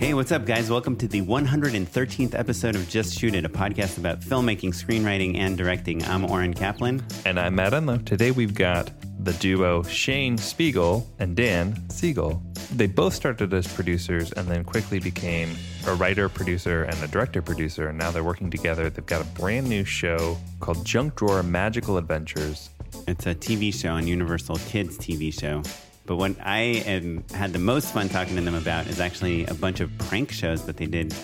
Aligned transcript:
Hey, 0.00 0.14
what's 0.14 0.32
up, 0.32 0.46
guys? 0.46 0.70
Welcome 0.70 0.96
to 0.96 1.06
the 1.06 1.20
113th 1.20 2.34
episode 2.34 2.74
of 2.74 2.88
Just 2.88 3.18
Shoot 3.18 3.34
It, 3.34 3.44
a 3.44 3.50
podcast 3.50 3.98
about 3.98 4.20
filmmaking, 4.20 4.70
screenwriting, 4.70 5.36
and 5.36 5.58
directing. 5.58 6.02
I'm 6.04 6.24
Oren 6.24 6.54
Kaplan. 6.54 7.04
And 7.26 7.38
I'm 7.38 7.54
Matt 7.56 7.74
Enlow. 7.74 8.02
Today 8.06 8.30
we've 8.30 8.54
got 8.54 8.90
the 9.22 9.34
duo 9.34 9.82
Shane 9.82 10.38
Spiegel 10.38 11.06
and 11.18 11.36
Dan 11.36 11.86
Siegel. 11.90 12.42
They 12.72 12.86
both 12.86 13.12
started 13.12 13.52
as 13.52 13.66
producers 13.66 14.32
and 14.32 14.48
then 14.48 14.64
quickly 14.64 15.00
became 15.00 15.54
a 15.86 15.94
writer, 15.94 16.30
producer, 16.30 16.84
and 16.84 16.96
a 17.02 17.06
director 17.06 17.42
producer. 17.42 17.88
And 17.88 17.98
now 17.98 18.10
they're 18.10 18.24
working 18.24 18.48
together. 18.48 18.88
They've 18.88 19.04
got 19.04 19.20
a 19.20 19.28
brand 19.38 19.68
new 19.68 19.84
show 19.84 20.38
called 20.60 20.82
Junk 20.86 21.16
Drawer 21.16 21.42
Magical 21.42 21.98
Adventures. 21.98 22.70
It's 23.06 23.26
a 23.26 23.34
TV 23.34 23.70
show 23.74 23.90
on 23.90 24.06
Universal 24.06 24.56
Kids 24.66 24.96
TV 24.96 25.30
show. 25.30 25.62
But 26.10 26.16
what 26.16 26.34
I 26.42 26.58
am, 26.86 27.22
had 27.32 27.52
the 27.52 27.60
most 27.60 27.94
fun 27.94 28.08
talking 28.08 28.34
to 28.34 28.42
them 28.42 28.56
about 28.56 28.88
is 28.88 28.98
actually 28.98 29.46
a 29.46 29.54
bunch 29.54 29.78
of 29.78 29.96
prank 29.96 30.32
shows 30.32 30.66
that 30.66 30.76
they 30.76 30.86
did 30.86 31.14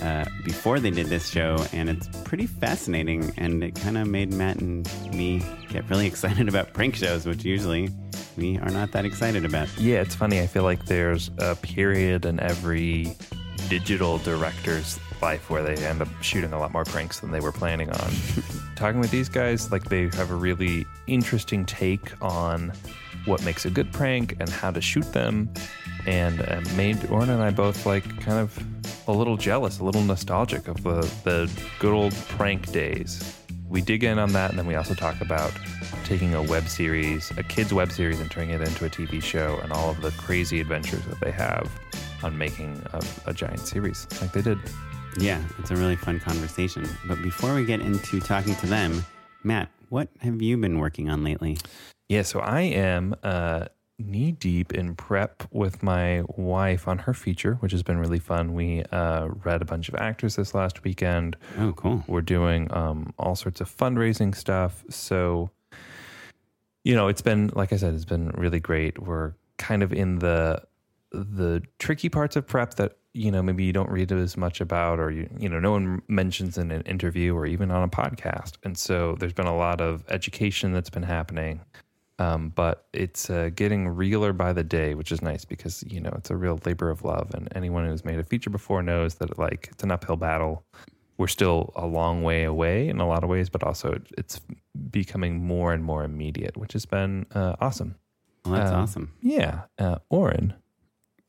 uh, 0.00 0.24
before 0.46 0.80
they 0.80 0.90
did 0.90 1.08
this 1.08 1.28
show, 1.28 1.62
and 1.74 1.90
it's 1.90 2.08
pretty 2.24 2.46
fascinating. 2.46 3.34
And 3.36 3.62
it 3.62 3.74
kind 3.74 3.98
of 3.98 4.08
made 4.08 4.32
Matt 4.32 4.56
and 4.56 4.88
me 5.14 5.42
get 5.68 5.90
really 5.90 6.06
excited 6.14 6.48
about 6.48 6.72
prank 6.72 6.96
shows, 6.96 7.26
which 7.26 7.44
usually 7.44 7.90
we 8.38 8.56
are 8.60 8.70
not 8.70 8.92
that 8.92 9.04
excited 9.04 9.44
about. 9.44 9.68
Yeah, 9.76 10.00
it's 10.00 10.14
funny. 10.14 10.40
I 10.40 10.46
feel 10.46 10.62
like 10.62 10.86
there's 10.86 11.30
a 11.36 11.54
period 11.56 12.24
in 12.24 12.40
every 12.40 13.14
digital 13.68 14.16
director's 14.20 14.98
life 15.20 15.50
where 15.50 15.62
they 15.62 15.84
end 15.84 16.00
up 16.00 16.08
shooting 16.22 16.54
a 16.54 16.58
lot 16.58 16.72
more 16.72 16.84
pranks 16.84 17.20
than 17.20 17.30
they 17.30 17.40
were 17.40 17.52
planning 17.52 17.90
on. 17.90 18.10
Talking 18.74 19.00
with 19.00 19.10
these 19.10 19.28
guys, 19.28 19.70
like 19.70 19.84
they 19.84 20.04
have 20.14 20.30
a 20.30 20.34
really 20.34 20.86
interesting 21.06 21.66
take 21.66 22.10
on 22.22 22.72
what 23.24 23.44
makes 23.44 23.64
a 23.64 23.70
good 23.70 23.92
prank 23.92 24.36
and 24.40 24.48
how 24.48 24.70
to 24.70 24.80
shoot 24.80 25.12
them, 25.12 25.52
and 26.06 26.40
uh, 26.42 26.60
made 26.76 27.04
Oren 27.10 27.30
and 27.30 27.42
I 27.42 27.50
both 27.50 27.86
like 27.86 28.04
kind 28.20 28.38
of 28.38 28.58
a 29.08 29.12
little 29.12 29.36
jealous, 29.36 29.78
a 29.78 29.84
little 29.84 30.02
nostalgic 30.02 30.68
of 30.68 30.82
the 30.82 31.00
the 31.24 31.50
good 31.78 31.92
old 31.92 32.14
prank 32.28 32.70
days. 32.72 33.36
We 33.68 33.80
dig 33.80 34.02
in 34.02 34.18
on 34.18 34.32
that, 34.32 34.50
and 34.50 34.58
then 34.58 34.66
we 34.66 34.74
also 34.74 34.94
talk 34.94 35.20
about 35.20 35.52
taking 36.04 36.34
a 36.34 36.42
web 36.42 36.66
series, 36.68 37.30
a 37.36 37.42
kids 37.42 37.72
web 37.72 37.92
series, 37.92 38.20
and 38.20 38.30
turning 38.30 38.50
it 38.50 38.60
into 38.60 38.84
a 38.84 38.90
TV 38.90 39.22
show, 39.22 39.60
and 39.62 39.72
all 39.72 39.90
of 39.90 40.00
the 40.00 40.10
crazy 40.12 40.60
adventures 40.60 41.04
that 41.04 41.20
they 41.20 41.30
have 41.30 41.70
on 42.22 42.36
making 42.36 42.82
a, 42.92 43.00
a 43.26 43.32
giant 43.32 43.60
series 43.60 44.06
like 44.20 44.32
they 44.32 44.42
did. 44.42 44.58
Yeah, 45.18 45.42
it's 45.58 45.70
a 45.70 45.76
really 45.76 45.96
fun 45.96 46.20
conversation. 46.20 46.88
But 47.06 47.22
before 47.22 47.54
we 47.54 47.64
get 47.64 47.80
into 47.80 48.20
talking 48.20 48.54
to 48.56 48.66
them, 48.66 49.04
Matt, 49.42 49.68
what 49.88 50.08
have 50.20 50.40
you 50.40 50.56
been 50.56 50.78
working 50.78 51.10
on 51.10 51.24
lately? 51.24 51.58
Yeah, 52.10 52.22
so 52.22 52.40
I 52.40 52.62
am 52.62 53.14
uh, 53.22 53.66
knee 53.96 54.32
deep 54.32 54.72
in 54.72 54.96
prep 54.96 55.44
with 55.52 55.80
my 55.80 56.24
wife 56.26 56.88
on 56.88 56.98
her 56.98 57.14
feature, 57.14 57.54
which 57.60 57.70
has 57.70 57.84
been 57.84 57.98
really 57.98 58.18
fun. 58.18 58.52
We 58.52 58.82
uh, 58.90 59.28
read 59.44 59.62
a 59.62 59.64
bunch 59.64 59.88
of 59.88 59.94
actors 59.94 60.34
this 60.34 60.52
last 60.52 60.82
weekend. 60.82 61.36
Oh, 61.56 61.72
cool. 61.72 62.02
We're 62.08 62.22
doing 62.22 62.66
um, 62.74 63.14
all 63.16 63.36
sorts 63.36 63.60
of 63.60 63.70
fundraising 63.70 64.34
stuff. 64.34 64.82
So, 64.90 65.50
you 66.82 66.96
know, 66.96 67.06
it's 67.06 67.22
been 67.22 67.52
like 67.54 67.72
I 67.72 67.76
said, 67.76 67.94
it's 67.94 68.04
been 68.04 68.30
really 68.30 68.58
great. 68.58 69.00
We're 69.00 69.34
kind 69.58 69.84
of 69.84 69.92
in 69.92 70.18
the 70.18 70.64
the 71.12 71.62
tricky 71.78 72.08
parts 72.08 72.34
of 72.34 72.44
prep 72.44 72.74
that 72.74 72.96
you 73.12 73.30
know 73.30 73.40
maybe 73.40 73.62
you 73.62 73.72
don't 73.72 73.90
read 73.90 74.10
as 74.10 74.36
much 74.36 74.60
about 74.60 74.98
or 74.98 75.12
you 75.12 75.30
you 75.38 75.48
know 75.48 75.60
no 75.60 75.70
one 75.70 76.02
mentions 76.08 76.58
in 76.58 76.72
an 76.72 76.82
interview 76.82 77.36
or 77.36 77.46
even 77.46 77.70
on 77.70 77.82
a 77.82 77.88
podcast 77.88 78.52
and 78.62 78.78
so 78.78 79.16
there's 79.18 79.32
been 79.32 79.46
a 79.46 79.56
lot 79.56 79.80
of 79.80 80.04
education 80.08 80.72
that's 80.72 80.90
been 80.90 81.02
happening 81.02 81.60
um, 82.20 82.50
but 82.54 82.86
it's 82.92 83.30
uh, 83.30 83.50
getting 83.54 83.88
realer 83.88 84.32
by 84.32 84.52
the 84.52 84.62
day 84.78 84.94
which 84.94 85.10
is 85.10 85.20
nice 85.22 85.44
because 85.44 85.82
you 85.94 86.00
know 86.00 86.12
it's 86.18 86.30
a 86.30 86.36
real 86.36 86.58
labor 86.66 86.88
of 86.90 87.02
love 87.04 87.28
and 87.34 87.48
anyone 87.54 87.84
who's 87.86 88.04
made 88.04 88.18
a 88.18 88.24
feature 88.24 88.50
before 88.50 88.82
knows 88.82 89.14
that 89.16 89.38
like 89.38 89.68
it's 89.72 89.82
an 89.82 89.90
uphill 89.90 90.16
battle 90.16 90.62
we're 91.18 91.26
still 91.38 91.72
a 91.76 91.86
long 91.86 92.22
way 92.22 92.44
away 92.44 92.88
in 92.88 92.98
a 93.00 93.06
lot 93.08 93.22
of 93.24 93.28
ways 93.30 93.48
but 93.48 93.62
also 93.62 93.98
it's 94.18 94.40
becoming 94.90 95.32
more 95.44 95.72
and 95.72 95.82
more 95.84 96.04
immediate 96.04 96.56
which 96.56 96.72
has 96.72 96.86
been 96.86 97.26
uh, 97.34 97.54
awesome 97.60 97.94
Well, 98.44 98.54
that's 98.54 98.70
Um, 98.72 98.80
awesome. 98.82 99.12
yeah 99.22 99.62
uh, 99.78 99.98
Oren 100.10 100.54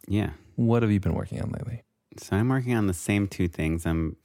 Yeah. 0.07 0.31
what 0.55 0.83
have 0.83 0.91
you 0.91 0.99
been 0.99 1.13
working 1.15 1.41
on 1.41 1.49
lately 1.51 1.83
So 2.17 2.35
I'm 2.35 2.49
working 2.49 2.75
on 2.75 2.87
the 2.87 2.93
same 2.93 3.27
two 3.27 3.47
things. 3.47 3.85
I'm 3.85 4.17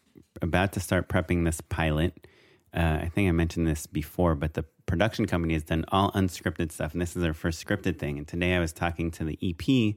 about 0.43 0.73
to 0.73 0.81
start 0.81 1.09
prepping 1.09 1.45
this 1.45 1.61
pilot. 1.61 2.27
Uh, 2.77 3.01
I 3.03 3.09
think 3.09 3.29
I 3.29 3.33
mentioned 3.33 3.67
this 3.67 3.87
before, 3.87 4.35
but 4.35 4.55
the 4.55 4.65
production 4.85 5.27
company 5.27 5.55
has 5.55 5.63
done 5.63 5.85
all 5.89 6.13
unscripted 6.13 6.71
stuff, 6.71 6.93
and 6.93 7.01
this 7.01 7.17
is 7.17 7.23
their 7.23 7.33
first 7.33 7.65
scripted 7.65 7.99
thing. 7.99 8.19
And 8.19 8.29
today 8.29 8.55
I 8.55 8.61
was 8.61 8.73
talking 8.73 9.11
to 9.13 9.25
the 9.25 9.39
EP, 9.43 9.97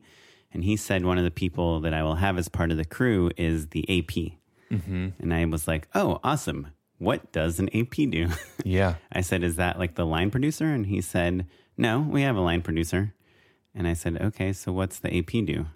and 0.54 0.64
he 0.64 0.78
said 0.78 1.06
one 1.06 1.18
of 1.18 1.26
the 1.26 1.32
people 1.32 1.82
that 1.82 1.94
I 1.94 2.04
will 2.04 2.16
have 2.16 2.38
as 2.38 2.48
part 2.48 2.72
of 2.72 2.78
the 2.78 2.86
crew 2.86 3.32
is 3.36 3.68
the 3.68 3.84
AP. 3.84 4.34
Mm-hmm. 4.72 5.10
And 5.20 5.34
I 5.34 5.46
was 5.46 5.68
like, 5.68 5.88
oh, 5.94 6.20
awesome. 6.24 6.68
What 7.00 7.32
does 7.32 7.60
an 7.60 7.70
AP 7.76 7.96
do? 8.10 8.28
yeah 8.66 8.96
I 9.12 9.22
said, 9.22 9.44
Is 9.44 9.56
that 9.56 9.80
like 9.80 9.96
the 9.96 10.06
line 10.06 10.32
producer? 10.32 10.66
And 10.66 10.86
he 10.86 11.02
said, 11.02 11.48
No, 11.78 12.02
we 12.02 12.24
have 12.24 12.36
a 12.36 12.42
line 12.42 12.62
producer. 12.62 13.14
And 13.74 13.88
I 13.88 13.94
said, 13.94 14.22
Okay, 14.22 14.52
so 14.52 14.74
what's 14.74 15.00
the 15.00 15.18
AP 15.18 15.46
do? 15.46 15.68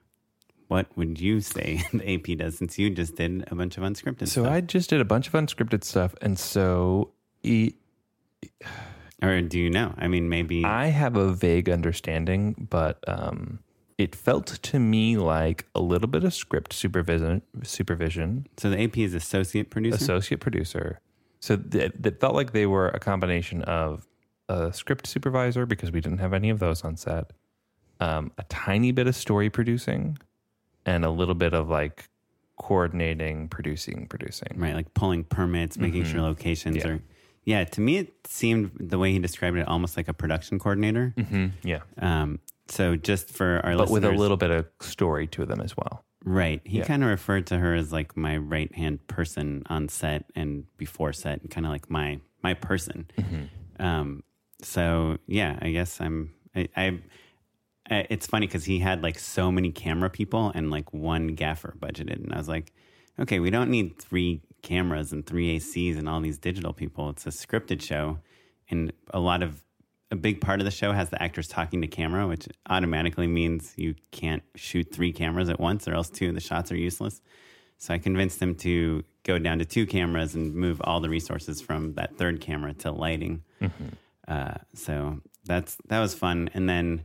What 0.73 0.87
would 0.97 1.21
you 1.21 1.39
say 1.39 1.83
the 1.93 2.15
AP 2.15 2.35
does 2.39 2.57
since 2.57 2.79
you 2.79 2.89
just 2.89 3.15
did 3.15 3.47
a 3.51 3.53
bunch 3.53 3.77
of 3.77 3.83
unscripted 3.83 4.27
stuff? 4.27 4.29
So 4.29 4.41
stuff? 4.41 4.53
I 4.53 4.61
just 4.61 4.89
did 4.89 5.01
a 5.01 5.05
bunch 5.05 5.27
of 5.27 5.33
unscripted 5.33 5.83
stuff, 5.83 6.15
and 6.19 6.39
so 6.39 7.11
e- 7.43 7.75
or 9.21 9.39
do 9.41 9.59
you 9.59 9.69
know? 9.69 9.93
I 9.99 10.07
mean, 10.07 10.29
maybe. 10.29 10.65
I 10.65 10.87
have 10.87 11.15
a 11.15 11.31
vague 11.31 11.69
understanding, 11.69 12.67
but 12.71 12.97
um, 13.07 13.59
it 13.99 14.15
felt 14.15 14.47
to 14.47 14.79
me 14.79 15.15
like 15.15 15.67
a 15.75 15.79
little 15.79 16.07
bit 16.07 16.23
of 16.23 16.33
script 16.33 16.73
supervision, 16.73 17.43
supervision, 17.61 18.47
so 18.57 18.71
the 18.71 18.83
AP 18.83 18.97
is 18.97 19.13
associate 19.13 19.69
producer? 19.69 19.95
associate 19.95 20.39
producer. 20.39 20.99
So 21.39 21.55
th- 21.55 21.91
it 22.03 22.19
felt 22.19 22.33
like 22.33 22.51
they 22.51 22.65
were 22.65 22.89
a 22.89 22.99
combination 22.99 23.61
of 23.61 24.07
a 24.49 24.73
script 24.73 25.05
supervisor 25.05 25.67
because 25.67 25.91
we 25.91 26.01
didn't 26.01 26.17
have 26.17 26.33
any 26.33 26.49
of 26.49 26.57
those 26.57 26.83
on 26.83 26.97
set, 26.97 27.29
um, 27.99 28.31
a 28.39 28.43
tiny 28.45 28.91
bit 28.91 29.05
of 29.05 29.15
story 29.15 29.51
producing, 29.51 30.17
and 30.85 31.05
a 31.05 31.09
little 31.09 31.35
bit 31.35 31.53
of 31.53 31.69
like 31.69 32.09
coordinating, 32.57 33.47
producing, 33.49 34.07
producing. 34.07 34.53
right, 34.55 34.75
like 34.75 34.93
pulling 34.93 35.23
permits, 35.23 35.77
making 35.77 36.05
sure 36.05 36.21
locations 36.21 36.77
Mm-hmm. 36.77 36.87
Yeah. 36.87 36.93
are. 36.95 37.01
Yeah, 37.45 37.63
to 37.65 37.81
me, 37.81 37.97
it 37.97 38.13
seemed 38.25 38.71
the 38.79 38.97
way 38.97 39.11
he 39.11 39.19
described 39.19 39.57
it 39.57 39.67
almost 39.67 39.97
like 39.97 40.07
a 40.07 40.13
production 40.13 40.59
coordinator. 40.59 41.13
hmm 41.17 41.47
Yeah, 41.63 41.79
Um, 41.99 42.39
so 42.69 42.95
just 42.95 43.29
for 43.29 43.59
our 43.65 43.75
but 43.75 43.89
with 43.89 44.05
a 44.05 44.11
little 44.11 44.37
bit 44.37 44.49
of 44.49 44.65
story 44.79 45.27
to 45.27 45.45
them 45.45 45.59
as 45.59 45.75
well. 45.75 46.05
Right. 46.23 46.61
He 46.63 46.77
Yeah. 46.77 46.85
kind 46.85 47.03
of 47.03 47.09
referred 47.09 47.47
to 47.47 47.57
her 47.57 47.75
as 47.75 47.91
like 47.91 48.15
my 48.15 48.37
right 48.37 48.73
hand 48.73 49.05
person 49.07 49.63
on 49.67 49.89
set 49.89 50.23
and 50.35 50.63
before 50.77 51.11
set, 51.11 51.41
and 51.41 51.51
kind 51.51 51.65
of 51.65 51.71
like 51.73 51.89
my 51.89 52.21
my 52.41 52.53
person. 52.53 53.07
Um, 53.79 54.23
so 54.61 55.17
yeah, 55.27 55.59
I 55.61 55.71
guess 55.71 55.99
I'm. 55.99 56.33
I 56.55 56.69
I- 56.77 56.99
it's 57.89 58.27
funny 58.27 58.47
because 58.47 58.65
he 58.65 58.79
had 58.79 59.03
like 59.03 59.19
so 59.19 59.51
many 59.51 59.71
camera 59.71 60.09
people 60.09 60.51
and 60.55 60.71
like 60.71 60.93
one 60.93 61.29
gaffer 61.35 61.75
budgeted, 61.79 62.23
and 62.23 62.33
I 62.33 62.37
was 62.37 62.47
like, 62.47 62.71
okay, 63.19 63.39
we 63.39 63.49
don't 63.49 63.69
need 63.69 63.99
three 63.99 64.41
cameras 64.61 65.11
and 65.11 65.25
three 65.25 65.57
ACs 65.57 65.97
and 65.97 66.07
all 66.07 66.21
these 66.21 66.37
digital 66.37 66.73
people. 66.73 67.09
It's 67.09 67.25
a 67.25 67.29
scripted 67.29 67.81
show, 67.81 68.19
and 68.69 68.93
a 69.13 69.19
lot 69.19 69.43
of 69.43 69.63
a 70.11 70.15
big 70.15 70.41
part 70.41 70.59
of 70.59 70.65
the 70.65 70.71
show 70.71 70.91
has 70.91 71.09
the 71.09 71.21
actors 71.21 71.47
talking 71.47 71.81
to 71.81 71.87
camera, 71.87 72.27
which 72.27 72.47
automatically 72.69 73.27
means 73.27 73.73
you 73.77 73.95
can't 74.11 74.43
shoot 74.55 74.93
three 74.93 75.11
cameras 75.11 75.49
at 75.49 75.59
once, 75.59 75.87
or 75.87 75.95
else 75.95 76.09
two 76.09 76.29
of 76.29 76.35
the 76.35 76.41
shots 76.41 76.71
are 76.71 76.77
useless. 76.77 77.19
So 77.79 77.93
I 77.93 77.97
convinced 77.97 78.41
him 78.41 78.55
to 78.57 79.03
go 79.23 79.39
down 79.39 79.59
to 79.59 79.65
two 79.65 79.85
cameras 79.85 80.35
and 80.35 80.53
move 80.53 80.81
all 80.83 80.99
the 81.01 81.09
resources 81.09 81.61
from 81.61 81.95
that 81.95 82.17
third 82.17 82.39
camera 82.41 82.73
to 82.75 82.91
lighting. 82.91 83.43
Uh, 84.27 84.53
so 84.73 85.19
that's 85.45 85.77
that 85.89 85.99
was 85.99 86.13
fun. 86.13 86.49
And 86.53 86.69
then 86.69 87.03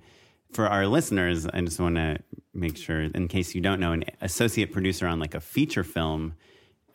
for 0.53 0.67
our 0.67 0.87
listeners, 0.87 1.47
I 1.47 1.61
just 1.61 1.79
want 1.81 1.97
to 1.97 2.19
make 2.55 2.77
sure, 2.77 3.01
in 3.03 3.29
case 3.29 3.55
you 3.55 3.61
don't 3.61 3.81
know, 3.81 3.93
an 3.93 4.05
associate 4.21 4.73
producer 4.73 5.07
on 5.07 5.21
like 5.21 5.35
a 5.35 5.41
feature 5.41 5.85
film, 5.85 6.35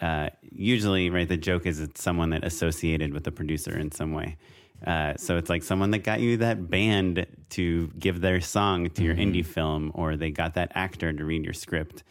uh, 0.02 0.30
usually, 0.52 1.10
right, 1.10 1.28
the 1.28 1.38
joke 1.38 1.66
is 1.66 1.80
it's 1.80 2.04
someone 2.04 2.32
that 2.32 2.44
associated 2.44 3.14
with 3.14 3.24
the 3.24 3.32
producer 3.32 3.78
in 3.78 3.92
some 3.92 4.12
way. 4.12 4.38
Uh, 4.86 5.16
so 5.16 5.38
it's 5.38 5.50
like 5.50 5.64
someone 5.64 5.92
that 5.92 6.00
got 6.00 6.20
you 6.20 6.36
that 6.38 6.70
band 6.70 7.26
to 7.50 7.88
give 7.98 8.20
their 8.20 8.42
song 8.42 8.90
to 8.90 9.04
your 9.04 9.16
indie 9.16 9.46
film, 9.46 9.92
or 9.96 10.18
they 10.18 10.30
got 10.30 10.56
that 10.56 10.72
actor 10.76 11.14
to 11.14 11.24
read 11.24 11.46
your 11.46 11.54
script. 11.54 12.04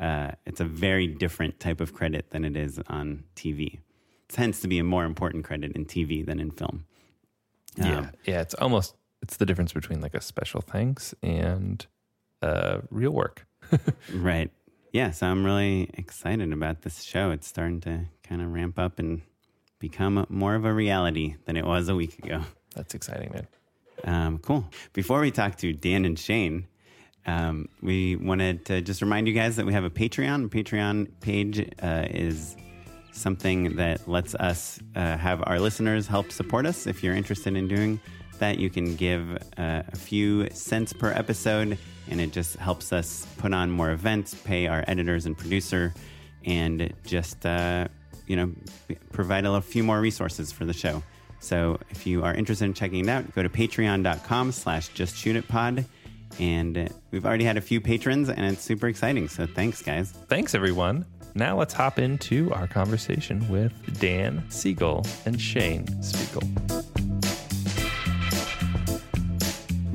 Uh, 0.00 0.32
it's 0.44 0.60
a 0.60 0.64
very 0.64 1.06
different 1.06 1.60
type 1.60 1.80
of 1.80 1.94
credit 1.94 2.30
than 2.30 2.44
it 2.44 2.56
is 2.56 2.80
on 2.88 3.22
TV. 3.36 3.74
It 3.74 3.80
tends 4.28 4.60
to 4.60 4.68
be 4.68 4.78
a 4.78 4.84
more 4.84 5.04
important 5.04 5.44
credit 5.44 5.72
in 5.72 5.84
TV 5.84 6.26
than 6.26 6.40
in 6.40 6.50
film. 6.50 6.84
Yeah, 7.76 7.98
Um, 7.98 8.10
yeah. 8.24 8.40
It's 8.40 8.54
almost 8.54 8.96
it's 9.26 9.38
the 9.38 9.44
difference 9.44 9.72
between 9.72 10.00
like 10.00 10.14
a 10.14 10.20
special 10.20 10.60
thanks 10.60 11.12
and 11.20 11.84
uh, 12.42 12.78
real 12.90 13.10
work. 13.10 13.46
Right. 14.14 14.52
Yeah. 14.92 15.10
So 15.10 15.26
I'm 15.26 15.44
really 15.44 15.90
excited 15.94 16.52
about 16.52 16.82
this 16.82 17.02
show. 17.02 17.32
It's 17.32 17.48
starting 17.48 17.80
to 17.80 18.06
kind 18.22 18.40
of 18.40 18.52
ramp 18.52 18.78
up 18.78 19.00
and 19.00 19.22
become 19.80 20.24
more 20.28 20.54
of 20.54 20.64
a 20.64 20.72
reality 20.72 21.34
than 21.44 21.56
it 21.56 21.66
was 21.66 21.88
a 21.88 21.96
week 21.96 22.20
ago. 22.20 22.42
That's 22.76 22.94
exciting, 22.94 23.32
man. 23.32 23.46
Um, 24.04 24.38
cool. 24.38 24.64
Before 24.92 25.20
we 25.20 25.32
talk 25.32 25.56
to 25.56 25.72
Dan 25.72 26.04
and 26.04 26.16
Shane, 26.16 26.68
um, 27.26 27.68
we 27.82 28.14
wanted 28.14 28.64
to 28.66 28.80
just 28.80 29.02
remind 29.02 29.26
you 29.26 29.34
guys 29.34 29.56
that 29.56 29.66
we 29.66 29.72
have 29.72 29.84
a 29.84 29.90
Patreon. 29.90 30.48
Patreon 30.48 31.10
page 31.20 31.68
uh, 31.82 32.06
is 32.08 32.56
something 33.10 33.74
that 33.76 34.06
lets 34.06 34.36
us 34.36 34.78
uh, 34.94 35.16
have 35.16 35.42
our 35.46 35.58
listeners 35.58 36.06
help 36.06 36.30
support 36.30 36.64
us. 36.64 36.86
If 36.86 37.02
you're 37.02 37.16
interested 37.16 37.56
in 37.56 37.66
doing 37.66 38.00
that, 38.38 38.58
you 38.58 38.70
can 38.70 38.96
give 38.96 39.36
uh, 39.56 39.82
a 39.86 39.96
few 39.96 40.48
cents 40.50 40.92
per 40.92 41.10
episode, 41.12 41.78
and 42.08 42.20
it 42.20 42.32
just 42.32 42.56
helps 42.56 42.92
us 42.92 43.26
put 43.38 43.52
on 43.52 43.70
more 43.70 43.90
events, 43.90 44.34
pay 44.34 44.66
our 44.66 44.84
editors 44.86 45.26
and 45.26 45.36
producer, 45.36 45.94
and 46.44 46.92
just 47.04 47.44
uh, 47.44 47.88
you 48.26 48.36
know 48.36 48.52
provide 49.12 49.44
a 49.44 49.60
few 49.60 49.82
more 49.82 50.00
resources 50.00 50.52
for 50.52 50.64
the 50.64 50.72
show. 50.72 51.02
So 51.40 51.78
if 51.90 52.06
you 52.06 52.24
are 52.24 52.34
interested 52.34 52.64
in 52.64 52.74
checking 52.74 53.04
it 53.04 53.08
out, 53.08 53.34
go 53.34 53.42
to 53.42 53.48
patreon.com 53.48 54.52
slash 54.52 54.88
just 54.88 55.16
shoot 55.16 55.36
it 55.36 55.46
pod. 55.48 55.84
And 56.38 56.92
we've 57.10 57.24
already 57.24 57.44
had 57.44 57.56
a 57.56 57.60
few 57.60 57.80
patrons 57.80 58.28
and 58.28 58.40
it's 58.40 58.62
super 58.62 58.88
exciting. 58.88 59.28
So 59.28 59.46
thanks 59.46 59.80
guys. 59.82 60.12
Thanks, 60.28 60.54
everyone. 60.54 61.06
Now 61.34 61.58
let's 61.58 61.74
hop 61.74 61.98
into 61.98 62.52
our 62.52 62.66
conversation 62.66 63.46
with 63.48 64.00
Dan 64.00 64.42
Siegel 64.50 65.06
and 65.26 65.40
Shane 65.40 66.02
Spiegel. 66.02 66.85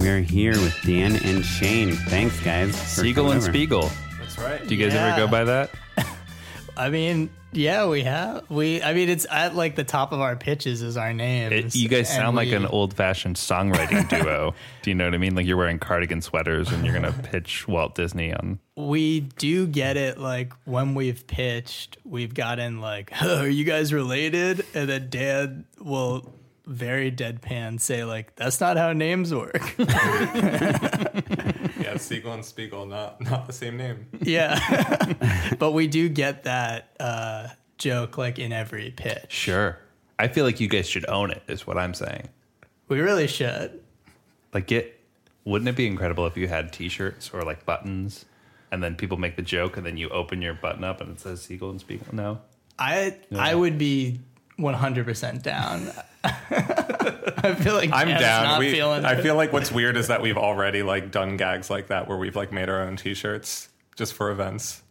We 0.02 0.10
are 0.10 0.20
here 0.20 0.54
with 0.54 0.76
Dan 0.84 1.16
and 1.18 1.46
Shane. 1.46 1.92
Thanks 1.92 2.40
guys. 2.40 2.76
Siegel 2.76 3.30
and 3.32 3.40
over. 3.42 3.52
Spiegel. 3.52 3.92
That's 4.20 4.38
right. 4.40 4.68
Do 4.68 4.74
you 4.76 4.84
guys 4.84 4.96
ever 4.96 5.16
go 5.16 5.28
by 5.28 5.44
that? 5.44 5.70
I 6.78 6.90
mean, 6.90 7.30
yeah, 7.52 7.86
we 7.86 8.02
have. 8.02 8.50
We, 8.50 8.82
I 8.82 8.96
mean, 8.96 9.10
it's 9.10 9.28
at 9.30 9.56
like 9.56 9.76
the 9.76 9.84
top 9.84 10.12
of 10.12 10.20
our 10.20 10.36
pitches 10.36 10.82
is 10.82 10.98
our 10.98 11.14
name. 11.14 11.52
You 11.74 11.88
guys 11.88 12.10
And 12.10 12.18
sound 12.18 12.36
like 12.36 12.48
we- 12.48 12.56
an 12.56 12.66
old 12.66 12.96
fashioned 12.96 13.36
songwriting 13.36 14.10
duo. 14.24 14.56
Do 14.82 14.90
you 14.90 14.96
know 14.96 15.06
what 15.06 15.14
I 15.14 15.20
mean? 15.20 15.36
Like 15.36 15.46
you're 15.46 15.58
wearing 15.58 15.78
cardigan 15.78 16.22
sweaters 16.24 16.72
and 16.72 16.84
you're 16.84 17.00
going 17.00 17.14
to 17.14 17.20
pitch 17.22 17.68
Walt 17.68 17.94
Disney 17.94 18.34
on. 18.34 18.60
We 18.76 19.20
do 19.20 19.68
get 19.68 19.98
it. 19.98 20.18
Like 20.18 20.54
when 20.66 20.96
we've 20.96 21.28
pitched, 21.28 21.98
we've 22.06 22.34
gotten 22.34 22.82
like, 22.82 23.12
"Are 23.22 23.48
you 23.48 23.66
guys 23.66 23.94
related?" 23.94 24.66
And 24.74 24.90
then 24.90 25.10
Dan 25.12 25.66
will 25.80 26.34
very 26.72 27.12
deadpan 27.12 27.80
say 27.80 28.04
like, 28.04 28.36
"That's 28.36 28.60
not 28.60 28.78
how 28.78 28.94
names 28.94 29.34
work." 29.34 29.76
Yeah, 31.82 31.98
Siegel 31.98 32.34
and 32.34 32.46
Spiegel, 32.46 32.86
not 32.86 33.20
not 33.22 33.48
the 33.48 33.54
same 33.54 33.76
name. 33.76 34.06
yeah, 34.22 35.56
but 35.60 35.72
we 35.72 35.88
do 35.88 36.10
get 36.10 36.44
that 36.44 36.96
uh, 37.00 37.48
joke 37.78 38.18
like 38.18 38.40
in 38.40 38.54
every 38.54 38.92
pitch. 38.92 39.26
Sure. 39.30 39.80
I 40.20 40.28
feel 40.28 40.46
like 40.46 40.60
you 40.60 40.68
guys 40.68 40.88
should 40.88 41.10
own 41.10 41.32
it, 41.32 41.42
is 41.48 41.66
what 41.66 41.78
I'm 41.78 41.94
saying. 41.96 42.30
We 42.88 43.00
really 43.00 43.28
should. 43.28 43.82
Like, 44.54 44.68
get, 44.68 45.00
wouldn't 45.44 45.68
it 45.68 45.76
be 45.76 45.88
incredible 45.88 46.28
if 46.28 46.38
you 46.38 46.48
had 46.48 46.72
t 46.72 46.88
shirts 46.88 47.32
or 47.34 47.42
like 47.42 47.66
buttons 47.66 48.26
and 48.72 48.84
then 48.84 48.96
people 48.96 49.18
make 49.18 49.36
the 49.36 49.42
joke 49.42 49.76
and 49.76 49.86
then 49.86 49.98
you 49.98 50.08
open 50.10 50.42
your 50.42 50.54
button 50.54 50.84
up 50.84 51.02
and 51.02 51.10
it 51.10 51.20
says 51.20 51.42
Siegel 51.42 51.72
and 51.72 51.80
Spiegel? 51.80 52.06
No. 52.14 52.40
I 52.78 53.18
I 53.36 53.56
would 53.56 53.78
be 53.78 54.20
100% 54.62 55.42
down. 55.44 55.92
I 56.24 57.56
feel 57.56 57.74
like 57.76 57.90
I'm 57.92 58.08
Dan's 58.08 58.22
down. 58.22 58.44
Not 58.44 58.60
We, 58.60 58.72
feeling 58.72 59.06
I 59.06 59.14
it. 59.14 59.24
feel 59.24 59.36
like 59.36 59.52
what's 59.52 59.72
weird 59.72 59.98
is 59.98 60.08
that 60.08 60.22
we've 60.22 60.38
already 60.38 60.84
like 60.84 61.12
done 61.12 61.38
gags 61.38 61.70
like 61.70 61.88
that 61.88 62.08
where 62.08 62.18
we've 62.18 62.36
like 62.36 62.52
made 62.52 62.70
our 62.70 62.82
own 62.82 62.96
T-shirts 62.98 63.70
just 63.96 64.14
for 64.14 64.30
events. 64.32 64.84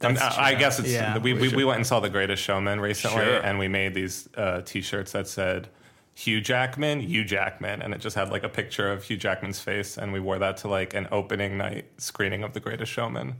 And 0.00 0.18
I, 0.18 0.48
I 0.50 0.54
guess 0.54 0.78
it's 0.78 0.90
Yeah. 0.92 1.18
we, 1.18 1.32
we, 1.32 1.48
we 1.54 1.64
went 1.64 1.78
and 1.78 1.86
saw 1.86 2.00
The 2.00 2.10
Greatest 2.10 2.42
Showman 2.42 2.80
recently, 2.80 3.24
Sure. 3.24 3.38
and 3.38 3.58
we 3.58 3.66
made 3.68 3.94
these 3.94 4.28
uh, 4.36 4.60
T-shirts 4.62 5.12
that 5.12 5.26
said 5.26 5.68
Hugh 6.14 6.40
Jackman, 6.40 7.00
Hugh 7.00 7.24
Jackman, 7.24 7.82
and 7.82 7.92
it 7.94 7.98
just 8.00 8.14
had 8.14 8.28
like 8.30 8.42
a 8.44 8.48
picture 8.48 8.90
of 8.92 9.04
Hugh 9.04 9.16
Jackman's 9.16 9.58
face, 9.60 9.96
and 9.98 10.12
we 10.12 10.20
wore 10.20 10.38
that 10.38 10.58
to 10.58 10.68
like 10.68 10.94
an 10.94 11.08
opening 11.10 11.56
night 11.58 11.86
screening 11.98 12.42
of 12.44 12.52
The 12.52 12.60
Greatest 12.60 12.92
Showman. 12.92 13.36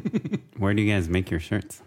Where 0.56 0.74
do 0.74 0.82
you 0.82 0.92
guys 0.92 1.08
make 1.08 1.30
your 1.30 1.40
shirts? 1.40 1.82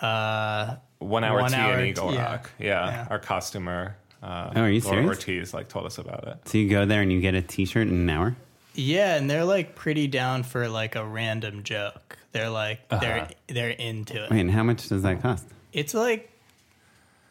Uh, 0.00 0.76
One 0.98 1.24
hour 1.24 1.40
One 1.40 1.50
tea 1.50 1.56
hour 1.56 1.78
in 1.78 1.86
Eagle 1.86 2.12
yeah. 2.14 2.24
Rock. 2.32 2.50
Yeah, 2.58 2.66
Yeah. 2.86 3.06
our 3.10 3.18
costumer. 3.18 3.96
Uh, 4.22 4.50
Oh, 4.56 4.60
are 4.62 4.70
you 4.70 4.80
Laura 4.80 4.96
serious? 4.96 5.08
Ortiz 5.08 5.54
like 5.54 5.68
told 5.68 5.86
us 5.86 5.98
about 5.98 6.26
it. 6.26 6.36
So 6.48 6.58
you 6.58 6.68
go 6.68 6.84
there 6.86 7.02
and 7.02 7.12
you 7.12 7.20
get 7.20 7.34
a 7.34 7.42
t-shirt 7.42 7.86
in 7.88 7.94
an 7.94 8.10
hour? 8.10 8.36
yeah, 8.74 9.16
and 9.16 9.28
they're 9.28 9.44
like 9.44 9.74
pretty 9.74 10.06
down 10.06 10.42
for 10.44 10.68
like 10.68 10.94
a 10.96 11.04
random 11.04 11.62
joke. 11.64 12.16
They're 12.32 12.50
like 12.50 12.80
Uh-huh. 12.90 13.00
they're 13.00 13.28
they're 13.48 13.70
into 13.70 14.24
it. 14.24 14.30
Wait, 14.30 14.40
and 14.40 14.50
how 14.50 14.62
much 14.62 14.88
does 14.88 15.02
that 15.02 15.20
cost? 15.22 15.46
It's 15.72 15.94
like 15.94 16.30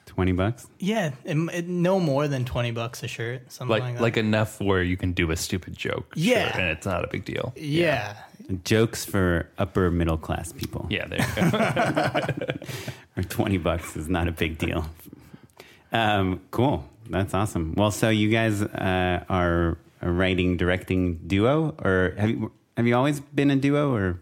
20 0.08 0.32
bucks? 0.32 0.68
yeah, 0.80 1.12
it, 1.26 1.38
it- 1.54 1.68
no 1.68 2.00
more 2.00 2.28
than 2.28 2.44
20 2.46 2.72
bucks 2.72 3.04
a 3.04 3.08
shirt, 3.08 3.52
something 3.52 3.70
like, 3.70 3.84
Like, 3.84 3.94
that. 3.96 4.02
like 4.02 4.18
enough 4.18 4.60
where 4.60 4.82
you 4.82 4.98
can 4.98 5.12
do 5.14 5.30
a 5.32 5.36
stupid 5.38 5.76
joke. 5.78 6.14
sure, 6.16 6.24
Yeah. 6.24 6.58
and 6.58 6.70
it's 6.72 6.86
not 6.86 7.04
a 7.04 7.08
big 7.08 7.24
deal. 7.26 7.54
yeah. 7.56 8.16
Jokes 8.64 9.04
for 9.04 9.50
upper 9.58 9.92
middle 9.92 10.18
class 10.18 10.54
people. 10.54 10.88
Yeah, 10.90 11.06
there 11.08 11.20
you 11.20 11.52
go. 11.52 12.58
Or 13.18 13.24
20 13.24 13.58
bucks 13.58 13.98
is 13.98 14.08
not 14.08 14.28
a 14.28 14.32
big 14.32 14.58
deal. 14.58 14.86
Um, 15.92 16.40
cool. 16.52 16.88
That's 17.10 17.34
awesome. 17.34 17.74
Well, 17.76 17.92
so 17.92 18.10
you 18.10 18.30
guys 18.30 18.62
uh, 18.62 19.24
are 19.28 19.78
a 20.02 20.12
writing 20.12 20.56
directing 20.58 21.16
duo, 21.28 21.76
or 21.84 22.14
have 22.18 22.30
you 22.30 22.52
have 22.78 22.86
you 22.88 22.96
always 22.96 23.20
been 23.20 23.50
a 23.52 23.56
duo? 23.56 23.94
Or 23.94 24.20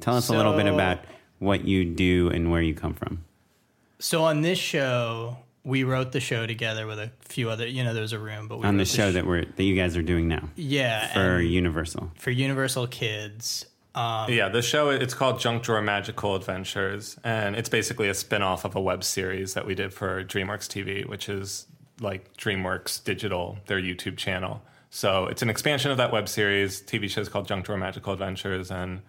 tell 0.00 0.16
us 0.16 0.28
a 0.28 0.32
little 0.32 0.56
bit 0.56 0.66
about 0.66 0.98
what 1.38 1.64
you 1.64 1.84
do 1.84 2.30
and 2.30 2.50
where 2.50 2.62
you 2.62 2.74
come 2.74 2.94
from. 2.94 3.22
So 3.98 4.24
on 4.24 4.42
this 4.42 4.58
show, 4.58 5.38
we 5.64 5.84
wrote 5.84 6.12
the 6.12 6.20
show 6.20 6.46
together 6.46 6.86
with 6.86 6.98
a 6.98 7.10
few 7.20 7.50
other. 7.50 7.66
You 7.66 7.84
know, 7.84 7.92
there 7.92 8.02
was 8.02 8.12
a 8.12 8.18
room, 8.18 8.48
but 8.48 8.58
we 8.58 8.66
On 8.66 8.76
the 8.76 8.84
show 8.84 9.10
sh- 9.10 9.14
that 9.14 9.26
we're 9.26 9.44
that 9.44 9.62
you 9.62 9.74
guys 9.74 9.96
are 9.96 10.02
doing 10.02 10.28
now 10.28 10.48
yeah 10.56 11.12
for 11.12 11.40
Universal. 11.40 12.12
for 12.16 12.30
Universal 12.30 12.86
Kids. 12.88 13.66
Um, 13.94 14.30
Yeah, 14.30 14.48
the 14.48 14.62
show 14.62 14.90
it's 14.90 15.14
called 15.14 15.40
Junk 15.40 15.62
Drawer 15.64 15.82
Magical 15.82 16.36
Adventures, 16.36 17.18
and 17.24 17.56
it's 17.56 17.68
basically 17.68 18.08
a 18.08 18.14
spin-off 18.14 18.64
of 18.64 18.76
a 18.76 18.80
web 18.80 19.02
series 19.02 19.54
that 19.54 19.66
we 19.66 19.74
did 19.74 19.92
for 19.92 20.22
DreamWorks 20.24 20.68
TV, 20.68 21.06
which 21.08 21.28
is 21.28 21.66
like 22.00 22.36
DreamWorks 22.36 23.02
Digital, 23.02 23.58
their 23.66 23.80
YouTube 23.80 24.16
channel. 24.16 24.62
So 24.90 25.26
it's 25.26 25.42
an 25.42 25.50
expansion 25.50 25.90
of 25.90 25.96
that 25.96 26.12
web 26.12 26.28
series. 26.28 26.80
TV 26.80 27.10
show 27.10 27.20
is 27.20 27.28
called 27.28 27.48
Junk 27.48 27.64
Drawer 27.66 27.76
Magical 27.78 28.12
Adventures, 28.12 28.70
and 28.70 29.02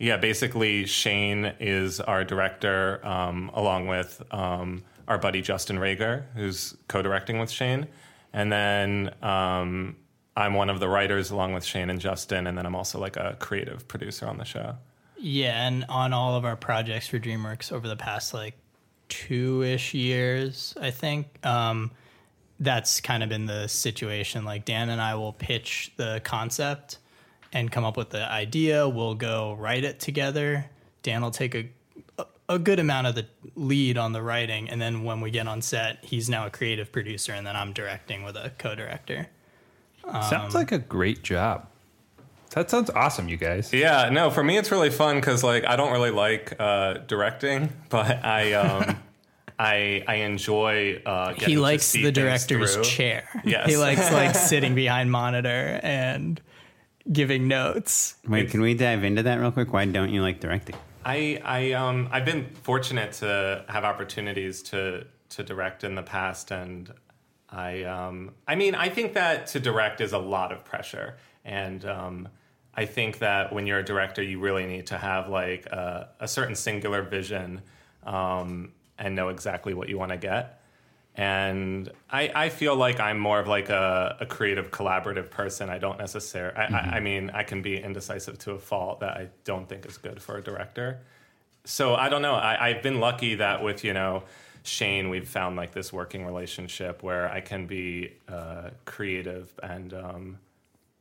yeah, 0.00 0.16
basically 0.16 0.86
Shane 0.86 1.52
is 1.60 2.00
our 2.00 2.24
director, 2.24 3.06
um, 3.06 3.50
along 3.52 3.86
with 3.86 4.22
um, 4.30 4.82
our 5.06 5.18
buddy 5.18 5.42
Justin 5.42 5.76
Rager, 5.76 6.24
who's 6.34 6.74
co-directing 6.88 7.38
with 7.38 7.50
Shane, 7.50 7.86
and 8.32 8.50
then 8.50 9.14
um, 9.22 9.96
I'm 10.34 10.54
one 10.54 10.70
of 10.70 10.80
the 10.80 10.88
writers 10.88 11.30
along 11.30 11.52
with 11.52 11.64
Shane 11.64 11.90
and 11.90 12.00
Justin, 12.00 12.46
and 12.46 12.56
then 12.56 12.64
I'm 12.64 12.74
also 12.74 12.98
like 12.98 13.18
a 13.18 13.36
creative 13.40 13.86
producer 13.88 14.26
on 14.26 14.38
the 14.38 14.44
show. 14.44 14.76
Yeah, 15.18 15.66
and 15.66 15.84
on 15.90 16.14
all 16.14 16.34
of 16.34 16.46
our 16.46 16.56
projects 16.56 17.08
for 17.08 17.18
DreamWorks 17.18 17.70
over 17.70 17.86
the 17.86 17.96
past 17.96 18.32
like 18.32 18.54
two 19.10 19.62
ish 19.62 19.92
years, 19.92 20.74
I 20.80 20.92
think. 20.92 21.44
Um, 21.44 21.90
that's 22.58 23.02
kind 23.02 23.22
of 23.22 23.28
been 23.28 23.44
the 23.44 23.68
situation. 23.68 24.46
Like 24.46 24.64
Dan 24.64 24.88
and 24.88 25.00
I 25.00 25.14
will 25.16 25.34
pitch 25.34 25.92
the 25.96 26.22
concept 26.24 26.98
and 27.52 27.70
come 27.70 27.84
up 27.84 27.96
with 27.96 28.10
the 28.10 28.30
idea. 28.30 28.88
We'll 28.88 29.14
go 29.14 29.54
write 29.54 29.84
it 29.84 30.00
together. 30.00 30.66
Dan 31.02 31.22
will 31.22 31.30
take 31.30 31.54
a 31.54 31.68
a 32.48 32.58
good 32.58 32.80
amount 32.80 33.06
of 33.06 33.14
the 33.14 33.26
lead 33.54 33.96
on 33.96 34.12
the 34.12 34.20
writing, 34.20 34.68
and 34.68 34.82
then 34.82 35.04
when 35.04 35.20
we 35.20 35.30
get 35.30 35.46
on 35.46 35.62
set, 35.62 36.04
he's 36.04 36.28
now 36.28 36.46
a 36.46 36.50
creative 36.50 36.90
producer, 36.90 37.32
and 37.32 37.46
then 37.46 37.54
I'm 37.54 37.72
directing 37.72 38.24
with 38.24 38.36
a 38.36 38.50
co-director. 38.58 39.28
Sounds 40.28 40.54
like 40.54 40.72
a 40.72 40.78
great 40.78 41.22
job. 41.22 41.68
That 42.54 42.68
sounds 42.68 42.90
awesome, 42.90 43.28
you 43.28 43.36
guys. 43.36 43.72
Yeah, 43.72 44.08
no, 44.10 44.30
for 44.30 44.42
me 44.42 44.58
it's 44.58 44.72
really 44.72 44.90
fun 44.90 45.16
because 45.16 45.44
like 45.44 45.64
I 45.64 45.76
don't 45.76 45.92
really 45.92 46.10
like 46.10 46.56
uh, 46.58 46.94
directing, 47.06 47.72
but 47.88 48.24
I 48.24 48.54
um, 48.54 48.96
I 49.58 50.02
I 50.08 50.14
enjoy. 50.16 51.00
Uh, 51.06 51.32
getting 51.34 51.48
He 51.48 51.54
to 51.54 51.60
likes 51.60 51.84
see 51.84 52.02
the 52.02 52.10
director's 52.10 52.76
chair. 52.80 53.28
Yes. 53.44 53.68
he 53.68 53.76
likes 53.76 54.10
like 54.12 54.34
sitting 54.50 54.74
behind 54.74 55.12
monitor 55.12 55.78
and 55.84 56.40
giving 57.10 57.48
notes. 57.48 58.16
Wait, 58.26 58.50
can 58.50 58.60
we 58.60 58.74
dive 58.74 59.04
into 59.04 59.22
that 59.22 59.36
real 59.40 59.52
quick? 59.52 59.72
Why 59.72 59.84
don't 59.84 60.10
you 60.10 60.22
like 60.22 60.40
directing? 60.40 60.76
I 61.04 61.40
I 61.44 61.72
um 61.72 62.08
I've 62.12 62.24
been 62.24 62.46
fortunate 62.62 63.12
to 63.14 63.64
have 63.68 63.84
opportunities 63.84 64.62
to 64.64 65.06
to 65.30 65.42
direct 65.42 65.84
in 65.84 65.94
the 65.94 66.02
past, 66.02 66.50
and 66.50 66.92
I 67.48 67.84
um 67.84 68.32
I 68.46 68.54
mean 68.54 68.74
I 68.74 68.88
think 68.88 69.14
that 69.14 69.46
to 69.48 69.60
direct 69.60 70.00
is 70.00 70.12
a 70.12 70.18
lot 70.18 70.52
of 70.52 70.64
pressure, 70.64 71.16
and 71.44 71.84
um 71.84 72.28
I 72.74 72.86
think 72.86 73.18
that 73.18 73.52
when 73.52 73.66
you're 73.66 73.80
a 73.80 73.84
director, 73.84 74.22
you 74.22 74.38
really 74.38 74.66
need 74.66 74.86
to 74.88 74.98
have 74.98 75.28
like 75.28 75.66
a, 75.66 76.10
a 76.20 76.28
certain 76.28 76.54
singular 76.54 77.02
vision, 77.02 77.62
um, 78.04 78.72
and 78.98 79.16
know 79.16 79.28
exactly 79.28 79.74
what 79.74 79.88
you 79.88 79.98
want 79.98 80.12
to 80.12 80.16
get. 80.16 80.59
And 81.16 81.90
I, 82.10 82.30
I 82.34 82.48
feel 82.48 82.76
like 82.76 83.00
I'm 83.00 83.18
more 83.18 83.40
of 83.40 83.48
like 83.48 83.68
a, 83.68 84.16
a 84.20 84.26
creative, 84.26 84.70
collaborative 84.70 85.30
person. 85.30 85.68
I 85.68 85.78
don't 85.78 85.98
necessarily. 85.98 86.56
I, 86.56 86.64
I, 86.64 86.78
I 86.96 87.00
mean, 87.00 87.30
I 87.30 87.42
can 87.42 87.62
be 87.62 87.76
indecisive 87.76 88.38
to 88.40 88.52
a 88.52 88.58
fault 88.58 89.00
that 89.00 89.16
I 89.16 89.28
don't 89.44 89.68
think 89.68 89.86
is 89.86 89.98
good 89.98 90.22
for 90.22 90.36
a 90.36 90.42
director. 90.42 91.00
So 91.64 91.94
I 91.94 92.08
don't 92.08 92.22
know. 92.22 92.34
I, 92.34 92.68
I've 92.68 92.82
been 92.82 93.00
lucky 93.00 93.34
that 93.36 93.62
with 93.62 93.84
you 93.84 93.92
know 93.92 94.22
Shane, 94.62 95.08
we've 95.08 95.28
found 95.28 95.56
like 95.56 95.72
this 95.72 95.92
working 95.92 96.24
relationship 96.24 97.02
where 97.02 97.30
I 97.30 97.40
can 97.40 97.66
be 97.66 98.12
uh, 98.28 98.70
creative 98.84 99.52
and 99.62 99.92
um, 99.94 100.38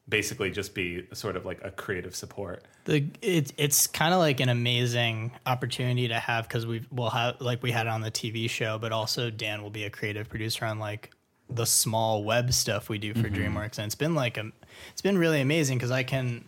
basically 0.09 0.49
just 0.49 0.73
be 0.73 1.05
sort 1.13 1.35
of 1.35 1.45
like 1.45 1.59
a 1.63 1.71
creative 1.71 2.15
support. 2.15 2.63
the 2.85 3.05
it, 3.21 3.53
it's 3.57 3.87
kind 3.87 4.13
of 4.13 4.19
like 4.19 4.39
an 4.39 4.49
amazing 4.49 5.31
opportunity 5.45 6.07
to 6.07 6.19
have 6.19 6.47
because 6.47 6.65
we 6.65 6.83
will 6.91 7.09
have 7.09 7.39
like 7.39 7.61
we 7.61 7.71
had 7.71 7.85
it 7.85 7.89
on 7.89 8.01
the 8.01 8.11
TV 8.11 8.49
show, 8.49 8.77
but 8.77 8.91
also 8.91 9.29
Dan 9.29 9.61
will 9.61 9.69
be 9.69 9.83
a 9.83 9.89
creative 9.89 10.29
producer 10.29 10.65
on 10.65 10.79
like 10.79 11.11
the 11.49 11.65
small 11.65 12.23
web 12.23 12.53
stuff 12.53 12.89
we 12.89 12.97
do 12.97 13.13
for 13.13 13.29
mm-hmm. 13.29 13.57
DreamWorks, 13.57 13.77
and 13.77 13.85
it's 13.85 13.95
been 13.95 14.15
like 14.15 14.37
a 14.37 14.51
it's 14.91 15.01
been 15.01 15.17
really 15.17 15.41
amazing 15.41 15.77
because 15.77 15.91
I 15.91 16.03
can 16.03 16.45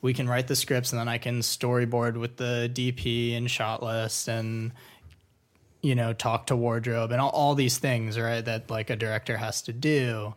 we 0.00 0.14
can 0.14 0.28
write 0.28 0.46
the 0.46 0.56
scripts 0.56 0.92
and 0.92 1.00
then 1.00 1.08
I 1.08 1.18
can 1.18 1.40
storyboard 1.40 2.18
with 2.18 2.36
the 2.36 2.70
DP 2.72 3.36
and 3.36 3.50
shot 3.50 3.82
list 3.82 4.28
and 4.28 4.72
you 5.82 5.94
know 5.94 6.12
talk 6.12 6.46
to 6.46 6.56
wardrobe 6.56 7.12
and 7.12 7.20
all, 7.20 7.30
all 7.30 7.54
these 7.54 7.78
things 7.78 8.18
right 8.18 8.44
that 8.44 8.70
like 8.70 8.90
a 8.90 8.96
director 8.96 9.36
has 9.36 9.62
to 9.62 9.72
do 9.72 10.34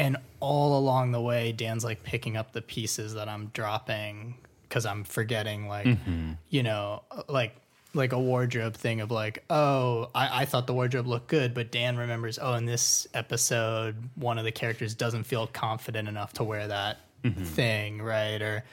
and 0.00 0.16
all 0.40 0.78
along 0.78 1.12
the 1.12 1.20
way 1.20 1.52
dan's 1.52 1.84
like 1.84 2.02
picking 2.02 2.36
up 2.36 2.52
the 2.52 2.62
pieces 2.62 3.14
that 3.14 3.28
i'm 3.28 3.46
dropping 3.48 4.34
because 4.62 4.86
i'm 4.86 5.04
forgetting 5.04 5.68
like 5.68 5.86
mm-hmm. 5.86 6.32
you 6.48 6.62
know 6.62 7.02
like 7.28 7.54
like 7.92 8.12
a 8.12 8.18
wardrobe 8.18 8.74
thing 8.74 9.00
of 9.00 9.10
like 9.10 9.42
oh 9.50 10.08
I, 10.14 10.42
I 10.42 10.44
thought 10.44 10.68
the 10.68 10.74
wardrobe 10.74 11.08
looked 11.08 11.26
good 11.26 11.54
but 11.54 11.72
dan 11.72 11.96
remembers 11.96 12.38
oh 12.40 12.54
in 12.54 12.64
this 12.64 13.08
episode 13.14 13.96
one 14.14 14.38
of 14.38 14.44
the 14.44 14.52
characters 14.52 14.94
doesn't 14.94 15.24
feel 15.24 15.48
confident 15.48 16.08
enough 16.08 16.32
to 16.34 16.44
wear 16.44 16.68
that 16.68 17.00
mm-hmm. 17.22 17.44
thing 17.44 18.02
right? 18.02 18.40
Or 18.40 18.64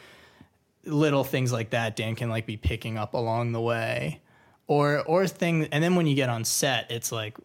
little 0.86 1.24
things 1.24 1.52
like 1.52 1.72
that 1.72 1.96
Dan 1.96 2.16
can 2.16 2.30
like 2.30 2.46
be 2.46 2.58
picking 2.58 2.98
up 2.98 3.14
along 3.14 3.52
the 3.52 3.62
way. 3.62 4.22
Or 4.68 5.02
or 5.04 5.28
thing 5.28 5.68
and 5.72 5.84
then 5.84 5.96
when 5.96 6.08
you 6.08 6.16
get 6.16 6.30
on 6.30 6.44
set, 6.44 6.92
it's 6.92 7.12
like 7.12 7.38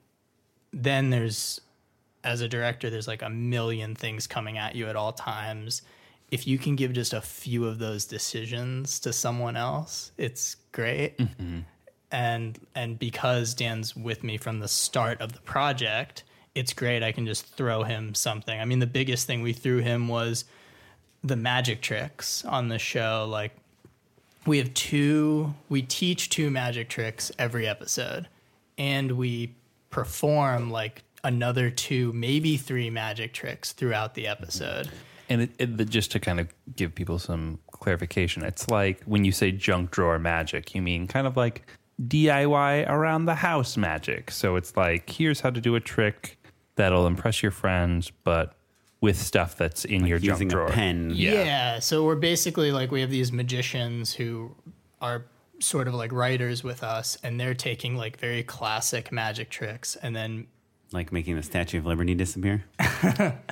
then 0.72 1.10
there's 1.10 1.60
as 2.24 2.40
a 2.40 2.48
director, 2.48 2.90
there's 2.90 3.08
like 3.08 3.22
a 3.22 3.30
million 3.30 3.94
things 3.94 4.26
coming 4.26 4.58
at 4.58 4.74
you 4.74 4.88
at 4.88 4.96
all 4.96 5.12
times. 5.12 5.82
If 6.30 6.46
you 6.46 6.58
can 6.58 6.76
give 6.76 6.92
just 6.92 7.12
a 7.12 7.20
few 7.20 7.66
of 7.66 7.78
those 7.78 8.04
decisions 8.04 9.00
to 9.00 9.12
someone 9.12 9.56
else, 9.56 10.12
it's 10.16 10.56
great. 10.72 11.18
Mm-hmm. 11.18 11.60
And 12.10 12.58
and 12.74 12.98
because 12.98 13.54
Dan's 13.54 13.96
with 13.96 14.22
me 14.22 14.36
from 14.36 14.60
the 14.60 14.68
start 14.68 15.20
of 15.20 15.32
the 15.32 15.40
project, 15.40 16.24
it's 16.54 16.72
great. 16.72 17.02
I 17.02 17.12
can 17.12 17.26
just 17.26 17.46
throw 17.56 17.82
him 17.82 18.14
something. 18.14 18.58
I 18.58 18.64
mean, 18.64 18.78
the 18.78 18.86
biggest 18.86 19.26
thing 19.26 19.42
we 19.42 19.52
threw 19.52 19.78
him 19.78 20.08
was 20.08 20.44
the 21.24 21.36
magic 21.36 21.80
tricks 21.80 22.44
on 22.44 22.68
the 22.68 22.78
show 22.78 23.26
like 23.30 23.52
we 24.44 24.58
have 24.58 24.74
two 24.74 25.54
we 25.68 25.82
teach 25.82 26.28
two 26.28 26.50
magic 26.50 26.88
tricks 26.88 27.30
every 27.38 27.66
episode 27.66 28.28
and 28.76 29.12
we 29.12 29.54
perform 29.90 30.70
like 30.70 31.02
another 31.24 31.70
two 31.70 32.12
maybe 32.12 32.56
three 32.56 32.90
magic 32.90 33.32
tricks 33.32 33.72
throughout 33.72 34.14
the 34.14 34.26
episode 34.26 34.90
And 35.28 35.42
it, 35.42 35.50
it, 35.58 35.88
just 35.88 36.12
to 36.12 36.20
kind 36.20 36.40
of 36.40 36.48
give 36.76 36.94
people 36.94 37.18
some 37.18 37.58
clarification, 37.70 38.44
it's 38.44 38.68
like 38.68 39.02
when 39.04 39.24
you 39.24 39.32
say 39.32 39.50
junk 39.50 39.90
drawer 39.90 40.18
magic, 40.18 40.74
you 40.74 40.82
mean 40.82 41.06
kind 41.06 41.26
of 41.26 41.36
like 41.36 41.62
DIY 42.06 42.88
around 42.88 43.24
the 43.24 43.36
house 43.36 43.76
magic. 43.76 44.30
So 44.30 44.56
it's 44.56 44.76
like, 44.76 45.08
here's 45.08 45.40
how 45.40 45.50
to 45.50 45.60
do 45.60 45.74
a 45.74 45.80
trick 45.80 46.38
that'll 46.76 47.06
impress 47.06 47.42
your 47.42 47.52
friends, 47.52 48.12
but 48.24 48.54
with 49.00 49.16
stuff 49.16 49.56
that's 49.56 49.84
in 49.84 50.06
your 50.06 50.18
junk 50.18 50.50
drawer. 50.50 50.66
a 50.66 50.70
pen. 50.70 51.10
yeah. 51.14 51.78
so 51.78 52.04
we're 52.04 52.14
basically 52.14 52.70
like 52.70 52.90
we 52.90 53.00
have 53.00 53.10
these 53.10 53.32
magicians 53.32 54.12
who 54.12 54.54
are 55.00 55.24
sort 55.60 55.88
of 55.88 55.94
like 55.94 56.12
writers 56.12 56.62
with 56.62 56.82
us 56.82 57.16
and 57.22 57.38
they're 57.40 57.54
taking 57.54 57.96
like 57.96 58.18
very 58.18 58.42
classic 58.42 59.10
magic 59.10 59.48
tricks 59.48 59.96
and 59.96 60.14
then 60.14 60.46
Like 60.92 61.12
making 61.12 61.36
the 61.36 61.42
Statue 61.42 61.78
of 61.78 61.86
Liberty 61.86 62.14
disappear. 62.14 62.64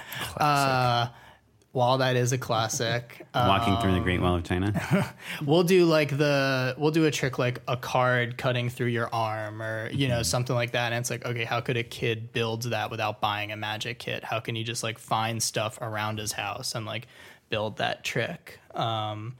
while 1.72 1.98
that 1.98 2.16
is 2.16 2.32
a 2.32 2.38
classic 2.38 3.26
Walking 3.34 3.76
through 3.78 3.94
the 3.94 4.00
Great 4.00 4.20
Wall 4.20 4.34
of 4.34 4.44
China. 4.44 5.14
we'll 5.46 5.62
do 5.62 5.84
like 5.84 6.16
the 6.16 6.74
we'll 6.78 6.90
do 6.90 7.06
a 7.06 7.10
trick 7.10 7.38
like 7.38 7.60
a 7.68 7.76
card 7.76 8.36
cutting 8.36 8.68
through 8.68 8.88
your 8.88 9.08
arm 9.12 9.62
or 9.62 9.88
you 9.90 10.08
know 10.08 10.22
something 10.22 10.54
like 10.56 10.72
that 10.72 10.92
and 10.92 11.00
it's 11.00 11.10
like 11.10 11.24
okay 11.24 11.44
how 11.44 11.60
could 11.60 11.76
a 11.76 11.84
kid 11.84 12.32
build 12.32 12.62
that 12.64 12.90
without 12.90 13.20
buying 13.20 13.52
a 13.52 13.56
magic 13.56 13.98
kit? 13.98 14.24
How 14.24 14.40
can 14.40 14.54
he 14.54 14.64
just 14.64 14.82
like 14.82 14.98
find 14.98 15.42
stuff 15.42 15.78
around 15.80 16.18
his 16.18 16.32
house 16.32 16.74
and 16.74 16.86
like 16.86 17.06
build 17.48 17.78
that 17.78 18.04
trick? 18.04 18.58
Um 18.74 19.36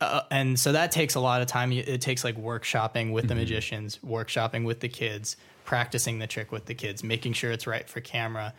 uh, 0.00 0.22
and 0.30 0.58
so 0.58 0.72
that 0.72 0.90
takes 0.90 1.14
a 1.14 1.20
lot 1.20 1.42
of 1.42 1.46
time. 1.46 1.70
It 1.72 2.00
takes 2.00 2.24
like 2.24 2.34
workshopping 2.34 3.12
with 3.12 3.28
the 3.28 3.34
magicians 3.34 3.98
workshopping 3.98 4.64
with 4.64 4.80
the 4.80 4.88
kids 4.88 5.36
practicing 5.70 6.18
the 6.18 6.26
trick 6.26 6.50
with 6.52 6.64
the 6.66 6.74
kids 6.74 7.04
making 7.04 7.32
sure 7.32 7.50
it's 7.52 7.66
right 7.66 7.88
for 7.88 8.00
camera 8.00 8.52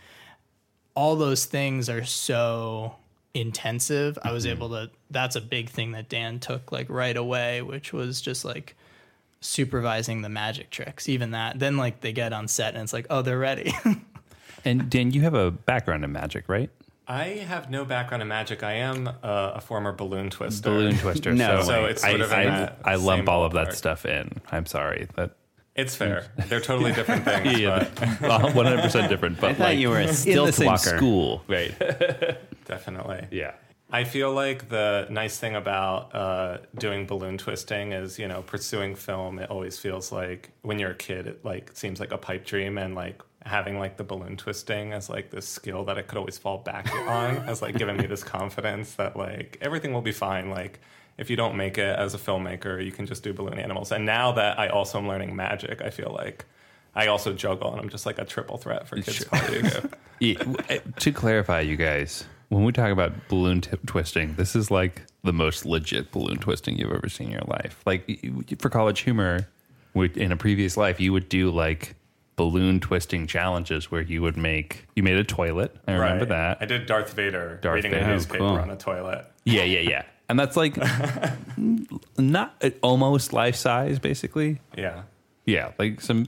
all 0.96 1.16
those 1.16 1.46
things 1.46 1.90
are 1.90 2.04
so 2.04 2.96
intensive. 3.34 4.18
I 4.24 4.32
was 4.32 4.46
able 4.46 4.70
to 4.70 4.90
that's 5.10 5.36
a 5.36 5.42
big 5.42 5.70
thing 5.70 5.92
that 5.94 6.10
Dan 6.10 6.40
took 6.40 6.72
like 6.72 6.90
right 6.90 7.16
away, 7.16 7.62
which 7.62 7.94
was 7.94 8.22
just 8.22 8.44
like 8.44 8.76
supervising 9.40 10.22
the 10.22 10.30
magic 10.30 10.70
tricks. 10.70 11.08
Even 11.08 11.32
that. 11.32 11.60
Then 11.60 11.78
like 11.78 12.02
they 12.02 12.14
get 12.14 12.34
on 12.34 12.48
set 12.48 12.74
and 12.74 12.84
it's 12.84 12.94
like, 12.94 13.08
"Oh, 13.10 13.22
they're 13.22 13.40
ready." 13.40 13.74
And 14.64 14.92
Dan, 14.92 15.10
you 15.10 15.22
have 15.22 15.34
a 15.34 15.50
background 15.50 16.04
in 16.04 16.12
magic, 16.12 16.48
right? 16.48 16.70
I 17.08 17.24
have 17.30 17.72
no 17.72 17.84
background 17.84 18.22
in 18.22 18.28
magic. 18.28 18.62
I 18.62 18.74
am 18.74 19.08
uh, 19.08 19.54
a 19.56 19.60
former 19.60 19.92
balloon 19.92 20.30
twister. 20.30 20.70
Balloon 20.70 21.00
twister. 21.00 21.34
No 21.34 21.62
so, 21.62 21.68
So 21.68 21.86
it's 21.86 22.04
sort 22.04 22.22
I, 22.22 22.24
of 22.24 22.32
I, 22.32 22.46
that 22.46 22.78
I 22.86 22.96
lump 22.96 23.28
all 23.28 23.44
of 23.44 23.54
that 23.54 23.70
ballpark. 23.70 23.74
stuff 23.74 24.06
in. 24.06 24.40
I'm 24.52 24.68
sorry. 24.68 25.08
That 25.16 25.32
It's 25.76 25.96
fair. 25.96 26.28
They're 26.48 26.60
totally 26.60 26.92
different 26.92 27.24
things. 27.26 27.60
yeah, 27.60 27.88
but 28.20 28.54
100 28.56 28.82
percent 28.82 29.10
different. 29.10 29.40
But 29.40 29.52
I 29.52 29.54
thought 29.54 29.64
like, 29.70 29.80
you 29.80 29.90
were 29.90 29.98
a 30.00 30.02
in 30.02 30.08
the 30.08 30.14
stilt 30.14 30.54
same 30.54 30.78
school, 30.78 31.44
right? 31.48 31.74
definitely. 32.66 33.28
yeah. 33.32 33.54
I 33.94 34.06
feel 34.06 34.32
like 34.32 34.70
the 34.70 35.06
nice 35.10 35.38
thing 35.38 35.56
about 35.56 36.16
uh, 36.16 36.60
doing 36.78 37.06
balloon 37.06 37.38
twisting 37.38 37.92
is, 37.92 38.18
you 38.18 38.26
know, 38.28 38.42
pursuing 38.42 38.96
film. 38.96 39.38
It 39.38 39.50
always 39.50 39.78
feels 39.78 40.14
like 40.14 40.52
when 40.62 40.80
you're 40.80 40.92
a 40.92 40.96
kid, 40.96 41.28
it 41.28 41.44
like 41.44 41.72
seems 41.74 42.00
like 42.00 42.14
a 42.14 42.18
pipe 42.18 42.46
dream, 42.46 42.78
and 42.78 42.96
like 42.96 43.22
having 43.46 43.80
like 43.80 43.98
the 43.98 44.04
balloon 44.04 44.38
twisting 44.38 44.94
as 44.94 45.10
like 45.10 45.32
this 45.32 45.48
skill 45.48 45.84
that 45.86 45.98
I 45.98 46.04
could 46.04 46.18
always 46.18 46.38
fall 46.38 46.60
back 46.60 46.94
on 47.08 47.38
has 47.38 47.62
like 47.62 47.76
given 47.76 47.98
me 47.98 48.06
this 48.06 48.24
confidence 48.24 48.94
that 48.94 49.18
like 49.18 49.58
everything 49.62 49.92
will 49.94 50.02
be 50.02 50.12
fine. 50.14 50.50
Like 50.50 50.80
if 51.22 51.30
you 51.30 51.36
don't 51.38 51.56
make 51.56 51.78
it 51.78 51.98
as 51.98 52.14
a 52.14 52.18
filmmaker, 52.18 52.84
you 52.84 52.92
can 52.92 53.06
just 53.06 53.24
do 53.24 53.32
balloon 53.32 53.60
animals. 53.60 53.92
And 53.92 54.06
now 54.06 54.32
that 54.34 54.60
I 54.60 54.68
also 54.68 54.98
am 54.98 55.08
learning 55.08 55.36
magic, 55.36 55.82
I 55.82 55.90
feel 55.92 56.12
like 56.14 56.46
I 56.96 57.08
also 57.08 57.32
juggle, 57.34 57.72
and 57.72 57.80
I'm 57.80 57.90
just 57.90 58.06
like 58.06 58.20
a 58.20 58.26
triple 58.26 58.58
threat 58.58 58.88
for 58.88 58.96
kids' 58.98 59.24
parties. 59.24 59.78
Yeah, 60.20 60.36
uh, 60.70 60.78
to 61.00 61.12
clarify, 61.12 61.62
you 61.62 61.76
guys, 61.76 62.26
when 62.50 62.64
we 62.64 62.72
talk 62.72 62.92
about 62.92 63.12
balloon 63.28 63.60
tip 63.60 63.84
twisting, 63.88 64.36
this 64.36 64.56
is 64.56 64.70
like 64.70 65.02
the 65.24 65.34
most 65.34 65.66
legit 65.66 66.12
balloon 66.12 66.38
twisting 66.38 66.78
you've 66.78 66.92
ever 66.92 67.10
seen 67.10 67.28
in 67.30 67.32
your 67.34 67.42
life. 67.48 67.82
Like 67.88 68.06
for 68.60 68.70
college 68.70 69.00
humor, 69.00 69.48
in 69.96 70.32
a 70.32 70.38
previous 70.38 70.78
life, 70.78 71.00
you 71.00 71.12
would 71.12 71.28
do 71.28 71.50
like 71.50 71.96
balloon 72.36 72.80
twisting 72.80 73.26
challenges 73.26 73.90
where 73.90 74.02
you 74.02 74.22
would 74.22 74.38
make 74.38 74.86
you 74.96 75.02
made 75.02 75.18
a 75.18 75.24
toilet. 75.24 75.76
I 75.88 75.94
remember 75.94 76.20
Right. 76.26 76.30
that. 76.30 76.58
I 76.62 76.66
did 76.66 76.86
Darth 76.86 77.14
Vader 77.14 77.58
Darth 77.64 77.76
reading 77.78 77.92
Vader. 77.92 78.06
a 78.06 78.08
Oh, 78.08 78.12
newspaper 78.14 78.38
cool. 78.38 78.58
on 78.58 78.70
a 78.70 78.76
toilet. 78.78 79.26
Yeah, 79.44 79.64
yeah, 79.64 79.80
yeah. 79.80 80.04
And 80.32 80.40
that's 80.40 80.56
like 80.56 80.78
not 82.18 82.64
almost 82.82 83.34
life 83.34 83.58
size, 83.58 84.00
basically. 84.00 84.62
Yeah. 84.78 85.04
Yeah, 85.46 85.74
like 85.78 86.00
some 86.00 86.28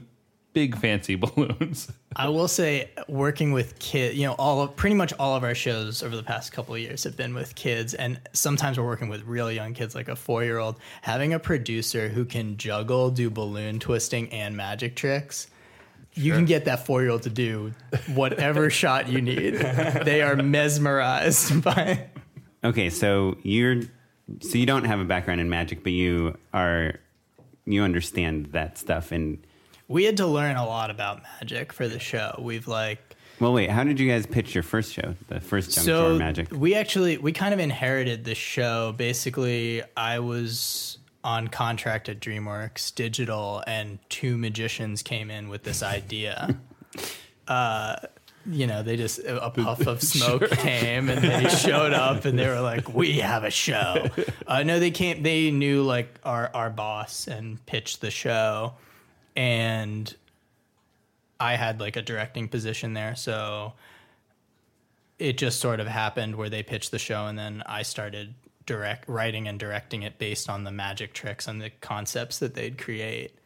big 0.52 0.76
fancy 0.76 1.14
balloons. 1.16 1.90
I 2.14 2.28
will 2.28 2.46
say, 2.46 2.90
working 3.08 3.52
with 3.52 3.78
kids, 3.78 4.14
you 4.14 4.26
know, 4.26 4.34
all 4.34 4.60
of 4.60 4.76
pretty 4.76 4.94
much 4.94 5.14
all 5.18 5.36
of 5.36 5.42
our 5.42 5.54
shows 5.54 6.02
over 6.02 6.14
the 6.14 6.22
past 6.22 6.52
couple 6.52 6.74
of 6.74 6.82
years 6.82 7.04
have 7.04 7.16
been 7.16 7.34
with 7.34 7.54
kids, 7.54 7.94
and 7.94 8.20
sometimes 8.34 8.78
we're 8.78 8.84
working 8.84 9.08
with 9.08 9.22
really 9.22 9.54
young 9.54 9.72
kids, 9.72 9.94
like 9.94 10.08
a 10.08 10.16
four-year-old. 10.16 10.76
Having 11.00 11.32
a 11.32 11.38
producer 11.38 12.10
who 12.10 12.26
can 12.26 12.58
juggle, 12.58 13.08
do 13.08 13.30
balloon 13.30 13.78
twisting, 13.80 14.28
and 14.34 14.54
magic 14.54 14.96
tricks, 14.96 15.46
you 16.12 16.34
can 16.34 16.44
get 16.44 16.66
that 16.66 16.84
four-year-old 16.84 17.22
to 17.22 17.30
do 17.30 17.72
whatever 18.12 18.68
shot 18.82 19.08
you 19.08 19.22
need. 19.22 19.54
They 19.54 20.20
are 20.20 20.36
mesmerized 20.36 21.62
by. 21.64 22.08
Okay, 22.64 22.90
so 22.90 23.36
you're 23.42 23.82
so 24.40 24.56
you 24.56 24.66
don't 24.66 24.84
have 24.84 25.00
a 25.00 25.04
background 25.04 25.40
in 25.40 25.50
magic, 25.50 25.82
but 25.82 25.92
you 25.92 26.36
are 26.52 26.94
you 27.66 27.82
understand 27.82 28.46
that 28.52 28.78
stuff. 28.78 29.12
And 29.12 29.44
We 29.88 30.04
had 30.04 30.16
to 30.18 30.26
learn 30.26 30.56
a 30.56 30.66
lot 30.66 30.90
about 30.90 31.22
magic 31.40 31.72
for 31.72 31.88
the 31.88 31.98
show. 31.98 32.38
We've 32.42 32.66
like 32.66 33.14
well, 33.40 33.52
wait, 33.52 33.68
how 33.68 33.82
did 33.84 33.98
you 33.98 34.08
guys 34.08 34.26
pitch 34.26 34.54
your 34.54 34.62
first 34.62 34.92
show, 34.92 35.14
the 35.28 35.40
first 35.40 35.74
jump 35.74 35.84
so 35.84 36.16
magic? 36.16 36.48
we 36.52 36.74
actually 36.74 37.18
we 37.18 37.32
kind 37.32 37.52
of 37.52 37.60
inherited 37.60 38.24
the 38.24 38.34
show 38.34 38.94
basically 38.96 39.82
i 39.96 40.18
was 40.18 40.98
on 41.24 41.48
contract 41.48 42.08
at 42.08 42.20
dreamworks 42.20 42.94
digital 42.94 43.62
and 43.66 43.98
two 44.08 44.36
magicians 44.38 45.02
came 45.02 45.30
in 45.30 45.48
with 45.48 45.62
this 45.64 45.82
idea 45.82 46.56
uh 47.48 47.96
you 48.46 48.66
know 48.66 48.82
they 48.82 48.96
just 48.96 49.18
a 49.20 49.50
puff 49.54 49.86
of 49.86 50.02
smoke 50.02 50.48
came 50.50 51.08
and 51.08 51.22
they 51.22 51.48
showed 51.48 51.92
up 51.92 52.24
and 52.24 52.38
they 52.38 52.46
were 52.46 52.60
like 52.60 52.92
we 52.92 53.18
have 53.18 53.44
a 53.44 53.50
show. 53.50 54.08
Uh, 54.46 54.62
no 54.62 54.78
they 54.78 54.90
came 54.90 55.22
they 55.22 55.50
knew 55.50 55.82
like 55.82 56.18
our 56.22 56.50
our 56.52 56.68
boss 56.68 57.26
and 57.26 57.64
pitched 57.64 58.02
the 58.02 58.10
show 58.10 58.74
and 59.34 60.14
i 61.40 61.56
had 61.56 61.80
like 61.80 61.96
a 61.96 62.02
directing 62.02 62.48
position 62.48 62.92
there. 62.92 63.16
So 63.16 63.72
it 65.18 65.38
just 65.38 65.60
sort 65.60 65.80
of 65.80 65.86
happened 65.86 66.36
where 66.36 66.50
they 66.50 66.62
pitched 66.62 66.90
the 66.90 66.98
show 66.98 67.26
and 67.26 67.38
then 67.38 67.62
I 67.66 67.82
started 67.82 68.34
direct 68.66 69.08
writing 69.08 69.46
and 69.48 69.58
directing 69.58 70.02
it 70.02 70.18
based 70.18 70.48
on 70.48 70.64
the 70.64 70.70
magic 70.70 71.12
tricks 71.12 71.46
and 71.46 71.60
the 71.60 71.70
concepts 71.80 72.38
that 72.40 72.54
they'd 72.54 72.78
create. 72.78 73.38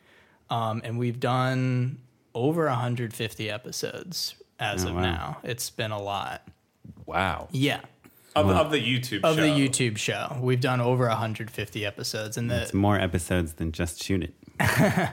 Um, 0.50 0.80
and 0.84 0.98
we've 0.98 1.20
done 1.20 1.98
over 2.34 2.66
150 2.66 3.50
episodes 3.50 4.34
as 4.58 4.84
Oh, 4.84 4.88
of 4.88 4.94
wow. 4.96 5.02
now. 5.02 5.38
It's 5.42 5.70
been 5.70 5.90
a 5.90 6.00
lot. 6.00 6.46
Wow. 7.06 7.48
Yeah. 7.52 7.80
Of, 8.36 8.48
of 8.50 8.70
the 8.70 8.78
YouTube 8.78 9.22
show. 9.22 9.28
Of 9.28 9.36
show. 9.36 9.42
the 9.42 9.48
YouTube 9.48 9.96
show. 9.96 10.36
We've 10.40 10.60
done 10.60 10.80
over 10.80 11.08
150 11.08 11.84
episodes 11.84 12.36
and 12.36 12.50
the 12.50 12.62
It's 12.62 12.74
more 12.74 12.98
episodes 12.98 13.54
than 13.54 13.72
just 13.72 14.02
shoot 14.02 14.22
it. 14.22 14.34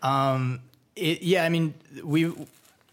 Um, 0.00 0.60
it, 0.94 1.22
yeah, 1.22 1.44
I 1.44 1.48
mean, 1.48 1.74
we 2.04 2.26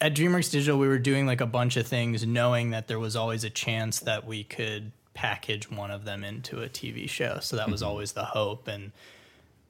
at 0.02 0.16
DreamWorks 0.16 0.52
Digital 0.52 0.80
we 0.80 0.88
were 0.88 0.98
doing 0.98 1.26
like 1.26 1.42
a 1.42 1.46
bunch 1.46 1.78
of 1.78 1.88
things, 1.88 2.26
knowing 2.26 2.72
that 2.72 2.88
there 2.88 3.00
was 3.00 3.16
always 3.16 3.44
a 3.44 3.50
chance 3.50 4.00
that 4.02 4.26
we 4.26 4.44
could 4.44 4.92
package 5.14 5.70
one 5.72 5.92
of 5.92 6.06
them 6.06 6.24
into 6.24 6.62
a 6.62 6.70
TV 6.70 7.08
show. 7.10 7.40
So 7.42 7.56
that 7.56 7.70
was 7.70 7.82
mm-hmm. 7.82 7.90
always 7.90 8.14
the 8.14 8.26
hope. 8.26 8.68
And 8.68 8.92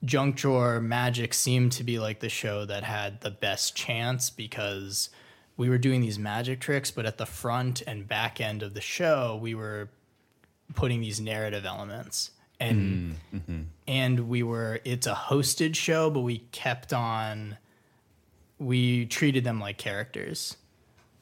Junk 0.04 0.36
Drawer 0.36 0.80
Magic 0.80 1.34
seemed 1.34 1.72
to 1.72 1.84
be 1.84 1.98
like 1.98 2.20
the 2.20 2.28
show 2.28 2.64
that 2.64 2.84
had 2.84 3.20
the 3.20 3.30
best 3.30 3.76
chance 3.76 4.30
because 4.30 5.10
we 5.56 5.68
were 5.68 5.78
doing 5.78 6.00
these 6.00 6.18
magic 6.18 6.60
tricks, 6.60 6.90
but 6.90 7.06
at 7.06 7.18
the 7.18 7.26
front 7.26 7.82
and 7.86 8.06
back 8.06 8.40
end 8.40 8.62
of 8.62 8.74
the 8.74 8.80
show, 8.80 9.38
we 9.40 9.54
were 9.54 9.88
putting 10.74 11.00
these 11.00 11.20
narrative 11.20 11.64
elements. 11.64 12.30
And 12.58 13.16
mm-hmm. 13.34 13.62
and 13.86 14.28
we 14.30 14.42
were 14.42 14.80
it's 14.82 15.06
a 15.06 15.12
hosted 15.12 15.74
show 15.76 16.08
but 16.08 16.20
we 16.20 16.38
kept 16.52 16.94
on 16.94 17.58
we 18.58 19.04
treated 19.04 19.44
them 19.44 19.60
like 19.60 19.76
characters 19.76 20.56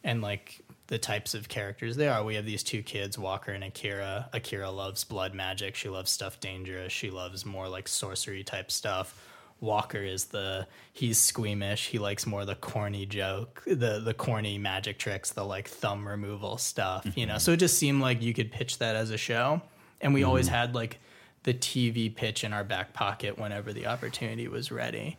and 0.04 0.22
like 0.22 0.60
the 0.86 0.98
types 0.98 1.34
of 1.34 1.48
characters 1.48 1.96
they 1.96 2.06
are. 2.06 2.22
We 2.22 2.36
have 2.36 2.46
these 2.46 2.62
two 2.62 2.82
kids 2.82 3.18
walker 3.18 3.50
and 3.50 3.64
akira. 3.64 4.28
Akira 4.32 4.70
loves 4.70 5.02
blood 5.02 5.34
magic. 5.34 5.74
She 5.74 5.88
loves 5.88 6.12
stuff 6.12 6.38
dangerous. 6.38 6.92
She 6.92 7.10
loves 7.10 7.44
more 7.44 7.68
like 7.68 7.88
sorcery 7.88 8.44
type 8.44 8.70
stuff 8.70 9.20
walker 9.60 10.02
is 10.02 10.26
the 10.26 10.66
he's 10.92 11.18
squeamish. 11.18 11.88
He 11.88 11.98
likes 11.98 12.26
more 12.26 12.44
the 12.44 12.54
corny 12.54 13.06
joke 13.06 13.62
the 13.66 14.00
the 14.00 14.14
corny 14.14 14.58
magic 14.58 14.98
tricks 14.98 15.32
the 15.32 15.44
like 15.44 15.68
thumb 15.68 16.06
removal 16.06 16.58
stuff 16.58 17.06
you 17.14 17.26
know? 17.26 17.38
So 17.38 17.52
it 17.52 17.58
just 17.58 17.78
seemed 17.78 18.02
like 18.02 18.22
you 18.22 18.34
could 18.34 18.50
pitch 18.52 18.78
that 18.78 18.94
as 18.96 19.10
a 19.10 19.16
show. 19.18 19.62
And 20.00 20.12
we 20.12 20.22
always 20.24 20.48
had 20.48 20.74
like 20.74 20.98
the 21.44 21.54
tv 21.54 22.14
pitch 22.14 22.44
in 22.44 22.52
our 22.52 22.64
back 22.64 22.92
pocket 22.92 23.38
whenever 23.38 23.72
the 23.72 23.86
opportunity 23.86 24.48
was 24.48 24.70
ready. 24.70 25.18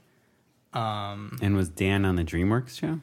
Um, 0.73 1.37
And 1.41 1.55
was 1.55 1.69
Dan 1.69 2.05
on 2.05 2.15
the 2.15 2.23
DreamWorks 2.23 2.79
show? 2.79 2.99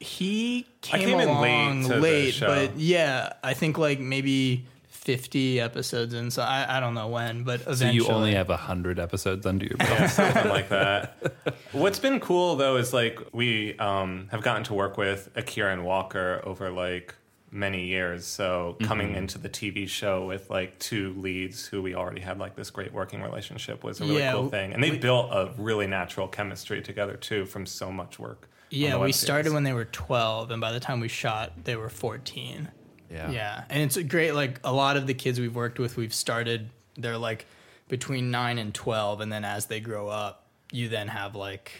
he 0.00 0.66
came, 0.82 1.00
came 1.00 1.20
in 1.20 1.28
late 1.40 1.82
along 1.88 2.00
late, 2.02 2.38
but 2.38 2.76
yeah, 2.76 3.32
I 3.42 3.54
think 3.54 3.78
like 3.78 3.98
maybe 3.98 4.66
50 5.06 5.60
episodes 5.60 6.12
in. 6.14 6.32
So 6.32 6.42
I, 6.42 6.78
I 6.78 6.80
don't 6.80 6.94
know 6.94 7.06
when, 7.06 7.44
but 7.44 7.76
So 7.78 7.88
you 7.88 8.08
only 8.08 8.34
have 8.34 8.50
a 8.50 8.56
hundred 8.56 8.98
episodes 8.98 9.46
under 9.46 9.64
your 9.64 9.76
belt. 9.76 9.90
Yeah, 10.00 10.06
something 10.08 10.48
like 10.48 10.68
that. 10.70 11.54
What's 11.72 12.00
been 12.00 12.18
cool 12.18 12.56
though 12.56 12.76
is 12.76 12.92
like 12.92 13.20
we 13.32 13.78
um, 13.78 14.26
have 14.32 14.42
gotten 14.42 14.64
to 14.64 14.74
work 14.74 14.98
with 14.98 15.30
Akira 15.36 15.72
and 15.72 15.84
Walker 15.84 16.40
over 16.44 16.70
like 16.70 17.14
many 17.52 17.86
years. 17.86 18.26
So 18.26 18.76
coming 18.82 19.14
into 19.14 19.38
the 19.38 19.48
TV 19.48 19.88
show 19.88 20.26
with 20.26 20.50
like 20.50 20.76
two 20.80 21.14
leads 21.16 21.64
who 21.66 21.80
we 21.82 21.94
already 21.94 22.20
had 22.20 22.38
like 22.40 22.56
this 22.56 22.70
great 22.70 22.92
working 22.92 23.22
relationship 23.22 23.84
was 23.84 24.00
a 24.00 24.04
really 24.04 24.18
Yeah, 24.18 24.32
cool 24.32 24.48
thing. 24.48 24.72
And 24.72 24.82
they 24.82 24.90
we- 24.90 24.98
built 24.98 25.30
a 25.30 25.52
really 25.56 25.86
natural 25.86 26.26
chemistry 26.26 26.82
together 26.82 27.16
too 27.16 27.46
from 27.46 27.64
so 27.64 27.92
much 27.92 28.18
work. 28.18 28.48
yeah, 28.70 28.96
we 28.96 29.02
web 29.02 29.14
started 29.14 29.44
series. 29.44 29.54
when 29.54 29.62
they 29.62 29.72
were 29.72 29.84
12, 29.84 30.50
and 30.50 30.60
by 30.60 30.72
the 30.72 30.80
time 30.80 30.98
we 30.98 31.06
shot, 31.06 31.52
they 31.62 31.76
were 31.76 31.88
14. 31.88 32.68
Yeah. 33.10 33.30
Yeah. 33.30 33.64
And 33.70 33.82
it's 33.82 33.96
a 33.96 34.02
great, 34.02 34.32
like, 34.32 34.60
a 34.64 34.72
lot 34.72 34.96
of 34.96 35.06
the 35.06 35.14
kids 35.14 35.38
we've 35.40 35.54
worked 35.54 35.78
with, 35.78 35.96
we've 35.96 36.14
started, 36.14 36.70
they're 36.96 37.18
like 37.18 37.46
between 37.88 38.30
9 38.30 38.58
and 38.58 38.74
12. 38.74 39.20
And 39.20 39.32
then 39.32 39.44
as 39.44 39.66
they 39.66 39.80
grow 39.80 40.08
up, 40.08 40.46
you 40.72 40.88
then 40.88 41.08
have 41.08 41.34
like 41.36 41.72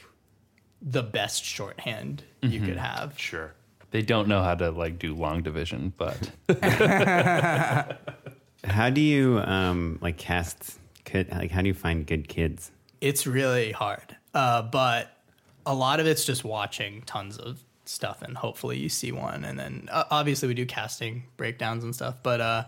the 0.80 1.02
best 1.02 1.44
shorthand 1.44 2.22
you 2.42 2.60
could 2.60 2.76
have. 2.76 3.18
Sure. 3.18 3.54
They 3.90 4.02
don't 4.02 4.28
know 4.28 4.42
how 4.42 4.54
to 4.54 4.70
like 4.70 4.98
do 4.98 5.14
long 5.14 5.42
division, 5.42 5.92
but 5.96 6.30
How 8.66 8.90
do 8.90 9.00
you 9.00 9.38
um, 9.44 9.98
like 10.02 10.16
cast 10.16 10.78
kid? 11.04 11.28
Like, 11.30 11.50
how 11.50 11.62
do 11.62 11.68
you 11.68 11.74
find 11.74 12.06
good 12.06 12.28
kids? 12.28 12.72
It's 13.00 13.26
really 13.26 13.72
hard. 13.72 14.16
Uh, 14.34 14.62
but 14.62 15.16
a 15.64 15.74
lot 15.74 16.00
of 16.00 16.06
it's 16.06 16.24
just 16.24 16.44
watching 16.44 17.02
tons 17.02 17.38
of 17.38 17.62
stuff 17.88 18.22
and 18.22 18.36
hopefully 18.36 18.78
you 18.78 18.88
see 18.88 19.12
one. 19.12 19.44
And 19.44 19.58
then 19.58 19.88
uh, 19.90 20.04
obviously 20.10 20.48
we 20.48 20.54
do 20.54 20.66
casting 20.66 21.24
breakdowns 21.36 21.84
and 21.84 21.94
stuff. 21.94 22.16
But 22.22 22.40
uh, 22.40 22.64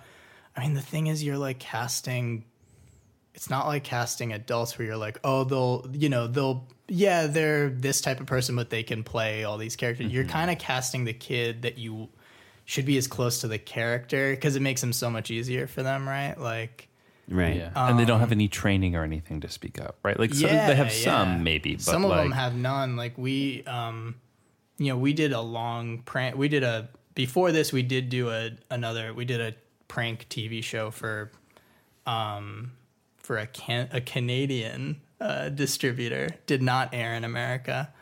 I 0.57 0.61
mean, 0.61 0.75
the 0.75 0.81
thing 0.83 1.07
is, 1.07 1.23
you're 1.23 1.39
like 1.39 1.59
casting. 1.59 2.45
It's 3.35 3.49
not 3.49 3.67
like 3.67 3.85
casting 3.85 4.33
adults 4.33 4.79
where 4.79 4.87
you're 4.87 4.97
like, 4.97 5.21
oh, 5.23 5.45
they'll, 5.45 5.89
you 5.93 6.09
know, 6.09 6.27
they'll, 6.27 6.67
yeah, 6.89 7.29
they're 7.29 7.69
this 7.69 8.01
type 8.01 8.19
of 8.19 8.27
person, 8.27 8.57
but 8.57 8.69
they 8.69 8.83
can 8.83 9.05
play 9.05 9.45
all 9.45 9.59
these 9.59 9.77
characters. 9.77 10.11
You're 10.11 10.25
kind 10.25 10.51
of 10.51 10.59
casting 10.59 11.05
the 11.05 11.13
kid 11.13 11.63
that 11.63 11.79
you 11.79 12.09
should 12.65 12.85
be 12.85 12.99
as 12.99 13.07
close 13.07 13.43
to 13.43 13.49
the 13.49 13.59
character 13.59 14.33
because 14.33 14.57
it 14.57 14.61
makes 14.63 14.81
them 14.81 14.93
so 14.93 15.09
much 15.09 15.31
easier 15.31 15.69
for 15.69 15.85
them, 15.85 16.09
right? 16.09 16.35
Like, 16.37 16.89
Right. 17.29 17.57
yeah. 17.57 17.71
and 17.75 17.99
they 17.99 18.05
don't 18.05 18.21
have 18.21 18.33
any 18.33 18.49
training 18.49 18.97
or 18.97 19.05
anything 19.05 19.41
to 19.43 19.49
speak 19.51 19.81
up, 19.81 19.99
right? 20.03 20.19
Like 20.19 20.35
some, 20.35 20.49
they 20.51 20.75
have 20.75 20.91
some 20.91 21.45
maybe, 21.45 21.75
but 21.75 21.83
some 21.83 22.05
of 22.05 22.11
like, 22.11 22.23
them 22.23 22.33
have 22.33 22.55
none. 22.55 22.97
Like 22.97 23.17
we, 23.17 23.63
um, 23.65 24.17
you 24.79 24.89
know, 24.89 24.97
we 24.97 25.13
did 25.13 25.33
a 25.33 25.41
long 25.41 25.99
prank. 26.03 26.37
We 26.37 26.49
did 26.49 26.63
a 26.63 26.89
before 27.15 27.53
this. 27.53 27.73
We 27.73 27.83
did 27.83 28.09
do 28.09 28.31
a 28.31 28.53
another. 28.71 29.13
We 29.13 29.25
did 29.25 29.41
a 29.41 29.55
prank 29.89 30.29
TV 30.29 30.63
show 30.63 30.91
for, 30.91 31.33
um, 32.07 32.73
for 33.19 33.39
a 33.39 33.47
can 33.47 33.89
a 33.93 34.01
Canadian 34.01 35.01
uh, 35.21 35.49
distributor. 35.49 36.29
Did 36.47 36.63
not 36.63 36.91
air 36.93 37.15
in 37.15 37.25
America. 37.25 37.93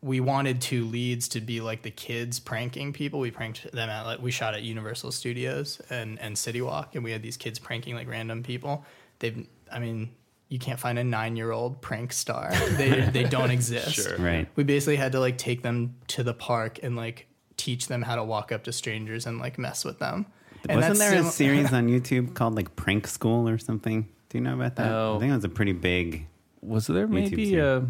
We 0.00 0.20
wanted 0.20 0.60
two 0.60 0.84
leads 0.84 1.28
to 1.28 1.40
be 1.40 1.60
like 1.60 1.82
the 1.82 1.90
kids 1.90 2.38
pranking 2.38 2.92
people. 2.92 3.18
We 3.20 3.30
pranked 3.30 3.70
them 3.72 3.88
at 3.88 4.02
like 4.02 4.20
we 4.20 4.30
shot 4.30 4.54
at 4.54 4.62
Universal 4.62 5.12
Studios 5.12 5.80
and 5.88 6.18
and 6.20 6.36
City 6.36 6.60
Walk, 6.60 6.96
and 6.96 7.04
we 7.04 7.12
had 7.12 7.22
these 7.22 7.36
kids 7.36 7.60
pranking 7.60 7.94
like 7.94 8.08
random 8.08 8.42
people. 8.42 8.84
They've, 9.20 9.46
I 9.70 9.78
mean, 9.78 10.10
you 10.48 10.58
can't 10.58 10.80
find 10.80 10.98
a 10.98 11.04
nine 11.04 11.36
year 11.36 11.52
old 11.52 11.80
prank 11.82 12.12
star. 12.12 12.50
They 12.52 13.02
they 13.02 13.24
don't 13.36 13.50
exist. 13.50 13.92
Sure. 13.94 14.16
Right. 14.16 14.48
We 14.56 14.64
basically 14.64 14.96
had 14.96 15.12
to 15.12 15.20
like 15.20 15.38
take 15.38 15.62
them 15.62 15.96
to 16.08 16.22
the 16.22 16.34
park 16.34 16.80
and 16.82 16.96
like 16.96 17.26
teach 17.56 17.88
them 17.88 18.02
how 18.02 18.16
to 18.16 18.24
walk 18.24 18.52
up 18.52 18.64
to 18.64 18.72
strangers 18.72 19.26
and 19.26 19.38
like 19.38 19.58
mess 19.58 19.84
with 19.84 19.98
them. 19.98 20.26
And 20.68 20.80
Wasn't 20.80 20.98
there 20.98 21.14
a 21.14 21.22
sim- 21.22 21.30
series 21.30 21.72
on 21.72 21.88
YouTube 21.88 22.34
called 22.34 22.56
like 22.56 22.74
Prank 22.76 23.06
School 23.06 23.48
or 23.48 23.58
something? 23.58 24.08
Do 24.30 24.38
you 24.38 24.44
know 24.44 24.54
about 24.54 24.76
that? 24.76 24.86
No. 24.86 25.16
I 25.16 25.18
think 25.18 25.30
oh. 25.30 25.34
it 25.34 25.36
was 25.36 25.44
a 25.44 25.48
pretty 25.50 25.72
big. 25.72 26.26
was 26.62 26.86
there 26.86 27.06
maybe 27.06 27.50
series. 27.50 27.54
a 27.54 27.86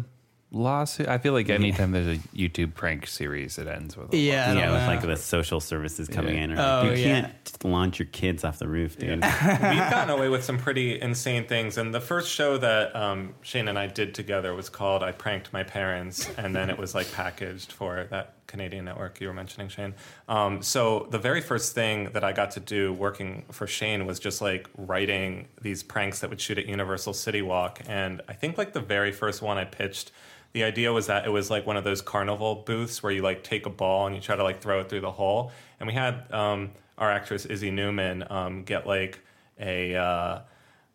lawsuit. 0.51 1.07
I 1.07 1.17
feel 1.19 1.33
like 1.33 1.49
anytime 1.49 1.91
there's 1.91 2.17
a 2.17 2.19
YouTube 2.35 2.73
prank 2.73 3.05
series, 3.07 3.57
it 3.57 3.67
ends 3.67 3.95
with 3.95 4.11
a 4.13 4.17
Yeah, 4.17 4.45
I 4.45 4.47
don't 4.53 4.57
yeah, 4.57 4.71
with 4.71 4.81
know. 4.81 4.87
like 4.87 5.01
the 5.01 5.15
social 5.17 5.59
services 5.59 6.07
coming 6.07 6.35
Yeah. 6.35 6.43
in. 6.43 6.51
Or, 6.53 6.59
Oh, 6.59 6.83
you 6.91 6.97
yeah. 7.05 7.21
can't 7.21 7.63
launch 7.65 7.99
your 7.99 8.07
kids 8.07 8.43
off 8.43 8.57
the 8.57 8.67
roof, 8.67 8.97
dude. 8.97 9.09
We've 9.23 9.23
gotten 9.23 10.09
away 10.09 10.29
with 10.29 10.43
some 10.43 10.57
pretty 10.57 10.99
insane 10.99 11.45
things. 11.45 11.77
And 11.77 11.93
the 11.93 12.01
first 12.01 12.29
show 12.31 12.57
that 12.57 12.95
um, 12.95 13.35
Shane 13.41 13.67
and 13.67 13.77
I 13.77 13.87
did 13.87 14.15
together 14.15 14.55
was 14.55 14.69
called 14.69 15.03
I 15.03 15.11
Pranked 15.11 15.53
My 15.53 15.63
Parents. 15.63 16.29
And 16.37 16.55
then 16.55 16.69
it 16.69 16.77
was 16.77 16.95
like 16.95 17.11
packaged 17.11 17.71
for 17.71 18.07
that 18.09 18.33
Canadian 18.47 18.85
network 18.85 19.21
you 19.21 19.27
were 19.27 19.33
mentioning, 19.35 19.69
Shane. 19.69 19.93
Um, 20.27 20.63
so 20.63 21.07
the 21.11 21.19
very 21.19 21.41
first 21.41 21.75
thing 21.75 22.05
that 22.13 22.23
I 22.23 22.31
got 22.31 22.49
to 22.51 22.59
do 22.59 22.91
working 22.93 23.45
for 23.51 23.67
Shane 23.67 24.07
was 24.07 24.19
just 24.19 24.41
like 24.41 24.67
writing 24.75 25.47
these 25.61 25.83
pranks 25.83 26.21
that 26.21 26.31
would 26.31 26.41
shoot 26.41 26.57
at 26.57 26.65
Universal 26.65 27.13
City 27.13 27.43
Walk. 27.43 27.81
And 27.87 28.21
I 28.27 28.33
think 28.33 28.57
like 28.57 28.73
the 28.73 28.79
very 28.81 29.11
first 29.11 29.43
one 29.43 29.59
I 29.59 29.65
pitched. 29.65 30.11
The 30.53 30.63
idea 30.63 30.91
was 30.91 31.07
that 31.07 31.25
it 31.25 31.29
was 31.29 31.49
like 31.49 31.65
one 31.67 31.77
of 31.77 31.83
those 31.83 32.01
carnival 32.01 32.55
booths 32.55 33.03
where 33.03 33.11
you 33.11 33.21
like 33.21 33.43
take 33.43 33.65
a 33.65 33.69
ball 33.69 34.07
and 34.07 34.15
you 34.15 34.21
try 34.21 34.35
to 34.35 34.43
like 34.43 34.61
throw 34.61 34.79
it 34.79 34.89
through 34.89 35.01
the 35.01 35.11
hole. 35.11 35.51
And 35.79 35.87
we 35.87 35.93
had 35.93 36.25
um, 36.31 36.71
our 36.97 37.11
actress 37.11 37.45
Izzy 37.45 37.71
Newman 37.71 38.25
um, 38.29 38.63
get 38.63 38.87
like 38.87 39.19
a 39.59 39.95
uh, 39.95 40.39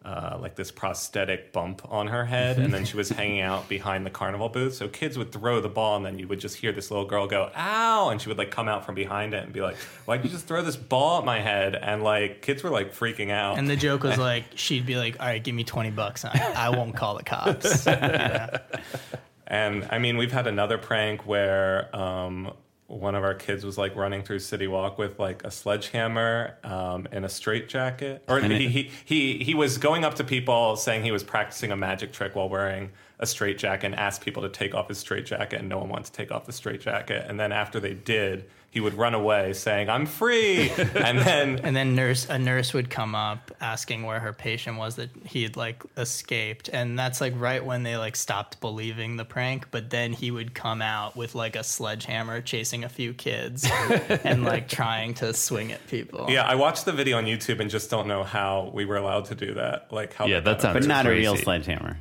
uh, 0.05 0.37
like 0.39 0.55
this 0.55 0.71
prosthetic 0.71 1.51
bump 1.53 1.81
on 1.91 2.09
her 2.09 2.27
head, 2.27 2.59
and 2.59 2.75
then 2.75 2.85
she 2.85 2.97
was 2.97 3.09
hanging 3.21 3.41
out 3.41 3.69
behind 3.71 4.05
the 4.05 4.11
carnival 4.11 4.51
booth. 4.51 4.75
So 4.75 4.87
kids 4.87 5.17
would 5.17 5.33
throw 5.33 5.61
the 5.61 5.69
ball, 5.69 5.97
and 5.97 6.05
then 6.05 6.19
you 6.19 6.29
would 6.29 6.41
just 6.41 6.57
hear 6.57 6.73
this 6.73 6.91
little 6.91 7.07
girl 7.07 7.27
go 7.27 7.51
"ow," 7.57 8.11
and 8.11 8.21
she 8.21 8.29
would 8.29 8.37
like 8.37 8.51
come 8.51 8.69
out 8.69 8.85
from 8.85 8.95
behind 8.95 9.33
it 9.33 9.45
and 9.45 9.53
be 9.53 9.63
like, 9.63 9.77
"Why'd 10.05 10.23
you 10.23 10.29
just 10.31 10.47
throw 10.47 10.63
this 10.63 10.77
ball 10.77 11.21
at 11.21 11.25
my 11.25 11.41
head?" 11.41 11.75
And 11.75 12.03
like 12.03 12.43
kids 12.43 12.63
were 12.63 12.71
like 12.71 12.93
freaking 12.93 13.31
out. 13.31 13.59
And 13.59 13.69
the 13.69 13.77
joke 13.77 14.03
was 14.03 14.19
like, 14.31 14.45
she'd 14.57 14.85
be 14.85 14.97
like, 14.97 15.19
"All 15.21 15.27
right, 15.27 15.43
give 15.43 15.55
me 15.55 15.65
twenty 15.65 15.91
bucks, 15.91 16.25
and 16.25 16.39
I, 16.39 16.67
I 16.67 16.69
won't 16.69 16.95
call 16.95 17.17
the 17.17 17.25
cops." 17.25 17.87
And 19.47 19.87
I 19.91 19.99
mean, 19.99 20.17
we've 20.17 20.33
had 20.33 20.47
another 20.47 20.79
prank 20.79 21.27
where 21.27 21.95
um, 21.95 22.53
one 22.87 23.15
of 23.15 23.25
our 23.25 23.35
kids 23.35 23.65
was 23.65 23.79
like 23.79 23.97
running 23.97 24.23
through 24.23 24.39
City 24.39 24.67
Walk 24.67 24.99
with 24.99 25.19
like 25.19 25.45
a 25.45 25.51
sledgehammer 25.51 26.57
um, 26.65 27.09
and 27.13 27.25
a 27.25 27.29
straitjacket. 27.29 28.25
Or 28.29 28.41
he, 28.41 28.69
he, 28.69 28.91
he, 29.05 29.39
he 29.45 29.55
was 29.55 29.79
going 29.79 30.05
up 30.05 30.15
to 30.15 30.25
people 30.25 30.77
saying 30.77 31.03
he 31.03 31.13
was 31.13 31.25
practicing 31.25 31.73
a 31.73 31.77
magic 31.77 32.13
trick 32.13 32.35
while 32.35 32.49
wearing 32.49 32.91
a 33.19 33.27
straitjacket 33.27 33.85
and 33.85 33.95
asked 33.95 34.21
people 34.21 34.43
to 34.43 34.49
take 34.49 34.75
off 34.75 34.89
his 34.89 34.99
straitjacket, 34.99 35.61
and 35.61 35.69
no 35.69 35.79
one 35.79 35.89
wanted 35.89 36.07
to 36.07 36.13
take 36.13 36.31
off 36.31 36.47
the 36.47 36.53
straitjacket. 36.53 37.25
And 37.29 37.39
then 37.39 37.53
after 37.53 37.81
they 37.81 37.95
did, 37.95 38.45
he 38.75 38.81
would 38.81 38.95
run 38.95 39.15
away 39.15 39.53
saying, 39.53 39.89
I'm 39.89 40.05
free. 40.05 40.69
and 40.79 41.19
then 41.21 41.61
And 41.63 41.77
then 41.77 41.95
nurse 41.95 42.29
a 42.29 42.39
nurse 42.41 42.75
would 42.75 42.91
come 42.91 43.15
up 43.15 43.53
asking 43.61 44.03
where 44.03 44.19
her 44.19 44.33
patient 44.33 44.77
was 44.79 44.97
that 44.97 45.11
he 45.25 45.45
had 45.45 45.57
like 45.57 45.83
escaped. 45.97 46.69
And 46.73 46.99
that's 46.99 47.21
like 47.21 47.35
right 47.37 47.65
when 47.65 47.85
they 47.85 47.97
like 47.97 48.17
stopped 48.17 48.61
believing 48.61 49.17
the 49.17 49.25
prank. 49.25 49.71
But 49.71 49.91
then 49.91 50.13
he 50.13 50.33
would 50.33 50.55
come 50.55 50.83
out 50.83 51.17
with 51.17 51.37
like 51.37 51.55
a 51.55 51.63
sledgehammer 51.63 52.41
chasing 52.41 52.83
a 52.83 52.89
few 52.89 53.15
kids 53.15 53.65
and 54.25 54.43
like 54.43 54.67
trying 54.67 55.15
to 55.15 55.33
swing 55.33 55.71
at 55.71 55.87
people. 55.87 56.27
Yeah, 56.29 56.43
I 56.45 56.57
watched 56.57 56.85
the 56.85 56.93
video 56.93 57.17
on 57.19 57.27
YouTube 57.27 57.61
and 57.61 57.71
just 57.71 57.91
don't 57.91 58.09
know 58.09 58.25
how 58.25 58.73
we 58.75 58.85
were 58.87 58.97
allowed 58.97 59.27
to 59.27 59.37
do 59.37 59.55
that. 59.55 59.93
Like 59.93 60.15
how 60.15 60.27
Yeah, 60.27 60.41
they 60.41 60.47
that 60.47 60.53
got 60.55 60.63
sounds- 60.63 60.79
but 60.81 60.89
not 60.89 61.07
a 61.07 61.11
real 61.11 61.37
sledgehammer. 61.37 61.97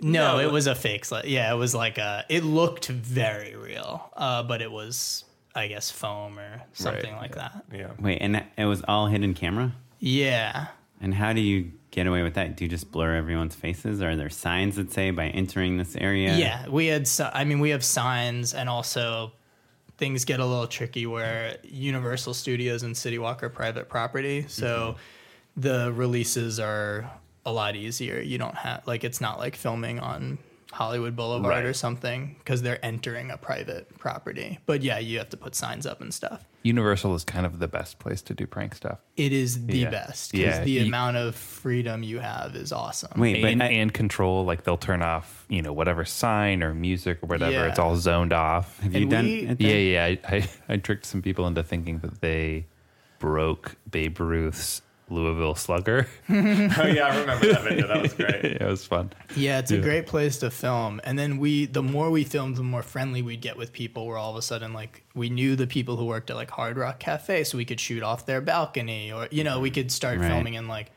No, 0.00 0.36
No. 0.36 0.40
it 0.48 0.50
was 0.52 0.66
a 0.66 0.74
fake 0.74 1.04
sled. 1.04 1.26
Yeah, 1.26 1.52
it 1.52 1.56
was 1.56 1.76
like 1.76 1.98
a 1.98 2.24
it 2.28 2.42
looked 2.42 2.86
very 2.88 3.54
real. 3.54 4.10
Uh, 4.16 4.42
but 4.42 4.62
it 4.62 4.70
was 4.72 5.24
I 5.58 5.66
guess 5.66 5.90
foam 5.90 6.38
or 6.38 6.62
something 6.72 7.14
like 7.16 7.34
that. 7.34 7.64
Yeah. 7.72 7.90
Wait, 7.98 8.18
and 8.18 8.44
it 8.56 8.64
was 8.64 8.82
all 8.86 9.08
hidden 9.08 9.34
camera? 9.34 9.72
Yeah. 9.98 10.68
And 11.00 11.12
how 11.12 11.32
do 11.32 11.40
you 11.40 11.72
get 11.90 12.06
away 12.06 12.22
with 12.22 12.34
that? 12.34 12.56
Do 12.56 12.64
you 12.64 12.70
just 12.70 12.92
blur 12.92 13.16
everyone's 13.16 13.56
faces? 13.56 14.00
Or 14.00 14.10
Are 14.10 14.16
there 14.16 14.30
signs 14.30 14.76
that 14.76 14.92
say 14.92 15.10
by 15.10 15.26
entering 15.28 15.76
this 15.76 15.96
area? 15.96 16.36
Yeah, 16.36 16.68
we 16.68 16.86
had. 16.86 17.08
I 17.34 17.44
mean, 17.44 17.58
we 17.58 17.70
have 17.70 17.84
signs, 17.84 18.54
and 18.54 18.68
also 18.68 19.32
things 19.96 20.24
get 20.24 20.38
a 20.38 20.46
little 20.46 20.68
tricky 20.68 21.06
where 21.06 21.56
Universal 21.64 22.34
Studios 22.34 22.84
and 22.84 22.96
City 22.96 23.18
Walk 23.18 23.42
are 23.42 23.48
private 23.48 23.88
property, 23.88 24.44
so 24.46 24.96
mm-hmm. 24.96 25.60
the 25.60 25.92
releases 25.92 26.60
are 26.60 27.10
a 27.44 27.52
lot 27.52 27.74
easier. 27.74 28.20
You 28.20 28.38
don't 28.38 28.54
have 28.54 28.86
like 28.86 29.02
it's 29.02 29.20
not 29.20 29.38
like 29.38 29.56
filming 29.56 29.98
on 29.98 30.38
Hollywood 30.72 31.16
Boulevard 31.16 31.50
Right. 31.50 31.64
or 31.64 31.72
something 31.72 32.36
because 32.38 32.60
they're 32.62 32.84
entering 32.84 33.30
a 33.30 33.38
private 33.38 33.98
property. 33.98 34.58
But 34.66 34.82
yeah, 34.82 34.98
you 34.98 35.16
have 35.18 35.30
to 35.30 35.36
put 35.36 35.54
signs 35.54 35.86
up 35.86 36.00
and 36.02 36.12
stuff. 36.12 36.44
Universal 36.62 37.14
is 37.14 37.24
kind 37.24 37.46
of 37.46 37.58
the 37.58 37.68
best 37.68 37.98
place 37.98 38.20
to 38.22 38.34
do 38.34 38.46
prank 38.46 38.74
stuff. 38.74 38.98
It 39.16 39.32
is 39.32 39.66
the 39.66 39.78
Yeah. 39.78 39.90
best 39.90 40.32
because 40.32 40.58
Yeah, 40.58 40.64
the 40.64 40.70
you- 40.72 40.86
amount 40.86 41.16
of 41.16 41.34
freedom 41.34 42.02
you 42.02 42.18
have 42.18 42.54
is 42.54 42.70
awesome. 42.72 43.18
Wait, 43.18 43.40
but 43.40 43.52
and, 43.52 43.62
I- 43.62 43.68
and 43.68 43.94
control, 43.94 44.44
like 44.44 44.64
they'll 44.64 44.76
turn 44.76 45.00
off, 45.00 45.46
you 45.48 45.62
know, 45.62 45.72
whatever 45.72 46.04
sign 46.04 46.62
or 46.62 46.74
music 46.74 47.20
or 47.22 47.26
whatever. 47.28 47.52
Yeah. 47.52 47.66
It's 47.68 47.78
all 47.78 47.96
zoned 47.96 48.34
off. 48.34 48.78
have 48.80 48.92
you 48.94 49.02
and 49.02 49.10
done 49.10 49.24
we- 49.24 49.46
it? 49.46 49.60
Yeah, 49.60 49.72
yeah. 49.74 50.04
I, 50.04 50.18
I, 50.36 50.48
I 50.68 50.76
tricked 50.76 51.06
some 51.06 51.22
people 51.22 51.46
into 51.46 51.62
thinking 51.62 52.00
that 52.00 52.20
they 52.20 52.66
broke 53.18 53.76
Babe 53.90 54.20
Ruth's 54.20 54.82
Louisville 55.10 55.54
Slugger. 55.54 56.06
Oh 56.28 56.86
yeah, 56.86 57.06
I 57.08 57.20
remember 57.20 57.46
that 57.52 57.62
video. 57.64 57.86
That 57.88 58.02
was 58.02 58.12
great. 58.14 58.44
yeah, 58.44 58.64
it 58.64 58.68
was 58.68 58.84
fun. 58.84 59.10
Yeah, 59.36 59.58
it's 59.58 59.70
a 59.70 59.78
great 59.78 60.06
place 60.06 60.38
to 60.38 60.50
film. 60.50 61.00
And 61.04 61.18
then 61.18 61.38
we, 61.38 61.66
the 61.66 61.82
more 61.82 62.10
we 62.10 62.24
filmed, 62.24 62.56
the 62.56 62.62
more 62.62 62.82
friendly 62.82 63.22
we'd 63.22 63.40
get 63.40 63.56
with 63.56 63.72
people. 63.72 64.06
Where 64.06 64.16
all 64.18 64.30
of 64.30 64.36
a 64.36 64.42
sudden, 64.42 64.72
like, 64.72 65.02
we 65.14 65.30
knew 65.30 65.56
the 65.56 65.66
people 65.66 65.96
who 65.96 66.04
worked 66.04 66.30
at 66.30 66.36
like 66.36 66.50
Hard 66.50 66.76
Rock 66.76 66.98
Cafe, 66.98 67.44
so 67.44 67.56
we 67.58 67.64
could 67.64 67.80
shoot 67.80 68.02
off 68.02 68.26
their 68.26 68.40
balcony, 68.40 69.12
or 69.12 69.28
you 69.30 69.44
know, 69.44 69.60
we 69.60 69.70
could 69.70 69.90
start 69.90 70.18
Right. 70.18 70.28
filming 70.28 70.54
in 70.54 70.68
like 70.68 70.90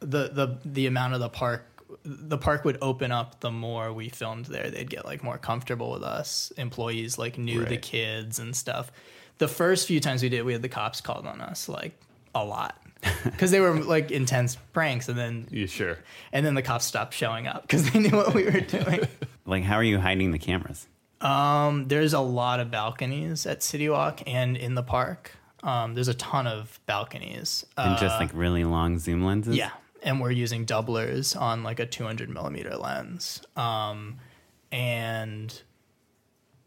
the 0.00 0.28
the 0.32 0.58
the 0.64 0.86
amount 0.86 1.14
of 1.14 1.20
the 1.20 1.28
park. 1.28 1.64
The 2.04 2.38
park 2.38 2.64
would 2.64 2.78
open 2.82 3.12
up 3.12 3.40
the 3.40 3.50
more 3.52 3.92
we 3.92 4.08
filmed 4.08 4.46
there. 4.46 4.70
They'd 4.70 4.90
get 4.90 5.04
like 5.04 5.22
more 5.22 5.38
comfortable 5.38 5.92
with 5.92 6.02
us. 6.02 6.52
Employees 6.56 7.16
like 7.18 7.38
knew 7.38 7.64
the 7.64 7.76
kids 7.76 8.38
and 8.38 8.56
stuff. 8.56 8.90
The 9.38 9.46
first 9.48 9.86
few 9.86 10.00
times 10.00 10.22
we 10.22 10.28
did, 10.28 10.42
we 10.44 10.52
had 10.52 10.62
the 10.62 10.68
cops 10.68 11.00
called 11.00 11.26
on 11.26 11.40
us 11.40 11.68
like 11.68 11.92
a 12.34 12.44
lot 12.44 12.76
because 13.24 13.50
they 13.50 13.60
were 13.60 13.74
like 13.74 14.10
intense 14.10 14.56
pranks, 14.72 15.08
and 15.08 15.18
then 15.18 15.46
Yeah, 15.50 15.66
sure. 15.66 15.98
and 16.32 16.44
then 16.44 16.54
the 16.54 16.62
cops 16.62 16.84
stopped 16.84 17.14
showing 17.14 17.46
up 17.46 17.62
because 17.62 17.90
they 17.90 17.98
knew 17.98 18.16
what 18.16 18.34
we 18.34 18.44
were 18.44 18.60
doing. 18.60 19.00
Like, 19.48 19.62
how 19.62 19.76
are 19.76 19.84
you 19.84 20.00
hiding 20.00 20.32
the 20.32 20.40
cameras? 20.40 20.88
um, 21.20 21.86
there's 21.86 22.12
a 22.14 22.20
lot 22.20 22.58
of 22.58 22.70
balconies 22.70 23.46
at 23.46 23.62
City 23.62 23.88
Walk 23.88 24.20
and 24.26 24.56
in 24.56 24.74
the 24.74 24.82
park. 24.82 25.30
Um, 25.62 25.94
there's 25.94 26.08
a 26.08 26.14
ton 26.14 26.46
of 26.48 26.80
balconies. 26.86 27.64
Uh, 27.76 27.86
And 27.90 27.98
just 27.98 28.18
like 28.18 28.30
really 28.34 28.64
long 28.64 28.98
zoom 28.98 29.24
lenses? 29.24 29.54
yeah, 29.56 29.70
and 30.02 30.20
we're 30.20 30.32
using 30.32 30.66
doublers 30.66 31.40
on 31.40 31.62
like 31.62 31.78
a 31.78 31.86
200 31.86 32.28
millimeter 32.28 32.74
lens. 32.76 33.40
Um, 33.56 34.18
and 34.72 35.62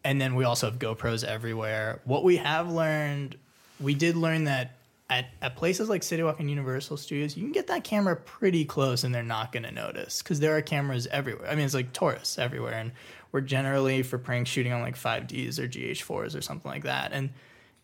and 0.05 0.19
then 0.21 0.35
we 0.35 0.45
also 0.45 0.69
have 0.69 0.79
GoPros 0.79 1.23
everywhere. 1.25 1.99
What 2.05 2.23
we 2.23 2.37
have 2.37 2.69
learned, 2.71 3.37
we 3.79 3.93
did 3.93 4.15
learn 4.15 4.45
that 4.45 4.71
at, 5.09 5.25
at 5.41 5.55
places 5.55 5.89
like 5.89 6.03
City 6.03 6.21
Walk 6.23 6.39
and 6.39 6.49
Universal 6.49 6.97
Studios, 6.97 7.35
you 7.35 7.43
can 7.43 7.51
get 7.51 7.67
that 7.67 7.83
camera 7.83 8.15
pretty 8.15 8.63
close 8.65 9.03
and 9.03 9.13
they're 9.13 9.23
not 9.23 9.51
going 9.51 9.63
to 9.63 9.71
notice 9.71 10.21
because 10.21 10.39
there 10.39 10.55
are 10.55 10.61
cameras 10.61 11.07
everywhere. 11.07 11.49
I 11.49 11.55
mean, 11.55 11.65
it's 11.65 11.73
like 11.73 11.93
tourists 11.93 12.37
everywhere. 12.37 12.73
And 12.73 12.91
we're 13.31 13.41
generally 13.41 14.03
for 14.03 14.17
prank 14.17 14.47
shooting 14.47 14.71
on 14.71 14.81
like 14.81 14.95
5Ds 14.95 15.57
or 15.59 15.67
GH4s 15.67 16.37
or 16.37 16.41
something 16.41 16.69
like 16.69 16.83
that. 16.83 17.11
And 17.11 17.31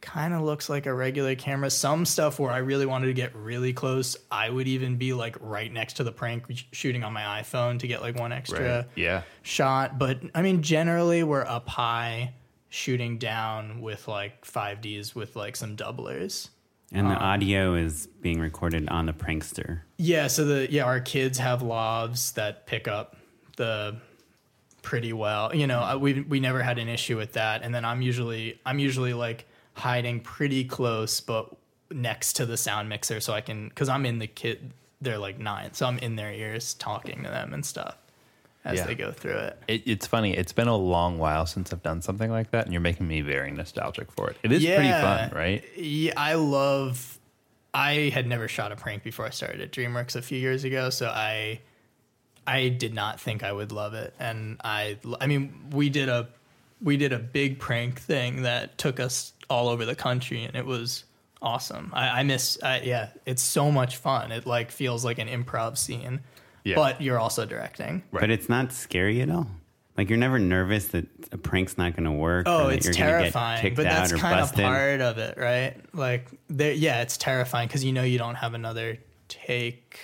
kind 0.01 0.35
of 0.35 0.41
looks 0.43 0.69
like 0.69 0.85
a 0.85 0.93
regular 0.93 1.33
camera. 1.33 1.69
Some 1.69 2.05
stuff 2.05 2.37
where 2.39 2.51
I 2.51 2.57
really 2.57 2.85
wanted 2.85 3.07
to 3.07 3.13
get 3.13 3.35
really 3.35 3.73
close, 3.73 4.15
I 4.29 4.49
would 4.49 4.67
even 4.67 4.97
be 4.97 5.13
like 5.13 5.35
right 5.39 5.71
next 5.71 5.93
to 5.93 6.03
the 6.03 6.11
prank 6.11 6.45
shooting 6.71 7.03
on 7.03 7.11
my 7.11 7.41
iPhone 7.41 7.79
to 7.79 7.87
get 7.87 8.01
like 8.01 8.19
one 8.19 8.31
extra 8.31 8.77
Right. 8.77 8.85
Yeah. 8.95 9.23
shot. 9.41 9.97
But 9.97 10.19
I 10.35 10.43
mean, 10.43 10.61
generally, 10.61 11.23
we're 11.23 11.45
up 11.45 11.67
high 11.67 12.33
shooting 12.69 13.17
down 13.17 13.81
with 13.81 14.07
like 14.07 14.45
5Ds 14.45 15.15
with 15.15 15.35
like 15.35 15.55
some 15.55 15.75
doublers. 15.75 16.49
And 16.95 17.07
Um, 17.07 17.13
the 17.13 17.19
audio 17.19 17.75
is 17.75 18.07
being 18.21 18.39
recorded 18.39 18.87
on 18.89 19.05
the 19.05 19.13
prankster. 19.13 19.81
Yeah, 19.97 20.27
so 20.27 20.45
the 20.45 20.71
yeah, 20.71 20.85
our 20.85 21.01
kids 21.01 21.37
have 21.39 21.61
lavs 21.61 22.33
that 22.35 22.65
pick 22.65 22.87
up 22.87 23.17
the 23.57 23.97
pretty 24.81 25.11
well. 25.13 25.53
You 25.53 25.67
know, 25.67 25.81
uh, 25.81 25.97
we 25.97 26.21
we 26.21 26.39
never 26.39 26.63
had 26.63 26.79
an 26.79 26.87
issue 26.87 27.17
with 27.17 27.33
that. 27.33 27.63
And 27.63 27.75
then 27.75 27.83
I'm 27.83 28.01
usually 28.01 28.59
I'm 28.65 28.79
usually 28.79 29.13
like 29.13 29.45
hiding 29.73 30.21
pretty 30.21 30.63
close, 30.63 31.19
but 31.19 31.53
next 31.91 32.33
to 32.37 32.45
the 32.45 32.55
sound 32.57 32.87
mixer, 32.87 33.19
so 33.19 33.33
I 33.33 33.41
can 33.41 33.67
because 33.67 33.89
I'm 33.89 34.05
in 34.05 34.19
the 34.19 34.27
kid. 34.27 34.71
They're 35.01 35.17
like 35.17 35.37
nine, 35.37 35.73
so 35.73 35.85
I'm 35.85 35.99
in 35.99 36.15
their 36.15 36.31
ears 36.31 36.73
talking 36.75 37.23
to 37.23 37.29
them 37.29 37.53
and 37.53 37.65
stuff 37.65 37.97
as 38.65 38.79
Yeah. 38.79 38.87
they 38.87 38.95
go 38.95 39.11
through 39.11 39.37
it. 39.37 39.57
It, 39.67 39.83
it's 39.85 40.07
funny. 40.07 40.35
It's 40.35 40.51
been 40.51 40.67
a 40.67 40.75
long 40.75 41.17
while 41.19 41.45
since 41.45 41.71
I've 41.71 41.83
done 41.83 42.01
something 42.01 42.29
like 42.31 42.51
that, 42.51 42.65
and 42.65 42.73
you're 42.73 42.81
making 42.81 43.07
me 43.07 43.21
very 43.21 43.51
nostalgic 43.51 44.11
for 44.11 44.29
it. 44.31 44.37
It 44.43 44.51
is 44.51 44.65
pretty 44.65 44.89
fun, 44.91 45.31
right? 45.33 45.63
Yeah, 45.77 46.13
I 46.17 46.33
love. 46.33 47.19
I 47.73 48.09
had 48.13 48.25
never 48.27 48.47
shot 48.47 48.71
a 48.71 48.75
prank 48.75 49.03
before 49.03 49.25
I 49.25 49.29
started 49.29 49.61
at 49.61 49.71
DreamWorks 49.71 50.15
a 50.15 50.21
few 50.21 50.37
years 50.39 50.63
ago, 50.63 50.89
so 50.89 51.07
I, 51.07 51.59
I 52.47 52.69
did 52.69 52.93
not 52.93 53.19
think 53.19 53.43
I 53.43 53.51
would 53.51 53.71
love 53.71 53.93
it, 53.93 54.13
and 54.19 54.59
I, 54.63 54.97
I 55.19 55.27
mean, 55.27 55.53
we 55.71 55.89
did 55.89 56.07
a, 56.09 56.27
we 56.81 56.95
did 56.97 57.11
a 57.13 57.19
big 57.19 57.59
prank 57.59 57.99
thing 57.99 58.43
that 58.43 58.77
took 58.77 58.99
us 58.99 59.33
all 59.49 59.67
over 59.67 59.85
the 59.85 59.95
country, 59.95 60.43
and 60.45 60.55
it 60.55 60.65
was 60.65 61.03
awesome. 61.41 61.91
I, 61.93 62.21
I 62.21 62.23
miss, 62.23 62.57
I, 62.63 62.79
yeah, 62.79 63.09
it's 63.25 63.43
so 63.43 63.69
much 63.71 63.97
fun. 63.97 64.31
It 64.31 64.45
like 64.45 64.71
feels 64.71 65.03
like 65.03 65.19
an 65.19 65.27
improv 65.27 65.77
scene, 65.77 66.21
Yeah. 66.65 66.75
but 66.75 66.99
you're 67.01 67.19
also 67.19 67.45
directing. 67.45 68.03
Right. 68.11 68.19
But 68.21 68.29
it's 68.31 68.49
not 68.49 68.73
scary 68.73 69.21
at 69.21 69.29
all. 69.29 69.47
Like 69.97 70.09
you're 70.09 70.17
never 70.17 70.39
nervous 70.39 70.87
that 70.87 71.05
a 71.31 71.37
prank's 71.37 71.77
not 71.77 71.93
going 71.95 72.03
to 72.03 72.11
work. 72.11 72.47
Oh, 72.49 72.57
or 72.57 72.61
Oh, 72.63 72.67
that 72.67 72.75
it's 72.77 72.85
you're 72.85 72.93
gonna 72.95 73.05
get 73.05 73.17
terrifying, 73.19 73.61
kicked 73.61 73.75
but 73.77 73.85
out 73.85 73.93
that's 73.99 74.11
or 74.11 74.17
kind 74.17 74.39
of 74.41 74.49
busted. 74.49 74.65
part 74.65 74.99
of 75.01 75.17
it, 75.19 75.37
right? 75.37 75.73
Like, 75.93 76.27
there, 76.49 76.73
yeah, 76.73 77.01
it's 77.01 77.15
terrifying 77.15 77.67
because 77.69 77.85
you 77.85 77.93
know 77.93 78.03
you 78.03 78.17
don't 78.17 78.35
have 78.35 78.53
another 78.53 78.97
take. 79.29 79.99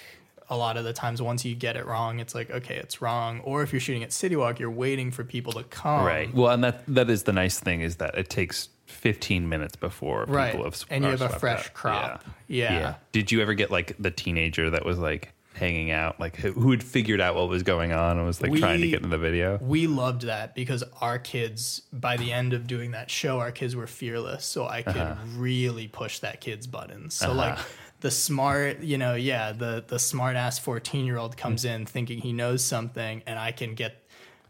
A 0.49 0.55
lot 0.57 0.75
of 0.75 0.83
the 0.83 0.91
times, 0.91 1.21
once 1.21 1.45
you 1.45 1.55
get 1.55 1.77
it 1.77 1.85
wrong, 1.85 2.19
it's 2.19 2.35
like, 2.35 2.51
okay, 2.51 2.75
it's 2.75 3.01
wrong. 3.01 3.39
Or 3.41 3.63
if 3.63 3.71
you're 3.71 3.79
shooting 3.79 4.03
at 4.03 4.11
City 4.11 4.35
Walk, 4.35 4.59
you're 4.59 4.69
waiting 4.69 5.09
for 5.09 5.23
people 5.23 5.53
to 5.53 5.63
come. 5.63 6.05
Right. 6.05 6.33
Well, 6.33 6.51
and 6.51 6.61
that 6.65 6.83
that 6.87 7.09
is 7.09 7.23
the 7.23 7.31
nice 7.31 7.57
thing 7.57 7.79
is 7.79 7.95
that 7.97 8.17
it 8.17 8.29
takes 8.29 8.67
15 8.87 9.47
minutes 9.47 9.77
before 9.77 10.25
Right. 10.27 10.51
people 10.51 10.65
have 10.65 10.75
sw- 10.75 10.85
And 10.89 11.05
you 11.05 11.09
have 11.11 11.21
a 11.21 11.29
fresh 11.29 11.67
out. 11.67 11.73
crop. 11.73 12.25
Yeah. 12.49 12.95
Did 13.13 13.31
you 13.31 13.41
ever 13.41 13.53
get 13.53 13.71
like 13.71 13.95
the 13.97 14.11
teenager 14.11 14.69
that 14.71 14.83
was 14.85 14.99
like 14.99 15.31
hanging 15.53 15.91
out, 15.91 16.19
like 16.19 16.35
who 16.37 16.51
who 16.53 16.71
had 16.71 16.83
figured 16.83 17.21
out 17.21 17.35
what 17.35 17.49
was 17.49 17.63
going 17.63 17.91
on 17.91 18.17
and 18.17 18.25
was 18.25 18.41
like 18.41 18.53
trying 18.53 18.81
to 18.81 18.87
get 18.87 18.97
into 18.97 19.09
the 19.09 19.17
video? 19.17 19.57
We 19.61 19.87
loved 19.87 20.23
that 20.23 20.55
because 20.55 20.83
our 21.01 21.19
kids, 21.19 21.81
by 21.93 22.17
the 22.17 22.31
end 22.31 22.53
of 22.53 22.67
doing 22.67 22.91
that 22.91 23.09
show, 23.11 23.39
our 23.39 23.51
kids 23.51 23.75
were 23.75 23.87
fearless. 23.87 24.45
So 24.45 24.67
I 24.67 24.81
could 24.81 24.95
Uh-huh. 24.97 25.15
really 25.35 25.87
push 25.87 26.19
that 26.19 26.41
kid's 26.41 26.67
buttons. 26.67 27.15
So 27.15 27.33
like 27.33 27.57
the 27.99 28.11
smart, 28.11 28.79
you 28.81 28.97
know, 28.97 29.15
yeah, 29.15 29.51
the 29.51 29.83
the 29.87 29.99
smart 29.99 30.35
ass 30.35 30.57
fourteen 30.57 31.05
year 31.05 31.17
old 31.17 31.37
comes 31.37 31.65
in 31.65 31.85
thinking 31.85 32.19
he 32.19 32.33
knows 32.33 32.63
something, 32.63 33.21
and 33.27 33.37
I 33.37 33.51
can 33.51 33.75
get, 33.75 34.03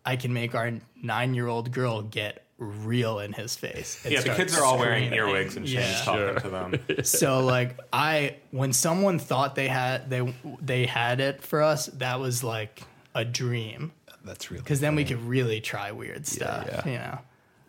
I 0.05 0.15
can 0.15 0.31
make 0.33 0.55
our 0.55 0.71
nine 1.01 1.33
year 1.33 1.47
old 1.47 1.71
girl 1.71 2.01
get 2.01 2.45
real 2.61 3.19
in 3.19 3.33
his 3.33 3.55
face. 3.55 3.99
and 4.03 4.13
Yeah, 4.13 4.21
the 4.21 4.35
kids 4.35 4.55
are 4.57 4.63
all 4.63 4.77
wearing 4.77 5.11
earwigs 5.13 5.57
and 5.57 5.67
Shane's 5.67 5.89
Yeah. 5.89 6.01
talking 6.03 6.41
to 6.43 6.49
them. 6.49 7.03
So 7.03 7.43
like 7.43 7.75
I, 7.91 8.35
when 8.51 8.71
someone 8.71 9.17
thought 9.19 9.55
they 9.55 9.67
had 9.67 10.09
they 10.11 10.33
they 10.61 10.85
had 10.85 11.19
it 11.19 11.41
for 11.41 11.63
us, 11.63 11.87
that 11.87 12.19
was 12.19 12.43
like 12.43 12.83
a 13.15 13.25
dream 13.25 13.91
That's 14.23 14.51
real. 14.51 14.61
because 14.61 14.79
then 14.79 14.95
we 14.95 15.03
could 15.05 15.21
really 15.23 15.59
try 15.59 15.91
weird 15.91 16.27
stuff. 16.27 16.67
yeah. 16.69 16.85
You 16.85 16.97
know, 16.99 17.17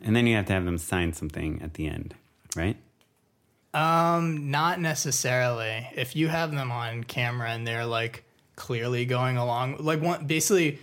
And 0.02 0.14
then 0.14 0.26
you 0.26 0.36
have 0.36 0.44
to 0.46 0.52
have 0.52 0.64
them 0.66 0.76
sign 0.78 1.14
something 1.14 1.60
at 1.62 1.74
the 1.74 1.86
end, 1.86 2.14
right? 2.54 2.76
Um, 3.74 4.50
not 4.50 4.78
necessarily. 4.80 5.88
If 5.96 6.14
you 6.14 6.28
have 6.28 6.52
them 6.52 6.70
on 6.70 7.04
camera 7.04 7.48
and 7.50 7.66
they're 7.66 7.86
like 7.86 8.24
clearly 8.56 9.06
going 9.06 9.38
along, 9.38 9.78
like 9.80 10.02
one 10.02 10.26
basically. 10.26 10.78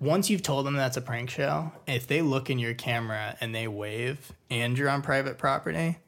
Once 0.00 0.30
you've 0.30 0.42
told 0.42 0.64
them 0.64 0.74
that's 0.74 0.96
a 0.96 1.00
prank 1.00 1.28
show, 1.28 1.70
if 1.86 2.06
they 2.06 2.22
look 2.22 2.48
in 2.48 2.58
your 2.58 2.72
camera 2.72 3.36
and 3.40 3.54
they 3.54 3.68
wave 3.68 4.32
and 4.50 4.78
you're 4.78 4.88
on 4.88 5.02
private 5.02 5.36
property, 5.36 5.98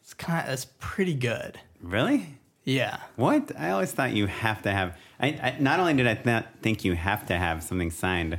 it's 0.00 0.14
kind 0.14 0.40
of 0.40 0.46
that's 0.46 0.66
pretty 0.80 1.14
good. 1.14 1.60
Really? 1.82 2.38
Yeah. 2.64 2.98
What? 3.16 3.52
I 3.58 3.70
always 3.70 3.92
thought 3.92 4.12
you 4.12 4.26
have 4.26 4.62
to 4.62 4.72
have. 4.72 4.96
I, 5.20 5.28
I 5.28 5.56
not 5.60 5.78
only 5.78 5.92
did 5.92 6.06
I 6.06 6.18
not 6.24 6.46
think 6.62 6.84
you 6.84 6.94
have 6.94 7.26
to 7.26 7.36
have 7.36 7.62
something 7.62 7.90
signed, 7.90 8.38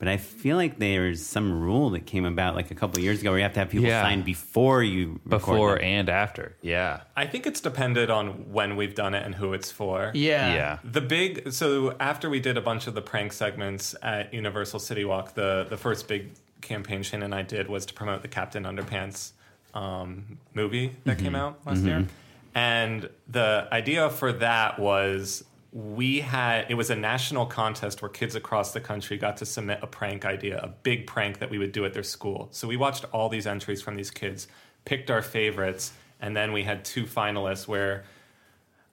but 0.00 0.08
I 0.08 0.16
feel 0.16 0.56
like 0.56 0.78
there's 0.78 1.24
some 1.24 1.60
rule 1.60 1.90
that 1.90 2.06
came 2.06 2.24
about 2.24 2.56
like 2.56 2.72
a 2.72 2.74
couple 2.74 2.98
of 2.98 3.04
years 3.04 3.20
ago 3.20 3.30
where 3.30 3.38
you 3.38 3.42
have 3.44 3.52
to 3.52 3.60
have 3.60 3.68
people 3.70 3.86
Yeah. 3.86 4.02
sign 4.02 4.22
before 4.22 4.82
you 4.82 5.20
record 5.24 5.28
before 5.28 5.74
them. 5.76 5.84
and 5.84 6.08
after. 6.08 6.56
Yeah. 6.62 7.02
I 7.14 7.26
think 7.26 7.46
it's 7.46 7.60
depended 7.60 8.10
on 8.10 8.50
when 8.50 8.74
we've 8.76 8.94
done 8.94 9.14
it 9.14 9.24
and 9.24 9.34
who 9.36 9.52
it's 9.52 9.70
for. 9.70 10.10
Yeah. 10.14 10.52
Yeah. 10.54 10.78
The 10.82 11.02
big 11.02 11.52
so 11.52 11.94
after 12.00 12.28
we 12.28 12.40
did 12.40 12.56
a 12.56 12.60
bunch 12.62 12.86
of 12.88 12.94
the 12.94 13.02
prank 13.02 13.32
segments 13.32 13.94
at 14.02 14.34
Universal 14.34 14.80
City 14.80 15.04
Walk, 15.04 15.34
the 15.34 15.66
the 15.68 15.76
first 15.76 16.08
big 16.08 16.30
campaign 16.62 17.02
Shane 17.02 17.22
and 17.22 17.34
I 17.34 17.42
did 17.42 17.68
was 17.68 17.84
to 17.86 17.94
promote 17.94 18.22
the 18.22 18.28
Captain 18.28 18.64
Underpants 18.64 19.32
um, 19.74 20.38
movie 20.54 20.96
that 21.04 21.18
came 21.18 21.34
out 21.36 21.60
last 21.66 21.84
year, 21.84 22.06
and 22.54 23.08
the 23.28 23.68
idea 23.70 24.10
for 24.10 24.32
that 24.32 24.78
was 24.78 25.44
we 25.72 26.20
had 26.20 26.66
it 26.68 26.74
was 26.74 26.90
a 26.90 26.96
national 26.96 27.46
contest 27.46 28.02
where 28.02 28.08
kids 28.08 28.34
across 28.34 28.72
the 28.72 28.80
country 28.80 29.16
got 29.16 29.36
to 29.36 29.46
submit 29.46 29.78
a 29.82 29.86
prank 29.86 30.24
idea, 30.24 30.58
a 30.60 30.68
big 30.68 31.06
prank 31.06 31.38
that 31.38 31.50
we 31.50 31.58
would 31.58 31.72
do 31.72 31.84
at 31.84 31.94
their 31.94 32.02
school. 32.02 32.48
So 32.50 32.66
we 32.66 32.76
watched 32.76 33.04
all 33.12 33.28
these 33.28 33.46
entries 33.46 33.80
from 33.80 33.94
these 33.94 34.10
kids, 34.10 34.48
picked 34.84 35.10
our 35.10 35.22
favorites, 35.22 35.92
and 36.20 36.36
then 36.36 36.52
we 36.52 36.64
had 36.64 36.84
two 36.84 37.04
finalists 37.04 37.68
where 37.68 38.04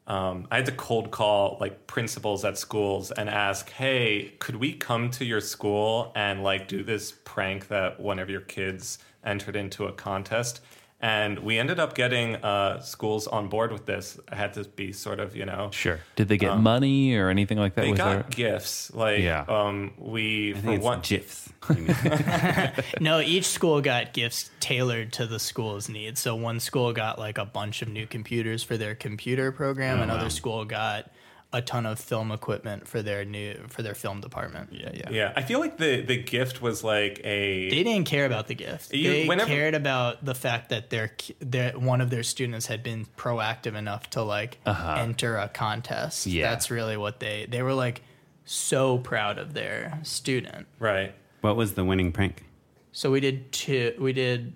um, 0.05 0.47
I 0.51 0.57
had 0.57 0.67
to 0.67 0.71
cold 0.71 1.11
call 1.11 1.57
like 1.59 1.87
principals 1.87 2.45
at 2.45 2.57
schools 2.57 3.11
and 3.11 3.27
ask, 3.27 3.69
"Hey, 3.71 4.33
could 4.39 4.55
we 4.55 4.73
come 4.73 5.09
to 5.11 5.25
your 5.25 5.41
school 5.41 6.11
and 6.15 6.43
like 6.43 6.67
do 6.67 6.83
this 6.83 7.11
prank 7.25 7.69
that 7.69 7.99
one 7.99 8.19
of 8.19 8.29
your 8.29 8.41
kids 8.41 8.99
entered 9.23 9.55
into 9.55 9.85
a 9.85 9.91
contest?" 9.91 10.61
And 10.99 11.37
we 11.39 11.59
ended 11.59 11.79
up 11.79 11.93
getting 11.93 12.37
uh, 12.37 12.79
schools 12.81 13.27
on 13.27 13.49
board 13.49 13.71
with 13.71 13.85
this. 13.85 14.19
I 14.31 14.35
had 14.35 14.53
to 14.53 14.63
be 14.63 14.91
sort 14.91 15.19
of, 15.19 15.35
you 15.35 15.45
know, 15.45 15.69
Sure. 15.71 15.99
Did 16.15 16.27
they 16.27 16.37
get 16.39 16.57
money 16.57 17.13
or 17.15 17.29
anything 17.29 17.59
like 17.59 17.75
that? 17.75 17.81
they 17.83 17.91
Was 17.91 17.97
got 17.99 18.13
there? 18.13 18.25
gifts. 18.31 18.91
Like, 18.95 19.19
Yeah. 19.19 19.45
um, 19.47 19.93
we 19.99 20.51
I 20.51 20.53
for 20.55 20.61
think 20.61 20.75
it's 20.77 20.83
one, 20.83 21.01
GIFs. 21.01 21.49
No, 22.99 23.19
each 23.19 23.45
school 23.45 23.81
got 23.81 24.13
gifts 24.13 24.49
tailored 24.59 25.13
to 25.13 25.27
the 25.27 25.39
school's 25.39 25.87
needs. 25.89 26.19
So 26.19 26.35
one 26.35 26.59
school 26.59 26.93
got 26.93 27.19
like 27.19 27.37
a 27.37 27.45
bunch 27.45 27.81
of 27.83 27.89
new 27.89 28.07
computers 28.07 28.63
for 28.63 28.75
their 28.77 28.95
computer 28.95 29.51
program. 29.51 30.01
Another 30.01 30.29
school 30.31 30.65
got 30.65 31.11
a 31.53 31.61
ton 31.61 31.85
of 31.85 31.97
film 31.97 32.31
equipment 32.31 32.87
for 32.87 33.01
their 33.01 33.23
new 33.23 33.55
for 33.69 33.81
their 33.81 33.95
film 33.95 34.19
department. 34.19 34.69
Yeah, 34.71 34.91
yeah. 34.93 35.09
yeah, 35.09 35.33
I 35.35 35.41
feel 35.43 35.59
like 35.59 35.77
the 35.77 36.01
the 36.01 36.21
gift 36.21 36.61
was 36.61 36.83
like 36.83 37.21
a 37.23 37.69
They 37.69 37.83
didn't 37.83 38.05
care 38.05 38.25
about 38.25 38.47
the 38.47 38.55
gift. 38.55 38.93
You- 38.93 39.09
they 39.09 39.27
whenever- 39.27 39.47
cared 39.49 39.73
about 39.73 40.25
the 40.25 40.35
fact 40.35 40.69
that 40.69 40.89
their 40.89 41.11
their 41.39 41.71
one 41.71 42.01
of 42.01 42.09
their 42.09 42.23
students 42.23 42.65
had 42.65 42.83
been 42.83 43.07
proactive 43.17 43.75
enough 43.75 44.09
to 44.11 44.21
like 44.23 44.59
uh-huh. 44.65 44.95
enter 44.99 45.37
a 45.37 45.47
contest. 45.47 46.27
Yeah. 46.27 46.49
That's 46.49 46.69
really 46.69 46.97
what 46.97 47.19
they 47.21 47.45
they 47.49 47.61
were 47.61 47.73
like 47.73 48.01
so 48.43 48.97
proud 48.97 49.37
of 49.37 49.53
their 49.53 49.99
student. 50.03 50.67
right. 50.79 51.13
what 51.41 51.55
was 51.55 51.73
the 51.73 51.83
winning 51.83 52.11
prank? 52.11 52.43
So 52.91 53.11
we 53.11 53.19
did 53.19 53.51
two. 53.51 53.93
We 53.99 54.11
did, 54.11 54.53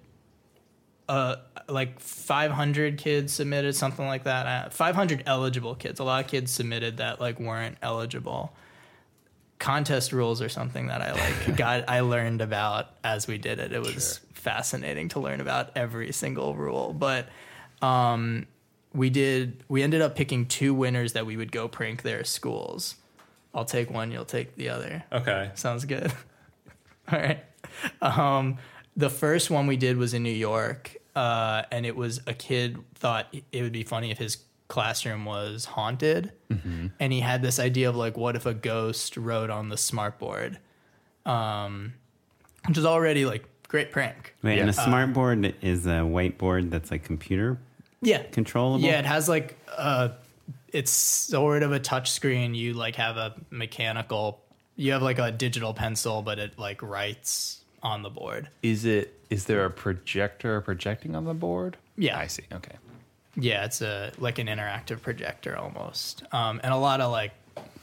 uh, 1.11 1.35
like 1.67 1.99
500 1.99 2.97
kids 2.97 3.33
submitted 3.33 3.75
something 3.75 4.07
like 4.07 4.23
that. 4.23 4.47
Uh, 4.47 4.69
500 4.69 5.23
eligible 5.25 5.75
kids. 5.75 5.99
A 5.99 6.05
lot 6.05 6.23
of 6.23 6.31
kids 6.31 6.51
submitted 6.51 6.97
that 6.97 7.19
like 7.19 7.37
weren't 7.37 7.77
eligible. 7.81 8.53
Contest 9.59 10.13
rules 10.13 10.41
or 10.41 10.47
something 10.47 10.87
that 10.87 11.01
I 11.01 11.11
like. 11.11 11.55
got 11.57 11.89
I 11.89 11.99
learned 11.99 12.39
about 12.39 12.91
as 13.03 13.27
we 13.27 13.37
did 13.37 13.59
it. 13.59 13.73
It 13.73 13.81
was 13.81 14.21
fascinating 14.33 15.09
to 15.09 15.19
learn 15.19 15.41
about 15.41 15.71
every 15.75 16.13
single 16.13 16.55
rule. 16.55 16.93
But 16.93 17.27
um, 17.81 18.47
we 18.93 19.09
did. 19.09 19.65
We 19.67 19.83
ended 19.83 20.01
up 20.01 20.15
picking 20.15 20.45
two 20.45 20.73
winners 20.73 21.11
that 21.11 21.25
we 21.25 21.35
would 21.35 21.51
go 21.51 21.67
prank 21.67 22.03
their 22.03 22.23
schools. 22.23 22.95
I'll 23.53 23.65
take 23.65 23.91
one. 23.91 24.11
You'll 24.13 24.23
take 24.23 24.55
the 24.55 24.69
other. 24.69 25.03
Okay. 25.11 25.51
Sounds 25.55 25.83
good. 25.83 26.13
All 27.11 27.19
right. 27.19 27.43
Um, 28.01 28.59
the 28.95 29.09
first 29.09 29.49
one 29.49 29.67
we 29.67 29.75
did 29.75 29.97
was 29.97 30.13
in 30.13 30.23
New 30.23 30.29
York, 30.29 30.95
uh, 31.15 31.63
and 31.71 31.85
it 31.85 31.95
was 31.95 32.21
a 32.27 32.33
kid 32.33 32.77
thought 32.95 33.33
it 33.51 33.61
would 33.61 33.71
be 33.73 33.83
funny 33.83 34.11
if 34.11 34.17
his 34.17 34.37
classroom 34.67 35.25
was 35.25 35.65
haunted, 35.65 36.31
and 36.99 37.11
he 37.13 37.19
had 37.19 37.41
this 37.41 37.59
idea 37.59 37.89
of 37.89 37.95
like, 37.95 38.15
what 38.17 38.35
if 38.35 38.45
a 38.45 38.53
ghost 38.53 39.17
wrote 39.17 39.49
on 39.49 39.69
the 39.69 39.75
smartboard, 39.75 40.57
um, 41.25 41.93
which 42.67 42.77
is 42.77 42.85
already 42.85 43.25
like 43.25 43.45
great 43.67 43.91
prank. 43.91 44.35
Wait, 44.43 44.55
Yeah. 44.55 44.61
and 44.61 44.69
a 44.69 44.73
smart 44.73 45.13
board 45.13 45.55
is 45.61 45.85
a 45.85 46.01
whiteboard 46.01 46.69
that's 46.71 46.91
like 46.91 47.03
computer 47.03 47.57
Yeah, 48.01 48.23
controllable. 48.23 48.83
Yeah, 48.85 48.99
it 48.99 49.05
has 49.05 49.29
like 49.29 49.57
uh 49.77 50.09
it's 50.73 50.91
sort 50.91 51.63
of 51.63 51.71
a 51.71 51.79
touch 51.79 52.11
screen. 52.11 52.53
You 52.55 52.73
like 52.73 52.95
have 52.95 53.17
a 53.17 53.35
mechanical 53.49 54.41
you 54.75 54.91
have 54.93 55.01
like 55.01 55.19
a 55.19 55.31
digital 55.31 55.73
pencil, 55.73 56.21
but 56.21 56.37
it 56.39 56.57
like 56.59 56.81
writes 56.81 57.60
on 57.83 58.03
the 58.03 58.09
board. 58.09 58.49
Is 58.61 58.85
it? 58.85 59.19
Is 59.29 59.45
there 59.45 59.65
a 59.65 59.69
projector 59.69 60.59
projecting 60.61 61.15
on 61.15 61.25
the 61.25 61.33
board? 61.33 61.77
Yeah. 61.97 62.17
I 62.17 62.27
see. 62.27 62.43
Okay. 62.51 62.75
Yeah, 63.35 63.65
it's 63.65 63.81
a 63.81 64.11
like 64.17 64.39
an 64.39 64.47
interactive 64.47 65.01
projector 65.01 65.57
almost. 65.57 66.23
Um, 66.33 66.59
and 66.63 66.73
a 66.73 66.77
lot 66.77 67.01
of 67.01 67.11
like 67.11 67.31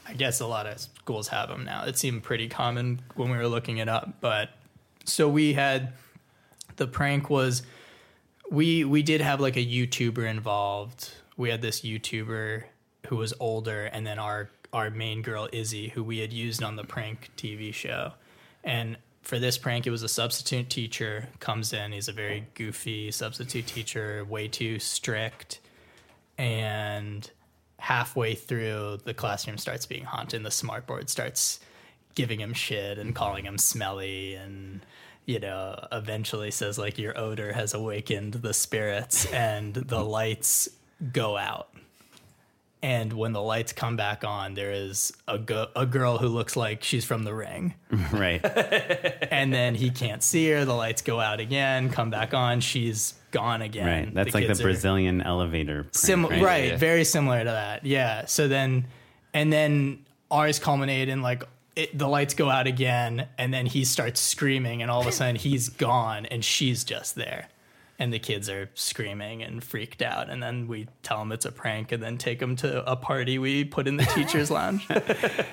I 0.07 0.13
guess 0.13 0.39
a 0.39 0.47
lot 0.47 0.65
of 0.65 0.79
schools 0.79 1.27
have 1.29 1.49
them 1.49 1.65
now. 1.65 1.85
It 1.85 1.97
seemed 1.97 2.23
pretty 2.23 2.47
common 2.47 3.01
when 3.15 3.29
we 3.29 3.37
were 3.37 3.47
looking 3.47 3.77
it 3.77 3.89
up, 3.89 4.15
but 4.21 4.49
so 5.05 5.27
we 5.27 5.53
had 5.53 5.93
the 6.77 6.87
prank 6.87 7.29
was 7.29 7.63
we 8.51 8.83
we 8.83 9.03
did 9.03 9.21
have 9.21 9.39
like 9.39 9.57
a 9.57 9.65
YouTuber 9.65 10.27
involved. 10.29 11.11
We 11.37 11.49
had 11.49 11.61
this 11.61 11.81
YouTuber 11.81 12.63
who 13.07 13.15
was 13.15 13.33
older, 13.39 13.85
and 13.85 14.05
then 14.05 14.19
our 14.19 14.49
our 14.71 14.89
main 14.89 15.21
girl 15.21 15.47
Izzy, 15.51 15.89
who 15.89 16.03
we 16.03 16.19
had 16.19 16.31
used 16.31 16.61
on 16.61 16.75
the 16.75 16.83
prank 16.83 17.29
TV 17.37 17.73
show. 17.73 18.13
And 18.63 18.97
for 19.29 19.37
this 19.37 19.59
prank, 19.59 19.85
it 19.85 19.91
was 19.91 20.01
a 20.01 20.09
substitute 20.09 20.71
teacher 20.71 21.29
comes 21.39 21.71
in. 21.71 21.91
He's 21.91 22.07
a 22.07 22.13
very 22.13 22.47
goofy 22.55 23.11
substitute 23.11 23.67
teacher, 23.67 24.25
way 24.25 24.47
too 24.47 24.79
strict, 24.79 25.59
and 26.39 27.29
halfway 27.77 28.33
through, 28.33 28.97
the 29.03 29.13
classroom 29.13 29.59
starts 29.59 29.85
being 29.85 30.03
haunted. 30.03 30.37
And 30.37 30.45
the 30.47 30.49
smartboard 30.49 31.09
starts 31.09 31.59
giving 32.15 32.39
him 32.39 32.53
shit 32.53 32.97
and 32.97 33.13
calling 33.13 33.45
him 33.45 33.59
smelly 33.59 34.33
and 34.33 34.83
you 35.27 35.39
know 35.39 35.87
eventually 35.91 36.49
says 36.49 36.79
like 36.79 36.97
your 36.97 37.15
odor 37.17 37.53
has 37.53 37.75
awakened 37.75 38.33
the 38.33 38.53
spirits 38.53 39.31
and 39.31 39.75
the 39.75 40.03
lights 40.03 40.67
go 41.13 41.37
out 41.37 41.69
And 42.81 43.11
when 43.11 43.33
the 43.33 43.41
lights 43.41 43.73
come 43.73 43.97
back 43.97 44.23
on, 44.23 44.53
there 44.53 44.71
is 44.71 45.11
a, 45.27 45.37
go- 45.37 45.67
a 45.75 45.85
girl 45.85 46.17
who 46.17 46.27
looks 46.29 46.55
like 46.55 46.81
she's 46.83 47.03
from 47.03 47.23
the 47.23 47.33
ring. 47.33 47.73
right. 48.13 48.39
and 49.31 49.53
then 49.53 49.75
he 49.75 49.89
can't 49.89 50.23
see 50.23 50.49
her. 50.51 50.63
The 50.63 50.73
lights 50.73 51.01
go 51.01 51.19
out 51.19 51.39
again, 51.41 51.89
come 51.89 52.09
back 52.09 52.33
on. 52.33 52.61
She's 52.61 53.15
gone 53.31 53.61
again. 53.61 53.85
Right. 54.05 54.13
That's 54.13 54.33
like 54.33 54.43
the 54.43 54.47
kids 54.49 54.61
are- 54.61 54.63
Brazilian 54.63 55.21
elevator. 55.21 55.83
prank, 55.83 55.95
Sim- 55.95 56.25
right, 56.25 56.41
right? 56.41 56.79
very 56.79 57.03
similar 57.03 57.39
to 57.39 57.49
that. 57.49 57.85
Yeah. 57.85 58.25
So 58.27 58.47
then, 58.47 58.85
and 59.33 59.51
then 59.51 60.05
ours 60.31 60.57
culminate 60.57 61.09
in 61.09 61.21
like 61.21 61.43
it, 61.75 61.97
the 61.97 62.07
lights 62.07 62.33
go 62.33 62.49
out 62.49 62.65
again, 62.67 63.27
and 63.37 63.53
then 63.53 63.65
he 63.65 63.83
starts 63.85 64.19
screaming, 64.19 64.81
and 64.81 64.89
all 64.91 65.01
of 65.01 65.07
a 65.07 65.11
sudden 65.11 65.35
he's 65.35 65.69
gone, 65.69 66.25
and 66.25 66.43
she's 66.43 66.83
just 66.83 67.15
there, 67.15 67.47
and 67.99 68.13
the 68.13 68.19
kids 68.19 68.49
are 68.49 68.69
screaming 68.73 69.43
and 69.43 69.61
freaked 69.61 70.01
out, 70.01 70.29
and 70.29 70.41
then 70.41 70.67
we 70.67 70.87
tell 71.03 71.19
them 71.19 71.31
it's 71.33 71.45
a 71.45 71.51
prank, 71.51 71.91
and 71.91 72.01
then 72.01 72.17
take 72.17 72.39
them 72.39 72.55
to 72.55 72.89
a 72.89 72.95
party 72.95 73.37
we 73.37 73.65
put 73.65 73.87
in 73.87 73.97
the 73.97 74.05
teachers' 74.05 74.49
lounge. 74.49 74.87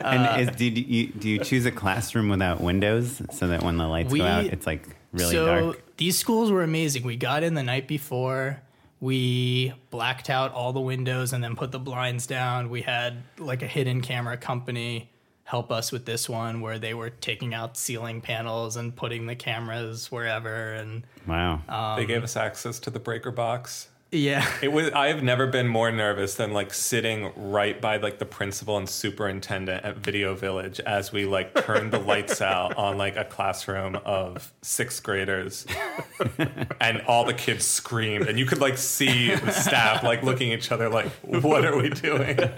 And 0.00 0.22
uh, 0.24 0.36
is, 0.50 0.56
do, 0.56 0.64
you, 0.66 1.08
do 1.08 1.28
you 1.28 1.38
choose 1.40 1.66
a 1.66 1.72
classroom 1.72 2.28
without 2.28 2.60
windows 2.60 3.20
so 3.32 3.48
that 3.48 3.64
when 3.64 3.76
the 3.76 3.88
lights 3.88 4.12
We- 4.12 4.20
go 4.20 4.26
out, 4.26 4.44
it's 4.46 4.66
like 4.66 4.86
really 5.12 5.32
so 5.32 5.46
dark? 5.46 5.96
these 5.96 6.16
schools 6.16 6.52
were 6.52 6.62
amazing. 6.62 7.02
We 7.02 7.16
got 7.16 7.42
in 7.42 7.54
the 7.54 7.64
night 7.64 7.88
before. 7.88 8.62
We 9.00 9.74
blacked 9.90 10.30
out 10.30 10.52
all 10.52 10.72
the 10.72 10.80
windows 10.80 11.32
and 11.32 11.42
then 11.42 11.56
put 11.56 11.72
the 11.72 11.78
blinds 11.80 12.26
down. 12.26 12.70
We 12.70 12.82
had 12.82 13.22
like 13.38 13.62
a 13.62 13.66
hidden 13.66 14.00
camera 14.00 14.36
company 14.36 15.10
help 15.46 15.70
us 15.70 15.92
with 15.92 16.04
this 16.04 16.28
one 16.28 16.60
where 16.60 16.76
they 16.78 16.92
were 16.92 17.08
taking 17.08 17.54
out 17.54 17.76
ceiling 17.76 18.20
panels 18.20 18.76
and 18.76 18.94
putting 18.94 19.26
the 19.26 19.36
cameras 19.36 20.10
wherever 20.10 20.72
and 20.74 21.04
Wow. 21.26 21.62
Um, 21.68 21.96
they 21.96 22.04
gave 22.04 22.22
us 22.24 22.36
access 22.36 22.78
to 22.80 22.90
the 22.90 22.98
breaker 22.98 23.30
box. 23.30 23.88
yeah. 24.10 24.44
It 24.62 24.72
was. 24.72 24.90
I 24.90 25.06
have 25.08 25.22
never 25.22 25.46
been 25.46 25.66
more 25.68 25.90
nervous 25.92 26.34
than 26.36 26.52
like 26.52 26.72
sitting 26.74 27.32
right 27.36 27.80
by 27.80 27.96
like 27.98 28.18
the 28.18 28.24
principal 28.24 28.76
and 28.76 28.88
superintendent 28.88 29.84
at 29.84 29.96
Video 29.98 30.34
Village 30.34 30.78
as 30.80 31.12
we 31.12 31.26
like 31.26 31.54
turned 31.64 31.92
the 31.92 31.98
lights 31.98 32.40
out 32.40 32.76
on 32.76 32.96
like 32.98 33.16
a 33.16 33.24
classroom 33.24 33.96
of 34.04 34.52
sixth 34.62 35.02
graders, 35.02 35.66
and 36.80 37.02
all 37.02 37.24
the 37.24 37.34
kids 37.34 37.64
screamed, 37.66 38.28
and 38.28 38.38
you 38.38 38.46
could 38.46 38.60
like 38.60 38.78
see 38.78 39.34
the 39.34 39.50
staff 39.52 40.02
like 40.04 40.22
looking 40.22 40.52
at 40.52 40.58
each 40.60 40.70
other 40.72 40.88
like, 40.88 41.08
"What 41.22 41.64
are 41.64 41.76
we 41.76 41.90
doing?" 41.90 42.38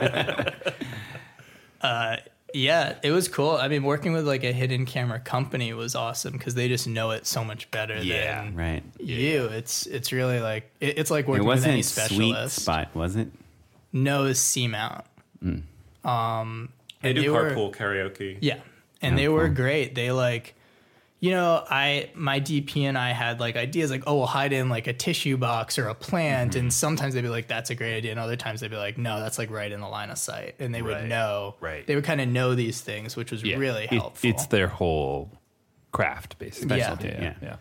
Yeah, 2.55 2.95
it 3.03 3.11
was 3.11 3.29
cool. 3.29 3.51
I 3.53 3.69
mean, 3.69 3.83
working 3.83 4.13
with 4.15 4.27
like 4.27 4.43
a 4.43 4.53
hidden 4.53 4.87
camera 4.87 5.21
company 5.21 5.73
was 5.75 5.95
awesome 5.95 6.33
because 6.33 6.55
they 6.55 6.67
just 6.69 6.87
know 6.89 7.11
it 7.11 7.27
so 7.27 7.45
much 7.45 7.71
better 7.71 7.99
Yeah. 8.03 8.45
than 8.45 8.55
right. 8.57 8.83
you. 8.99 9.45
It's 9.47 9.87
it's 9.87 10.13
really 10.13 10.41
like 10.41 10.71
it, 10.81 10.99
it's 10.99 11.11
like 11.11 11.27
It 11.27 11.31
working 11.31 11.47
with 11.47 11.65
any 11.67 11.77
wasn't 11.79 11.85
sweet 12.09 12.19
specialist. 12.33 12.63
spot, 12.63 12.95
was 12.95 13.17
it? 13.17 13.29
No, 13.93 14.25
it's 14.25 14.41
C 14.41 14.67
mount. 14.67 15.05
Um, 16.05 16.71
They 17.03 17.13
do 17.13 17.23
they 17.23 17.29
were- 17.29 17.51
carpool 17.51 17.75
karaoke. 17.75 18.39
Yeah. 18.41 18.59
And 19.03 19.15
Oh, 19.15 19.17
they 19.19 19.29
were 19.29 19.47
cool. 19.47 19.55
great. 19.55 19.95
They 19.95 20.11
like, 20.11 20.55
you 21.21 21.33
know, 21.33 21.65
I, 21.69 22.11
my 22.15 22.39
DP 22.41 22.83
and 22.83 22.97
I 22.97 23.11
had 23.11 23.41
like 23.41 23.57
ideas 23.57 23.91
like, 23.91 24.05
oh, 24.07 24.19
we'll 24.19 24.27
hide 24.27 24.53
in 24.53 24.69
like 24.69 24.87
a 24.87 24.93
tissue 24.93 25.37
box 25.37 25.77
or 25.79 25.89
a 25.89 25.95
plant. 25.95 26.53
Mm-hmm. 26.53 26.61
And 26.61 26.73
sometimes 26.73 27.15
they'd 27.15 27.23
be 27.23 27.29
like, 27.29 27.49
that's 27.49 27.71
a 27.71 27.75
great 27.75 27.97
idea. 27.97 28.13
And 28.13 28.21
other 28.21 28.37
times 28.37 28.61
they'd 28.61 28.71
be 28.71 28.77
like, 28.77 28.99
no, 28.99 29.19
that's 29.19 29.37
like 29.37 29.51
right 29.51 29.71
in 29.71 29.81
the 29.81 29.89
line 29.89 30.11
of 30.11 30.19
sight. 30.19 30.55
And 30.61 30.73
they 30.73 30.81
would 30.83 31.09
know. 31.09 31.57
Right. 31.61 31.85
They 31.87 31.97
would 31.97 32.05
kind 32.05 32.21
of 32.21 32.29
know 32.29 32.55
these 32.55 32.81
things, 32.81 33.17
which 33.17 33.33
was 33.33 33.43
Yeah. 33.43 33.57
really 33.57 33.85
It- 33.85 33.91
helpful. 33.91 34.31
it's 34.31 34.47
their 34.47 34.69
whole 34.69 35.33
craft, 35.91 36.39
basically. 36.39 36.79
Yeah. 36.79 36.97
yeah. 37.01 37.11
Yeah. 37.21 37.35
yeah. 37.43 37.57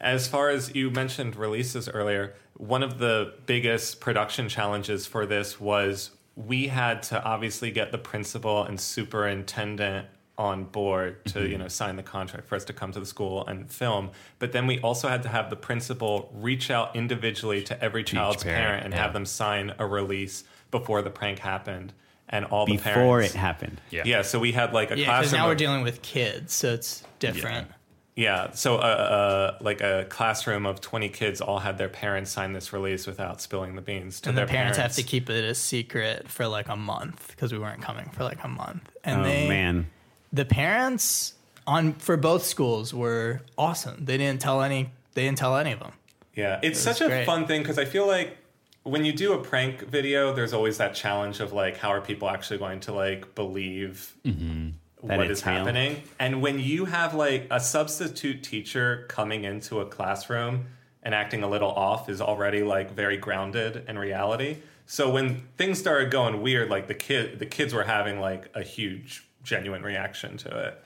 As 0.00 0.28
far 0.28 0.50
as 0.50 0.74
you 0.74 0.90
mentioned 0.90 1.34
releases 1.36 1.88
earlier, 1.88 2.34
one 2.54 2.82
of 2.84 2.98
the 2.98 3.34
biggest 3.46 4.00
production 4.00 4.48
challenges 4.48 5.06
for 5.06 5.26
this 5.26 5.60
was 5.60 6.10
we 6.36 6.68
had 6.68 7.02
to 7.04 7.22
obviously 7.24 7.70
get 7.72 7.90
the 7.92 7.98
principal 7.98 8.62
and 8.64 8.80
superintendent 8.80 10.06
on 10.38 10.64
board 10.64 11.24
to 11.26 11.46
you 11.46 11.58
know 11.58 11.68
sign 11.68 11.96
the 11.96 12.02
contract 12.02 12.46
for 12.48 12.56
us 12.56 12.64
to 12.64 12.72
come 12.72 12.90
to 12.90 12.98
the 12.98 13.06
school 13.06 13.46
and 13.46 13.70
film 13.70 14.10
but 14.38 14.52
then 14.52 14.66
we 14.66 14.80
also 14.80 15.06
had 15.08 15.22
to 15.22 15.28
have 15.28 15.50
the 15.50 15.56
principal 15.56 16.32
reach 16.34 16.70
out 16.70 16.96
individually 16.96 17.62
to 17.62 17.80
every 17.84 18.02
child's 18.02 18.42
parent, 18.42 18.64
parent, 18.64 18.84
and 18.84 18.94
yeah. 18.94 19.00
have 19.02 19.12
them 19.12 19.26
sign 19.26 19.74
a 19.78 19.86
release 19.86 20.44
before 20.70 21.02
the 21.02 21.10
prank 21.10 21.38
happened 21.38 21.92
and 22.30 22.46
all 22.46 22.64
the 22.64 22.72
Before 22.72 22.92
parents 22.94 23.34
it 23.34 23.38
happened. 23.38 23.80
Yeah. 23.90 24.02
yeah 24.06 24.22
so 24.22 24.38
we 24.38 24.52
had 24.52 24.72
like 24.72 24.90
a 24.90 24.96
yeah. 24.98 25.04
Because 25.04 25.30
classroom 25.30 25.38
now 25.40 25.46
we're 25.46 25.52
of- 25.52 25.58
dealing 25.58 25.82
with 25.82 26.00
kids. 26.00 26.54
So 26.54 26.72
it's 26.72 27.04
different. 27.18 27.68
yeah, 28.16 28.52
so 28.52 28.76
uh, 28.76 28.78
uh, 28.78 29.58
like 29.60 29.82
a 29.82 30.06
classroom 30.08 30.64
of 30.64 30.80
20 30.80 31.10
kids 31.10 31.42
all 31.42 31.58
had 31.58 31.76
their 31.76 31.90
parents 31.90 32.30
sign 32.30 32.54
this 32.54 32.72
release 32.72 33.06
without 33.06 33.42
spilling 33.42 33.74
the 33.76 33.82
beans 33.82 34.20
to 34.22 34.30
And 34.30 34.38
their 34.38 34.46
the 34.46 34.52
parents, 34.52 34.78
have 34.78 34.94
to 34.94 35.02
keep 35.02 35.28
it 35.28 35.44
a 35.44 35.54
secret 35.54 36.26
for 36.28 36.46
like 36.46 36.68
a 36.68 36.76
month 36.76 37.28
because 37.28 37.52
we 37.52 37.58
weren't 37.58 37.82
coming 37.82 38.08
for 38.14 38.24
like 38.24 38.42
a 38.42 38.48
month. 38.48 38.90
And 39.04 39.20
Oh, 39.20 39.24
they, 39.24 39.46
man. 39.46 39.86
The 40.32 40.44
parents 40.44 41.34
on 41.66 41.94
for 41.94 42.16
both 42.16 42.44
schools 42.44 42.92
were 42.92 43.42
awesome. 43.56 44.04
They 44.04 44.18
didn't 44.18 44.40
tell 44.40 44.62
any. 44.62 44.90
They 45.14 45.22
didn't 45.24 45.38
tell 45.38 45.56
any 45.56 45.72
of 45.72 45.80
them. 45.80 45.92
Yeah, 46.34 46.60
it's 46.62 46.84
was 46.84 46.96
such 46.96 47.00
a 47.02 47.08
great. 47.08 47.26
fun 47.26 47.46
thing 47.46 47.62
because 47.62 47.78
I 47.78 47.84
feel 47.84 48.06
like 48.06 48.38
when 48.84 49.04
you 49.04 49.12
do 49.12 49.34
a 49.34 49.38
prank 49.38 49.82
video, 49.82 50.32
there's 50.32 50.52
always 50.52 50.78
that 50.78 50.94
challenge 50.94 51.40
of 51.40 51.52
like, 51.52 51.76
how 51.76 51.90
are 51.90 52.00
people 52.00 52.28
actually 52.28 52.58
going 52.58 52.80
to 52.80 52.92
like 52.92 53.34
believe 53.34 54.14
mm-hmm. 54.24 54.70
That 55.04 55.18
what 55.18 55.30
it's 55.30 55.40
is 55.40 55.46
real. 55.46 55.56
happening? 55.56 56.02
And 56.18 56.40
when 56.40 56.58
you 56.58 56.84
have 56.84 57.14
like 57.14 57.48
a 57.50 57.58
substitute 57.58 58.42
teacher 58.42 59.04
coming 59.08 59.44
into 59.44 59.80
a 59.80 59.86
classroom 59.86 60.66
and 61.02 61.14
acting 61.14 61.42
a 61.42 61.48
little 61.48 61.70
off 61.70 62.08
is 62.08 62.20
already 62.20 62.62
like 62.62 62.92
very 62.92 63.16
grounded 63.16 63.84
in 63.88 63.98
reality. 63.98 64.58
So 64.86 65.10
when 65.10 65.42
things 65.56 65.78
started 65.78 66.10
going 66.10 66.40
weird, 66.40 66.70
like 66.70 66.86
the 66.86 66.94
kid, 66.94 67.40
the 67.40 67.46
kids 67.46 67.74
were 67.74 67.82
having 67.84 68.20
like 68.20 68.48
a 68.54 68.62
huge, 68.62 69.26
genuine 69.42 69.82
reaction 69.82 70.36
to 70.38 70.58
it. 70.68 70.82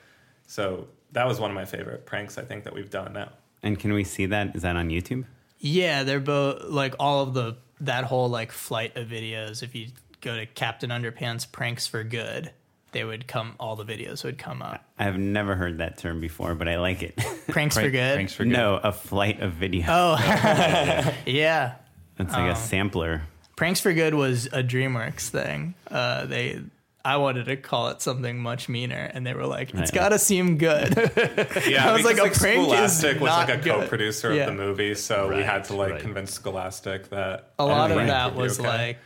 So 0.47 0.87
that 1.11 1.27
was 1.27 1.39
one 1.39 1.51
of 1.51 1.55
my 1.55 1.65
favorite 1.65 2.05
pranks 2.05 2.37
I 2.37 2.43
think 2.43 2.63
that 2.63 2.73
we've 2.73 2.89
done 2.89 3.13
now. 3.13 3.29
And 3.63 3.79
can 3.79 3.93
we 3.93 4.03
see 4.03 4.25
that? 4.27 4.55
Is 4.55 4.61
that 4.61 4.75
on 4.75 4.89
YouTube? 4.89 5.25
Yeah, 5.59 6.03
they're 6.03 6.19
both 6.19 6.63
like 6.65 6.95
all 6.99 7.23
of 7.23 7.33
the 7.33 7.57
that 7.81 8.03
whole 8.05 8.29
like 8.29 8.51
flight 8.51 8.95
of 8.95 9.07
videos. 9.07 9.63
If 9.63 9.75
you 9.75 9.87
go 10.21 10.35
to 10.35 10.45
Captain 10.45 10.89
Underpants 10.89 11.51
pranks 11.51 11.87
for 11.87 12.03
good, 12.03 12.51
they 12.91 13.03
would 13.03 13.27
come. 13.27 13.55
All 13.59 13.75
the 13.75 13.85
videos 13.85 14.23
would 14.23 14.37
come 14.37 14.61
up. 14.61 14.83
I 14.97 15.03
have 15.03 15.17
never 15.17 15.55
heard 15.55 15.79
that 15.79 15.97
term 15.97 16.21
before, 16.21 16.55
but 16.55 16.67
I 16.67 16.77
like 16.77 17.03
it. 17.03 17.17
Pranks 17.47 17.75
for 17.77 17.89
good. 17.89 18.15
Thanks 18.15 18.33
for 18.33 18.43
good. 18.43 18.53
no, 18.53 18.77
a 18.77 18.91
flight 18.91 19.41
of 19.41 19.53
video. 19.53 19.85
Oh, 19.87 20.15
yeah. 21.25 21.75
It's 22.19 22.33
like 22.33 22.51
a 22.51 22.55
sampler. 22.55 23.21
Pranks 23.55 23.79
for 23.79 23.93
Good 23.93 24.13
was 24.13 24.47
a 24.47 24.63
DreamWorks 24.63 25.29
thing. 25.29 25.75
Uh, 25.89 26.25
they, 26.25 26.61
I 27.07 27.15
wanted 27.15 27.45
to 27.45 27.55
call 27.55 27.87
it 27.87 28.01
something 28.01 28.37
much 28.37 28.67
meaner, 28.67 29.09
and 29.13 29.25
they 29.25 29.33
were 29.33 29.45
like, 29.45 29.69
"It's 29.69 29.79
Right. 29.79 29.93
got 29.93 30.09
to 30.09 30.19
seem 30.19 30.57
good." 30.57 30.93
Yeah, 31.67 31.89
I 31.89 31.93
was 31.93 32.03
like, 32.03 32.17
because, 32.17 32.37
a 32.37 32.39
prank 32.39 32.59
is 32.59 32.67
Scholastic 32.67 33.19
was 33.21 33.29
like 33.29 33.49
a 33.49 33.57
good. 33.57 33.81
co-producer 33.81 34.33
Yeah. 34.33 34.41
of 34.41 34.47
the 34.47 34.61
movie, 34.61 34.93
so 34.93 35.33
we 35.33 35.41
had 35.41 35.63
to 35.65 35.75
like 35.75 35.93
right. 35.93 36.01
convince 36.01 36.33
Scholastic 36.33 37.09
that 37.11 37.53
a 37.57 37.65
lot 37.65 37.91
of 37.91 37.97
that 38.07 38.35
was 38.35 38.59
okay. 38.59 38.67
like, 38.67 38.99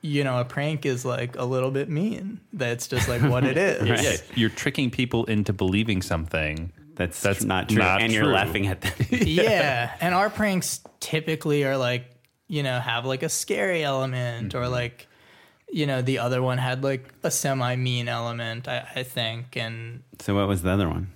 you 0.00 0.24
know, 0.24 0.40
a 0.40 0.46
prank 0.46 0.86
is 0.86 1.04
like 1.04 1.36
a 1.36 1.44
little 1.44 1.70
bit 1.70 1.90
mean. 1.90 2.40
That's 2.54 2.88
just 2.88 3.06
like 3.06 3.20
what 3.20 3.44
it 3.44 3.56
is. 3.68 3.86
Yeah, 3.86 4.00
yeah, 4.00 4.16
you're 4.34 4.48
tricking 4.48 4.90
people 4.90 5.26
into 5.26 5.52
believing 5.52 6.00
something. 6.00 6.72
That's, 6.94 7.20
That's 7.20 7.44
not 7.44 7.68
true. 7.68 7.78
not 7.78 8.00
and 8.00 8.12
you're 8.12 8.26
laughing 8.26 8.66
at 8.66 8.80
them. 8.80 8.92
yeah, 9.10 9.94
and 10.00 10.14
our 10.14 10.30
pranks 10.30 10.80
typically 11.00 11.64
are 11.64 11.76
like, 11.76 12.10
you 12.48 12.62
know, 12.62 12.80
have 12.80 13.04
like 13.04 13.22
a 13.22 13.28
scary 13.28 13.84
element, 13.84 14.54
or 14.54 14.62
mm-hmm. 14.62 14.72
like, 14.72 15.06
you 15.72 15.86
know, 15.86 16.02
the 16.02 16.18
other 16.18 16.42
one 16.42 16.58
had 16.58 16.82
like 16.82 17.12
a 17.22 17.30
semi 17.30 17.76
mean 17.76 18.08
element, 18.08 18.68
I, 18.68 18.88
I 18.96 19.02
think, 19.02 19.56
and 19.56 20.02
so 20.18 20.34
what 20.34 20.48
was 20.48 20.62
the 20.62 20.70
other 20.70 20.88
one? 20.88 21.12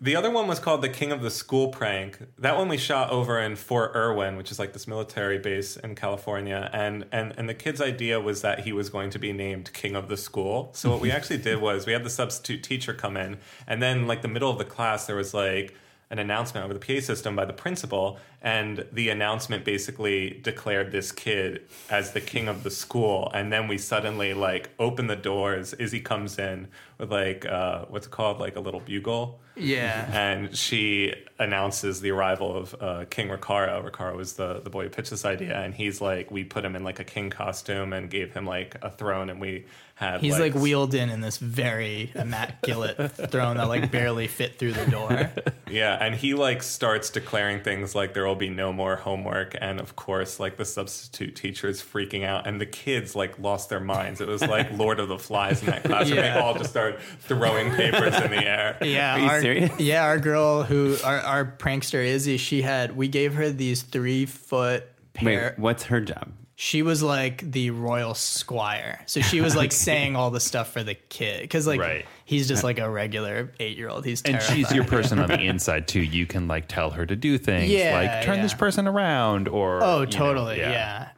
The 0.00 0.16
other 0.16 0.30
one 0.30 0.48
was 0.48 0.58
called 0.58 0.82
the 0.82 0.90
King 0.90 1.12
of 1.12 1.22
the 1.22 1.30
School 1.30 1.68
prank. 1.68 2.18
That 2.38 2.58
one 2.58 2.68
we 2.68 2.76
shot 2.76 3.10
over 3.10 3.40
in 3.40 3.56
Fort 3.56 3.92
Irwin, 3.94 4.36
which 4.36 4.50
is 4.50 4.58
like 4.58 4.74
this 4.74 4.86
military 4.86 5.38
base 5.38 5.76
in 5.76 5.94
California. 5.94 6.68
And 6.72 7.06
and 7.10 7.32
and 7.38 7.48
the 7.48 7.54
kid's 7.54 7.80
idea 7.80 8.20
was 8.20 8.42
that 8.42 8.60
he 8.60 8.72
was 8.72 8.90
going 8.90 9.08
to 9.10 9.18
be 9.18 9.32
named 9.32 9.72
King 9.72 9.96
of 9.96 10.08
the 10.08 10.18
School. 10.18 10.70
So 10.74 10.90
what 10.90 11.00
we 11.00 11.10
actually 11.16 11.38
did 11.38 11.60
was 11.60 11.86
we 11.86 11.92
had 11.94 12.04
the 12.04 12.10
substitute 12.10 12.62
teacher 12.62 12.92
come 12.92 13.16
in, 13.16 13.38
and 13.66 13.80
then 13.80 14.06
like 14.06 14.20
the 14.22 14.28
middle 14.28 14.50
of 14.50 14.58
the 14.58 14.64
class 14.64 15.06
there 15.06 15.16
was 15.16 15.32
like 15.32 15.74
an 16.10 16.18
announcement 16.18 16.64
over 16.64 16.74
the 16.74 16.80
PA 16.80 17.00
system 17.00 17.34
by 17.34 17.44
the 17.44 17.52
principal, 17.52 18.18
and 18.44 18.86
the 18.92 19.08
announcement 19.08 19.64
basically 19.64 20.38
declared 20.42 20.92
this 20.92 21.10
kid 21.10 21.62
as 21.88 22.12
the 22.12 22.20
king 22.20 22.46
of 22.46 22.62
the 22.62 22.70
school. 22.70 23.30
And 23.32 23.50
then 23.50 23.68
we 23.68 23.78
suddenly 23.78 24.34
like 24.34 24.68
open 24.78 25.06
the 25.06 25.16
doors. 25.16 25.72
Izzy 25.72 26.00
comes 26.00 26.38
in 26.38 26.68
with 26.98 27.10
like 27.10 27.46
uh, 27.46 27.86
what's 27.88 28.06
it 28.06 28.10
called, 28.10 28.38
like 28.38 28.56
a 28.56 28.60
little 28.60 28.80
bugle 28.80 29.40
yeah. 29.56 30.08
and 30.12 30.56
she 30.56 31.14
announces 31.38 32.00
the 32.00 32.10
arrival 32.10 32.56
of 32.56 32.74
uh, 32.80 33.04
King 33.10 33.28
Ricaro. 33.28 33.82
Ricaro 33.82 34.16
was 34.16 34.34
the, 34.34 34.60
the 34.60 34.70
boy 34.70 34.84
who 34.84 34.90
pitched 34.90 35.10
this 35.10 35.24
idea, 35.24 35.58
and 35.58 35.74
he's 35.74 36.00
like, 36.00 36.30
we 36.30 36.44
put 36.44 36.64
him 36.64 36.76
in 36.76 36.84
like 36.84 37.00
a 37.00 37.04
king 37.04 37.30
costume 37.30 37.92
and 37.92 38.10
gave 38.10 38.32
him 38.32 38.46
like 38.46 38.76
a 38.82 38.90
throne, 38.90 39.30
and 39.30 39.40
we 39.40 39.66
had 39.96 40.20
He's 40.20 40.38
like 40.38 40.54
wheeled 40.54 40.94
in 40.94 41.08
in 41.08 41.20
this 41.20 41.38
very 41.38 42.10
immaculate 42.14 43.12
throne 43.30 43.56
that 43.58 43.68
like 43.68 43.90
barely 43.90 44.26
fit 44.26 44.58
through 44.58 44.72
the 44.72 44.86
door. 44.86 45.30
yeah, 45.70 45.96
and 46.00 46.14
he 46.14 46.34
like 46.34 46.62
starts 46.62 47.10
declaring 47.10 47.62
things 47.62 47.94
like 47.94 48.14
there 48.14 48.26
will 48.34 48.40
will 48.40 48.40
be 48.40 48.50
no 48.50 48.72
more 48.72 48.96
homework. 48.96 49.54
And 49.60 49.80
of 49.80 49.94
course, 49.94 50.40
like 50.40 50.56
the 50.56 50.64
substitute 50.64 51.36
teacher 51.36 51.68
is 51.68 51.80
freaking 51.80 52.24
out, 52.24 52.46
and 52.46 52.60
the 52.60 52.66
kids 52.66 53.14
like 53.14 53.38
lost 53.38 53.68
their 53.68 53.80
minds. 53.80 54.20
It 54.20 54.28
was 54.28 54.42
like 54.42 54.72
Lord 54.76 54.98
of 54.98 55.08
the 55.08 55.18
Flies 55.18 55.60
in 55.60 55.66
that 55.66 55.84
classroom. 55.84 56.18
Yeah. 56.18 56.34
They 56.34 56.40
all 56.40 56.54
just 56.54 56.70
started 56.70 57.00
throwing 57.20 57.70
papers 57.70 58.14
in 58.16 58.30
the 58.30 58.44
air. 58.44 58.78
Yeah, 58.84 59.14
Are 59.14 59.18
you 59.18 59.26
our, 59.26 59.40
serious? 59.40 59.80
Yeah, 59.80 60.04
our 60.04 60.18
girl 60.18 60.62
who 60.62 60.96
our, 61.04 61.18
our 61.20 61.44
prankster 61.44 62.04
Izzy, 62.04 62.36
she 62.36 62.62
had 62.62 62.96
we 62.96 63.08
gave 63.08 63.34
her 63.34 63.50
these 63.50 63.82
three 63.82 64.26
foot 64.26 64.86
pair. 65.14 65.54
Wait, 65.56 65.62
what's 65.62 65.84
her 65.84 66.00
job? 66.00 66.32
She 66.56 66.82
was 66.82 67.02
like 67.02 67.50
the 67.50 67.70
royal 67.70 68.14
squire, 68.14 69.02
so 69.06 69.20
she 69.20 69.40
was 69.40 69.56
like 69.56 69.72
saying 69.88 70.14
all 70.14 70.30
the 70.30 70.38
stuff 70.40 70.72
for 70.72 70.84
the 70.84 70.94
kid 70.94 71.40
because 71.42 71.66
like 71.66 71.80
Right. 71.80 72.06
he's 72.24 72.46
just 72.46 72.62
like 72.62 72.78
a 72.78 72.88
regular 72.88 73.52
eight 73.58 73.76
year 73.76 73.88
old. 73.88 74.04
He's 74.04 74.22
And 74.22 74.40
she's 74.40 74.70
your 74.72 74.84
person 74.84 75.18
on 75.18 75.28
the 75.28 75.40
inside 75.40 75.88
too. 75.88 76.00
You 76.00 76.26
can 76.26 76.46
like 76.46 76.68
tell 76.68 76.90
her 76.90 77.04
to 77.04 77.16
do 77.16 77.38
things, 77.38 77.70
Yeah, 77.70 77.94
like 77.94 78.24
turn 78.24 78.40
this 78.40 78.54
person 78.54 78.86
around, 78.86 79.48
or 79.48 79.82
Oh, 79.82 80.00
you 80.00 80.06
know, 80.06 80.10
totally. 80.10 80.58
yeah. 80.60 81.08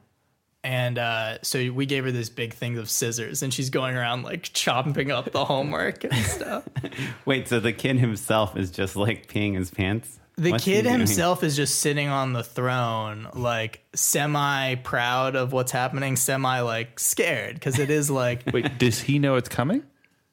And 0.64 0.98
uh, 0.98 1.38
so 1.42 1.70
we 1.70 1.86
gave 1.86 2.02
her 2.04 2.10
this 2.10 2.28
big 2.28 2.52
thing 2.52 2.76
of 2.78 2.90
scissors, 2.90 3.42
and 3.44 3.54
she's 3.54 3.70
going 3.70 3.94
around 3.94 4.22
like 4.24 4.42
chopping 4.52 5.12
up 5.12 5.30
the 5.30 5.44
homework 5.44 6.02
and 6.02 6.14
stuff. 6.14 6.64
Wait, 7.24 7.46
so 7.46 7.60
the 7.60 7.72
kid 7.72 7.98
himself 7.98 8.56
is 8.56 8.72
just 8.72 8.96
like 8.96 9.28
peeing 9.28 9.54
his 9.54 9.70
pants? 9.70 10.18
The 10.38 10.50
What's 10.52 10.64
kid 10.64 10.84
himself 10.84 11.42
is 11.42 11.56
just 11.56 11.76
sitting 11.80 12.08
on 12.08 12.34
the 12.34 12.42
throne, 12.44 13.26
like 13.32 13.80
semi 13.94 14.74
proud 14.74 15.34
of 15.34 15.52
what's 15.52 15.72
happening, 15.72 16.16
semi 16.16 16.60
like 16.60 17.00
scared 17.00 17.54
because 17.54 17.78
it 17.78 17.88
is 17.90 18.10
like, 18.10 18.42
Wait, 18.52 18.76
does 18.78 19.00
he 19.00 19.18
know 19.18 19.36
it's 19.36 19.48
coming, 19.48 19.82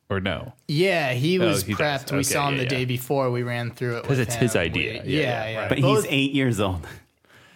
or 0.10 0.20
no? 0.20 0.52
yeah, 0.68 1.14
he 1.14 1.40
oh, 1.40 1.48
was 1.48 1.64
he 1.64 1.74
does. 1.74 1.80
prepped. 2.04 2.12
We 2.12 2.18
Okay, 2.18 2.24
saw 2.24 2.50
him 2.50 2.56
yeah, 2.56 2.58
the 2.58 2.64
yeah. 2.64 2.70
day 2.70 2.86
before. 2.86 3.32
We 3.32 3.44
ran 3.44 3.72
through 3.72 3.98
it 4.00 4.02
because 4.02 4.20
it's 4.20 4.36
his 4.36 4.58
idea. 4.58 5.04
We- 5.06 5.14
Yeah, 5.14 5.22
yeah, 5.22 5.46
yeah, 5.46 5.50
yeah. 5.52 5.70
But 5.70 5.80
Both- 5.80 6.04
he's 6.04 6.12
eight 6.12 6.34
years 6.34 6.60
old. 6.60 6.86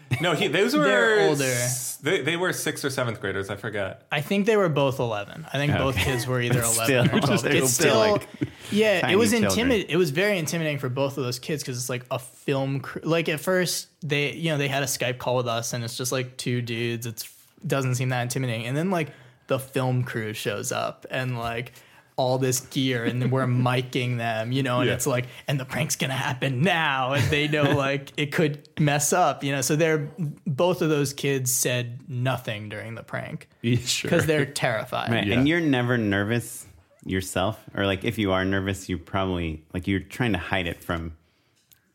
No, 0.21 0.33
he, 0.33 0.47
those 0.47 0.75
were 0.75 0.83
They're 0.83 1.29
older. 1.29 1.43
s- 1.43 1.97
They, 1.97 2.21
they 2.21 2.37
were 2.37 2.51
sixth 2.53 2.83
or 2.85 2.89
seventh 2.89 3.19
graders. 3.21 3.49
I 3.49 3.55
forget. 3.55 4.03
I 4.11 4.21
think 4.21 4.45
they 4.45 4.57
were 4.57 4.69
both 4.69 4.99
eleven. 4.99 5.45
I 5.53 5.57
think 5.57 5.73
both 5.73 5.95
kids 5.97 6.25
were 6.25 6.41
either 6.41 6.61
eleven 6.61 6.83
Still, 6.85 7.05
or 7.15 7.19
twelve. 7.19 7.41
they're 7.43 7.55
It's 7.55 7.71
still, 7.73 7.91
still, 7.91 8.11
like, 8.13 8.27
yeah. 8.71 9.01
tiny 9.01 9.13
It 9.13 9.15
was 9.17 9.29
children. 9.31 9.51
intimidating. 9.51 9.89
It 9.89 9.97
was 9.97 10.09
very 10.11 10.37
intimidating 10.39 10.79
for 10.79 10.89
both 10.89 11.17
of 11.17 11.23
those 11.23 11.39
kids 11.39 11.61
because 11.63 11.77
it's 11.77 11.89
like 11.89 12.05
a 12.09 12.19
film. 12.19 12.79
Crew. 12.79 13.01
Like 13.03 13.29
at 13.29 13.39
first, 13.39 13.87
they 14.01 14.33
you 14.33 14.49
know 14.51 14.57
they 14.57 14.67
had 14.67 14.83
a 14.83 14.87
Skype 14.87 15.17
call 15.17 15.35
with 15.35 15.47
us, 15.47 15.73
and 15.73 15.83
it's 15.83 15.97
just 15.97 16.11
like 16.11 16.37
two 16.37 16.61
dudes. 16.61 17.05
It's 17.05 17.31
doesn't 17.65 17.95
seem 17.95 18.09
that 18.09 18.21
intimidating, 18.23 18.65
and 18.67 18.75
then 18.77 18.89
like 18.91 19.09
the 19.47 19.59
film 19.59 20.03
crew 20.03 20.33
shows 20.33 20.71
up 20.71 21.05
and 21.11 21.37
like 21.37 21.73
all 22.17 22.37
this 22.39 22.59
gear 22.59 23.05
and 23.05 23.21
then 23.21 23.29
we're 23.29 23.45
miking 23.45 24.17
them 24.17 24.51
you 24.51 24.63
know 24.63 24.79
and 24.79 24.87
Yeah. 24.89 24.95
it's 24.95 25.07
like 25.07 25.27
and 25.47 25.59
the 25.59 25.65
prank's 25.65 25.95
gonna 25.95 26.13
happen 26.13 26.61
now 26.61 27.13
and 27.13 27.23
they 27.29 27.47
know 27.47 27.71
like 27.77 28.11
it 28.17 28.31
could 28.33 28.67
mess 28.79 29.13
up 29.13 29.43
you 29.43 29.51
know 29.51 29.61
so 29.61 29.75
they're 29.75 30.09
both 30.45 30.81
of 30.81 30.89
those 30.89 31.13
kids 31.13 31.53
said 31.53 31.99
nothing 32.09 32.69
during 32.69 32.95
the 32.95 33.03
prank 33.03 33.47
sure. 33.63 34.09
because 34.09 34.25
they're 34.25 34.45
terrified. 34.45 35.11
Right. 35.11 35.27
Yeah. 35.27 35.37
And 35.37 35.47
you're 35.47 35.61
never 35.61 35.97
nervous 35.97 36.65
yourself? 37.05 37.59
Or 37.75 37.85
like 37.85 38.03
if 38.03 38.17
you 38.17 38.31
are 38.31 38.43
nervous, 38.45 38.89
you 38.89 38.97
probably 38.97 39.63
like 39.73 39.87
you're 39.87 39.99
trying 39.99 40.33
to 40.33 40.37
hide 40.39 40.67
it 40.67 40.83
from 40.83 41.13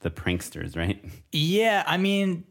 the 0.01 0.11
pranksters, 0.11 0.77
right? 0.77 1.05
Yeah, 1.33 1.85
I 1.87 1.97
mean, 1.97 2.45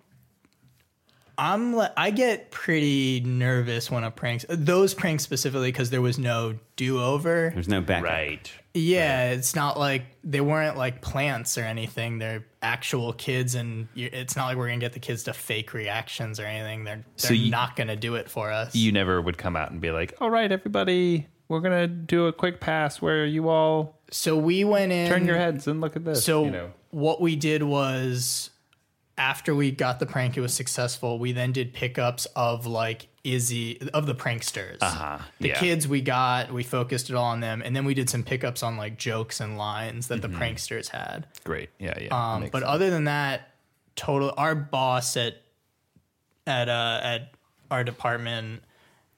I'm 1.41 1.73
li- 1.75 1.87
I 1.97 2.11
get 2.11 2.51
pretty 2.51 3.21
nervous 3.21 3.89
when 3.89 4.03
a 4.03 4.11
prank 4.11 4.45
those 4.47 4.93
pranks 4.93 5.23
specifically 5.23 5.71
because 5.71 5.89
there 5.89 6.01
was 6.01 6.19
no 6.19 6.59
do 6.75 7.01
over. 7.01 7.49
There's 7.53 7.67
no 7.67 7.81
backup. 7.81 8.09
right. 8.09 8.51
Yeah, 8.75 9.31
it's 9.31 9.55
not 9.55 9.77
like 9.79 10.03
they 10.23 10.39
weren't 10.39 10.77
like 10.77 11.01
plants 11.01 11.57
or 11.57 11.61
anything. 11.63 12.19
They're 12.19 12.45
actual 12.61 13.11
kids, 13.11 13.55
and 13.55 13.87
you, 13.95 14.09
it's 14.13 14.35
not 14.35 14.45
like 14.45 14.55
we're 14.57 14.67
gonna 14.67 14.79
get 14.79 14.93
the 14.93 14.99
kids 14.99 15.23
to 15.23 15.33
fake 15.33 15.73
reactions 15.73 16.39
or 16.39 16.45
anything. 16.45 16.83
They're 16.83 16.97
they're 16.97 17.03
So 17.17 17.33
you- 17.33 17.49
not 17.51 17.75
gonna 17.75 17.95
do 17.97 18.15
it 18.15 18.29
for 18.29 18.51
us. 18.51 18.75
You 18.75 18.91
never 18.91 19.19
would 19.19 19.37
come 19.37 19.55
out 19.57 19.71
and 19.71 19.81
be 19.81 19.89
like, 19.91 20.13
"All 20.21 20.29
right, 20.29 20.49
everybody, 20.51 21.27
we're 21.49 21.59
gonna 21.59 21.87
do 21.87 22.27
a 22.27 22.31
quick 22.33 22.61
pass 22.61 23.01
where 23.01 23.25
you 23.25 23.49
all 23.49 23.99
so 24.11 24.37
we 24.37 24.63
went 24.63 24.91
in. 24.91 25.09
turn 25.09 25.25
your 25.25 25.37
heads 25.37 25.67
and 25.67 25.81
look 25.81 25.95
at 25.95 26.05
this." 26.05 26.23
So 26.23 26.45
you 26.45 26.51
know, 26.51 26.71
what 26.91 27.19
we 27.19 27.35
did 27.35 27.63
was 27.63 28.51
after 29.22 29.53
we 29.53 29.69
got 29.69 29.99
the 29.99 30.05
prank, 30.07 30.36
it 30.36 30.41
was 30.41 30.51
successful. 30.53 31.19
We 31.19 31.32
then 31.32 31.51
did 31.51 31.74
pickups 31.74 32.26
of 32.36 32.65
like 32.65 33.07
Izzy 33.24 33.80
of 33.93 34.07
the 34.07 34.15
pranksters. 34.15 34.78
Uh-huh, 34.82 35.19
The 35.39 35.49
yeah. 35.49 35.59
kids 35.59 35.88
we 35.88 36.01
got, 36.01 36.51
we 36.51 36.63
focused 36.63 37.11
it 37.11 37.15
all 37.15 37.26
on 37.26 37.39
them, 37.39 37.61
and 37.63 37.76
then 37.76 37.86
we 37.86 37.93
did 37.93 38.09
some 38.09 38.24
pickups 38.24 38.63
on 38.63 38.78
like 38.78 38.97
jokes 38.97 39.39
and 39.39 39.59
lines 39.59 40.07
that 40.07 40.24
the 40.24 40.28
pranksters 40.28 40.89
had. 40.89 41.28
great. 41.43 41.69
Yeah, 41.78 41.93
yeah. 42.01 42.07
Um, 42.36 42.41
but 42.51 42.61
sense. 42.61 42.63
other 42.65 42.89
than 42.89 43.03
that, 43.03 43.51
total 43.95 44.34
our 44.38 44.55
boss 44.55 45.15
at 45.17 45.36
at 46.47 46.67
uh, 46.67 46.99
at 47.03 47.32
our 47.69 47.84
department 47.84 48.63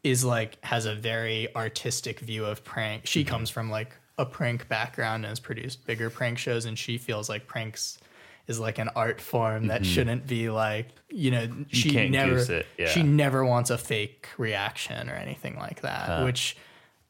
is 0.04 0.26
like 0.26 0.64
has 0.66 0.86
a 0.86 0.94
very 0.96 1.48
artistic 1.56 2.20
view 2.20 2.44
of 2.46 2.64
prank. 2.66 3.08
She 3.08 3.22
Mm-hmm. 3.22 3.30
comes 3.30 3.50
from 3.50 3.70
like 3.70 3.96
a 4.18 4.26
prank 4.26 4.68
background 4.68 5.24
and 5.24 5.32
has 5.32 5.40
produced 5.40 5.86
bigger 5.88 6.10
prank 6.10 6.38
shows, 6.38 6.66
and 6.66 6.78
she 6.78 6.98
feels 6.98 7.30
like 7.30 7.48
pranks 7.48 8.00
is 8.48 8.60
like 8.60 8.78
an 8.78 8.90
art 8.96 9.22
form 9.22 9.68
that 9.68 9.86
shouldn't 9.86 10.28
be 10.28 10.50
like 10.50 10.88
you 11.10 11.32
know 11.32 11.48
she 11.70 11.90
Mm-hmm. 11.90 11.98
can't 11.98 12.12
never 12.12 12.38
it, 12.54 12.66
yeah. 12.78 12.88
she 12.88 13.04
never 13.04 13.46
wants 13.46 13.70
a 13.70 13.78
fake 13.78 14.28
reaction 14.38 15.10
or 15.10 15.14
anything 15.14 15.58
like 15.58 15.82
that, 15.82 16.24
which. 16.26 16.56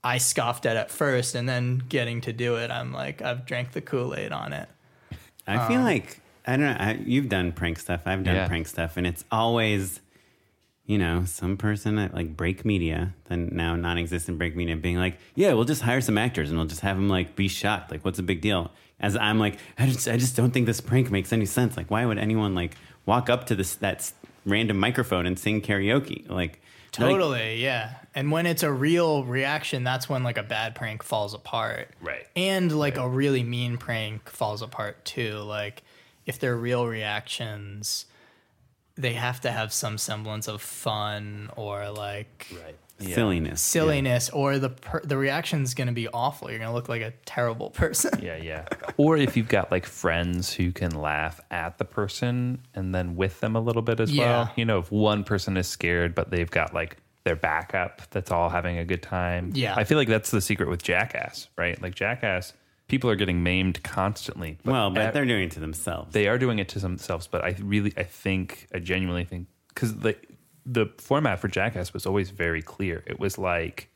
I 0.05 0.17
scoffed 0.17 0.65
at 0.65 0.75
at 0.75 0.91
first, 0.91 1.33
and 1.33 1.47
then 1.47 1.81
getting 1.87 2.19
to 2.21 2.33
do 2.33 2.57
it, 2.57 2.69
I'm 2.69 2.91
like, 2.91 3.21
I've 3.21 3.45
drank 3.45 3.71
the 3.71 3.79
Kool 3.79 4.13
Aid 4.17 4.33
on 4.33 4.51
it. 4.51 4.67
I 5.47 5.65
feel 5.69 5.79
like 5.79 6.19
I 6.45 6.57
don't 6.57 6.65
know. 6.65 6.75
I, 6.77 6.99
you've 7.05 7.29
done 7.29 7.53
prank 7.53 7.79
stuff. 7.79 8.01
I've 8.05 8.21
done 8.25 8.35
Yeah. 8.35 8.47
prank 8.49 8.67
stuff, 8.67 8.97
and 8.97 9.07
it's 9.07 9.23
always, 9.31 10.01
you 10.85 10.97
know, 10.97 11.23
some 11.23 11.55
person 11.55 11.97
at 11.97 12.13
like 12.13 12.35
Break 12.35 12.65
Media, 12.65 13.13
then 13.29 13.47
now 13.53 13.77
non-existent 13.77 14.37
Break 14.37 14.57
Media, 14.57 14.75
being 14.75 14.97
like, 14.97 15.19
"Yeah, 15.35 15.53
we'll 15.53 15.63
just 15.63 15.83
hire 15.83 16.01
some 16.01 16.17
actors 16.17 16.49
and 16.49 16.59
we'll 16.59 16.67
just 16.67 16.81
have 16.81 16.97
them 16.97 17.07
like 17.07 17.37
be 17.37 17.47
shocked. 17.47 17.89
Like, 17.89 18.03
what's 18.03 18.17
the 18.17 18.23
big 18.23 18.41
deal?" 18.41 18.71
As 19.03 19.15
I'm 19.15 19.37
like, 19.37 19.59
I 19.77 19.85
just, 19.85 20.07
I 20.07 20.17
just 20.17 20.35
don't 20.35 20.51
think 20.51 20.65
this 20.65 20.81
prank 20.81 21.11
makes 21.11 21.31
any 21.31 21.45
sense. 21.45 21.77
Like, 21.77 21.91
why 21.91 22.05
would 22.05 22.17
anyone 22.17 22.55
like 22.55 22.75
walk 23.05 23.29
up 23.29 23.45
to 23.47 23.55
this 23.55 23.75
that 23.75 24.11
random 24.45 24.79
microphone 24.79 25.27
and 25.27 25.37
sing 25.37 25.61
karaoke? 25.61 26.27
Like, 26.27 26.61
they're 26.97 27.07
like, 27.07 27.15
Totally, 27.15 27.61
yeah. 27.61 27.95
And 28.15 28.31
when 28.31 28.45
it's 28.45 28.63
a 28.63 28.71
real 28.71 29.23
reaction, 29.23 29.83
that's 29.83 30.07
when 30.07 30.23
like 30.23 30.37
a 30.37 30.43
bad 30.43 30.75
prank 30.75 31.03
falls 31.03 31.33
apart. 31.33 31.89
Right. 32.01 32.27
And 32.35 32.71
like 32.71 32.97
a 32.97 33.07
really 33.07 33.43
mean 33.43 33.77
prank 33.77 34.29
falls 34.29 34.61
apart 34.61 35.03
too. 35.03 35.37
Like 35.39 35.83
if 36.25 36.39
they're 36.39 36.55
real 36.55 36.87
reactions, 36.87 38.05
they 38.95 39.13
have 39.13 39.41
to 39.41 39.51
have 39.51 39.73
some 39.73 39.97
semblance 39.97 40.47
of 40.47 40.61
fun 40.61 41.49
or 41.55 41.89
like 41.89 42.47
silliness. 43.11 43.61
silliness 43.61 44.29
or 44.29 44.59
the 44.59 44.69
per- 44.69 45.01
the 45.03 45.17
reaction's 45.17 45.73
going 45.73 45.87
to 45.87 45.93
be 45.93 46.07
awful. 46.07 46.49
You're 46.49 46.59
going 46.59 46.69
to 46.69 46.75
look 46.75 46.89
like 46.89 47.01
a 47.01 47.11
terrible 47.25 47.69
person. 47.71 48.19
Yeah, 48.23 48.37
yeah. 48.37 48.65
Or 48.97 49.17
if 49.17 49.35
you've 49.35 49.47
got 49.49 49.71
like 49.71 49.85
friends 49.85 50.53
who 50.53 50.71
can 50.71 50.91
laugh 50.91 51.41
at 51.51 51.77
the 51.79 51.85
person 51.85 52.59
and 52.75 52.93
then 52.93 53.15
with 53.15 53.39
them 53.39 53.55
a 53.55 53.59
little 53.59 53.81
bit 53.81 53.99
as 53.99 54.11
Yeah. 54.11 54.23
well. 54.25 54.51
You 54.55 54.65
know, 54.65 54.79
if 54.79 54.91
one 54.91 55.23
person 55.23 55.57
is 55.57 55.67
scared, 55.67 56.13
but 56.15 56.29
they've 56.29 56.49
got 56.51 56.73
like 56.73 56.97
their 57.23 57.35
backup 57.35 58.01
that's 58.11 58.31
all 58.31 58.49
having 58.49 58.77
a 58.77 58.85
good 58.85 59.01
time. 59.01 59.51
Yeah. 59.55 59.73
I 59.75 59.83
feel 59.83 59.97
like 59.97 60.07
that's 60.09 60.29
the 60.31 60.41
secret 60.41 60.69
with 60.69 60.83
Jackass, 60.83 61.47
right? 61.57 61.81
Like 61.81 61.95
Jackass, 61.95 62.53
people 62.87 63.09
are 63.09 63.15
getting 63.15 63.41
maimed 63.43 63.81
constantly. 63.81 64.57
Well, 64.65 64.91
but 64.91 65.01
ev- 65.01 65.13
they're 65.13 65.25
doing 65.25 65.45
it 65.45 65.51
to 65.51 65.59
themselves. 65.59 66.13
they 66.13 66.27
are 66.27 66.37
doing 66.37 66.59
it 66.59 66.67
to 66.69 66.79
themselves, 66.79 67.27
but 67.27 67.43
I 67.43 67.55
really, 67.61 67.93
I 67.97 68.03
think, 68.03 68.67
I 68.75 68.79
genuinely 68.79 69.23
think, 69.23 69.47
because 69.69 69.95
the 69.95 70.15
the 70.65 70.87
format 70.97 71.39
for 71.39 71.47
Jackass 71.47 71.93
was 71.93 72.05
always 72.05 72.29
very 72.29 72.61
clear. 72.61 73.03
It 73.05 73.19
was 73.19 73.37
like 73.37 73.89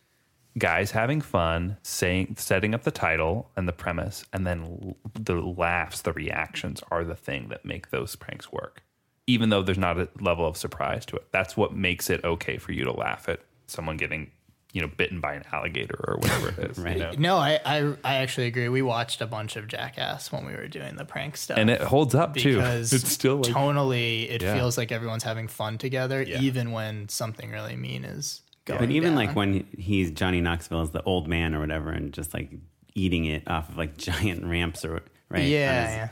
guys 0.57 0.91
having 0.91 1.21
fun, 1.21 1.77
saying, 1.83 2.35
setting 2.37 2.73
up 2.73 2.83
the 2.83 2.91
title 2.91 3.51
and 3.55 3.67
the 3.67 3.73
premise, 3.73 4.25
and 4.33 4.45
then 4.45 4.95
the 5.13 5.35
laughs, 5.35 6.01
the 6.01 6.13
reactions 6.13 6.81
are 6.89 7.03
the 7.03 7.15
thing 7.15 7.49
that 7.49 7.65
make 7.65 7.89
those 7.91 8.15
pranks 8.15 8.51
work. 8.51 8.83
Even 9.27 9.49
though 9.49 9.61
there's 9.61 9.77
not 9.77 9.99
a 9.99 10.09
level 10.19 10.47
of 10.47 10.57
surprise 10.57 11.05
to 11.05 11.15
it, 11.15 11.27
that's 11.31 11.55
what 11.57 11.75
makes 11.75 12.09
it 12.09 12.23
okay 12.23 12.57
for 12.57 12.71
you 12.71 12.83
to 12.85 12.91
laugh 12.91 13.27
at 13.29 13.41
someone 13.67 13.97
getting, 13.97 14.31
you 14.77 14.83
know, 14.83 14.91
bitten 14.95 15.19
by 15.19 15.33
an 15.33 15.43
alligator 15.51 15.95
or 16.07 16.17
whatever 16.17 16.49
it 16.49 16.69
is. 16.71 16.77
Right. 16.77 16.97
You 16.97 17.03
know? 17.03 17.11
No, 17.17 17.37
I, 17.37 17.59
I 17.65 17.93
I 18.03 18.15
actually 18.17 18.45
agree. 18.45 18.69
We 18.69 18.83
watched 18.83 19.21
a 19.21 19.25
bunch 19.25 19.55
of 19.55 19.67
Jackass 19.67 20.31
when 20.31 20.45
we 20.45 20.53
were 20.53 20.67
doing 20.67 20.95
the 20.97 21.03
prank 21.03 21.35
stuff. 21.35 21.57
And 21.57 21.71
it 21.71 21.81
holds 21.81 22.13
up 22.13 22.35
too. 22.35 22.57
because 22.57 22.93
It's 22.97 23.11
still 23.11 23.37
like, 23.37 23.51
tonally 23.51 24.29
it 24.29 24.43
Yeah. 24.43 24.53
feels 24.53 24.77
like 24.77 24.91
everyone's 24.91 25.23
having 25.23 25.47
fun 25.47 25.79
together 25.79 26.21
Yeah. 26.21 26.41
even 26.41 26.71
when 26.73 27.09
something 27.09 27.49
really 27.49 27.75
mean 27.75 28.05
is 28.05 28.41
going 28.65 28.77
on. 28.79 28.85
But 28.85 28.91
even 28.93 29.15
down. 29.15 29.15
like 29.25 29.35
when 29.35 29.65
he's 29.75 30.11
Johnny 30.11 30.41
Knoxville 30.41 30.81
as 30.81 30.91
the 30.91 31.01
old 31.03 31.27
man 31.27 31.55
or 31.55 31.59
whatever, 31.59 31.89
and 31.89 32.13
just 32.13 32.35
like 32.35 32.51
eating 32.93 33.25
it 33.25 33.49
off 33.49 33.69
of 33.69 33.77
like 33.77 33.97
giant 34.09 34.45
ramps 34.45 34.85
or 34.85 35.01
right. 35.29 35.43
yeah, 35.45 36.09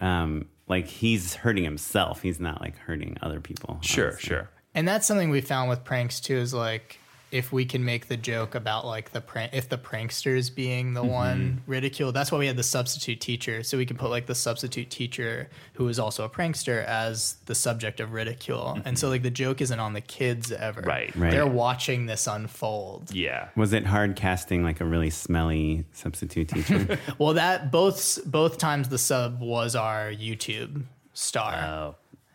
yeah. 0.00 0.22
Um, 0.22 0.46
like 0.68 0.86
he's 0.86 1.34
hurting 1.34 1.64
himself. 1.64 2.22
He's 2.22 2.40
not 2.40 2.60
like 2.60 2.76
hurting 2.78 3.16
other 3.22 3.40
people. 3.40 3.78
sure, 3.82 4.08
honestly. 4.12 4.28
sure. 4.28 4.50
and 4.74 4.86
that's 4.86 5.04
something 5.06 5.30
we 5.30 5.40
found 5.40 5.68
with 5.68 5.82
pranks 5.82 6.20
too 6.20 6.36
is 6.36 6.54
like 6.54 6.99
if 7.30 7.52
we 7.52 7.64
can 7.64 7.84
make 7.84 8.08
the 8.08 8.16
joke 8.16 8.54
about 8.54 8.84
like 8.84 9.12
the 9.12 9.20
prank 9.20 9.52
if 9.52 9.68
the 9.68 9.78
pranksters 9.78 10.52
being 10.54 10.94
the 10.94 11.00
mm-hmm. 11.00 11.10
one 11.10 11.62
ridiculed 11.66 12.14
that's 12.14 12.32
why 12.32 12.38
we 12.38 12.46
had 12.46 12.56
the 12.56 12.62
substitute 12.62 13.20
teacher 13.20 13.62
so 13.62 13.76
we 13.78 13.86
can 13.86 13.96
put 13.96 14.10
like 14.10 14.26
the 14.26 14.34
substitute 14.34 14.90
teacher 14.90 15.48
who 15.74 15.86
is 15.88 15.98
also 15.98 16.24
a 16.24 16.28
prankster 16.28 16.84
as 16.84 17.36
the 17.46 17.54
subject 17.54 18.00
of 18.00 18.12
ridicule 18.12 18.78
and 18.84 18.98
so 18.98 19.06
mm-hmm. 19.06 19.12
like 19.12 19.22
the 19.22 19.30
joke 19.30 19.60
isn't 19.60 19.80
on 19.80 19.92
the 19.92 20.00
kids 20.00 20.50
ever 20.52 20.80
Right. 20.80 21.14
Right. 21.14 21.30
they're 21.30 21.46
watching 21.46 22.06
this 22.06 22.26
unfold 22.26 23.12
Yeah. 23.14 23.48
Was 23.56 23.72
it 23.72 23.86
hard 23.86 24.16
casting 24.16 24.62
like 24.62 24.80
a 24.80 24.84
really 24.84 25.10
smelly 25.10 25.84
substitute 25.92 26.48
teacher? 26.48 26.98
well 27.18 27.34
that 27.34 27.70
both 27.70 28.18
both 28.26 28.58
times 28.58 28.88
the 28.88 28.98
sub 28.98 29.40
was 29.40 29.74
our 29.76 30.10
youtube 30.10 30.82
star 31.12 31.54
Oh. 31.54 31.94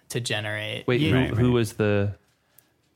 to 0.10 0.20
generate 0.22 0.88
Wait, 0.88 1.02
You- 1.02 1.10
who, 1.10 1.16
Right, 1.16 1.30
who 1.32 1.52
was 1.52 1.74
the? 1.74 2.16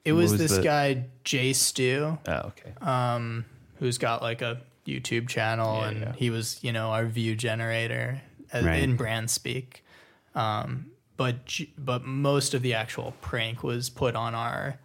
It 0.06 0.14
was, 0.14 0.32
was 0.32 0.39
this 0.39 0.58
the- 0.58 0.64
guy 0.64 1.06
jay 1.24 1.54
stew 1.54 2.18
Oh, 2.28 2.34
okay. 2.47 2.74
Um, 2.82 3.45
who's 3.80 3.97
got 3.97 4.22
like 4.22 4.41
a 4.41 4.62
YouTube 4.88 5.28
channel, 5.28 5.80
Yeah, 5.82 5.88
and 5.89 6.00
yeah. 6.02 6.14
he 6.18 6.30
was, 6.30 6.60
you 6.64 6.72
know, 6.72 6.89
our 6.89 7.06
view 7.06 7.36
generator 7.36 8.22
uh, 8.54 8.58
as, 8.58 8.66
Right. 8.66 8.82
in 8.82 8.95
brand 8.95 9.30
speak. 9.30 9.84
Um, 10.36 10.88
but 11.18 11.60
but 11.78 12.06
most 12.06 12.54
of 12.54 12.62
the 12.62 12.74
actual 12.74 13.14
prank 13.22 13.62
was 13.64 13.89
put 13.89 14.16
on 14.16 14.34
our 14.36 14.80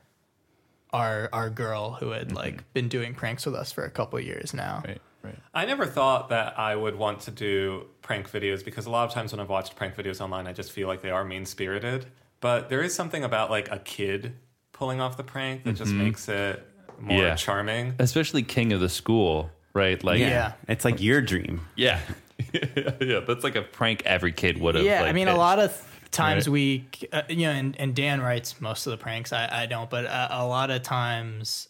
our 0.93 1.29
our 1.33 1.49
girl 1.51 1.93
who 1.93 2.11
had 2.11 2.29
mm-hmm. 2.29 2.37
like 2.37 2.73
been 2.73 2.89
doing 2.89 3.15
pranks 3.15 3.47
with 3.47 3.55
us 3.55 3.73
for 3.73 3.85
a 3.85 3.91
couple 3.91 4.19
years 4.21 4.53
now. 4.55 4.83
right. 4.87 5.01
Right. 5.23 5.39
I 5.55 5.65
never 5.65 5.87
thought 5.87 6.29
that 6.29 6.59
I 6.59 6.77
would 6.77 6.97
want 6.97 7.21
to 7.21 7.31
do 7.31 7.87
prank 8.03 8.31
videos 8.31 8.63
because 8.63 8.85
a 8.85 8.91
lot 8.91 9.09
of 9.09 9.15
times 9.15 9.33
when 9.33 9.41
I've 9.41 9.49
watched 9.49 9.75
prank 9.75 9.97
videos 9.97 10.21
online, 10.21 10.47
I 10.47 10.53
just 10.53 10.71
feel 10.71 10.87
like 10.87 11.01
they 11.01 11.11
are 11.11 11.25
mean 11.25 11.47
spirited. 11.47 12.05
But 12.41 12.69
there 12.69 12.83
is 12.83 12.95
something 12.95 13.25
about 13.25 13.49
like 13.49 13.71
a 13.71 13.79
kid 13.79 14.35
pulling 14.75 15.01
off 15.01 15.17
the 15.17 15.25
prank 15.25 15.65
that 15.65 15.73
just 15.77 15.93
makes 15.93 16.29
it 16.29 16.63
more 17.01 17.23
Yeah. 17.23 17.35
charming. 17.37 17.95
Especially 17.99 18.43
king 18.43 18.73
of 18.75 18.81
the 18.81 18.89
school, 18.91 19.51
right? 19.73 20.03
Like, 20.05 20.21
Yeah. 20.21 20.53
It's 20.69 20.85
like 20.85 21.01
your 21.01 21.23
dream. 21.23 21.63
yeah, 21.77 22.01
yeah. 22.53 23.21
That's 23.27 23.43
like 23.45 23.57
a 23.57 23.63
prank 23.63 24.03
every 24.05 24.33
kid 24.33 24.59
would 24.61 24.75
have. 24.75 24.85
Yeah, 24.85 25.01
like, 25.01 25.11
I 25.11 25.13
mean, 25.13 25.29
a 25.29 25.31
pitched. 25.33 25.39
lot 25.39 25.59
of 25.59 26.01
times 26.11 26.47
Right. 26.47 26.53
we, 26.53 26.85
uh, 27.13 27.23
you 27.29 27.47
know, 27.47 27.51
and, 27.53 27.81
and 27.81 27.95
Dan 27.95 28.21
writes 28.21 28.61
most 28.61 28.87
of 28.87 28.91
the 28.91 28.97
pranks. 28.97 29.33
I, 29.33 29.49
I 29.63 29.67
don't, 29.67 29.89
but 29.91 30.05
a, 30.05 30.29
a 30.43 30.47
lot 30.47 30.71
of 30.71 30.83
times 30.83 31.69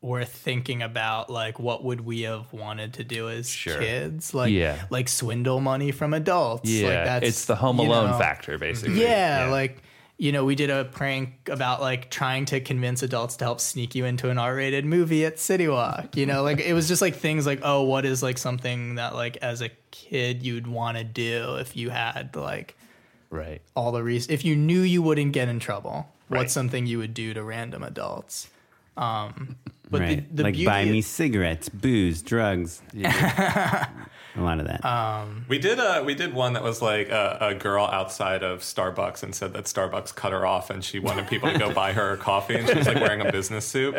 we're 0.00 0.24
thinking 0.24 0.82
about 0.82 1.30
like 1.30 1.60
what 1.60 1.84
would 1.84 2.00
we 2.00 2.22
have 2.22 2.52
wanted 2.52 2.94
to 2.94 3.04
do 3.04 3.28
as 3.28 3.48
Sure. 3.48 3.78
kids, 3.78 4.34
like 4.34 4.52
Yeah. 4.52 4.76
like 4.90 5.08
swindle 5.08 5.60
money 5.60 5.92
from 5.92 6.12
adults. 6.12 6.68
Yeah, 6.68 6.88
like 6.88 7.04
that's, 7.04 7.26
it's 7.28 7.44
the 7.46 7.54
Home 7.56 7.78
you 7.78 7.86
Alone 7.86 8.10
know, 8.10 8.18
factor, 8.18 8.58
basically. 8.58 9.00
Yeah, 9.00 9.46
like 9.50 9.80
you 10.18 10.30
know, 10.30 10.44
we 10.44 10.54
did 10.54 10.70
a 10.70 10.84
prank 10.84 11.48
about 11.48 11.80
like 11.80 12.10
trying 12.10 12.44
to 12.46 12.60
convince 12.60 13.02
adults 13.02 13.36
to 13.36 13.44
help 13.44 13.60
sneak 13.60 13.94
you 13.94 14.04
into 14.04 14.30
an 14.30 14.38
R-rated 14.38 14.84
movie 14.84 15.24
at 15.24 15.38
City 15.38 15.66
Walk. 15.68 16.16
You 16.16 16.26
know, 16.26 16.42
like 16.42 16.60
it 16.60 16.74
was 16.74 16.86
just 16.86 17.02
like 17.02 17.16
things 17.16 17.46
like, 17.46 17.60
oh, 17.62 17.82
what 17.82 18.04
is 18.04 18.22
like 18.22 18.38
something 18.38 18.96
that 18.96 19.14
like 19.14 19.38
as 19.38 19.62
a 19.62 19.70
kid 19.90 20.42
you'd 20.42 20.66
want 20.66 20.98
to 20.98 21.04
do 21.04 21.56
if 21.56 21.76
you 21.76 21.90
had 21.90 22.36
like 22.36 22.76
right. 23.30 23.60
all 23.74 23.92
the 23.92 24.02
reasons 24.02 24.30
if 24.32 24.44
you 24.44 24.54
knew 24.54 24.80
you 24.80 25.02
wouldn't 25.02 25.32
get 25.32 25.48
in 25.48 25.58
trouble. 25.58 26.08
Right. 26.28 26.38
What's 26.38 26.52
something 26.52 26.86
you 26.86 26.98
would 26.98 27.14
do 27.14 27.34
to 27.34 27.42
random 27.42 27.82
adults? 27.82 28.48
Um, 28.96 29.56
but 29.90 30.00
right. 30.00 30.28
the, 30.36 30.42
the 30.42 30.50
like 30.50 30.64
buy 30.64 30.84
me 30.84 31.02
cigarettes, 31.02 31.68
booze, 31.68 32.22
drugs. 32.22 32.80
a 34.36 34.40
lot 34.40 34.60
of 34.60 34.66
that. 34.66 34.84
Um, 34.84 35.44
We 35.48 35.58
did 35.58 35.78
a 35.78 36.02
we 36.04 36.14
did 36.14 36.32
one 36.32 36.54
that 36.54 36.62
was 36.62 36.80
like 36.80 37.08
a, 37.10 37.38
a 37.40 37.54
girl 37.54 37.84
outside 37.86 38.42
of 38.42 38.60
Starbucks 38.60 39.22
and 39.22 39.34
said 39.34 39.52
that 39.52 39.64
Starbucks 39.64 40.14
cut 40.14 40.32
her 40.32 40.46
off 40.46 40.70
and 40.70 40.82
she 40.82 40.98
wanted 40.98 41.28
people 41.28 41.52
to 41.52 41.58
go 41.58 41.72
buy 41.72 41.92
her 41.92 42.16
coffee 42.16 42.56
and 42.56 42.68
she 42.68 42.74
was 42.74 42.86
like 42.86 42.96
wearing 43.00 43.20
a 43.20 43.30
business 43.30 43.66
suit. 43.66 43.94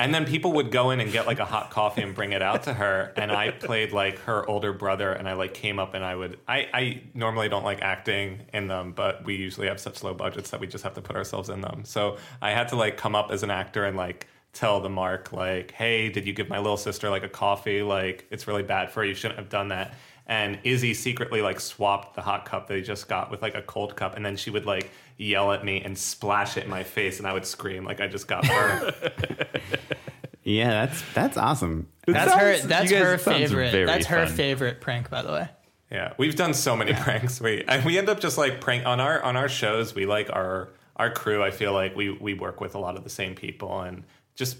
And 0.00 0.14
then 0.14 0.24
people 0.24 0.52
would 0.54 0.70
go 0.70 0.90
in 0.90 1.00
and 1.00 1.10
get 1.12 1.26
like 1.26 1.38
a 1.38 1.44
hot 1.44 1.70
coffee 1.70 2.02
and 2.02 2.14
bring 2.14 2.32
it 2.32 2.42
out 2.42 2.64
to 2.64 2.74
her. 2.74 3.12
And 3.16 3.30
I 3.30 3.50
played 3.50 3.92
like 3.92 4.18
her 4.20 4.48
older 4.48 4.72
brother 4.72 5.12
and 5.12 5.28
I 5.28 5.34
like 5.34 5.54
came 5.54 5.78
up 5.78 5.94
and 5.94 6.04
I 6.04 6.14
would 6.14 6.38
I, 6.48 6.68
I 6.72 7.02
normally 7.14 7.48
don't 7.48 7.64
like 7.64 7.82
acting 7.82 8.40
in 8.52 8.68
them, 8.68 8.92
but 8.92 9.24
we 9.24 9.36
usually 9.36 9.68
have 9.68 9.80
such 9.80 10.02
low 10.02 10.14
budgets 10.14 10.50
that 10.50 10.60
we 10.60 10.66
just 10.66 10.84
have 10.84 10.94
to 10.94 11.02
put 11.02 11.16
ourselves 11.16 11.48
in 11.48 11.60
them. 11.60 11.84
So 11.84 12.16
I 12.42 12.50
had 12.50 12.68
to 12.68 12.76
like 12.76 12.96
come 12.96 13.14
up 13.14 13.30
as 13.30 13.42
an 13.42 13.50
actor 13.50 13.84
and 13.84 13.96
like 13.96 14.26
tell 14.58 14.80
the 14.80 14.88
mark 14.88 15.32
like 15.32 15.70
hey 15.70 16.08
did 16.08 16.26
you 16.26 16.32
give 16.32 16.48
my 16.48 16.58
little 16.58 16.76
sister 16.76 17.08
like 17.10 17.22
a 17.22 17.28
coffee 17.28 17.80
like 17.80 18.26
it's 18.32 18.48
really 18.48 18.64
bad 18.64 18.90
for 18.90 19.00
her 19.02 19.06
you 19.06 19.14
shouldn't 19.14 19.38
have 19.38 19.48
done 19.48 19.68
that 19.68 19.94
and 20.26 20.58
izzy 20.64 20.92
secretly 20.94 21.40
like 21.40 21.60
swapped 21.60 22.16
the 22.16 22.20
hot 22.20 22.44
cup 22.44 22.66
that 22.66 22.74
he 22.76 22.82
just 22.82 23.06
got 23.08 23.30
with 23.30 23.40
like 23.40 23.54
a 23.54 23.62
cold 23.62 23.94
cup 23.94 24.16
and 24.16 24.26
then 24.26 24.36
she 24.36 24.50
would 24.50 24.66
like 24.66 24.90
yell 25.16 25.52
at 25.52 25.64
me 25.64 25.80
and 25.82 25.96
splash 25.96 26.56
it 26.56 26.64
in 26.64 26.70
my 26.70 26.82
face 26.82 27.18
and 27.18 27.28
i 27.28 27.32
would 27.32 27.46
scream 27.46 27.84
like 27.84 28.00
i 28.00 28.08
just 28.08 28.26
got 28.26 28.42
burned 28.48 28.92
yeah, 30.42 30.70
that's 30.70 31.02
that's 31.14 31.36
awesome. 31.36 31.86
that's 32.06 32.32
sounds- 32.32 32.62
her. 32.62 32.66
That's 32.66 32.90
her 32.90 33.18
favorite. 33.18 33.86
That's 33.86 34.06
her 34.06 34.26
fun. 34.26 34.34
favorite 34.34 34.80
prank, 34.80 35.08
by 35.08 35.22
the 35.22 35.30
way. 35.30 35.48
yeah 35.92 36.14
we've 36.18 36.34
done 36.34 36.52
so 36.52 36.76
many 36.76 36.94
pranks 36.94 37.40
we 37.40 37.62
and 37.68 37.84
we 37.84 37.96
end 37.96 38.08
up 38.08 38.18
just 38.18 38.36
like 38.38 38.60
prank 38.60 38.84
on 38.86 38.98
our 38.98 39.22
on 39.22 39.36
our 39.36 39.48
shows 39.48 39.94
we 39.94 40.04
like 40.04 40.30
our 40.30 40.70
our 40.96 41.10
crew 41.10 41.44
i 41.44 41.50
feel 41.52 41.72
like 41.72 41.94
we 41.94 42.10
we 42.10 42.34
work 42.34 42.60
with 42.60 42.74
a 42.74 42.78
lot 42.78 42.96
of 42.96 43.04
the 43.04 43.10
same 43.10 43.36
people 43.36 43.80
and 43.82 44.02
just 44.38 44.56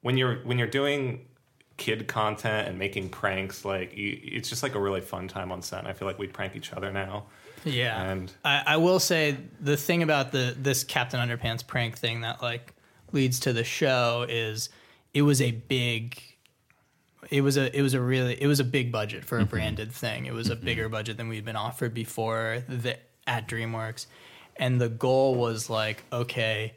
when 0.00 0.16
you're 0.16 0.36
when 0.44 0.56
you're 0.58 0.68
doing 0.68 1.26
kid 1.76 2.06
content 2.06 2.68
and 2.68 2.78
making 2.78 3.08
pranks 3.08 3.64
like 3.64 3.96
you, 3.96 4.18
it's 4.22 4.48
just 4.48 4.62
like 4.62 4.74
a 4.74 4.80
really 4.80 5.00
fun 5.00 5.26
time 5.26 5.50
on 5.50 5.60
set. 5.62 5.80
And 5.80 5.88
i 5.88 5.92
feel 5.92 6.06
like 6.06 6.18
we 6.18 6.28
prank 6.28 6.54
each 6.54 6.72
other 6.72 6.92
now. 6.92 7.24
Yeah, 7.64 8.10
And- 8.10 8.32
I, 8.44 8.62
I 8.66 8.76
will 8.76 9.00
say 9.00 9.36
the 9.60 9.76
thing 9.76 10.02
about 10.02 10.30
the 10.30 10.54
this 10.56 10.84
Captain 10.84 11.20
Underpants 11.20 11.66
prank 11.66 11.98
thing 11.98 12.20
that 12.20 12.40
like 12.40 12.72
leads 13.12 13.40
to 13.40 13.52
the 13.52 13.64
show 13.64 14.24
is 14.28 14.70
it 15.12 15.22
was 15.22 15.42
a 15.42 15.50
big, 15.50 16.22
it 17.28 17.40
was 17.40 17.56
a 17.56 17.76
it 17.76 17.82
was 17.82 17.94
a 17.94 18.00
really 18.00 18.40
it 18.40 18.46
was 18.46 18.60
a 18.60 18.64
big 18.64 18.92
budget 18.92 19.24
for 19.24 19.38
a 19.38 19.40
mm-hmm. 19.40 19.50
branded 19.50 19.92
thing. 19.92 20.26
It 20.26 20.32
was 20.32 20.48
a 20.48 20.56
mm-hmm. 20.56 20.64
bigger 20.64 20.88
budget 20.88 21.16
than 21.16 21.28
we'd 21.28 21.44
been 21.44 21.56
offered 21.56 21.92
before 21.92 22.62
the, 22.68 22.96
at 23.26 23.48
DreamWorks, 23.48 24.06
and 24.56 24.80
the 24.80 24.88
goal 24.88 25.34
was 25.34 25.68
like 25.68 26.04
okay, 26.12 26.74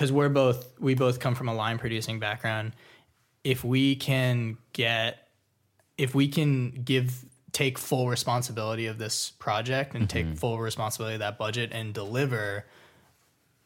because 0.00 0.10
we're 0.10 0.30
both 0.30 0.80
we 0.80 0.94
both 0.94 1.20
come 1.20 1.34
from 1.34 1.46
a 1.46 1.54
line 1.54 1.76
producing 1.76 2.18
background. 2.18 2.72
If 3.44 3.62
we 3.62 3.96
can 3.96 4.56
get 4.72 5.28
if 5.98 6.14
we 6.14 6.26
can 6.26 6.70
give 6.70 7.26
take 7.52 7.76
full 7.76 8.08
responsibility 8.08 8.86
of 8.86 8.96
this 8.96 9.28
project 9.28 9.94
and 9.94 10.08
take 10.08 10.24
mm-hmm. 10.24 10.36
full 10.36 10.58
responsibility 10.58 11.16
of 11.16 11.20
that 11.20 11.36
budget 11.36 11.70
and 11.72 11.92
deliver 11.92 12.64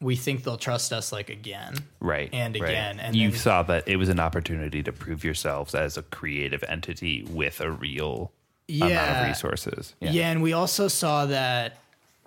we 0.01 0.17
think 0.17 0.43
they'll 0.43 0.57
trust 0.57 0.91
us 0.91 1.13
like 1.13 1.29
again 1.29 1.75
Right. 2.01 2.29
and 2.33 2.59
right. 2.59 2.69
again 2.69 2.99
and 2.99 3.15
you 3.15 3.29
then- 3.29 3.39
saw 3.39 3.63
that 3.63 3.87
it 3.87 3.95
was 3.95 4.09
an 4.09 4.19
opportunity 4.19 4.83
to 4.83 4.91
prove 4.91 5.23
yourselves 5.23 5.73
as 5.73 5.97
a 5.97 6.01
creative 6.01 6.63
entity 6.67 7.25
with 7.29 7.61
a 7.61 7.71
real 7.71 8.33
amount 8.69 8.93
of 8.93 9.27
resources. 9.27 9.95
yeah. 10.01 10.29
and 10.29 10.41
we 10.41 10.51
also 10.51 10.89
saw 10.89 11.27
that 11.27 11.77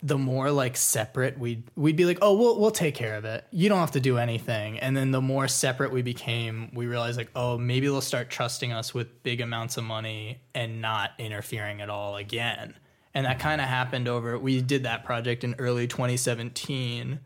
the 0.03 0.17
more 0.17 0.51
like 0.53 0.77
separate 0.77 1.39
we'd 1.39 1.65
we'd 1.75 1.97
be 1.97 2.05
like 2.05 2.19
oh 2.23 2.37
we'll 2.37 2.59
we'll 2.59 2.71
take 2.71 2.95
care 2.95 3.17
of 3.17 3.25
it. 3.25 3.45
You 3.51 3.69
don't 3.69 3.81
have 3.81 3.93
to 3.93 4.01
do 4.01 4.19
anything. 4.19 4.79
And 4.79 4.97
then 4.97 5.11
the 5.11 5.21
more 5.21 5.49
separate 5.49 5.93
we 5.93 6.03
became 6.03 6.71
we 6.73 6.87
realized 6.87 7.19
like 7.19 7.31
oh 7.35 7.59
maybe 7.59 7.87
they'll 7.87 8.01
start 8.01 8.31
trusting 8.31 8.73
us 8.73 8.95
with 8.95 9.23
big 9.23 9.41
amounts 9.41 9.77
of 9.77 9.85
money 9.85 10.41
and 10.55 10.81
not 10.81 11.13
interfering 11.19 11.81
at 11.81 11.91
all 11.91 12.17
again. 12.17 12.75
And 13.13 13.27
that 13.27 13.41
kind 13.41 13.61
of 13.61 13.67
happened 13.67 14.07
over 14.07 14.39
we 14.39 14.61
did 14.61 14.85
that 14.85 15.05
project 15.05 15.43
in 15.43 15.57
early 15.59 15.89
2017 15.89 17.19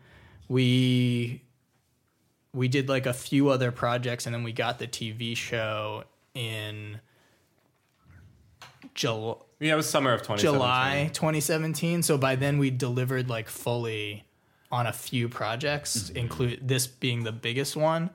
we 0.48 1.42
we 2.54 2.68
did 2.68 2.88
like 2.88 3.06
a 3.06 3.14
few 3.14 3.48
other 3.50 3.70
projects 3.70 4.24
and 4.24 4.34
then 4.34 4.44
we 4.44 4.52
got 4.52 4.78
the 4.78 4.86
TV 4.86 5.36
show 5.36 6.04
in 6.34 7.00
July 8.94 9.36
yeah 9.62 9.72
it 9.72 9.76
was 9.76 9.88
summer 9.88 10.12
of 10.12 10.20
2017 10.20 10.52
July 10.52 11.10
2017. 11.12 12.02
So 12.02 12.18
by 12.18 12.36
then 12.36 12.58
we 12.58 12.70
delivered 12.70 13.30
like 13.30 13.48
fully 13.48 14.24
on 14.70 14.86
a 14.86 14.92
few 14.92 15.28
projects, 15.28 15.96
mm-hmm. 15.96 16.16
include 16.16 16.66
this 16.66 16.86
being 16.86 17.24
the 17.24 17.32
biggest 17.32 17.76
one. 17.76 18.10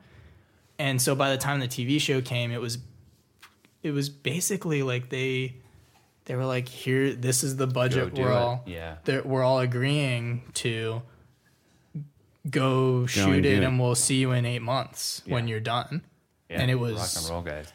And 0.80 1.02
so 1.02 1.16
by 1.16 1.32
the 1.32 1.38
time 1.38 1.60
the 1.60 1.68
TV 1.68 2.00
show 2.02 2.22
came, 2.22 2.52
it 2.52 2.60
was 2.60 2.80
it 3.84 3.91
was 3.91 4.10
basically 4.10 4.84
like 4.84 5.10
they 5.10 5.56
they 6.26 6.36
were 6.36 6.45
like, 6.45 6.68
here, 6.68 7.14
this 7.14 7.41
is 7.41 7.56
the 7.56 7.68
budget 7.68 8.14
we're 8.14 8.32
it. 8.32 8.34
all 8.34 8.64
Yeah. 8.66 8.98
that 9.06 9.26
we're 9.26 9.43
all 9.43 9.60
agreeing 9.60 10.43
to 10.56 11.02
go 12.50 13.06
shoot 13.06 13.34
and 13.34 13.45
it, 13.45 13.64
and 13.64 13.80
we'll 13.80 13.95
see 13.95 14.16
you 14.16 14.32
in 14.32 14.45
eight 14.45 14.62
months 14.62 15.22
when 15.26 15.48
you're 15.48 15.60
done. 15.62 16.02
Yeah. 16.50 16.62
And 16.62 16.72
it 16.72 16.76
was 16.76 16.95
rock 16.95 17.24
and 17.24 17.30
roll, 17.30 17.41
guys. 17.41 17.74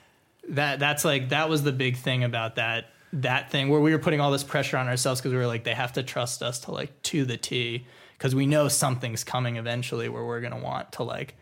that 0.51 0.79
that's 0.79 1.05
like 1.05 1.31
that 1.31 1.49
was 1.49 1.63
the 1.63 1.73
big 1.73 1.97
thing 1.97 2.25
about 2.25 2.57
that 2.57 2.91
that 3.13 3.51
thing 3.51 3.69
where 3.69 3.81
we 3.81 3.93
were 3.93 3.99
putting 3.99 4.21
all 4.21 4.31
this 4.31 4.45
pressure 4.45 4.77
on 4.77 4.89
ourselves 4.89 5.21
because 5.21 5.33
we 5.33 5.39
were 5.39 5.47
like 5.47 5.65
they 5.65 5.75
have 5.75 5.93
to 5.93 6.03
trust 6.03 6.43
us 6.43 6.61
to 6.61 6.71
like 6.71 7.03
to 7.03 7.25
the 7.25 7.37
T 7.37 7.87
because 8.17 8.35
we 8.35 8.47
know 8.47 8.69
something's 8.69 9.23
coming 9.25 9.57
eventually 9.57 10.09
where 10.09 10.25
we're 10.25 10.41
gonna 10.41 10.59
want 10.59 10.93
to 10.93 11.03
like 11.03 11.35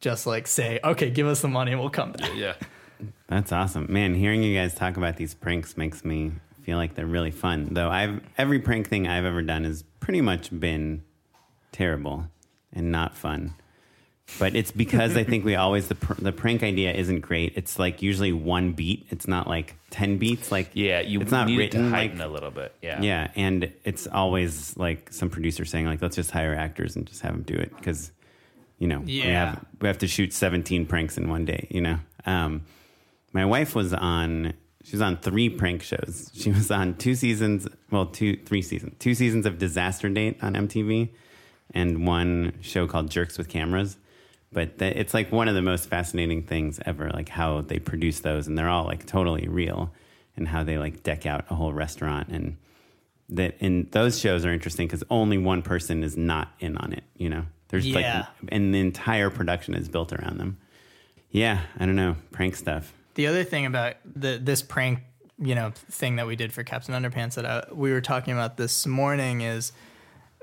just 0.00 0.26
like 0.26 0.46
say 0.46 0.80
okay 0.82 1.10
give 1.10 1.26
us 1.26 1.40
the 1.42 1.48
money 1.48 1.72
and 1.72 1.80
we'll 1.80 1.90
come 1.90 2.12
back 2.12 2.30
Yeah. 2.34 2.54
That's 3.28 3.52
awesome, 3.52 3.86
man. 3.90 4.14
Hearing 4.14 4.42
you 4.42 4.56
guys 4.56 4.74
talk 4.74 4.96
about 4.96 5.16
these 5.16 5.34
pranks 5.34 5.76
makes 5.76 6.04
me 6.04 6.32
feel 6.62 6.78
like 6.78 6.94
they're 6.94 7.06
really 7.06 7.30
fun. 7.30 7.68
Though 7.72 7.90
I've 7.90 8.20
every 8.38 8.58
prank 8.58 8.88
thing 8.88 9.06
I've 9.06 9.24
ever 9.24 9.42
done 9.42 9.64
has 9.64 9.84
pretty 10.00 10.20
much 10.20 10.58
been 10.58 11.02
terrible 11.72 12.28
and 12.72 12.90
not 12.90 13.16
fun. 13.16 13.54
But 14.38 14.54
it's 14.56 14.70
because 14.72 15.16
I 15.16 15.24
think 15.24 15.44
we 15.44 15.54
always 15.54 15.88
the 15.88 15.94
pr- 15.94 16.20
the 16.20 16.32
prank 16.32 16.62
idea 16.62 16.92
isn't 16.92 17.20
great. 17.20 17.52
It's 17.56 17.78
like 17.78 18.02
usually 18.02 18.32
one 18.32 18.72
beat. 18.72 19.06
It's 19.10 19.26
not 19.28 19.46
like 19.48 19.76
ten 19.90 20.18
beats. 20.18 20.50
Like 20.52 20.70
Yeah, 20.74 21.00
you 21.00 21.20
it's 21.20 21.30
not 21.30 21.46
need 21.46 21.58
written 21.58 21.84
to 21.84 21.90
like 21.90 22.18
a 22.18 22.26
little 22.26 22.50
bit. 22.50 22.74
Yeah. 22.82 23.00
yeah, 23.02 23.30
and 23.36 23.72
it's 23.84 24.06
always 24.06 24.76
like 24.76 25.12
some 25.12 25.30
producer 25.30 25.64
saying 25.64 25.86
like 25.86 26.02
let's 26.02 26.16
just 26.16 26.30
hire 26.32 26.54
actors 26.54 26.96
and 26.96 27.06
just 27.06 27.22
have 27.22 27.32
them 27.32 27.42
do 27.42 27.54
it 27.54 27.74
because 27.76 28.10
you 28.78 28.88
know 28.88 28.98
we 29.00 29.12
Yeah. 29.22 29.46
have 29.54 29.64
we 29.80 29.86
have 29.88 29.98
to 29.98 30.08
shoot 30.08 30.32
seventeen 30.32 30.86
pranks 30.86 31.16
in 31.16 31.28
one 31.28 31.44
day. 31.44 31.68
You 31.70 31.80
know, 31.82 31.98
um, 32.26 32.62
my 33.32 33.44
wife 33.44 33.74
was 33.74 33.94
on. 33.94 34.54
She 34.84 34.92
was 34.92 35.02
on 35.02 35.16
three 35.16 35.48
prank 35.48 35.82
shows. 35.82 36.30
She 36.32 36.50
was 36.52 36.70
on 36.70 36.94
two 36.94 37.16
seasons, 37.16 37.66
well, 37.90 38.06
two, 38.06 38.36
three 38.44 38.62
seasons, 38.62 38.94
two 39.00 39.14
seasons 39.16 39.44
of 39.44 39.58
Disaster 39.58 40.08
Date 40.08 40.38
on 40.42 40.54
MTV, 40.54 41.08
and 41.74 42.06
one 42.06 42.52
show 42.60 42.86
called 42.86 43.10
Jerks 43.10 43.36
with 43.36 43.48
Cameras. 43.48 43.96
But 44.52 44.80
it's 44.80 45.12
like 45.12 45.32
one 45.32 45.48
of 45.48 45.54
the 45.54 45.62
most 45.62 45.88
fascinating 45.88 46.42
things 46.42 46.80
ever, 46.86 47.10
like 47.10 47.28
how 47.28 47.60
they 47.62 47.78
produce 47.78 48.20
those, 48.20 48.46
and 48.46 48.56
they're 48.56 48.68
all 48.68 48.84
like 48.84 49.04
totally 49.06 49.48
real, 49.48 49.92
and 50.36 50.48
how 50.48 50.62
they 50.64 50.78
like 50.78 51.02
deck 51.02 51.26
out 51.26 51.44
a 51.50 51.54
whole 51.54 51.72
restaurant, 51.72 52.28
and 52.28 52.56
that 53.28 53.56
and 53.60 53.90
those 53.90 54.18
shows 54.20 54.44
are 54.46 54.52
interesting 54.52 54.86
because 54.86 55.02
only 55.10 55.36
one 55.36 55.62
person 55.62 56.02
is 56.04 56.16
not 56.16 56.52
in 56.60 56.76
on 56.78 56.92
it. 56.92 57.04
You 57.16 57.28
know, 57.28 57.44
there's 57.68 57.86
Yeah. 57.86 58.18
like, 58.18 58.26
and 58.50 58.72
the 58.72 58.80
entire 58.80 59.30
production 59.30 59.74
is 59.74 59.88
built 59.88 60.12
around 60.12 60.38
them. 60.38 60.58
Yeah, 61.30 61.62
I 61.78 61.84
don't 61.84 61.96
know, 61.96 62.16
prank 62.30 62.54
stuff. 62.56 62.92
The 63.14 63.26
other 63.26 63.44
thing 63.44 63.66
about 63.66 63.94
the 64.04 64.38
this 64.42 64.62
prank, 64.62 65.00
you 65.38 65.54
know, 65.56 65.72
thing 65.74 66.16
that 66.16 66.26
we 66.28 66.36
did 66.36 66.52
for 66.52 66.62
Captain 66.62 66.94
Underpants 66.94 67.34
that 67.34 67.44
I, 67.44 67.64
we 67.72 67.90
were 67.90 68.00
talking 68.00 68.32
about 68.32 68.56
this 68.56 68.86
morning 68.86 69.40
is 69.40 69.72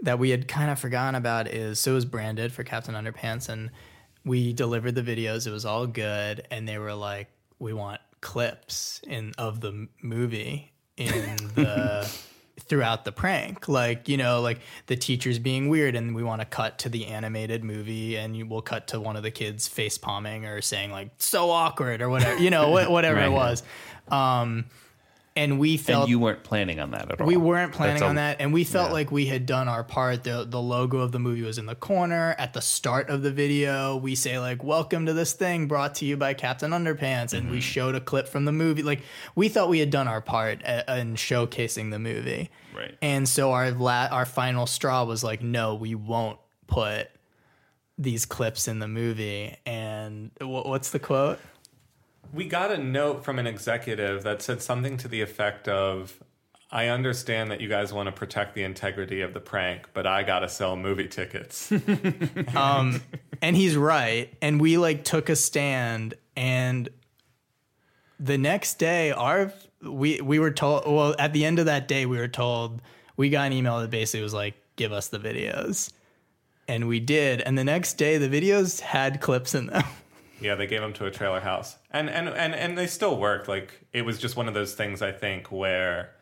that 0.01 0.19
we 0.19 0.31
had 0.31 0.47
kind 0.49 0.69
of 0.69 0.77
forgotten 0.77 1.15
about 1.15 1.47
is 1.47 1.79
so 1.79 1.91
it 1.91 1.95
was 1.95 2.05
branded 2.05 2.51
for 2.51 2.63
Captain 2.63 2.93
Underpants 2.93 3.47
and 3.47 3.69
we 4.25 4.53
delivered 4.53 4.95
the 4.95 5.01
videos. 5.03 5.47
It 5.47 5.51
was 5.51 5.65
all 5.65 5.87
good, 5.87 6.45
and 6.51 6.67
they 6.67 6.77
were 6.77 6.93
like, 6.93 7.27
"We 7.59 7.73
want 7.73 8.01
clips 8.21 9.01
in 9.07 9.33
of 9.37 9.61
the 9.61 9.87
movie 10.01 10.71
in 10.97 11.11
the." 11.55 12.11
throughout 12.59 13.03
the 13.03 13.11
prank 13.11 13.67
like 13.67 14.07
you 14.07 14.15
know 14.15 14.39
like 14.39 14.59
the 14.85 14.95
teachers 14.95 15.37
being 15.37 15.69
weird 15.69 15.95
and 15.95 16.15
we 16.15 16.23
want 16.23 16.39
to 16.39 16.45
cut 16.45 16.77
to 16.79 16.87
the 16.87 17.07
animated 17.07 17.63
movie 17.63 18.15
and 18.15 18.37
you 18.37 18.45
will 18.45 18.61
cut 18.61 18.87
to 18.87 18.99
one 19.01 19.15
of 19.17 19.23
the 19.23 19.31
kids 19.31 19.67
face 19.67 19.97
palming 19.97 20.45
or 20.45 20.61
saying 20.61 20.89
like 20.91 21.09
so 21.17 21.49
awkward 21.49 21.99
or 22.01 22.09
whatever 22.09 22.39
you 22.39 22.49
know 22.51 22.69
wha- 22.69 22.89
whatever 22.89 23.17
Right. 23.17 23.25
it 23.25 23.31
was 23.31 23.63
um 24.07 24.65
and 25.35 25.57
we 25.57 25.77
felt 25.77 26.03
And 26.03 26.09
you 26.11 26.19
weren't 26.19 26.43
planning 26.43 26.79
on 26.79 26.91
that 26.91 27.11
at 27.11 27.19
all. 27.21 27.25
we 27.27 27.37
weren't 27.37 27.71
planning 27.73 27.95
That's 27.95 28.03
a- 28.03 28.07
on 28.09 28.15
that, 28.15 28.37
and 28.39 28.53
we 28.53 28.63
felt 28.63 28.91
like 28.91 29.11
we 29.11 29.25
had 29.25 29.45
done 29.45 29.67
our 29.67 29.83
part. 29.83 30.23
the 30.23 30.45
The 30.47 30.61
logo 30.61 30.99
of 30.99 31.11
the 31.11 31.19
movie 31.19 31.41
was 31.41 31.57
in 31.57 31.65
the 31.65 31.75
corner 31.75 32.35
at 32.37 32.53
the 32.53 32.61
start 32.61 33.09
of 33.09 33.23
the 33.23 33.31
video. 33.31 33.95
We 33.97 34.13
say 34.15 34.37
like 34.39 34.63
"Welcome 34.63 35.05
to 35.07 35.13
this 35.13 35.33
thing," 35.33 35.67
brought 35.67 35.95
to 35.95 36.05
you 36.05 36.17
by 36.17 36.33
Captain 36.35 36.71
Underpants, 36.71 37.33
and 37.33 37.49
we 37.49 37.57
mm-hmm. 37.57 37.61
showed 37.61 37.95
a 37.95 37.99
clip 38.01 38.27
from 38.27 38.45
the 38.45 38.51
movie. 38.51 38.83
Like 38.83 39.01
we 39.35 39.49
thought 39.49 39.69
we 39.69 39.79
had 39.79 39.89
done 39.89 40.07
our 40.07 40.21
part 40.21 40.61
a- 40.63 40.99
in 40.99 41.15
showcasing 41.15 41.89
the 41.91 41.99
movie, 41.99 42.49
Right. 42.75 42.95
And 43.01 43.27
so 43.27 43.51
our 43.53 43.71
la- 43.71 44.09
our 44.11 44.25
final 44.25 44.65
straw 44.67 45.03
was 45.03 45.23
like, 45.23 45.41
"No, 45.41 45.75
we 45.75 45.95
won't 45.95 46.39
put 46.67 47.09
these 47.97 48.25
clips 48.25 48.67
in 48.67 48.79
the 48.79 48.87
movie." 48.87 49.55
And 49.65 50.31
wh- 50.39 50.65
what's 50.65 50.89
the 50.91 50.99
quote? 50.99 51.39
We 52.33 52.47
got 52.47 52.71
a 52.71 52.77
note 52.77 53.23
from 53.23 53.39
an 53.39 53.47
executive 53.47 54.23
that 54.23 54.41
said 54.41 54.61
something 54.61 54.97
to 54.97 55.07
the 55.07 55.21
effect 55.21 55.67
of, 55.67 56.21
I 56.71 56.87
understand 56.87 57.51
that 57.51 57.61
you 57.61 57.69
guys 57.69 57.93
want 57.93 58.07
to 58.07 58.11
protect 58.11 58.55
the 58.55 58.63
integrity 58.63 59.21
of 59.21 59.35
the 59.35 59.39
prank, 59.39 59.89
but 59.93 60.07
I 60.07 60.23
got 60.23 60.39
to 60.39 60.49
sell 60.49 60.75
movie 60.75 61.07
tickets. 61.07 61.71
Um, 62.55 63.01
and 63.41 63.55
he's 63.55 63.75
right. 63.75 64.33
And 64.41 64.59
we 64.59 64.77
like 64.77 65.03
took 65.03 65.29
a 65.29 65.35
stand. 65.35 66.15
And 66.35 66.89
the 68.19 68.37
next 68.37 68.79
day 68.79 69.11
our 69.11 69.51
we 69.81 70.21
we 70.21 70.39
were 70.39 70.51
told 70.51 70.85
well 70.85 71.15
at 71.19 71.33
the 71.33 71.43
end 71.45 71.59
of 71.59 71.65
that 71.65 71.87
day 71.87 72.05
we 72.05 72.17
were 72.17 72.27
told 72.27 72.81
we 73.17 73.29
got 73.29 73.47
an 73.47 73.53
email 73.53 73.79
that 73.81 73.89
basically 73.89 74.23
was 74.23 74.33
like 74.33 74.55
give 74.75 74.91
us 74.91 75.09
the 75.09 75.19
videos. 75.19 75.91
And 76.67 76.87
we 76.87 76.99
did. 76.99 77.41
And 77.41 77.57
the 77.57 77.63
next 77.63 77.95
day 77.95 78.17
the 78.17 78.29
videos 78.29 78.79
had 78.79 79.19
clips 79.19 79.53
in 79.53 79.67
them 79.67 79.83
yeah, 80.43 80.55
they 80.55 80.67
gave 80.67 80.81
them 80.81 80.93
to 80.93 81.05
a 81.05 81.11
trailer 81.11 81.39
house. 81.39 81.77
And, 81.91 82.09
and, 82.09 82.27
and, 82.29 82.53
and 82.53 82.77
they 82.77 82.87
still 82.87 83.17
worked. 83.17 83.47
Like, 83.47 83.85
it 83.93 84.03
was 84.03 84.19
just 84.19 84.35
one 84.35 84.47
of 84.47 84.53
those 84.53 84.73
things, 84.73 85.01
I 85.01 85.11
think, 85.11 85.51
where 85.51 86.13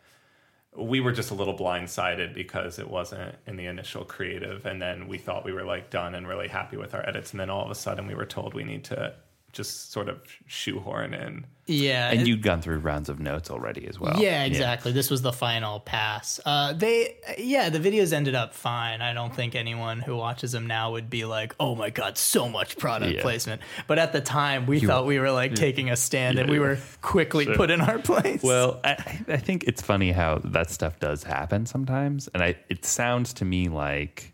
we 0.75 1.01
were 1.01 1.11
just 1.11 1.31
a 1.31 1.33
little 1.33 1.57
blindsided 1.57 2.33
because 2.33 2.79
it 2.79 2.89
wasn't 2.89 3.35
in 3.45 3.57
the 3.57 3.65
initial 3.65 4.05
creative. 4.05 4.65
And 4.65 4.81
then 4.81 5.07
we 5.07 5.17
thought 5.17 5.43
we 5.43 5.51
were 5.51 5.65
like 5.65 5.89
done 5.89 6.15
and 6.15 6.27
really 6.27 6.47
happy 6.47 6.77
with 6.77 6.93
our 6.93 7.07
edits. 7.07 7.31
And 7.31 7.39
then 7.39 7.49
all 7.49 7.65
of 7.65 7.71
a 7.71 7.75
sudden 7.75 8.07
we 8.07 8.15
were 8.15 8.25
told 8.25 8.53
we 8.53 8.63
need 8.63 8.83
to 8.85 9.13
just 9.53 9.91
sort 9.91 10.07
of 10.09 10.21
shoehorn 10.47 11.13
in. 11.13 11.45
yeah 11.67 12.11
And 12.11 12.27
you'd 12.27 12.41
gone 12.41 12.61
through 12.61 12.79
rounds 12.79 13.09
of 13.09 13.19
notes 13.19 13.49
already 13.51 13.87
as 13.87 13.99
well. 13.99 14.21
yeah, 14.21 14.43
exactly. 14.45 14.91
This 14.91 15.09
was 15.09 15.21
the 15.21 15.31
final 15.33 15.79
pass. 15.79 16.39
Uh, 16.45 16.73
they, 16.73 17.17
yeah, 17.37 17.69
the 17.69 17.79
videos 17.79 18.13
ended 18.13 18.35
up 18.35 18.53
fine. 18.53 19.01
I 19.01 19.13
don't 19.13 19.33
think 19.35 19.55
anyone 19.55 19.99
who 19.99 20.15
watches 20.15 20.51
them 20.51 20.67
now 20.67 20.91
would 20.91 21.09
be 21.09 21.25
like, 21.25 21.55
"Oh 21.59 21.75
my 21.75 21.89
god, 21.89 22.17
so 22.17 22.47
much 22.49 22.77
product 22.77 23.15
Yeah. 23.15 23.21
placement." 23.21 23.61
But 23.87 23.99
at 23.99 24.13
the 24.13 24.21
time, 24.21 24.65
we 24.67 24.79
thought 24.79 25.05
we 25.05 25.19
were 25.19 25.31
like 25.31 25.55
taking 25.55 25.89
a 25.89 25.95
stand, 25.95 26.39
and 26.39 26.49
we 26.49 26.59
were 26.59 26.77
quickly 27.01 27.45
put 27.45 27.69
in 27.71 27.81
our 27.81 27.99
place. 27.99 28.41
Well, 28.43 28.79
I, 28.83 28.91
I 29.27 29.37
think 29.37 29.65
it's 29.65 29.81
funny 29.81 30.11
how 30.11 30.39
that 30.45 30.69
stuff 30.69 30.99
does 30.99 31.23
happen 31.23 31.65
sometimes, 31.65 32.27
and 32.33 32.41
I 32.43 32.55
it 32.69 32.85
sounds 32.85 33.33
to 33.33 33.45
me 33.45 33.67
like 33.69 34.33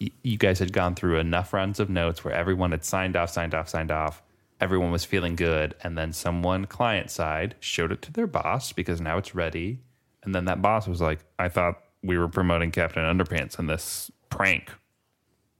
y- 0.00 0.10
you 0.22 0.36
guys 0.38 0.58
had 0.58 0.72
gone 0.72 0.94
through 0.94 1.18
enough 1.18 1.52
rounds 1.52 1.80
of 1.80 1.88
notes 1.90 2.24
where 2.24 2.34
everyone 2.34 2.70
had 2.72 2.84
signed 2.84 3.16
off, 3.16 3.30
signed 3.30 3.54
off, 3.54 3.68
signed 3.68 3.90
off. 3.90 4.22
Everyone 4.60 4.90
was 4.90 5.04
feeling 5.04 5.36
good, 5.36 5.74
and 5.82 5.98
then 5.98 6.12
someone 6.12 6.64
client 6.64 7.10
side 7.10 7.54
showed 7.60 7.92
it 7.92 8.00
to 8.02 8.12
their 8.12 8.26
boss 8.26 8.72
because 8.72 9.00
now 9.00 9.18
it's 9.18 9.34
ready, 9.34 9.80
and 10.22 10.34
then 10.34 10.46
that 10.46 10.62
boss 10.62 10.86
was 10.88 11.00
like, 11.00 11.20
"I 11.38 11.48
thought 11.48 11.78
we 12.02 12.16
were 12.16 12.28
promoting 12.28 12.70
Captain 12.70 13.02
Underpants 13.02 13.58
in 13.58 13.66
this 13.66 14.10
prank. 14.30 14.70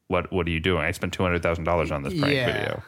What 0.08 0.32
what 0.32 0.46
are 0.46 0.50
you 0.50 0.60
doing? 0.60 0.82
I 0.82 0.92
spent 0.92 1.12
two 1.12 1.22
hundred 1.22 1.42
thousand 1.42 1.64
dollars 1.64 1.90
on 1.90 2.02
this 2.02 2.18
prank 2.18 2.34
Yeah. 2.34 2.46
video." 2.52 2.82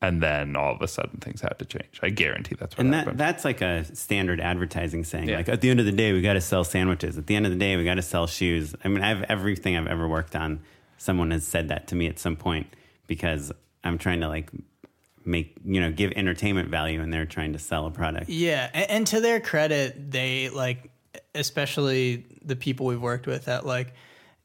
And 0.00 0.20
then 0.20 0.56
all 0.56 0.74
of 0.74 0.82
a 0.82 0.88
sudden 0.88 1.20
things 1.20 1.42
had 1.42 1.56
to 1.60 1.64
change. 1.64 2.00
I 2.02 2.08
guarantee 2.10 2.56
that's 2.58 2.76
what 2.76 2.84
And 2.84 2.92
that, 2.92 2.98
happened. 3.04 3.18
that's 3.20 3.44
like 3.44 3.60
a 3.60 3.84
standard 3.94 4.40
advertising 4.40 5.04
saying. 5.04 5.28
Yeah. 5.28 5.36
Like 5.36 5.48
at 5.48 5.60
the 5.60 5.70
end 5.70 5.78
of 5.78 5.86
the 5.86 5.92
day, 5.92 6.12
we 6.12 6.20
got 6.22 6.32
to 6.32 6.40
sell 6.40 6.64
sandwiches. 6.64 7.16
At 7.16 7.28
the 7.28 7.36
end 7.36 7.46
of 7.46 7.52
the 7.52 7.58
day, 7.58 7.76
we 7.76 7.84
got 7.84 7.94
to 7.94 8.02
sell 8.02 8.26
shoes. 8.26 8.74
I 8.84 8.88
mean, 8.88 9.00
I've 9.04 9.22
everything 9.30 9.76
I've 9.76 9.86
ever 9.86 10.08
worked 10.08 10.34
on. 10.34 10.58
Someone 10.98 11.30
has 11.30 11.46
said 11.46 11.68
that 11.68 11.86
to 11.86 11.94
me 11.94 12.08
at 12.08 12.18
some 12.18 12.34
point 12.34 12.74
because 13.06 13.52
I'm 13.84 13.96
trying 13.96 14.18
to 14.22 14.28
like 14.28 14.50
make 15.24 15.56
you 15.64 15.80
know 15.80 15.92
give 15.92 16.12
entertainment 16.12 16.68
value, 16.68 17.00
and 17.00 17.12
they're 17.12 17.26
trying 17.26 17.52
to 17.52 17.58
sell 17.58 17.86
a 17.86 17.90
product. 17.90 18.28
Yeah, 18.28 18.70
and, 18.72 18.90
and 18.90 19.06
to 19.08 19.20
their 19.20 19.40
credit, 19.40 20.10
they 20.10 20.48
like, 20.48 20.90
especially 21.34 22.26
the 22.44 22.56
people 22.56 22.86
we've 22.86 23.00
worked 23.00 23.26
with 23.26 23.48
at 23.48 23.66
like 23.66 23.94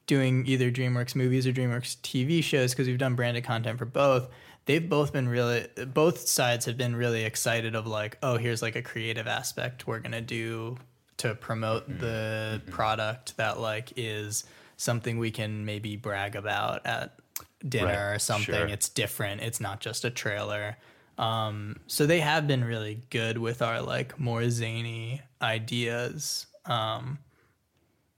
doing 0.06 0.46
either 0.48 0.72
DreamWorks 0.72 1.16
movies 1.16 1.46
or 1.46 1.52
DreamWorks 1.52 1.98
TV 1.98 2.44
shows 2.44 2.72
because 2.72 2.88
we've 2.88 2.98
done 2.98 3.16
branded 3.16 3.44
content 3.44 3.78
for 3.78 3.86
both. 3.86 4.30
They've 4.66 4.88
both 4.88 5.14
been 5.14 5.30
really, 5.30 5.68
both 5.94 6.28
sides 6.28 6.66
have 6.66 6.78
been 6.78 6.96
really 6.96 7.24
excited 7.24 7.76
of 7.76 7.88
like, 7.88 8.18
oh, 8.22 8.38
here's 8.38 8.62
like 8.62 8.76
a 8.76 8.82
creative 8.82 9.28
aspect 9.28 9.88
we're 9.88 10.00
gonna 10.00 10.22
do 10.22 10.78
to 11.18 11.36
promote 11.36 11.90
mm-hmm. 11.90 12.00
the 12.00 12.62
mm-hmm. 12.62 12.72
product 12.72 13.38
that 13.38 13.60
like 13.60 13.94
is 13.96 14.46
something 14.78 15.18
we 15.18 15.32
can 15.32 15.66
maybe 15.66 15.96
brag 15.96 16.36
about 16.36 16.86
at 16.86 17.20
dinner 17.68 17.86
Right, 17.88 18.16
or 18.16 18.20
something. 18.20 18.54
sure. 18.56 18.68
It's 18.68 18.90
different. 18.90 19.42
It's 19.42 19.60
not 19.60 19.80
just 19.80 20.06
a 20.06 20.10
trailer. 20.10 20.78
Um, 21.18 21.78
so 21.88 22.06
they 22.06 22.20
have 22.20 22.46
been 22.48 22.64
really 22.64 23.02
good 23.10 23.38
with 23.38 23.62
our 23.62 23.82
like 23.82 24.20
more 24.20 24.50
zany 24.50 25.22
ideas. 25.42 26.46
Um, 26.66 27.18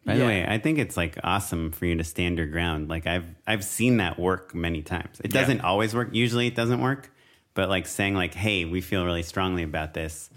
By 0.06 0.18
the 0.18 0.26
way, 0.26 0.46
I 0.46 0.58
think 0.58 0.80
it's 0.80 0.98
like 0.98 1.18
awesome 1.24 1.72
for 1.72 1.86
you 1.86 1.96
to 1.96 2.04
stand 2.04 2.38
your 2.38 2.48
ground. 2.48 2.90
Like 2.90 3.08
I've 3.08 3.26
I've 3.48 3.64
seen 3.64 3.98
that 3.98 4.20
work 4.20 4.54
many 4.54 4.82
times. 4.82 5.22
It 5.24 5.32
doesn't 5.32 5.62
always 5.62 5.94
work. 5.96 6.10
Usually 6.12 6.48
it 6.48 6.56
doesn't 6.56 6.82
work. 6.82 7.12
But 7.54 7.70
like 7.70 7.88
saying 7.88 8.16
like, 8.16 8.34
"Hey, 8.34 8.66
we 8.66 8.82
feel 8.82 9.06
really 9.06 9.24
strongly 9.24 9.64
about 9.64 9.94
this." 9.94 10.30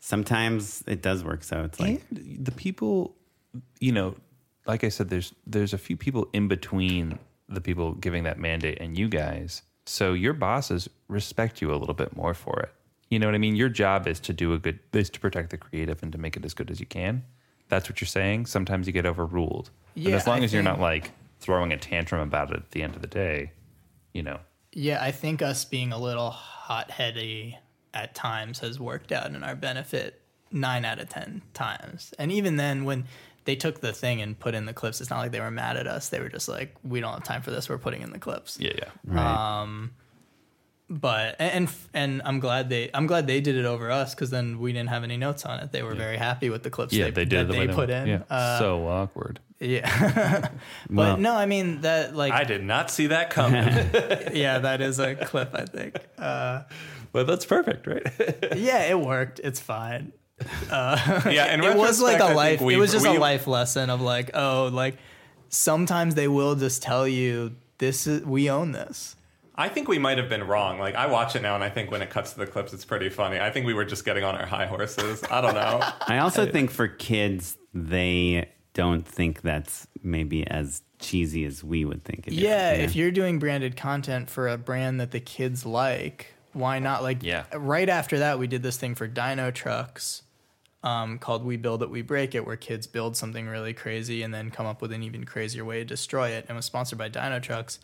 Sometimes 0.00 0.82
it 0.86 1.02
does 1.02 1.24
work. 1.24 1.42
So 1.42 1.64
it's 1.64 1.78
like 1.80 2.02
and 2.10 2.44
the 2.46 2.52
people 2.52 3.16
you 3.80 3.90
know 3.92 4.14
like 4.66 4.84
i 4.84 4.88
said 4.88 5.08
there's 5.08 5.34
there's 5.46 5.72
a 5.72 5.78
few 5.78 5.96
people 5.96 6.28
in 6.32 6.46
between 6.46 7.18
the 7.48 7.60
people 7.60 7.92
giving 7.92 8.24
that 8.24 8.38
mandate 8.38 8.78
and 8.80 8.98
you 8.98 9.08
guys. 9.08 9.62
So 9.86 10.12
your 10.12 10.34
bosses 10.34 10.88
respect 11.08 11.62
you 11.62 11.72
a 11.72 11.76
little 11.76 11.94
bit 11.94 12.14
more 12.16 12.34
for 12.34 12.60
it. 12.60 12.72
You 13.10 13.18
know 13.18 13.26
what 13.26 13.34
i 13.34 13.38
mean? 13.38 13.56
Your 13.56 13.70
job 13.70 14.06
is 14.06 14.20
to 14.20 14.34
do 14.34 14.52
a 14.52 14.58
good 14.58 14.78
is 14.92 15.08
to 15.10 15.20
protect 15.20 15.50
the 15.50 15.56
creative 15.56 16.02
and 16.02 16.12
to 16.12 16.18
make 16.18 16.36
it 16.36 16.44
as 16.44 16.52
good 16.52 16.70
as 16.70 16.78
you 16.78 16.86
can. 16.86 17.24
That's 17.68 17.88
what 17.88 18.00
you're 18.00 18.06
saying? 18.06 18.46
Sometimes 18.46 18.86
you 18.86 18.92
get 18.92 19.06
overruled. 19.06 19.70
And 19.94 20.04
Yeah, 20.04 20.16
as 20.16 20.26
long 20.26 20.40
I 20.40 20.44
as 20.44 20.52
you're 20.52 20.62
not 20.62 20.80
like 20.80 21.12
throwing 21.40 21.72
a 21.72 21.78
tantrum 21.78 22.20
about 22.20 22.50
it 22.50 22.56
at 22.56 22.70
the 22.72 22.82
end 22.82 22.96
of 22.96 23.00
the 23.00 23.08
day 23.08 23.52
you 24.12 24.22
know. 24.22 24.40
Yeah, 24.72 25.02
I 25.02 25.12
think 25.12 25.42
us 25.42 25.64
being 25.64 25.92
a 25.92 25.98
little 25.98 26.30
hot 26.30 26.90
heady 26.90 27.56
at 27.94 28.14
times 28.14 28.58
has 28.58 28.78
worked 28.78 29.12
out 29.12 29.26
in 29.26 29.42
our 29.42 29.54
benefit 29.54 30.20
nine 30.50 30.84
out 30.84 30.98
of 30.98 31.08
10 31.08 31.42
times. 31.54 32.12
And 32.18 32.32
even 32.32 32.56
then, 32.56 32.84
when 32.84 33.04
they 33.48 33.56
took 33.56 33.80
the 33.80 33.94
thing 33.94 34.20
and 34.20 34.38
put 34.38 34.54
in 34.54 34.66
the 34.66 34.74
clips, 34.74 35.00
it's 35.00 35.08
not 35.08 35.20
like 35.20 35.32
they 35.32 35.40
were 35.40 35.50
mad 35.50 35.78
at 35.78 35.86
us. 35.86 36.10
They 36.10 36.20
were 36.20 36.28
just 36.28 36.48
like, 36.48 36.76
we 36.84 37.00
don't 37.00 37.14
have 37.14 37.24
time 37.24 37.40
for 37.40 37.50
this. 37.50 37.66
We're 37.70 37.78
putting 37.78 38.02
in 38.02 38.10
the 38.12 38.18
clips. 38.18 38.58
yeah 38.60 38.72
yeah 38.76 38.90
right. 39.06 39.60
Um, 39.62 39.92
but 40.90 41.36
and 41.38 41.68
and 41.94 42.20
I'm 42.26 42.40
glad 42.40 42.68
they 42.68 42.90
I'm 42.94 43.06
glad 43.06 43.26
they 43.26 43.40
did 43.40 43.56
it 43.56 43.64
over 43.64 43.90
us 43.90 44.14
because 44.14 44.30
then 44.30 44.58
we 44.58 44.72
didn't 44.72 44.88
have 44.90 45.02
any 45.04 45.16
notes 45.16 45.44
on 45.46 45.60
it. 45.60 45.72
They 45.72 45.82
were 45.82 45.94
very 45.94 46.16
happy 46.18 46.48
with 46.50 46.62
the 46.62 46.70
clips. 46.70 46.92
Yeah, 46.92 47.06
they, 47.06 47.10
they 47.10 47.24
did 47.24 47.48
that 47.48 47.52
the 47.52 47.58
way 47.58 47.66
they 47.66 47.74
put 47.74 47.90
in. 47.90 48.06
Yeah, 48.06 48.22
Uh, 48.30 48.58
so 48.58 48.86
awkward. 48.86 49.40
yeah, 49.60 50.48
but 50.90 50.94
Well- 50.96 51.16
no, 51.16 51.34
I 51.34 51.46
mean 51.46 51.80
that 51.82 52.14
like 52.16 52.32
I 52.34 52.44
did 52.44 52.62
not 52.64 52.90
see 52.90 53.06
that 53.08 53.30
coming. 53.30 53.64
yeah, 54.34 54.58
that 54.66 54.80
is 54.80 54.98
a 54.98 55.14
clip. 55.14 55.54
I 55.54 55.64
think. 55.64 55.96
Uh, 56.18 56.62
But 57.12 57.26
that's 57.26 57.46
perfect, 57.46 57.86
right? 57.86 58.06
yeah, 58.56 58.84
it 58.92 58.98
worked. 59.00 59.40
It's 59.42 59.60
fine. 59.60 60.12
Yeah, 60.70 61.52
in 61.54 61.60
it 61.64 61.76
was 61.76 62.00
like 62.00 62.18
retrospect, 62.18 62.22
I 62.22 62.24
a 62.24 62.26
think 62.26 62.60
life. 62.60 62.70
It 62.74 62.78
was 62.78 62.92
just 62.92 63.08
we- 63.08 63.16
a 63.16 63.20
life 63.20 63.46
lesson 63.46 63.90
of 63.90 64.00
like, 64.00 64.30
oh, 64.34 64.70
like 64.72 64.96
sometimes 65.48 66.14
they 66.14 66.28
will 66.28 66.54
just 66.54 66.82
tell 66.82 67.06
you 67.08 67.56
this 67.78 68.06
is 68.06 68.22
we 68.24 68.50
own 68.50 68.72
this. 68.72 69.16
I 69.54 69.68
think 69.68 69.88
we 69.88 69.98
might 69.98 70.18
have 70.18 70.28
been 70.28 70.44
wrong. 70.46 70.78
Like 70.78 70.94
I 70.94 71.06
watch 71.06 71.34
it 71.34 71.42
now, 71.42 71.56
and 71.56 71.64
I 71.64 71.68
think 71.70 71.90
when 71.90 72.00
it 72.00 72.10
cuts 72.10 72.32
to 72.32 72.38
the 72.38 72.46
clips, 72.46 72.72
it's 72.72 72.84
pretty 72.84 73.08
funny. 73.08 73.40
I 73.40 73.50
think 73.50 73.66
we 73.66 73.74
were 73.74 73.84
just 73.84 74.04
getting 74.04 74.22
on 74.22 74.36
our 74.36 74.46
high 74.46 74.66
horses. 74.66 75.22
I 75.28 75.40
don't 75.40 75.54
know. 75.54 75.80
I 76.06 76.18
also 76.18 76.46
think 76.50 76.70
for 76.70 76.86
kids, 76.86 77.58
they 77.74 78.48
don't 78.74 79.06
think 79.06 79.42
that's 79.42 79.88
maybe 80.00 80.46
as 80.46 80.82
cheesy 81.00 81.44
as 81.44 81.64
we 81.64 81.84
would 81.84 82.04
think 82.04 82.28
it 82.28 82.34
is. 82.34 82.38
Yeah, 82.38 82.72
you 82.72 82.78
know? 82.78 82.84
if 82.84 82.94
you're 82.94 83.10
doing 83.10 83.40
branded 83.40 83.76
content 83.76 84.30
for 84.30 84.46
a 84.46 84.56
brand 84.56 85.00
that 85.00 85.10
the 85.10 85.18
kids 85.18 85.66
like, 85.66 86.34
why 86.52 86.78
not? 86.78 87.02
Like, 87.02 87.24
Yeah. 87.24 87.44
Right 87.52 87.88
after 87.88 88.20
that, 88.20 88.38
we 88.38 88.46
did 88.46 88.62
this 88.62 88.76
thing 88.76 88.94
for 88.94 89.08
Dinotrux 89.08 90.22
um, 90.88 91.18
called 91.18 91.44
"We 91.44 91.56
Build 91.56 91.82
It, 91.82 91.90
We 91.90 92.02
Break 92.02 92.34
It," 92.34 92.46
where 92.46 92.56
kids 92.56 92.86
build 92.86 93.16
something 93.16 93.46
really 93.46 93.74
crazy 93.74 94.22
and 94.22 94.32
then 94.32 94.50
come 94.50 94.66
up 94.66 94.80
with 94.80 94.92
an 94.92 95.02
even 95.02 95.24
crazier 95.24 95.64
way 95.64 95.78
to 95.78 95.84
destroy 95.84 96.30
it, 96.30 96.46
and 96.48 96.56
was 96.56 96.64
sponsored 96.64 96.98
by 96.98 97.10
Dinotrux. 97.10 97.78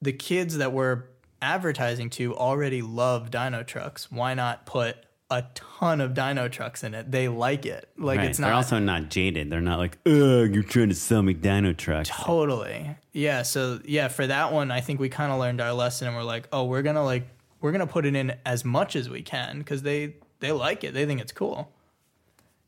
The 0.00 0.12
kids 0.12 0.58
that 0.58 0.72
we're 0.72 1.04
advertising 1.42 2.10
to 2.10 2.36
already 2.36 2.82
love 2.82 3.30
Dinotrux. 3.30 4.04
Why 4.12 4.34
not 4.34 4.64
put 4.64 4.96
a 5.30 5.44
ton 5.54 6.00
of 6.00 6.14
Dinotrux 6.14 6.84
in 6.84 6.94
it? 6.94 7.10
They 7.10 7.28
like 7.28 7.66
it. 7.66 7.88
Like 7.98 8.18
right. 8.18 8.28
it's 8.28 8.38
not 8.38 8.48
They're 8.48 8.54
also 8.54 8.78
not 8.78 9.10
jaded. 9.10 9.50
They're 9.50 9.60
not 9.60 9.78
like, 9.78 9.98
ugh, 10.06 10.54
you're 10.54 10.62
trying 10.62 10.88
to 10.88 10.94
sell 10.94 11.22
me 11.22 11.34
Dinotrux. 11.34 12.06
Totally. 12.06 12.96
Yeah. 13.12 13.42
So 13.42 13.80
yeah, 13.84 14.08
for 14.08 14.26
that 14.26 14.52
one, 14.52 14.70
I 14.70 14.80
think 14.80 15.00
we 15.00 15.08
kind 15.08 15.32
of 15.32 15.40
learned 15.40 15.60
our 15.60 15.72
lesson, 15.72 16.06
and 16.06 16.16
we're 16.16 16.22
like, 16.22 16.48
oh, 16.52 16.64
we're 16.64 16.82
gonna 16.82 17.04
like 17.04 17.26
we're 17.60 17.72
gonna 17.72 17.88
put 17.88 18.06
it 18.06 18.14
in 18.14 18.34
as 18.46 18.64
much 18.64 18.94
as 18.94 19.08
we 19.10 19.22
can 19.22 19.58
because 19.58 19.82
they 19.82 20.14
they 20.38 20.52
like 20.52 20.84
it. 20.84 20.94
They 20.94 21.06
think 21.06 21.20
it's 21.20 21.32
cool. 21.32 21.72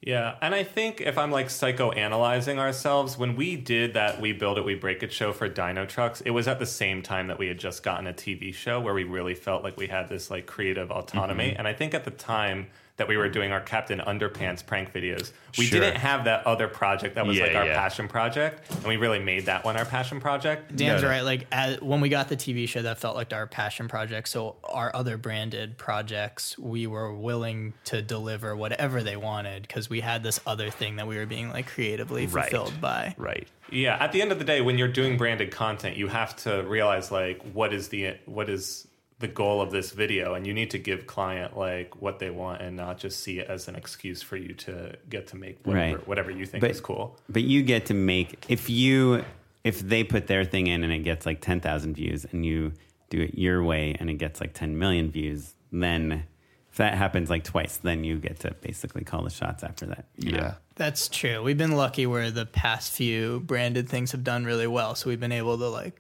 Yeah, 0.03 0.37
and 0.41 0.55
I 0.55 0.65
think 0.65 1.03
if 1.03 1.19
I'm 1.19 1.31
like 1.31 1.49
psychoanalyzing 1.49 2.57
ourselves, 2.57 3.19
when 3.19 3.37
we 3.37 3.57
did 3.57 3.95
that 3.95 4.19
We 4.19 4.33
Build 4.33 4.57
It, 4.57 4.65
We 4.65 4.75
Break 4.75 5.03
It 5.03 5.13
show 5.13 5.33
for 5.33 5.49
Dinotrux, 5.49 6.23
it 6.25 6.31
was 6.31 6.49
at 6.49 6.59
the 6.59 6.67
same 6.67 7.03
time 7.03 7.27
that 7.27 7.39
we 7.39 7.49
had 7.49 7.59
just 7.59 7.83
gotten 7.83 8.07
a 8.07 8.13
TV 8.15 8.55
show 8.55 8.81
where 8.81 8.95
we 8.95 9.05
really 9.05 9.35
felt 9.35 9.63
like 9.63 9.77
we 9.77 9.89
had 9.89 10.09
this 10.09 10.31
like 10.31 10.47
creative 10.47 10.91
autonomy. 10.91 11.51
Mm-hmm. 11.51 11.59
And 11.59 11.69
I 11.69 11.75
think 11.75 11.93
at 11.93 12.05
the 12.05 12.11
time 12.11 12.69
that 13.01 13.09
we 13.09 13.17
were 13.17 13.31
doing 13.31 13.51
our 13.51 13.63
Captain 13.63 13.99
Underpants 13.99 14.65
prank 14.65 14.93
videos, 14.93 15.33
we 15.57 15.65
Sure. 15.65 15.81
didn't 15.81 15.97
have 15.97 16.25
that 16.25 16.47
other 16.47 16.69
project 16.69 17.15
that 17.15 17.27
was 17.27 17.39
Yeah, 17.39 17.45
like 17.47 17.57
our 17.57 17.67
yeah. 17.67 17.75
passion 17.75 18.09
project. 18.09 18.71
And 18.71 18.85
we 18.85 18.99
really 18.99 19.19
made 19.19 19.47
that 19.47 19.65
one 19.65 19.79
our 19.79 19.87
passion 19.87 20.21
project. 20.21 20.77
Dan's 20.77 21.03
Yeah. 21.03 21.09
right. 21.09 21.23
Like 21.23 21.47
as, 21.51 21.81
when 21.81 22.03
we 22.03 22.11
got 22.11 22.29
the 22.29 22.37
TV 22.37 22.69
show, 22.69 22.83
that 22.83 22.99
felt 22.99 23.17
like 23.17 23.33
our 23.33 23.47
passion 23.47 23.89
project. 23.89 24.29
So 24.29 24.57
our 24.65 24.95
other 24.95 25.17
branded 25.17 25.79
projects, 25.79 26.59
we 26.59 26.87
were 26.87 27.15
willing 27.15 27.73
to 27.87 28.03
deliver 28.03 28.55
whatever 28.55 29.03
they 29.03 29.17
wanted 29.17 29.63
because 29.63 29.89
we 29.89 30.01
had 30.01 30.23
this 30.23 30.39
other 30.47 30.69
thing 30.69 30.97
that 30.97 31.07
we 31.07 31.17
were 31.17 31.25
being 31.27 31.49
like 31.51 31.69
creatively 31.69 32.27
Right. 32.27 32.51
fulfilled 32.51 32.83
by. 32.83 33.15
right. 33.17 33.49
Yeah, 33.73 33.97
at 33.99 34.13
the 34.13 34.21
end 34.21 34.31
of 34.33 34.39
the 34.39 34.45
day, 34.45 34.61
when 34.61 34.77
you're 34.79 34.89
doing 34.89 35.17
branded 35.17 35.53
content, 35.53 35.97
you 35.97 36.09
have 36.09 36.37
to 36.43 36.63
realize 36.65 37.11
like 37.11 37.41
what 37.55 37.73
is 37.73 37.89
the 37.89 38.17
what 38.27 38.51
is 38.51 38.87
the 39.21 39.29
goal 39.29 39.61
of 39.61 39.71
this 39.71 39.93
video, 39.93 40.35
and 40.35 40.47
you 40.47 40.53
need 40.55 40.71
to 40.71 40.79
give 40.79 41.07
client 41.07 41.57
like 41.57 42.01
what 42.03 42.19
they 42.19 42.31
want, 42.31 42.61
and 42.63 42.77
not 42.77 42.99
just 42.99 43.21
see 43.21 43.39
it 43.39 43.49
as 43.49 43.69
an 43.69 43.77
excuse 43.77 44.23
for 44.23 44.37
you 44.37 44.55
to 44.55 44.97
get 45.09 45.29
to 45.29 45.37
make 45.37 45.59
whatever, 45.65 45.97
Right. 45.99 46.09
whatever 46.09 46.31
you 46.31 46.47
think 46.47 46.63
But- 46.63 46.71
is 46.73 46.81
cool. 46.81 47.19
But 47.29 47.43
you 47.45 47.63
get 47.63 47.87
to 47.87 47.95
make 47.95 48.45
if 48.49 48.69
you 48.69 49.25
if 49.63 49.81
they 49.81 50.03
put 50.05 50.27
their 50.27 50.43
thing 50.45 50.67
in 50.69 50.83
and 50.83 50.93
it 50.93 51.01
gets 51.05 51.27
like 51.27 51.41
ten 51.43 51.61
thousand 51.61 51.95
views, 51.95 52.25
and 52.33 52.45
you 52.45 52.73
do 53.11 53.21
it 53.21 53.37
your 53.39 53.63
way 53.63 53.95
and 54.01 54.09
it 54.11 54.15
gets 54.15 54.41
like 54.41 54.55
ten 54.55 54.79
million 54.79 55.11
views, 55.11 55.55
then 55.71 56.25
if 56.71 56.77
that 56.79 56.95
happens 56.95 57.29
like 57.29 57.45
twice, 57.45 57.77
then 57.77 58.03
you 58.05 58.17
get 58.17 58.39
to 58.41 58.53
basically 58.63 59.05
call 59.05 59.23
the 59.25 59.31
shots 59.31 59.63
after 59.63 59.85
that. 59.87 60.07
you 60.17 60.33
know? 60.33 60.39
Yeah. 60.39 60.55
That's 60.77 61.09
true. 61.09 61.43
We've 61.43 61.59
been 61.59 61.73
lucky 61.77 62.07
where 62.07 62.31
the 62.31 62.47
past 62.47 62.93
few 62.93 63.41
branded 63.41 63.87
things 63.89 64.13
have 64.13 64.25
done 64.25 64.45
really 64.47 64.69
well. 64.69 64.95
So 64.95 65.11
we've 65.11 65.21
been 65.21 65.33
able 65.33 65.59
to 65.59 65.69
like 65.69 66.00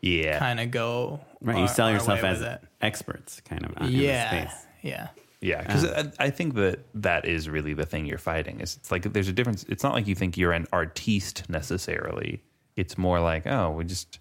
Yeah. 0.00 0.38
kind 0.38 0.60
of 0.60 0.70
go 0.70 1.20
Right. 1.40 1.56
our- 1.56 1.62
you 1.62 1.68
sell 1.68 1.90
yourself 1.90 2.22
as 2.24 2.58
experts, 2.80 3.40
kind 3.40 3.64
of. 3.64 3.90
yeah, 3.90 4.46
space. 4.46 4.66
yeah. 4.82 5.08
Yeah, 5.40 5.62
because 5.62 5.84
uh-huh. 5.84 6.10
I, 6.18 6.24
I 6.26 6.30
think 6.30 6.54
that 6.54 6.80
that 6.94 7.24
is 7.24 7.48
really 7.48 7.72
the 7.72 7.86
thing 7.86 8.06
you're 8.06 8.18
fighting. 8.18 8.60
Is 8.60 8.76
it's 8.76 8.90
like 8.90 9.12
there's 9.12 9.28
a 9.28 9.32
difference. 9.32 9.64
It's 9.68 9.84
not 9.84 9.92
like 9.92 10.08
you 10.08 10.16
think 10.16 10.36
you're 10.36 10.52
an 10.52 10.66
artiste 10.72 11.48
necessarily. 11.48 12.42
It's 12.74 12.98
more 12.98 13.20
like 13.20 13.46
oh, 13.46 13.70
we 13.70 13.84
just 13.84 14.18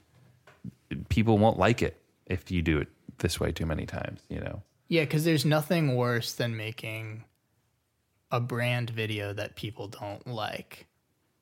people 1.09 1.37
won't 1.39 1.57
like 1.57 1.81
it 1.81 1.99
if 2.27 2.51
you 2.51 2.61
do 2.61 2.77
it 2.77 2.87
this 3.17 3.39
way 3.39 3.51
too 3.51 3.65
many 3.65 3.85
times. 3.87 4.21
You 4.29 4.41
know. 4.41 4.61
Yeah, 4.89 5.01
because 5.01 5.25
there's 5.25 5.43
nothing 5.43 5.95
worse 5.95 6.33
than 6.33 6.55
making 6.55 7.23
a 8.31 8.39
brand 8.39 8.89
video 8.91 9.33
that 9.33 9.55
people 9.55 9.87
don't 9.87 10.25
like. 10.27 10.86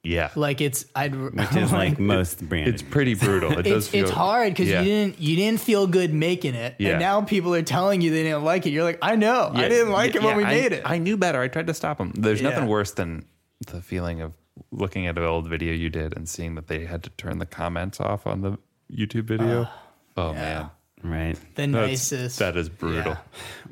Yeah, 0.06 0.30
Like 0.36 0.62
it's 0.62 0.86
I'd 0.96 1.16
Which 1.16 1.56
is 1.56 1.72
like 1.72 1.98
most 2.00 2.48
branded. 2.48 2.74
it's 2.76 2.84
pretty 2.84 3.16
brutal. 3.16 3.58
It 3.58 3.64
does. 3.64 3.88
it's, 3.88 3.94
it's 3.96 4.12
hard 4.12 4.54
because 4.54 4.70
yeah. 4.70 4.80
you 4.82 4.86
didn't 4.86 5.20
you 5.20 5.36
didn't 5.36 5.60
feel 5.62 5.88
good 5.88 6.14
making 6.14 6.54
it, 6.56 6.76
Yeah. 6.78 6.92
and 6.92 7.00
now 7.00 7.22
people 7.22 7.54
are 7.56 7.64
telling 7.64 8.02
you 8.02 8.12
they 8.12 8.24
didn't 8.24 8.44
like 8.44 8.66
it. 8.66 8.70
You're 8.70 8.84
like, 8.84 9.00
I 9.02 9.16
know, 9.16 9.52
I 9.54 9.68
didn't 9.68 9.92
like 9.92 10.14
yeah, 10.14 10.22
it 10.22 10.24
when 10.24 10.32
yeah, 10.34 10.38
we 10.38 10.44
I- 10.46 10.50
made 10.62 10.72
it. 10.74 10.84
I 10.86 10.98
knew 11.00 11.18
better. 11.18 11.42
I 11.42 11.48
tried 11.48 11.68
to 11.68 11.74
stop 11.74 11.98
them. 11.98 12.12
There's 12.16 12.42
Yeah. 12.42 12.50
nothing 12.50 12.68
worse 12.68 12.92
than 12.92 13.26
the 13.68 13.82
feeling 13.82 14.22
of 14.22 14.34
looking 14.72 15.08
at 15.08 15.18
an 15.18 15.24
old 15.24 15.50
video 15.50 15.74
you 15.74 15.90
did 15.90 16.16
and 16.16 16.30
seeing 16.30 16.56
that 16.56 16.68
they 16.68 16.86
had 16.86 17.04
to 17.04 17.10
turn 17.12 17.40
the 17.40 17.46
comments 17.46 18.00
off 18.00 18.28
on 18.28 18.42
the 18.42 18.58
YouTube 18.92 19.24
video. 19.26 19.68
oh 20.18 20.34
man, 20.34 20.70
right. 21.04 21.36
the 21.56 21.66
That's- 21.68 21.90
nicest. 22.12 22.40
that 22.40 22.56
is 22.56 22.70
brutal. 22.70 23.18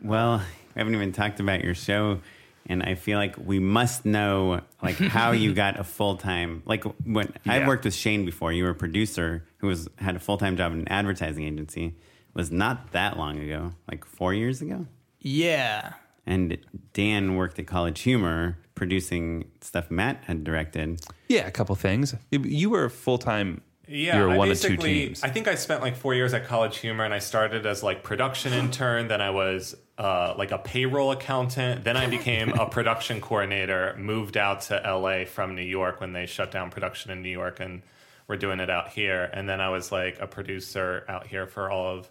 Well, 0.01 0.39
we 0.75 0.79
haven't 0.79 0.95
even 0.95 1.11
talked 1.11 1.39
about 1.39 1.63
your 1.63 1.75
show, 1.75 2.19
and 2.65 2.81
I 2.83 2.95
feel 2.95 3.17
like 3.17 3.35
we 3.37 3.59
must 3.59 4.05
know 4.05 4.61
like 4.81 4.95
how 4.95 5.31
you 5.31 5.53
got 5.63 5.79
a 5.79 5.83
full 5.83 6.17
time. 6.17 6.63
Like 6.65 6.83
when 7.05 7.33
I've 7.45 7.67
worked 7.67 7.85
with 7.85 7.93
Shane 7.93 8.25
before, 8.25 8.53
you 8.53 8.63
were 8.63 8.71
a 8.71 8.75
producer 8.75 9.45
who 9.57 9.67
was 9.67 9.89
had 9.97 10.15
a 10.15 10.19
full 10.19 10.37
time 10.37 10.57
job 10.57 10.71
in 10.73 10.79
an 10.79 10.87
advertising 10.87 11.45
agency. 11.45 11.85
It 11.87 12.35
was 12.35 12.51
not 12.51 12.91
that 12.93 13.17
long 13.17 13.39
ago, 13.39 13.73
like 13.89 14.05
four 14.05 14.33
years 14.33 14.61
ago. 14.61 14.87
yeah, 15.19 15.93
And 16.25 16.57
Dan 16.93 17.35
worked 17.35 17.59
at 17.59 17.67
College 17.67 18.01
Humor 18.01 18.57
producing 18.75 19.45
stuff 19.61 19.91
Matt 19.91 20.23
had 20.25 20.43
directed. 20.43 20.99
Yeah, 21.27 21.45
a 21.47 21.51
couple 21.51 21.75
things. 21.75 22.15
You 22.31 22.69
were 22.69 22.85
a 22.85 22.89
full 22.89 23.17
time. 23.17 23.61
Yeah, 23.87 24.17
you 24.17 24.23
were 24.23 24.29
I 24.31 24.37
one 24.37 24.49
of 24.51 24.59
two 24.61 24.69
basically- 24.69 25.05
teams. 25.07 25.23
I 25.23 25.29
think 25.29 25.47
I 25.47 25.55
spent 25.55 25.81
like 25.81 25.95
four 25.97 26.13
years 26.13 26.33
at 26.33 26.45
College 26.45 26.77
Humor, 26.77 27.03
and 27.03 27.13
I 27.13 27.19
started 27.19 27.65
as 27.65 27.83
like 27.83 28.01
production 28.03 28.53
intern. 28.53 29.07
Then 29.09 29.19
I 29.21 29.29
was 29.31 29.75
uh, 29.97 30.33
like 30.37 30.51
a 30.51 30.57
payroll 30.57 31.11
accountant. 31.11 31.83
Then 31.83 31.97
I 31.97 32.07
became 32.07 32.49
a 32.53 32.65
production 32.69 33.19
coordinator. 33.19 33.95
Moved 33.99 34.37
out 34.37 34.61
to 34.63 34.75
LA 34.85 35.25
from 35.25 35.55
New 35.55 35.61
York 35.63 35.99
when 35.99 36.13
they 36.13 36.25
shut 36.25 36.49
down 36.51 36.69
production 36.71 37.11
in 37.11 37.21
New 37.21 37.29
York, 37.29 37.59
and 37.59 37.81
we're 38.27 38.37
doing 38.37 38.59
it 38.61 38.69
out 38.69 38.89
here. 38.89 39.29
And 39.33 39.49
then 39.49 39.59
I 39.59 39.67
was 39.69 39.91
like 39.91 40.17
a 40.21 40.27
producer 40.27 41.03
out 41.09 41.27
here 41.27 41.45
for 41.45 41.69
all 41.69 41.97
of 41.97 42.09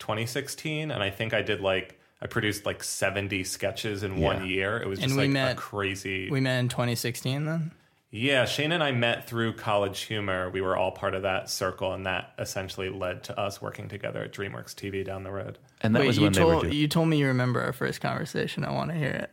2016, 0.00 0.90
and 0.90 1.02
I 1.02 1.10
think 1.10 1.32
I 1.34 1.42
did 1.42 1.60
like. 1.60 1.98
I 2.22 2.26
produced 2.26 2.64
like 2.64 2.82
70 2.82 3.44
sketches 3.44 4.02
in 4.02 4.16
one 4.18 4.46
year. 4.46 4.78
It 4.78 4.86
was 4.88 4.98
And 4.98 5.08
just 5.08 5.16
we 5.18 5.24
like 5.24 5.30
met- 5.32 5.52
a 5.52 5.56
crazy. 5.56 6.30
we 6.30 6.40
met 6.40 6.58
in 6.60 6.68
2016. 6.68 7.44
Then 7.44 7.70
Yeah, 8.16 8.44
Shane 8.44 8.70
and 8.70 8.80
I 8.80 8.92
met 8.92 9.26
through 9.26 9.54
College 9.54 10.02
Humor. 10.02 10.48
We 10.48 10.60
were 10.60 10.76
all 10.76 10.92
part 10.92 11.16
of 11.16 11.22
that 11.22 11.50
circle, 11.50 11.92
and 11.92 12.06
that 12.06 12.32
essentially 12.38 12.88
led 12.88 13.24
to 13.24 13.36
us 13.36 13.60
working 13.60 13.88
together 13.88 14.22
at 14.22 14.32
DreamWorks 14.32 14.72
TV 14.72 15.04
down 15.04 15.24
the 15.24 15.32
road. 15.32 15.58
and 15.80 15.96
that 15.96 15.98
Wait, 15.98 16.06
was 16.06 16.16
you 16.18 16.22
when 16.22 16.32
they 16.32 16.44
were 16.44 16.52
told 16.52 16.62
doing. 16.62 16.74
you 16.74 16.86
told 16.86 17.08
me 17.08 17.16
you 17.16 17.26
remember 17.26 17.60
our 17.60 17.72
first 17.72 18.00
conversation. 18.00 18.64
I 18.64 18.70
want 18.70 18.92
to 18.92 18.96
hear 18.96 19.10
it. 19.10 19.30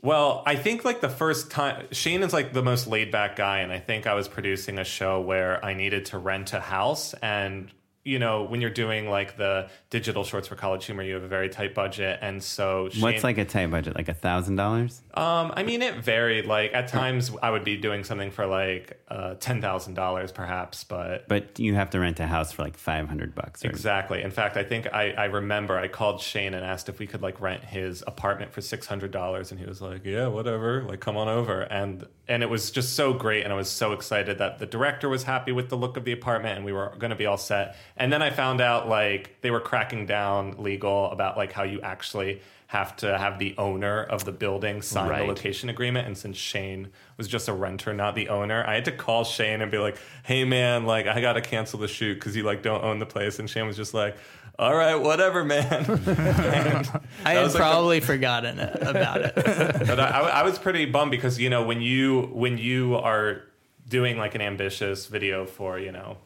Well, 0.00 0.44
I 0.46 0.54
think 0.54 0.84
like 0.84 1.00
the 1.00 1.08
first 1.08 1.50
time, 1.50 1.88
Shane 1.90 2.22
is 2.22 2.32
like 2.32 2.52
the 2.52 2.62
most 2.62 2.86
laid 2.86 3.10
back 3.10 3.34
guy, 3.34 3.58
and 3.62 3.72
I 3.72 3.80
think 3.80 4.06
I 4.06 4.14
was 4.14 4.28
producing 4.28 4.78
a 4.78 4.84
show 4.84 5.20
where 5.20 5.62
I 5.64 5.74
needed 5.74 6.06
to 6.06 6.18
rent 6.18 6.52
a 6.52 6.60
house. 6.60 7.14
And, 7.14 7.72
you 8.02 8.18
know, 8.18 8.44
when 8.44 8.62
you're 8.62 8.70
doing 8.70 9.10
like 9.10 9.36
the 9.36 9.68
digital 9.90 10.24
shorts 10.24 10.48
for 10.48 10.56
College 10.56 10.86
Humor, 10.86 11.02
you 11.02 11.14
have 11.14 11.22
a 11.22 11.28
very 11.28 11.50
tight 11.50 11.74
budget. 11.74 12.18
And 12.22 12.42
so, 12.42 12.88
Shane, 12.88 13.02
What's 13.02 13.22
like 13.22 13.36
a 13.36 13.44
tight 13.44 13.70
budget? 13.70 13.94
Like 13.94 14.08
a 14.08 14.14
thousand 14.14 14.56
dollars? 14.56 15.02
Um, 15.12 15.52
I 15.54 15.64
mean, 15.64 15.82
it 15.82 15.96
varied. 15.96 16.46
Like 16.46 16.72
at 16.72 16.88
times, 16.88 17.30
I 17.42 17.50
would 17.50 17.64
be 17.64 17.76
doing 17.76 18.04
something 18.04 18.30
for 18.30 18.46
like 18.46 18.98
uh, 19.08 19.34
ten 19.34 19.60
thousand 19.60 19.94
dollars, 19.94 20.32
perhaps, 20.32 20.82
but 20.84 21.28
But 21.28 21.58
you 21.58 21.74
have 21.74 21.90
to 21.90 22.00
rent 22.00 22.20
a 22.20 22.26
house 22.26 22.52
for 22.52 22.62
like 22.62 22.78
five 22.78 23.06
hundred 23.06 23.34
bucks. 23.34 23.64
Or, 23.64 23.68
Exactly. 23.68 24.22
In 24.22 24.30
fact, 24.30 24.56
I 24.56 24.64
think 24.64 24.86
I, 24.94 25.10
I 25.10 25.24
remember 25.26 25.76
I 25.78 25.88
called 25.88 26.22
Shane 26.22 26.54
and 26.54 26.64
asked 26.64 26.88
if 26.88 26.98
we 26.98 27.06
could 27.06 27.20
like 27.20 27.40
rent 27.40 27.64
his 27.64 28.02
apartment 28.06 28.52
for 28.52 28.62
six 28.62 28.86
hundred 28.86 29.10
dollars, 29.10 29.50
and 29.50 29.60
he 29.60 29.66
was 29.66 29.82
like, 29.82 30.06
"Yeah, 30.06 30.28
whatever. 30.28 30.84
Like, 30.84 31.00
come 31.00 31.18
on 31.18 31.28
over." 31.28 31.62
And 31.62 32.06
and 32.28 32.42
it 32.42 32.48
was 32.48 32.70
just 32.70 32.94
so 32.94 33.12
great, 33.12 33.44
and 33.44 33.52
I 33.52 33.56
was 33.56 33.68
so 33.68 33.92
excited 33.92 34.38
that 34.38 34.58
the 34.58 34.66
director 34.66 35.08
was 35.08 35.24
happy 35.24 35.52
with 35.52 35.68
the 35.68 35.76
look 35.76 35.96
of 35.96 36.04
the 36.04 36.12
apartment, 36.12 36.56
and 36.56 36.64
we 36.64 36.72
were 36.72 36.94
going 36.98 37.10
to 37.10 37.16
be 37.16 37.26
all 37.26 37.36
set. 37.36 37.76
And 38.00 38.12
then 38.12 38.22
I 38.22 38.30
found 38.30 38.60
out 38.60 38.88
like 38.88 39.40
they 39.42 39.50
were 39.52 39.60
cracking 39.60 40.06
down 40.06 40.56
legal 40.58 41.10
about 41.12 41.36
like 41.36 41.52
how 41.52 41.62
you 41.62 41.80
actually 41.82 42.40
have 42.68 42.96
to 42.96 43.18
have 43.18 43.38
the 43.38 43.54
owner 43.58 44.02
of 44.04 44.24
the 44.24 44.30
building 44.32 44.80
sign 44.80 45.08
Right. 45.10 45.20
the 45.22 45.26
location 45.26 45.68
agreement. 45.68 46.06
And 46.06 46.16
since 46.16 46.36
Shane 46.36 46.88
was 47.16 47.26
just 47.28 47.48
a 47.48 47.52
renter, 47.52 47.92
not 47.92 48.14
the 48.14 48.28
owner, 48.28 48.64
I 48.66 48.74
had 48.76 48.84
to 48.86 48.92
call 48.92 49.24
Shane 49.24 49.60
and 49.60 49.70
be 49.70 49.78
like, 49.78 49.96
"Hey 50.22 50.44
man, 50.44 50.86
like 50.86 51.06
I 51.06 51.20
got 51.20 51.32
to 51.34 51.40
cancel 51.40 51.78
the 51.78 51.88
shoot 51.88 52.14
because 52.14 52.34
you 52.36 52.42
like 52.44 52.62
don't 52.62 52.82
own 52.82 52.98
the 53.00 53.06
place." 53.06 53.38
And 53.38 53.50
Shane 53.50 53.66
was 53.66 53.76
just 53.76 53.92
like, 53.92 54.16
"All 54.58 54.74
right, 54.74 54.94
whatever, 54.94 55.44
man." 55.44 55.84
I 57.24 57.32
had 57.34 57.42
was, 57.42 57.52
like, 57.52 57.52
the- 57.52 57.58
probably 57.58 58.00
forgotten 58.00 58.60
about 58.60 59.20
it. 59.22 59.34
but 59.34 59.98
I, 60.00 60.20
I 60.20 60.42
was 60.44 60.58
pretty 60.58 60.84
bummed 60.86 61.10
because 61.10 61.38
you 61.40 61.50
know 61.50 61.64
when 61.64 61.80
you 61.82 62.30
when 62.32 62.56
you 62.56 62.94
are 62.96 63.42
doing 63.88 64.16
like 64.16 64.34
an 64.36 64.40
ambitious 64.40 65.06
video 65.06 65.44
for 65.44 65.78
you 65.78 65.90
know 65.92 66.16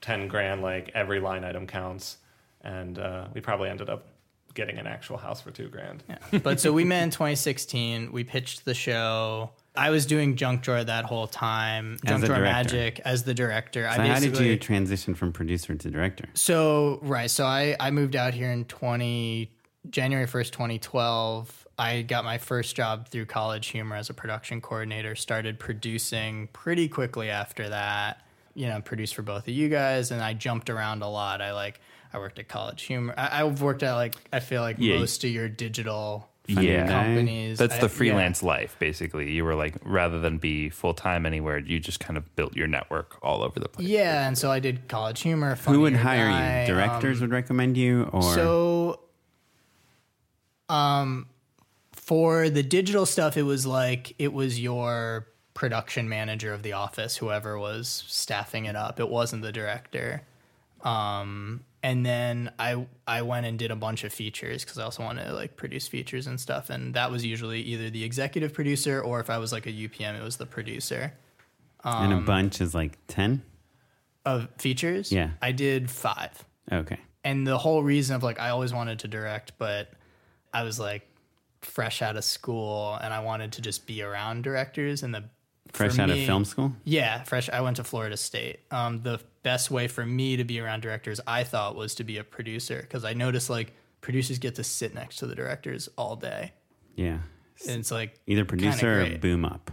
ten 0.00 0.28
grand, 0.28 0.62
like 0.62 0.90
every 0.94 1.20
line 1.20 1.44
item 1.44 1.66
counts, 1.66 2.18
and 2.62 2.98
uh, 2.98 3.28
we 3.34 3.40
probably 3.40 3.68
ended 3.68 3.88
up 3.88 4.06
getting 4.54 4.78
an 4.78 4.86
actual 4.86 5.16
house 5.16 5.40
for 5.40 5.50
two 5.50 5.68
grand. 5.68 6.02
but 6.42 6.60
so 6.60 6.72
we 6.72 6.84
met 6.84 7.04
in 7.04 7.10
2016. 7.10 8.10
We 8.10 8.24
pitched 8.24 8.64
the 8.64 8.74
show. 8.74 9.50
I 9.76 9.90
was 9.90 10.04
doing 10.04 10.34
Junk 10.34 10.62
Drawer 10.62 10.82
that 10.82 11.04
whole 11.04 11.28
time. 11.28 11.98
As 12.04 12.10
Junk 12.10 12.24
Drawer 12.24 12.38
director. 12.38 12.52
Magic 12.52 13.00
as 13.04 13.22
the 13.22 13.34
director. 13.34 13.88
So 13.94 14.02
I 14.02 14.06
how 14.08 14.18
did 14.18 14.38
you 14.38 14.56
transition 14.56 15.14
from 15.14 15.32
producer 15.32 15.74
to 15.74 15.90
director? 15.90 16.24
So 16.34 16.98
right, 17.02 17.30
so 17.30 17.44
I 17.44 17.76
I 17.78 17.90
moved 17.90 18.16
out 18.16 18.34
here 18.34 18.50
in 18.50 18.64
twenty 18.64 19.52
January 19.88 20.26
first, 20.26 20.52
twenty 20.52 20.78
twelve. 20.78 21.66
I 21.78 22.02
got 22.02 22.24
my 22.24 22.38
first 22.38 22.74
job 22.74 23.08
through 23.08 23.26
College 23.26 23.68
Humor 23.68 23.94
as 23.94 24.10
a 24.10 24.14
production 24.14 24.60
coordinator. 24.60 25.14
Started 25.14 25.60
producing 25.60 26.48
pretty 26.52 26.88
quickly 26.88 27.30
after 27.30 27.68
that. 27.68 28.26
You 28.58 28.66
know, 28.66 28.80
produced 28.80 29.14
for 29.14 29.22
both 29.22 29.46
of 29.46 29.54
you 29.54 29.68
guys, 29.68 30.10
and 30.10 30.20
I 30.20 30.34
jumped 30.34 30.68
around 30.68 31.02
a 31.02 31.08
lot. 31.08 31.40
I 31.40 31.52
like 31.52 31.80
I 32.12 32.18
worked 32.18 32.38
at 32.40 32.48
College 32.48 32.82
Humor. 32.82 33.14
I, 33.16 33.42
I've 33.44 33.62
worked 33.62 33.82
at 33.84 33.94
like 33.94 34.14
I 34.32 34.40
feel 34.40 34.62
like 34.62 34.76
Yeah. 34.80 34.98
most 34.98 35.22
of 35.22 35.30
your 35.30 35.48
digital 35.48 36.28
Yeah. 36.48 36.88
companies. 36.88 37.58
That's 37.58 37.74
I- 37.74 37.78
the 37.78 37.82
yeah. 37.86 37.88
freelance 37.88 38.42
life, 38.42 38.74
basically. 38.80 39.30
You 39.30 39.44
were 39.44 39.54
like, 39.54 39.74
rather 39.84 40.18
than 40.18 40.38
be 40.38 40.70
full 40.70 40.94
time 40.94 41.24
anywhere, 41.26 41.58
you 41.58 41.78
just 41.78 42.00
kind 42.00 42.16
of 42.16 42.34
built 42.34 42.56
your 42.56 42.66
network 42.66 43.18
all 43.22 43.44
over 43.44 43.60
the 43.60 43.68
place. 43.68 43.86
Yeah, 43.86 44.26
and 44.26 44.36
so 44.36 44.50
I 44.50 44.58
did 44.58 44.88
College 44.88 45.20
Humor. 45.20 45.54
Who 45.54 45.82
would 45.82 45.94
hire 45.94 46.26
Die, 46.26 46.62
you? 46.62 46.66
Directors 46.74 47.18
um, 47.18 47.20
would 47.28 47.30
recommend 47.32 47.76
you, 47.76 48.08
or 48.12 48.22
So, 48.22 49.00
um, 50.68 51.26
for 51.92 52.48
the 52.50 52.62
digital 52.62 53.06
stuff, 53.06 53.36
it 53.36 53.42
was 53.44 53.66
like 53.66 54.14
it 54.18 54.32
was 54.32 54.58
your 54.60 55.28
production 55.58 56.08
manager 56.08 56.54
of 56.54 56.62
the 56.62 56.72
office, 56.72 57.16
whoever 57.16 57.58
was 57.58 58.04
staffing 58.06 58.66
it 58.66 58.76
up. 58.76 59.00
It 59.00 59.08
wasn't 59.08 59.42
the 59.42 59.50
director. 59.50 60.22
Um, 60.82 61.64
and 61.82 62.06
then 62.06 62.52
I 62.60 62.86
I 63.08 63.22
went 63.22 63.44
and 63.44 63.58
did 63.58 63.72
a 63.72 63.76
bunch 63.76 64.04
of 64.04 64.12
features 64.12 64.62
because 64.62 64.78
I 64.78 64.84
also 64.84 65.02
wanted 65.02 65.24
to 65.24 65.32
like 65.32 65.56
produce 65.56 65.88
features 65.88 66.28
and 66.28 66.38
stuff. 66.38 66.70
And 66.70 66.94
that 66.94 67.10
was 67.10 67.24
usually 67.24 67.60
either 67.62 67.90
the 67.90 68.04
executive 68.04 68.54
producer 68.54 69.00
or 69.00 69.18
if 69.18 69.28
I 69.30 69.38
was 69.38 69.50
like 69.50 69.66
a 69.66 69.72
UPM, 69.72 70.16
it 70.16 70.22
was 70.22 70.36
the 70.36 70.46
producer 70.46 71.12
and 71.82 72.12
um, 72.12 72.22
a 72.22 72.22
bunch 72.22 72.60
is 72.60 72.72
like 72.72 72.96
ten. 73.08 73.42
of 74.24 74.48
features. 74.58 75.10
Yeah. 75.10 75.30
I 75.42 75.52
did 75.52 75.90
five. 75.90 76.44
Okay, 76.70 76.98
and 77.24 77.46
the 77.46 77.58
whole 77.58 77.82
reason 77.82 78.14
of 78.14 78.22
like 78.22 78.38
I 78.38 78.50
always 78.50 78.72
wanted 78.72 79.00
to 79.00 79.08
direct, 79.08 79.52
but 79.58 79.90
I 80.52 80.62
was 80.62 80.78
like 80.78 81.06
fresh 81.62 82.02
out 82.02 82.16
of 82.16 82.24
school 82.24 82.96
and 83.02 83.12
I 83.12 83.20
wanted 83.20 83.52
to 83.52 83.62
just 83.62 83.86
be 83.86 84.02
around 84.02 84.44
directors 84.44 85.02
and 85.02 85.12
the 85.12 85.24
fresh 85.72 85.98
out 85.98 86.08
me- 86.08 86.20
of 86.22 86.26
film 86.26 86.44
school. 86.44 86.72
Yeah, 86.84 87.22
fresh. 87.24 87.48
I 87.50 87.60
went 87.60 87.76
to 87.76 87.84
Florida 87.84 88.16
State. 88.16 88.60
Um, 88.70 89.02
the 89.02 89.20
best 89.42 89.70
way 89.70 89.88
for 89.88 90.04
me 90.04 90.36
to 90.36 90.44
be 90.44 90.60
around 90.60 90.80
directors, 90.82 91.20
I 91.26 91.44
thought, 91.44 91.76
was 91.76 91.94
to 91.96 92.04
be 92.04 92.18
a 92.18 92.24
producer 92.24 92.80
because 92.82 93.04
I 93.04 93.12
noticed 93.14 93.48
like 93.50 93.72
producers 94.00 94.38
get 94.38 94.54
to 94.56 94.64
sit 94.64 94.94
next 94.94 95.16
to 95.16 95.26
the 95.26 95.34
directors 95.34 95.88
all 95.96 96.16
day, 96.16 96.52
Yeah, 96.96 97.18
and 97.68 97.80
it's 97.80 97.90
like 97.90 98.18
either 98.26 98.44
producer 98.44 99.02
or 99.02 99.18
boom 99.18 99.44
up. 99.44 99.70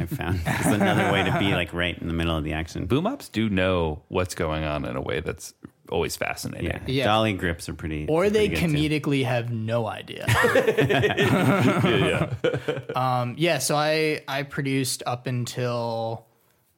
I've 0.00 0.10
found 0.10 0.40
it's 0.46 0.66
another 0.66 1.12
way 1.12 1.24
to 1.24 1.38
be 1.38 1.52
like 1.52 1.72
right 1.72 1.96
in 1.98 2.06
the 2.08 2.14
middle 2.14 2.36
of 2.36 2.44
the 2.44 2.52
action. 2.52 2.86
Boom 2.86 3.06
ups 3.06 3.28
do 3.28 3.48
know 3.48 4.02
what's 4.08 4.34
going 4.34 4.64
on 4.64 4.84
in 4.84 4.96
a 4.96 5.00
way 5.00 5.20
that's 5.20 5.54
always 5.90 6.16
fascinating. 6.16 6.66
Yeah. 6.66 6.80
Yeah. 6.86 7.04
dolly 7.04 7.32
grips 7.32 7.68
are 7.68 7.74
pretty. 7.74 8.06
or 8.08 8.24
are 8.24 8.30
they 8.30 8.48
pretty 8.48 8.60
good, 8.66 9.00
too. 9.00 9.00
comedically 9.00 9.24
have 9.24 9.50
no 9.50 9.86
idea. 9.86 10.24
yeah, 10.88 12.34
yeah. 12.44 12.80
Um, 12.94 13.34
yeah, 13.38 13.58
so 13.58 13.76
I 13.76 14.20
I 14.28 14.42
produced 14.42 15.02
up 15.06 15.26
until, 15.26 16.26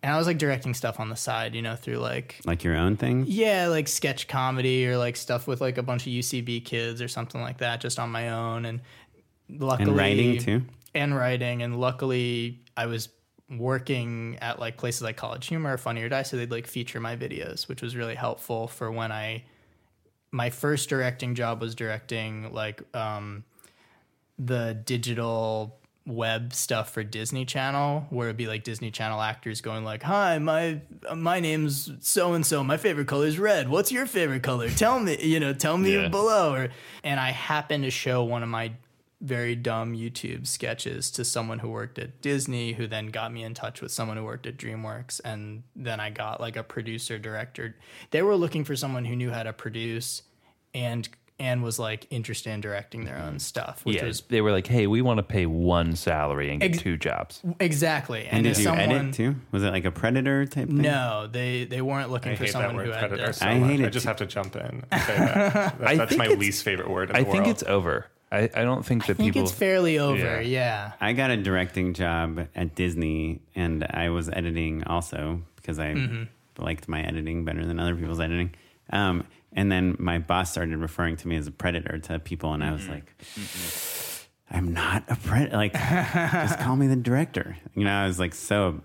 and 0.02 0.12
I 0.14 0.18
was 0.18 0.26
like 0.26 0.38
directing 0.38 0.74
stuff 0.74 1.00
on 1.00 1.08
the 1.08 1.16
side, 1.16 1.54
you 1.54 1.62
know, 1.62 1.76
through 1.76 1.98
like 1.98 2.40
like 2.44 2.64
your 2.64 2.76
own 2.76 2.96
thing. 2.96 3.24
yeah, 3.26 3.66
like 3.68 3.88
sketch 3.88 4.28
comedy 4.28 4.86
or 4.86 4.96
like 4.96 5.16
stuff 5.16 5.46
with 5.46 5.60
like 5.60 5.78
a 5.78 5.82
bunch 5.82 6.06
of 6.06 6.12
UCB 6.12 6.64
kids 6.64 7.02
or 7.02 7.08
something 7.08 7.40
like 7.40 7.58
that, 7.58 7.80
just 7.80 7.98
on 7.98 8.10
my 8.10 8.30
own, 8.30 8.64
and 8.64 8.80
luckily 9.48 9.88
And 9.88 9.96
writing 9.96 10.38
too. 10.38 10.62
and 10.94 11.14
writing, 11.16 11.62
and 11.62 11.80
luckily 11.80 12.60
I 12.76 12.86
was 12.86 13.08
working 13.48 14.38
at 14.40 14.58
like 14.60 14.76
places 14.76 15.02
like 15.02 15.16
College 15.16 15.46
Humor, 15.48 15.74
or 15.74 15.78
Funny 15.78 16.02
or 16.02 16.08
Die, 16.08 16.22
so 16.22 16.36
they'd 16.36 16.50
like 16.50 16.66
feature 16.66 17.00
my 17.00 17.16
videos, 17.16 17.68
which 17.68 17.82
was 17.82 17.96
really 17.96 18.14
helpful 18.14 18.68
for 18.68 18.90
when 18.90 19.10
I. 19.12 19.44
My 20.32 20.50
first 20.50 20.88
directing 20.88 21.34
job 21.34 21.60
was 21.60 21.74
directing 21.74 22.52
like 22.52 22.82
um, 22.94 23.42
the 24.38 24.80
digital 24.84 25.76
web 26.06 26.54
stuff 26.54 26.92
for 26.94 27.02
Disney 27.02 27.44
Channel, 27.44 28.06
where 28.10 28.28
it'd 28.28 28.36
be 28.36 28.46
like 28.46 28.62
Disney 28.64 28.90
Channel 28.92 29.20
actors 29.20 29.60
going 29.60 29.84
like, 29.84 30.04
"Hi, 30.04 30.38
my 30.38 30.80
my 31.16 31.40
name's 31.40 31.90
so 32.00 32.34
and 32.34 32.46
so. 32.46 32.62
My 32.62 32.76
favorite 32.76 33.08
color 33.08 33.26
is 33.26 33.38
red. 33.40 33.68
What's 33.68 33.90
your 33.90 34.06
favorite 34.06 34.44
color? 34.44 34.70
Tell 34.70 35.00
me, 35.00 35.20
you 35.20 35.40
know, 35.40 35.52
tell 35.52 35.76
me 35.76 35.94
Yeah. 35.96 36.08
below." 36.08 36.54
Or, 36.54 36.68
and 37.02 37.18
I 37.18 37.30
happened 37.32 37.82
to 37.84 37.90
show 37.90 38.22
one 38.22 38.44
of 38.44 38.48
my 38.48 38.72
very 39.20 39.54
dumb 39.54 39.94
YouTube 39.94 40.46
sketches 40.46 41.10
to 41.10 41.24
someone 41.24 41.58
who 41.58 41.68
worked 41.68 41.98
at 41.98 42.22
Disney, 42.22 42.72
who 42.72 42.86
then 42.86 43.08
got 43.08 43.32
me 43.32 43.42
in 43.42 43.54
touch 43.54 43.82
with 43.82 43.92
someone 43.92 44.16
who 44.16 44.24
worked 44.24 44.46
at 44.46 44.56
DreamWorks, 44.56 45.20
and 45.24 45.62
then 45.76 46.00
I 46.00 46.10
got 46.10 46.40
like 46.40 46.56
a 46.56 46.62
producer 46.62 47.18
director. 47.18 47.76
They 48.10 48.22
were 48.22 48.36
looking 48.36 48.64
for 48.64 48.76
someone 48.76 49.04
who 49.04 49.14
knew 49.16 49.30
how 49.30 49.42
to 49.42 49.52
produce 49.52 50.22
and 50.74 51.08
and 51.40 51.62
was 51.62 51.78
like 51.78 52.06
interested 52.10 52.50
in 52.50 52.60
directing 52.60 53.06
their 53.06 53.16
own 53.16 53.28
mm-hmm. 53.28 53.38
stuff, 53.38 53.80
which 53.84 53.96
yeah. 53.96 54.04
was 54.04 54.20
They 54.28 54.42
were 54.42 54.52
like, 54.52 54.66
hey, 54.66 54.86
we 54.86 55.00
want 55.00 55.18
to 55.18 55.22
pay 55.22 55.46
one 55.46 55.96
salary 55.96 56.50
and 56.50 56.60
get 56.60 56.74
Ex- 56.74 56.82
two 56.82 56.98
jobs. 56.98 57.40
exactly. 57.58 58.26
And 58.26 58.44
did 58.44 58.58
you 58.58 58.64
someone, 58.64 58.90
edit 58.90 59.14
too? 59.14 59.36
Was 59.50 59.62
it 59.62 59.70
like 59.70 59.86
a 59.86 59.90
preditor 59.90 60.44
type 60.44 60.68
thing? 60.68 60.82
No, 60.82 61.26
they 61.26 61.64
they 61.64 61.80
weren't 61.80 62.10
looking 62.10 62.32
I 62.32 62.36
for 62.36 62.46
someone 62.46 62.84
who 62.84 62.92
had 62.92 63.10
preditor 63.10 63.34
so 63.34 63.46
I 63.46 63.58
much. 63.58 63.70
hate 63.70 63.84
I 63.84 63.88
just 63.88 64.06
have 64.06 64.16
to 64.16 64.26
jump 64.26 64.54
in. 64.54 64.84
And 64.90 65.02
say 65.02 65.16
that. 65.16 65.78
That- 65.78 65.78
that's 65.96 66.16
my 66.16 66.28
least 66.28 66.62
favorite 66.62 66.90
word 66.90 67.10
in 67.10 67.16
I 67.16 67.20
the 67.20 67.30
think 67.30 67.44
world. 67.44 67.56
it's 67.56 67.62
over. 67.64 68.06
I, 68.32 68.48
I 68.54 68.62
don't 68.62 68.86
think 68.86 69.06
that 69.06 69.14
people 69.16 69.22
I 69.22 69.24
think 69.24 69.34
people. 69.34 69.42
it's 69.48 69.52
fairly 69.52 69.98
over. 69.98 70.40
Yeah. 70.40 70.40
Yeah. 70.40 70.92
I 71.00 71.12
got 71.14 71.30
a 71.30 71.36
directing 71.36 71.94
job 71.94 72.46
at 72.54 72.74
Disney, 72.76 73.40
and 73.56 73.84
I 73.90 74.10
was 74.10 74.28
editing 74.28 74.84
also 74.84 75.42
because 75.56 75.78
I 75.78 75.94
Mm-hmm. 75.94 76.62
liked 76.62 76.88
my 76.88 77.02
editing 77.02 77.44
better 77.44 77.64
than 77.66 77.80
other 77.80 77.94
people's 77.96 78.20
editing. 78.20 78.54
Um, 78.92 79.26
and 79.52 79.70
then 79.70 79.96
my 79.98 80.18
boss 80.18 80.50
started 80.52 80.76
referring 80.78 81.16
to 81.16 81.28
me 81.28 81.34
as 81.36 81.46
a 81.48 81.50
preditor 81.50 82.00
to 82.04 82.18
people, 82.20 82.52
and 82.54 82.62
I 82.62 82.70
was 82.72 82.82
Mm-hmm. 82.82 82.92
like, 82.92 83.14
"I'm 84.50 84.72
not 84.72 85.04
a 85.08 85.14
preditor. 85.16 85.52
Like, 85.54 85.72
just 85.72 86.58
call 86.60 86.76
me 86.76 86.86
the 86.86 86.96
director." 86.96 87.56
You 87.74 87.84
know, 87.84 87.92
I 87.92 88.06
was 88.06 88.18
like, 88.20 88.34
so. 88.34 88.80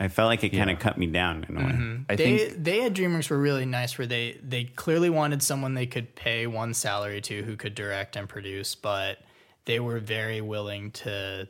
I 0.00 0.08
felt 0.08 0.26
like 0.28 0.42
it 0.44 0.50
kind 0.50 0.70
of 0.70 0.76
Yeah. 0.76 0.82
cut 0.82 0.98
me 0.98 1.06
down 1.06 1.44
in 1.48 1.56
a 1.56 1.60
way. 1.60 1.66
Mm-hmm. 1.72 2.02
I 2.08 2.16
they 2.16 2.38
think 2.38 2.64
they 2.64 2.84
at 2.84 2.92
DreamWorks 2.94 3.30
were 3.30 3.38
really 3.38 3.66
nice 3.66 3.96
where 3.98 4.06
they 4.06 4.38
they 4.42 4.64
clearly 4.64 5.10
wanted 5.10 5.42
someone 5.42 5.74
they 5.74 5.86
could 5.86 6.14
pay 6.14 6.46
one 6.46 6.74
salary 6.74 7.20
to 7.22 7.42
who 7.42 7.56
could 7.56 7.74
direct 7.74 8.16
and 8.16 8.28
produce, 8.28 8.74
but 8.74 9.18
they 9.64 9.80
were 9.80 9.98
very 10.00 10.40
willing 10.40 10.90
to 10.92 11.48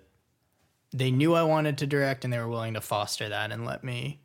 they 0.93 1.11
knew 1.11 1.35
I 1.35 1.43
wanted 1.43 1.79
to 1.79 1.87
direct 1.87 2.25
and 2.25 2.33
they 2.33 2.39
were 2.39 2.49
willing 2.49 2.75
to 2.75 2.81
foster 2.81 3.29
that 3.29 3.53
and 3.53 3.65
let 3.67 3.83
me 3.85 4.21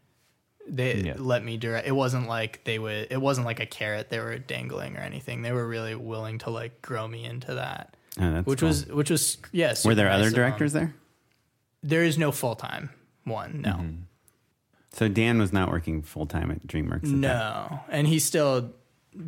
they 0.68 0.96
Yeah. 0.98 1.16
let 1.18 1.44
me 1.44 1.58
direct. 1.58 1.88
It 1.88 1.92
wasn't 1.94 2.28
like 2.28 2.64
they 2.66 2.80
would 2.80 3.08
it 3.12 3.20
wasn't 3.22 3.46
like 3.48 3.60
a 3.60 3.66
carrot 3.66 4.10
they 4.10 4.20
were 4.20 4.38
dangling 4.38 4.96
or 4.96 5.00
anything. 5.02 5.42
They 5.42 5.52
were 5.52 5.68
really 5.68 5.96
willing 5.96 6.38
to 6.40 6.50
like 6.50 6.82
grow 6.82 7.08
me 7.08 7.26
into 7.26 7.56
that. 7.56 7.98
Oh, 8.20 8.32
that's 8.32 8.46
which 8.48 8.60
cool. 8.60 8.68
was 8.70 8.86
which 8.88 9.10
was 9.10 9.38
yes. 9.52 9.84
Were 9.86 9.96
there 9.96 10.10
other 10.10 10.30
directors 10.30 10.74
there? 10.74 10.94
There 11.84 12.04
is 12.04 12.18
no 12.18 12.32
full 12.32 12.56
time 12.56 12.92
one, 13.24 13.62
no. 13.62 13.86
So 14.94 15.08
Dan 15.08 15.40
was 15.40 15.54
not 15.54 15.70
working 15.72 16.02
full 16.02 16.26
time 16.26 16.52
at 16.52 16.68
DreamWorks. 16.68 16.96
at 16.96 17.02
that- 17.04 17.10
No, 17.10 17.80
and 17.90 18.08
he 18.08 18.20
still 18.20 18.74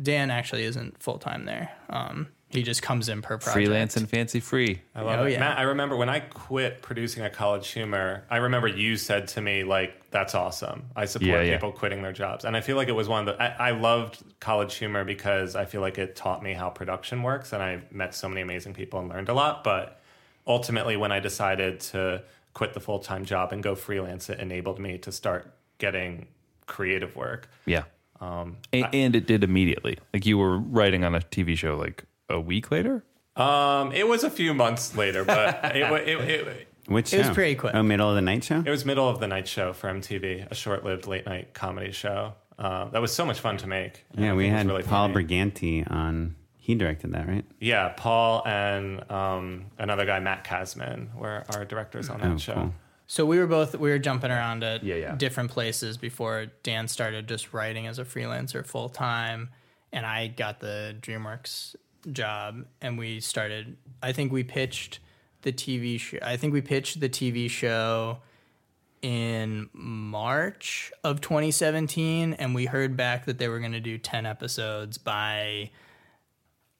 Dan 0.02 0.30
actually 0.30 0.64
isn't 0.64 1.02
full 1.02 1.18
time 1.18 1.44
there. 1.44 1.70
Um, 1.90 2.28
he 2.48 2.62
just 2.62 2.82
comes 2.82 3.08
in 3.08 3.20
per 3.20 3.36
project. 3.38 3.52
freelance 3.54 3.96
and 3.96 4.08
fancy 4.08 4.38
free. 4.40 4.80
I 4.94 5.00
love 5.02 5.20
Oh, 5.20 5.24
it. 5.24 5.32
yeah. 5.32 5.40
Matt, 5.40 5.58
I 5.58 5.62
remember 5.62 5.96
when 5.96 6.08
I 6.08 6.20
quit 6.20 6.82
producing 6.82 7.24
at 7.24 7.32
College 7.32 7.68
Humor, 7.72 8.22
I 8.30 8.36
remember 8.36 8.68
you 8.68 8.96
said 8.96 9.26
to 9.28 9.40
me, 9.40 9.64
like, 9.64 10.10
that's 10.10 10.34
awesome. 10.36 10.84
I 10.94 11.06
support 11.06 11.28
Yeah, 11.28 11.40
yeah. 11.42 11.52
people 11.56 11.72
quitting 11.72 12.02
their 12.02 12.12
jobs. 12.12 12.44
And 12.44 12.56
I 12.56 12.60
feel 12.60 12.76
like 12.76 12.86
it 12.88 12.92
was 12.92 13.08
one 13.08 13.26
of 13.28 13.36
the, 13.36 13.42
I, 13.42 13.68
I 13.68 13.70
loved 13.72 14.22
College 14.38 14.74
Humor 14.76 15.04
because 15.04 15.56
I 15.56 15.64
feel 15.64 15.80
like 15.80 15.98
it 15.98 16.14
taught 16.14 16.42
me 16.44 16.52
how 16.52 16.70
production 16.70 17.22
works. 17.24 17.52
And 17.52 17.60
I 17.62 17.80
met 17.90 18.14
so 18.14 18.28
many 18.28 18.40
amazing 18.42 18.72
people 18.74 19.00
and 19.00 19.08
learned 19.08 19.28
a 19.30 19.34
lot. 19.34 19.64
But 19.64 20.00
ultimately, 20.46 20.96
when 20.96 21.10
I 21.10 21.18
decided 21.20 21.80
to 21.80 22.22
quit 22.54 22.72
the 22.74 22.80
full 22.80 22.98
time 23.00 23.24
job 23.24 23.52
and 23.52 23.62
go 23.62 23.74
freelance, 23.74 24.30
it 24.30 24.38
enabled 24.40 24.78
me 24.78 24.96
to 24.98 25.12
start 25.12 25.52
getting 25.78 26.26
creative 26.66 27.14
work. 27.16 27.48
Yeah. 27.66 27.84
Um, 28.20 28.56
A- 28.72 28.84
and 28.94 29.14
it 29.16 29.26
did 29.26 29.44
immediately. 29.44 29.98
Like 30.14 30.24
you 30.24 30.38
were 30.38 30.56
writing 30.58 31.04
on 31.04 31.14
a 31.14 31.20
TV 31.20 31.56
show 31.58 31.76
like 31.76 32.04
a 32.30 32.40
week 32.40 32.70
later. 32.70 33.04
um, 33.36 33.92
it 33.92 34.06
was 34.08 34.24
a 34.24 34.30
few 34.30 34.54
months 34.54 34.96
later, 34.96 35.24
but 35.24 35.64
it, 35.76 35.90
wa- 35.90 35.96
it, 35.96 36.20
it, 36.30 36.68
Which 36.86 37.12
It 37.12 37.18
was 37.18 37.30
pretty 37.30 37.56
quick. 37.56 37.74
Oh, 37.74 37.82
middle 37.82 38.08
of 38.08 38.14
the 38.14 38.22
night 38.22 38.44
show. 38.44 38.62
it 38.64 38.70
was 38.70 38.84
middle 38.84 39.08
of 39.08 39.18
the 39.20 39.26
night 39.26 39.48
show 39.48 39.72
for 39.72 39.90
MTV, 39.90 40.50
a 40.50 40.54
short-lived 40.54 41.06
late-night 41.06 41.52
comedy 41.54 41.90
show. 41.92 42.34
Uh, 42.58 42.84
that 42.90 43.02
was 43.02 43.12
so 43.12 43.26
much 43.26 43.40
fun 43.40 43.56
to 43.58 43.66
make. 43.66 44.04
yeah, 44.16 44.32
we 44.32 44.44
think 44.44 44.52
it 44.52 44.54
was 44.54 44.58
had 44.62 44.66
really 44.68 44.82
Paul 44.84 45.08
funny. 45.08 45.24
Briganti 45.24 45.90
on. 45.90 46.36
He 46.64 46.74
directed 46.74 47.12
that, 47.12 47.28
right? 47.28 47.44
Yeah, 47.60 47.90
Paul 47.94 48.42
and 48.46 49.10
um, 49.12 49.66
another 49.78 50.06
guy, 50.06 50.18
Matt 50.18 50.44
Kasman, 50.44 51.14
were 51.14 51.44
our 51.54 51.66
directors 51.66 52.08
on 52.08 52.20
that 52.22 52.30
Oh, 52.32 52.38
show. 52.38 52.54
cool. 52.54 52.74
So 53.06 53.26
we 53.26 53.38
were 53.38 53.46
both 53.46 53.74
we 53.74 53.90
were 53.90 53.98
jumping 53.98 54.30
around 54.30 54.64
at 54.64 54.82
Yeah, 54.82 54.94
yeah. 54.94 55.14
different 55.14 55.50
places 55.50 55.98
before 55.98 56.46
Dan 56.62 56.88
started 56.88 57.28
just 57.28 57.52
writing 57.52 57.86
as 57.86 57.98
a 57.98 58.04
freelancer 58.06 58.64
full 58.64 58.88
time, 58.88 59.50
and 59.92 60.06
I 60.06 60.28
got 60.28 60.60
the 60.60 60.96
DreamWorks 61.02 61.76
job, 62.12 62.64
and 62.80 62.96
we 62.96 63.20
started. 63.20 63.76
I 64.02 64.12
think 64.12 64.32
we 64.32 64.42
pitched 64.42 65.00
the 65.42 65.52
TV 65.52 66.00
show. 66.00 66.16
I 66.22 66.38
think 66.38 66.54
we 66.54 66.62
pitched 66.62 66.98
the 67.00 67.10
TV 67.10 67.50
show 67.50 68.20
in 69.02 69.68
March 69.74 70.90
of 71.04 71.20
2017, 71.20 72.32
and 72.32 72.54
we 72.54 72.64
heard 72.64 72.96
back 72.96 73.26
that 73.26 73.36
they 73.36 73.48
were 73.48 73.58
going 73.60 73.72
to 73.72 73.80
do 73.80 73.98
10 73.98 74.24
episodes 74.24 74.96
by 74.96 75.68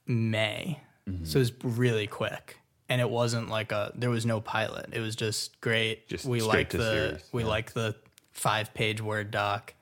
May. 0.06 0.80
Mm-hmm. 1.08 1.24
So 1.24 1.38
it 1.38 1.40
was 1.40 1.52
really 1.62 2.06
quick. 2.06 2.58
And 2.88 3.00
it 3.00 3.08
wasn't 3.08 3.48
like 3.48 3.72
a 3.72 3.92
there 3.94 4.10
was 4.10 4.26
no 4.26 4.40
pilot. 4.40 4.90
It 4.92 5.00
was 5.00 5.16
just 5.16 5.60
great. 5.60 6.06
Just 6.08 6.26
we 6.26 6.42
like 6.42 6.70
the 6.70 6.78
series, 6.78 7.28
we 7.32 7.42
yeah. 7.42 7.48
like 7.48 7.72
the 7.72 7.96
five 8.32 8.74
page 8.74 9.00
word 9.00 9.30
doc. 9.30 9.74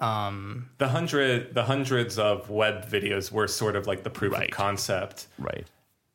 Um, 0.00 0.70
the 0.78 0.88
hundred, 0.88 1.54
the 1.54 1.64
hundreds 1.64 2.18
of 2.18 2.50
web 2.50 2.86
videos 2.90 3.30
were 3.30 3.46
sort 3.46 3.76
of 3.76 3.86
like 3.86 4.02
the 4.02 4.10
proof 4.10 4.32
Right. 4.32 4.50
of 4.50 4.50
concept. 4.50 5.28
Right. 5.38 5.66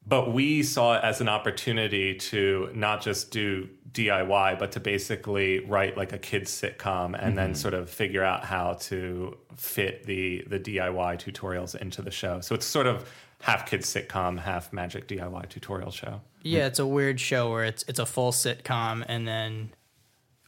But 0.05 0.33
we 0.33 0.63
saw 0.63 0.97
it 0.97 1.03
as 1.03 1.21
an 1.21 1.29
opportunity 1.29 2.15
to 2.15 2.69
not 2.73 3.01
just 3.01 3.31
do 3.31 3.69
DIY, 3.91 4.59
but 4.59 4.71
to 4.73 4.79
basically 4.79 5.59
write 5.61 5.97
like 5.97 6.13
a 6.13 6.17
kids 6.17 6.51
sitcom 6.51 7.15
and 7.17 7.37
then 7.37 7.51
mm-hmm. 7.51 7.55
sort 7.55 7.73
of 7.73 7.89
figure 7.89 8.23
out 8.23 8.43
how 8.43 8.73
to 8.73 9.37
fit 9.55 10.05
the 10.05 10.43
the 10.47 10.59
DIY 10.59 11.19
tutorials 11.19 11.75
into 11.75 12.01
the 12.01 12.11
show. 12.11 12.41
So 12.41 12.55
it's 12.55 12.65
sort 12.65 12.87
of 12.87 13.09
half 13.41 13.65
kids 13.65 13.93
sitcom, 13.93 14.39
half 14.39 14.71
magic 14.73 15.07
DIY 15.07 15.49
tutorial 15.49 15.91
show. 15.91 16.21
Yeah, 16.41 16.67
it's 16.67 16.79
a 16.79 16.85
weird 16.85 17.19
show 17.19 17.51
where 17.51 17.63
it's 17.63 17.83
it's 17.87 17.99
a 17.99 18.05
full 18.05 18.31
sitcom 18.31 19.03
and 19.07 19.27
then 19.27 19.71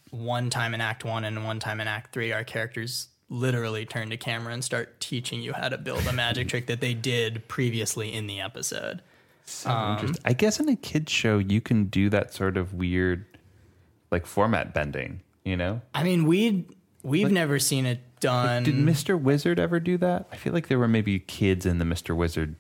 one 0.09 0.49
time 0.49 0.73
in 0.73 0.81
act 0.81 1.05
1 1.05 1.23
and 1.23 1.45
one 1.45 1.59
time 1.59 1.79
in 1.79 1.87
act 1.87 2.13
3 2.13 2.33
our 2.33 2.43
characters 2.43 3.07
literally 3.29 3.85
turn 3.85 4.09
to 4.09 4.17
camera 4.17 4.53
and 4.53 4.61
start 4.63 4.99
teaching 4.99 5.41
you 5.41 5.53
how 5.53 5.69
to 5.69 5.77
build 5.77 6.05
a 6.05 6.13
magic 6.13 6.49
trick 6.49 6.67
that 6.67 6.81
they 6.81 6.93
did 6.93 7.47
previously 7.47 8.13
in 8.13 8.27
the 8.27 8.41
episode. 8.41 9.01
Interesting. 9.65 10.21
I 10.25 10.33
guess 10.33 10.59
in 10.59 10.67
a 10.69 10.75
kids 10.75 11.11
show 11.11 11.37
you 11.37 11.61
can 11.61 11.85
do 11.85 12.09
that 12.09 12.33
sort 12.33 12.57
of 12.57 12.73
weird, 12.73 13.25
like 14.11 14.25
format 14.25 14.73
bending. 14.73 15.21
You 15.43 15.57
know, 15.57 15.81
I 15.95 16.03
mean, 16.03 16.25
we 16.25 16.65
we've 17.03 17.31
never 17.31 17.57
seen 17.57 17.85
it 17.85 17.99
done. 18.19 18.63
did 18.63 18.75
Mr. 18.75 19.19
Wizard 19.19 19.59
ever 19.59 19.79
do 19.79 19.97
that? 19.97 20.27
I 20.31 20.35
feel 20.35 20.53
like 20.53 20.67
there 20.67 20.77
were 20.77 20.87
maybe 20.87 21.19
kids 21.19 21.65
in 21.65 21.79
the 21.79 21.85
Mr. 21.85 22.15
Wizard 22.15 22.55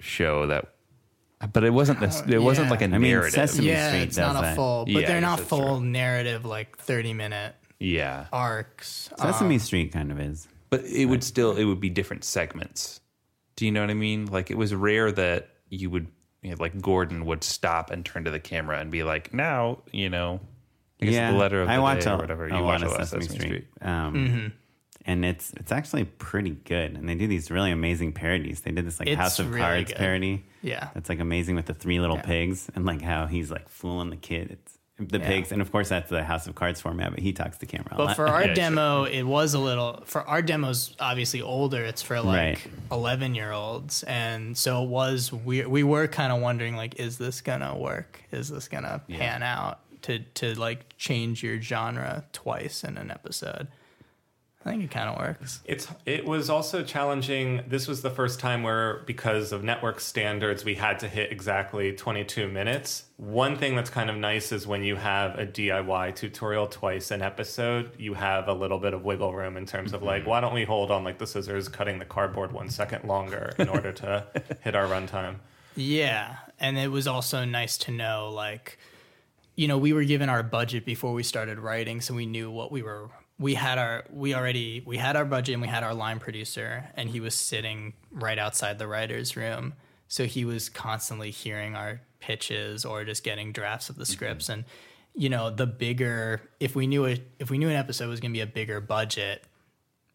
show 0.00 0.46
that, 0.48 0.74
but 1.52 1.64
it 1.64 1.70
wasn't 1.70 2.00
this. 2.00 2.22
It 2.26 2.38
wasn't 2.42 2.70
like 2.70 2.80
a 2.82 2.86
I 2.86 2.88
mean, 2.98 3.02
narrative. 3.12 3.32
Sesame 3.34 3.68
yeah, 3.68 3.88
Street 3.88 4.02
it's 4.02 4.16
does 4.16 4.32
not 4.34 4.44
a 4.44 4.54
full, 4.54 4.84
but 4.84 4.92
Yeah, 4.92 4.98
I 5.00 5.04
they're 5.06 5.20
not 5.20 5.40
full 5.40 5.78
true. 5.78 5.86
narrative 5.86 6.44
like 6.44 6.76
30 6.78 7.14
minute 7.14 7.54
yeah, 7.80 8.26
arcs. 8.32 9.10
Sesame 9.18 9.58
Street 9.58 9.92
kind 9.92 10.10
of 10.10 10.18
is. 10.20 10.48
but 10.70 10.84
it 10.84 11.04
would 11.06 11.22
still 11.22 11.56
it 11.56 11.64
would 11.64 11.80
be 11.80 11.90
different 11.90 12.24
segments. 12.24 13.00
Do 13.56 13.64
you 13.66 13.72
know 13.72 13.80
what 13.80 13.90
I 13.90 13.94
mean? 13.94 14.26
Like 14.26 14.50
it 14.50 14.56
was 14.56 14.74
rare 14.74 15.10
that 15.12 15.50
you 15.68 15.90
would 15.90 16.08
you 16.42 16.50
know, 16.50 16.56
like 16.60 16.80
Gordon 16.80 17.24
would 17.26 17.42
stop 17.44 17.90
and 17.90 18.04
turn 18.04 18.24
to 18.24 18.30
the 18.30 18.38
camera 18.40 18.78
and 18.78 18.90
be 18.90 19.02
like, 19.02 19.34
"Now, 19.34 19.78
you 19.92 20.08
know, 20.08 20.40
I 21.02 21.04
guess 21.06 21.14
yeah, 21.14 21.32
the 21.32 21.36
letter 21.38 21.62
of 21.62 21.66
the 21.68 21.74
I 21.74 21.78
watch 21.80 22.04
day 22.04 22.10
a, 22.10 22.14
or 22.14 22.18
whatever." 22.18 22.46
a 22.46 22.48
You 22.56 22.62
lot 22.62 22.64
watch 22.64 22.82
of 22.82 22.88
a 22.88 22.90
lot 22.92 23.00
Sesame, 23.08 23.24
Street, 23.24 23.40
Street. 23.40 23.66
Um, 23.82 24.14
Mm-hmm. 24.14 24.46
And 25.08 25.24
it's 25.24 25.52
it's 25.54 25.72
actually 25.72 26.04
pretty 26.04 26.50
good. 26.50 26.92
And 26.96 27.08
they 27.08 27.16
do 27.16 27.26
these 27.26 27.50
really 27.50 27.72
amazing 27.72 28.12
parodies. 28.12 28.60
They 28.60 28.70
did 28.70 28.86
this 28.86 29.00
like 29.00 29.08
It's 29.08 29.18
House 29.20 29.38
of 29.40 29.48
really 29.50 29.60
Cards 29.60 29.88
good. 29.88 29.96
parody. 29.96 30.44
Yeah. 30.62 30.90
that's 30.94 31.08
like 31.08 31.18
amazing 31.20 31.56
with 31.56 31.66
the 31.66 31.74
three 31.74 31.98
little 31.98 32.18
pigs 32.18 32.68
and 32.74 32.84
like 32.86 33.02
how 33.02 33.26
he's 33.26 33.50
like 33.50 33.68
fooling 33.68 34.10
the 34.10 34.16
kid. 34.16 34.50
It's 34.52 34.78
the 35.00 35.20
pigs, 35.20 35.52
and 35.52 35.62
of 35.62 35.70
course 35.70 35.88
that's 35.90 36.10
the 36.10 36.24
House 36.24 36.48
of 36.48 36.56
Cards 36.56 36.80
format. 36.80 37.10
But 37.12 37.20
he 37.20 37.32
talks 37.32 37.56
to 37.58 37.66
camera. 37.66 37.90
A 37.92 37.96
But 37.96 38.06
lot. 38.06 38.16
for 38.16 38.26
our 38.26 38.40
Yeah, 38.40 38.46
sure. 38.48 38.54
demo, 38.56 39.04
it 39.04 39.22
was 39.22 39.54
a 39.54 39.60
little. 39.60 40.02
For 40.06 40.22
our 40.22 40.42
demo's 40.42 40.96
obviously 40.98 41.40
older. 41.40 41.84
It's 41.84 42.02
for 42.02 42.20
like 42.20 42.36
Right. 42.36 42.58
eleven 42.90 43.36
year 43.36 43.52
olds, 43.52 44.02
and 44.02 44.58
so 44.58 44.82
it 44.82 44.88
was. 44.88 45.32
We 45.32 45.64
we 45.66 45.84
were 45.84 46.08
kind 46.08 46.32
of 46.32 46.40
wondering 46.42 46.74
like, 46.74 46.98
is 46.98 47.16
this 47.16 47.40
gonna 47.40 47.76
work? 47.78 48.20
Is 48.32 48.48
this 48.48 48.66
gonna 48.66 49.00
pan 49.08 49.44
out 49.44 49.78
to 50.02 50.18
to 50.18 50.54
like 50.58 50.96
change 50.96 51.44
your 51.44 51.62
genre 51.62 52.24
twice 52.32 52.82
in 52.82 52.98
an 52.98 53.12
episode? 53.12 53.68
I 54.64 54.70
think 54.70 54.82
it 54.82 54.90
kind 54.90 55.08
of 55.08 55.18
works. 55.18 55.60
It's 55.64 55.86
it 56.04 56.24
was 56.24 56.50
also 56.50 56.82
challenging. 56.82 57.62
This 57.68 57.86
was 57.86 58.02
the 58.02 58.10
first 58.10 58.40
time 58.40 58.64
where 58.64 59.04
because 59.06 59.52
of 59.52 59.62
network 59.62 60.00
standards 60.00 60.64
we 60.64 60.74
had 60.74 60.98
to 61.00 61.08
hit 61.08 61.30
exactly 61.30 61.92
22 61.92 62.48
minutes. 62.48 63.04
One 63.18 63.56
thing 63.56 63.76
that's 63.76 63.88
kind 63.88 64.10
of 64.10 64.16
nice 64.16 64.50
is 64.50 64.66
when 64.66 64.82
you 64.82 64.96
have 64.96 65.38
a 65.38 65.46
DIY 65.46 66.16
tutorial 66.16 66.66
twice 66.66 67.12
an 67.12 67.22
episode, 67.22 67.92
you 67.98 68.14
have 68.14 68.48
a 68.48 68.52
little 68.52 68.80
bit 68.80 68.94
of 68.94 69.04
wiggle 69.04 69.32
room 69.32 69.56
in 69.56 69.64
terms 69.64 69.92
of 69.92 70.02
like 70.02 70.22
mm-hmm. 70.22 70.30
why 70.30 70.40
don't 70.40 70.54
we 70.54 70.64
hold 70.64 70.90
on 70.90 71.04
like 71.04 71.18
the 71.18 71.26
scissors 71.26 71.68
cutting 71.68 72.00
the 72.00 72.04
cardboard 72.04 72.50
1 72.50 72.68
second 72.68 73.04
longer 73.04 73.52
in 73.58 73.68
order 73.68 73.92
to 73.92 74.26
hit 74.62 74.74
our 74.74 74.86
runtime. 74.86 75.36
Yeah, 75.76 76.34
and 76.58 76.76
it 76.76 76.88
was 76.88 77.06
also 77.06 77.44
nice 77.44 77.78
to 77.78 77.92
know 77.92 78.30
like 78.30 78.78
you 79.54 79.66
know, 79.66 79.78
we 79.78 79.92
were 79.92 80.04
given 80.04 80.28
our 80.28 80.44
budget 80.44 80.84
before 80.84 81.12
we 81.12 81.24
started 81.24 81.58
writing, 81.58 82.00
so 82.00 82.14
we 82.14 82.26
knew 82.26 82.48
what 82.48 82.70
we 82.70 82.80
were 82.80 83.10
we 83.38 83.54
had 83.54 83.78
our 83.78 84.04
we 84.10 84.34
already 84.34 84.82
we 84.84 84.96
had 84.96 85.16
our 85.16 85.24
budget 85.24 85.54
and 85.54 85.62
we 85.62 85.68
had 85.68 85.84
our 85.84 85.94
line 85.94 86.18
producer 86.18 86.84
and 86.94 87.08
he 87.08 87.20
was 87.20 87.34
sitting 87.34 87.92
right 88.10 88.38
outside 88.38 88.78
the 88.78 88.86
writers 88.86 89.36
room. 89.36 89.74
So 90.08 90.24
he 90.24 90.44
was 90.44 90.68
constantly 90.68 91.30
hearing 91.30 91.76
our 91.76 92.00
pitches 92.20 92.84
or 92.84 93.04
just 93.04 93.22
getting 93.22 93.52
drafts 93.52 93.90
of 93.90 93.96
the 93.96 94.04
mm-hmm. 94.04 94.12
scripts 94.12 94.48
and 94.48 94.64
you 95.14 95.28
know, 95.28 95.50
the 95.50 95.66
bigger 95.66 96.42
if 96.60 96.76
we 96.76 96.86
knew 96.86 97.04
it 97.04 97.26
if 97.38 97.50
we 97.50 97.58
knew 97.58 97.68
an 97.68 97.76
episode 97.76 98.08
was 98.08 98.20
going 98.20 98.32
to 98.32 98.36
be 98.36 98.42
a 98.42 98.46
bigger 98.46 98.80
budget, 98.80 99.44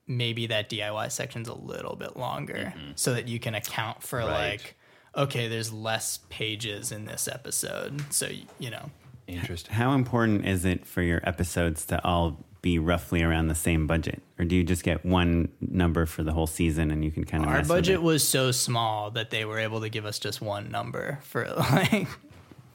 maybe 0.08 0.48
that 0.48 0.70
DIY 0.70 1.12
section's 1.12 1.48
a 1.48 1.54
little 1.54 1.96
bit 1.96 2.18
longer 2.18 2.74
mm-hmm. 2.76 2.92
so 2.96 3.14
that 3.14 3.28
you 3.28 3.40
can 3.40 3.56
account 3.56 4.04
for 4.04 4.24
like 4.24 4.76
okay, 5.16 5.48
there's 5.48 5.72
less 5.72 6.20
pages 6.30 6.92
in 6.92 7.06
this 7.06 7.28
episode. 7.28 8.02
So, 8.12 8.30
you 8.58 8.72
know, 8.72 8.90
Interesting. 9.28 9.74
How 9.74 9.94
important 9.94 10.46
is 10.46 10.66
it 10.66 10.86
for 10.86 11.02
your 11.02 11.22
episodes 11.24 11.86
to 11.86 12.04
all 12.04 12.44
be 12.64 12.80
roughly 12.80 13.22
around 13.22 13.50
the 13.50 13.56
same 13.56 13.86
budget, 13.86 14.24
or 14.40 14.46
do 14.46 14.56
you 14.56 14.64
just 14.64 14.84
get 14.84 15.06
one 15.06 15.50
number 15.62 16.08
for 16.08 16.24
the 16.24 16.32
whole 16.32 16.48
season 16.48 16.90
and 16.90 17.04
you 17.06 17.12
can 17.12 17.26
kind 17.26 17.44
of 17.44 17.50
our 17.52 17.62
budget 17.64 18.02
was 18.02 18.28
so 18.28 18.52
small 18.52 19.12
that 19.12 19.30
they 19.30 19.46
were 19.46 19.60
able 19.60 19.82
to 19.82 19.90
give 19.90 20.06
us 20.06 20.18
just 20.18 20.42
one 20.42 20.72
number 20.72 21.20
for 21.24 21.46
like, 21.58 22.08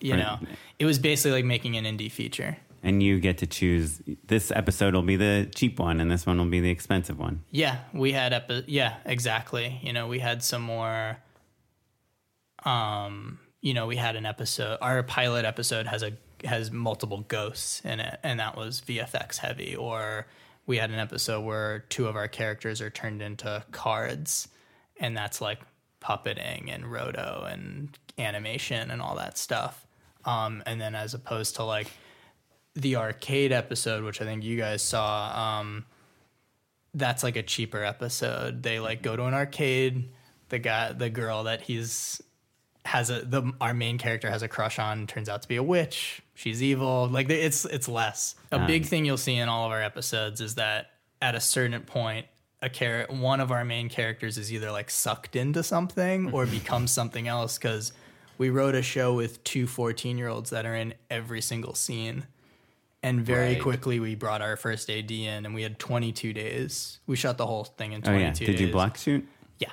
you 0.01 0.13
Right. 0.15 0.21
know, 0.21 0.39
it 0.79 0.85
was 0.85 0.99
basically 1.01 1.33
like 1.33 1.45
making 1.45 1.77
an 1.77 1.85
indie 1.85 2.13
feature. 2.13 2.59
and 2.83 3.03
you 3.03 3.19
get 3.19 3.39
to 3.39 3.47
choose 3.47 4.01
this 4.27 4.51
episode 4.53 4.95
will 4.95 5.03
be 5.03 5.17
the 5.17 5.51
cheap 5.55 5.81
one 5.81 6.01
and 6.01 6.11
this 6.11 6.25
one 6.27 6.39
will 6.39 6.45
be 6.45 6.61
the 6.61 6.71
expensive 6.71 7.19
one. 7.19 7.43
Yeah, 7.51 7.79
we 7.93 8.13
had 8.13 8.33
epi- 8.33 8.65
yeah, 8.69 8.97
exactly. 9.07 9.81
You 9.83 9.93
know, 9.95 10.07
we 10.07 10.19
had 10.21 10.43
some 10.45 10.63
more 10.63 11.17
um, 12.65 13.39
you 13.61 13.75
know, 13.75 13.87
we 13.87 13.97
had 13.97 14.17
an 14.17 14.27
episode 14.27 14.79
our 14.83 15.03
pilot 15.03 15.45
episode 15.45 15.87
has 15.87 16.03
a 16.03 16.13
has 16.45 16.71
multiple 16.71 17.25
ghosts 17.29 17.81
in 17.85 18.01
it 18.01 18.21
and 18.23 18.41
that 18.41 18.57
was 18.57 18.81
VFX 18.81 19.39
heavy 19.39 19.75
or 19.75 20.27
we 20.67 20.77
had 20.77 20.91
an 20.91 20.99
episode 20.99 21.41
where 21.41 21.81
two 21.89 22.07
of 22.07 22.17
our 22.17 22.29
characters 22.29 22.81
are 22.81 22.91
turned 22.91 23.23
into 23.23 23.65
cards 23.73 24.49
and 25.01 25.17
that's 25.17 25.41
like 25.41 25.61
puppeting 26.01 26.73
and 26.73 26.91
roto 26.91 27.47
and 27.51 27.97
animation 28.19 28.91
and 28.91 29.01
all 29.01 29.17
that 29.17 29.39
stuff. 29.39 29.87
Um, 30.25 30.63
and 30.67 30.81
then 30.81 30.95
as 30.95 31.15
opposed 31.15 31.57
to 31.57 31.65
like 31.65 31.89
the 32.75 32.97
arcade 32.97 33.53
episode, 33.53 34.05
which 34.05 34.21
I 34.21 34.25
think 34.25 34.45
you 34.45 34.57
guys 34.57 34.83
saw, 34.83 35.59
um, 35.61 35.85
that's 36.95 37.23
like 37.23 37.37
a 37.37 37.43
cheaper 37.43 37.83
episode. 37.83 38.63
They 38.63 38.81
like 38.81 39.03
go 39.03 39.17
to 39.17 39.25
an 39.25 39.35
arcade. 39.35 40.11
The 40.49 40.59
guy, 40.59 40.93
the 40.93 41.11
girl 41.11 41.45
that 41.45 41.63
he's 41.63 42.23
has 42.85 43.11
a 43.11 43.21
the 43.21 43.53
our 43.61 43.75
main 43.75 43.99
character 43.99 44.31
has 44.31 44.43
a 44.43 44.49
crush 44.49 44.79
on 44.79 45.07
turns 45.07 45.29
out 45.29 45.43
to 45.43 45.49
be 45.49 45.57
a 45.57 45.63
witch. 45.63 46.23
She's 46.39 46.63
evil. 46.63 47.09
Like 47.09 47.29
it's 47.31 47.65
it's 47.65 47.89
less. 47.89 48.37
A 48.53 48.65
big 48.65 48.87
thing 48.87 49.05
you'll 49.05 49.17
see 49.17 49.35
in 49.35 49.49
all 49.49 49.67
of 49.67 49.73
our 49.73 49.83
episodes 49.83 50.41
is 50.41 50.55
that 50.55 50.93
at 51.21 51.35
a 51.35 51.41
certain 51.41 51.83
point 51.83 52.27
a 52.63 52.69
char- 52.69 53.07
one 53.11 53.41
of 53.41 53.51
our 53.51 53.65
main 53.65 53.89
characters 53.89 54.39
is 54.39 54.53
either 54.53 54.71
like 54.71 54.89
sucked 54.89 55.35
into 55.35 55.65
something 55.65 56.31
or 56.33 56.47
becomes 56.61 56.93
something 56.93 57.27
else 57.27 57.59
cuz 57.59 57.93
we 58.39 58.51
wrote 58.51 58.77
a 58.77 58.83
show 58.83 59.15
with 59.15 59.43
two 59.43 59.67
14 59.67 60.17
year 60.17 60.29
olds 60.29 60.51
that 60.51 60.65
are 60.65 60.77
in 60.77 60.95
every 61.11 61.41
single 61.41 61.75
scene 61.75 62.25
And 63.03 63.21
very 63.25 63.55
Right. 63.55 63.63
quickly, 63.63 63.99
we 64.01 64.15
brought 64.15 64.41
our 64.43 64.57
first 64.57 64.89
AD 64.91 65.11
in, 65.11 65.45
and 65.47 65.55
we 65.55 65.63
had 65.63 65.79
22 65.79 66.33
days. 66.33 66.99
We 67.07 67.15
shot 67.17 67.37
the 67.37 67.47
whole 67.47 67.65
thing 67.65 67.93
in 67.93 68.01
Oh 68.03 68.11
22 68.11 68.21
yeah. 68.23 68.31
days. 68.33 68.39
Did 68.59 68.61
you 68.61 68.73
black 68.73 68.97
suit? 68.99 69.27
Yeah. 69.59 69.71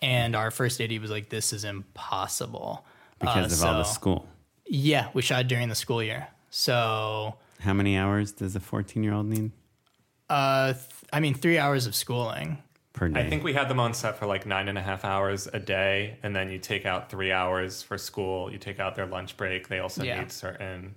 And 0.00 0.34
our 0.36 0.50
first 0.50 0.80
AD 0.80 0.98
was 0.98 1.10
like, 1.10 1.28
"This 1.28 1.52
is 1.52 1.64
impossible 1.64 2.84
because 3.18 3.62
Uh, 3.62 3.66
of 3.66 3.72
all 3.74 3.78
the 3.78 3.84
school? 3.84 4.28
Yeah, 4.66 5.08
we 5.14 5.22
shot 5.22 5.46
during 5.48 5.68
the 5.68 5.74
school 5.74 6.02
year. 6.02 6.28
So, 6.50 7.34
How 7.60 7.72
many 7.74 7.96
hours 7.96 8.32
does 8.32 8.54
a 8.56 8.60
14 8.60 9.02
year 9.02 9.12
old 9.14 9.26
need 9.26 9.50
uh, 10.30 10.72
th- 10.72 10.84
I 11.12 11.20
mean, 11.20 11.34
three 11.34 11.58
hours 11.58 11.86
of 11.86 11.94
schooling. 11.94 12.58
per 12.94 13.08
day? 13.08 13.20
I 13.20 13.28
think 13.28 13.44
we 13.44 13.52
had 13.52 13.68
them 13.68 13.78
on 13.80 13.92
set 13.92 14.18
for 14.18 14.26
like 14.26 14.46
nine 14.46 14.68
and 14.68 14.78
a 14.78 14.82
half 14.82 15.04
hours 15.04 15.46
a 15.52 15.58
day, 15.60 16.16
and 16.22 16.34
then 16.34 16.50
you 16.50 16.58
take 16.58 16.86
out 16.86 17.10
three 17.10 17.30
hours 17.32 17.82
for 17.82 17.98
school. 17.98 18.50
You 18.50 18.58
take 18.58 18.80
out 18.80 18.94
their 18.94 19.06
lunch 19.06 19.36
break. 19.36 19.68
They 19.68 19.80
also 19.80 20.02
Yeah. 20.02 20.20
need 20.20 20.32
certain 20.32 20.94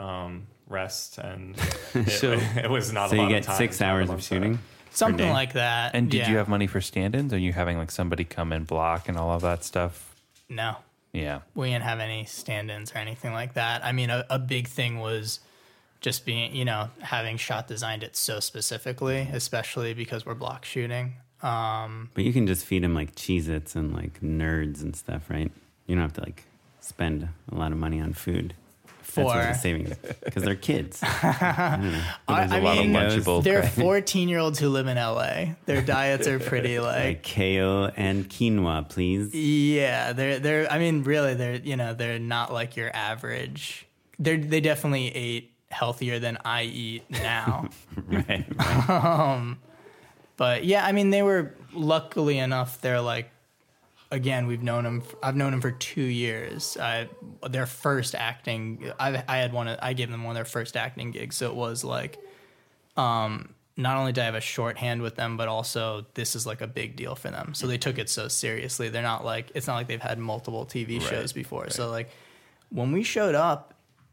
um, 0.00 0.46
rest, 0.68 1.18
and 1.18 1.54
it, 1.94 2.08
So- 2.10 2.32
it 2.32 2.68
was 2.70 2.92
not 2.92 3.10
so 3.10 3.16
a 3.16 3.22
you 3.22 3.28
get 3.28 3.40
of 3.40 3.46
time. 3.46 3.56
six 3.58 3.80
hours 3.80 4.06
them 4.06 4.14
on 4.14 4.18
of 4.18 4.22
set. 4.24 4.34
shooting. 4.36 4.58
Something 4.90 5.30
like 5.30 5.52
that. 5.54 5.94
And 5.94 6.10
did 6.10 6.18
Yeah. 6.22 6.30
you 6.30 6.36
have 6.38 6.48
money 6.48 6.66
for 6.66 6.80
stand-ins? 6.80 7.32
Are 7.32 7.38
you 7.38 7.52
having 7.52 7.78
like 7.78 7.90
somebody 7.90 8.24
come 8.24 8.52
and 8.52 8.66
block 8.66 9.08
and 9.08 9.16
all 9.16 9.30
of 9.30 9.40
that 9.42 9.64
stuff? 9.64 10.14
No. 10.50 10.76
Yeah. 11.12 11.40
we 11.54 11.70
didn't 11.70 11.84
have 11.84 12.00
any 12.00 12.24
stand-ins 12.24 12.92
or 12.92 12.98
anything 12.98 13.32
like 13.32 13.54
that. 13.54 13.84
I 13.84 13.92
mean, 13.92 14.08
a, 14.10 14.24
a 14.30 14.38
big 14.38 14.66
thing 14.68 14.98
was 14.98 15.40
just 16.00 16.24
being, 16.24 16.54
you 16.56 16.64
know, 16.64 16.88
having 17.00 17.36
shot 17.36 17.68
designed 17.68 18.02
it 18.02 18.16
so 18.16 18.40
specifically, 18.40 19.28
especially 19.32 19.94
because 19.94 20.24
we're 20.24 20.34
block 20.34 20.64
shooting. 20.64 21.14
Um, 21.42 22.10
But 22.14 22.24
you 22.24 22.32
can 22.32 22.46
just 22.46 22.64
feed 22.64 22.82
them 22.82 22.94
like 22.94 23.14
Cheez 23.14 23.48
Its 23.48 23.76
and 23.76 23.92
like 23.94 24.20
nerds 24.20 24.82
and 24.82 24.96
stuff, 24.96 25.28
right? 25.28 25.50
You 25.86 25.94
don't 25.96 26.02
have 26.02 26.12
to 26.14 26.22
like 26.22 26.44
spend 26.80 27.28
a 27.50 27.54
lot 27.54 27.72
of 27.72 27.78
money 27.78 28.00
on 28.00 28.12
food. 28.14 28.54
That's 29.14 29.26
what 29.26 29.42
For- 29.42 29.52
the 29.52 29.54
savings 29.54 29.96
because 30.24 30.42
they're 30.42 30.54
kids. 30.54 31.00
Mm. 31.22 32.02
I, 32.28 32.40
There's 32.40 32.52
a 32.52 32.54
I 32.56 32.60
lot 32.60 32.76
mean, 32.78 33.42
they're 33.42 33.62
14 33.62 34.28
year 34.28 34.38
olds 34.38 34.58
who 34.58 34.68
live 34.68 34.86
in 34.86 34.96
LA. 34.96 35.54
Their 35.66 35.80
diets 35.82 36.26
are 36.26 36.38
pretty 36.38 36.78
like 36.80 37.04
like, 37.04 37.22
kale 37.22 37.90
and 37.96 38.28
quinoa, 38.28 38.88
please. 38.88 39.34
yeah, 39.34 40.12
they're, 40.12 40.38
they're, 40.38 40.70
I 40.70 40.78
mean, 40.78 41.02
really, 41.04 41.34
they're, 41.34 41.56
you 41.56 41.76
know, 41.76 41.94
they're 41.94 42.18
not 42.18 42.52
like 42.52 42.76
your 42.76 42.90
average. 42.94 43.86
They're, 44.18 44.36
they 44.36 44.60
definitely 44.60 45.08
ate 45.14 45.52
healthier 45.70 46.18
than 46.18 46.38
I 46.44 46.64
eat 46.64 47.10
now. 47.10 47.68
right, 48.06 48.44
right. 48.56 48.90
Um, 48.90 49.58
but 50.36 50.64
yeah, 50.64 50.84
I 50.84 50.92
mean, 50.92 51.10
they 51.10 51.22
were 51.22 51.54
luckily 51.72 52.38
enough. 52.38 52.80
They're 52.80 53.00
like, 53.00 53.30
again, 54.12 54.46
we've 54.46 54.62
known 54.62 54.84
them. 54.84 55.02
I've 55.22 55.34
known 55.34 55.50
them 55.50 55.60
for 55.60 55.72
two 55.72 56.02
years. 56.02 56.76
I, 56.76 57.08
their 57.50 57.66
first 57.66 58.14
acting, 58.14 58.92
I, 59.00 59.24
I 59.26 59.38
had 59.38 59.52
one. 59.52 59.66
of- 59.66 59.78
I 59.82 59.92
gave 59.94 60.10
them 60.10 60.22
one 60.22 60.32
of 60.32 60.34
their 60.36 60.44
first 60.44 60.76
acting 60.76 61.10
gigs, 61.10 61.34
so 61.36 61.48
it 61.48 61.56
was 61.56 61.82
like, 61.82 62.18
um, 62.96 63.54
not 63.76 63.96
only 63.96 64.12
did 64.12 64.20
I 64.20 64.26
have 64.26 64.34
a 64.34 64.40
shorthand 64.40 65.00
with 65.02 65.16
them, 65.16 65.36
but 65.38 65.48
also 65.48 66.04
this 66.14 66.36
is 66.36 66.46
like 66.46 66.60
a 66.60 66.66
big 66.66 66.94
deal 66.94 67.14
for 67.14 67.30
them. 67.30 67.54
So 67.54 67.66
they 67.66 67.78
took 67.78 67.98
it 67.98 68.10
so 68.10 68.28
seriously. 68.28 68.90
They're 68.90 69.02
not 69.02 69.24
like 69.24 69.50
it's 69.54 69.66
not 69.66 69.76
like 69.76 69.88
they've 69.88 70.00
had 70.00 70.18
multiple 70.18 70.66
TV 70.66 71.00
shows 71.00 71.32
before. 71.32 71.70
So 71.70 71.88
like 71.90 72.10
when 72.68 72.92
we 72.92 73.02
showed 73.02 73.34
up 73.34 73.72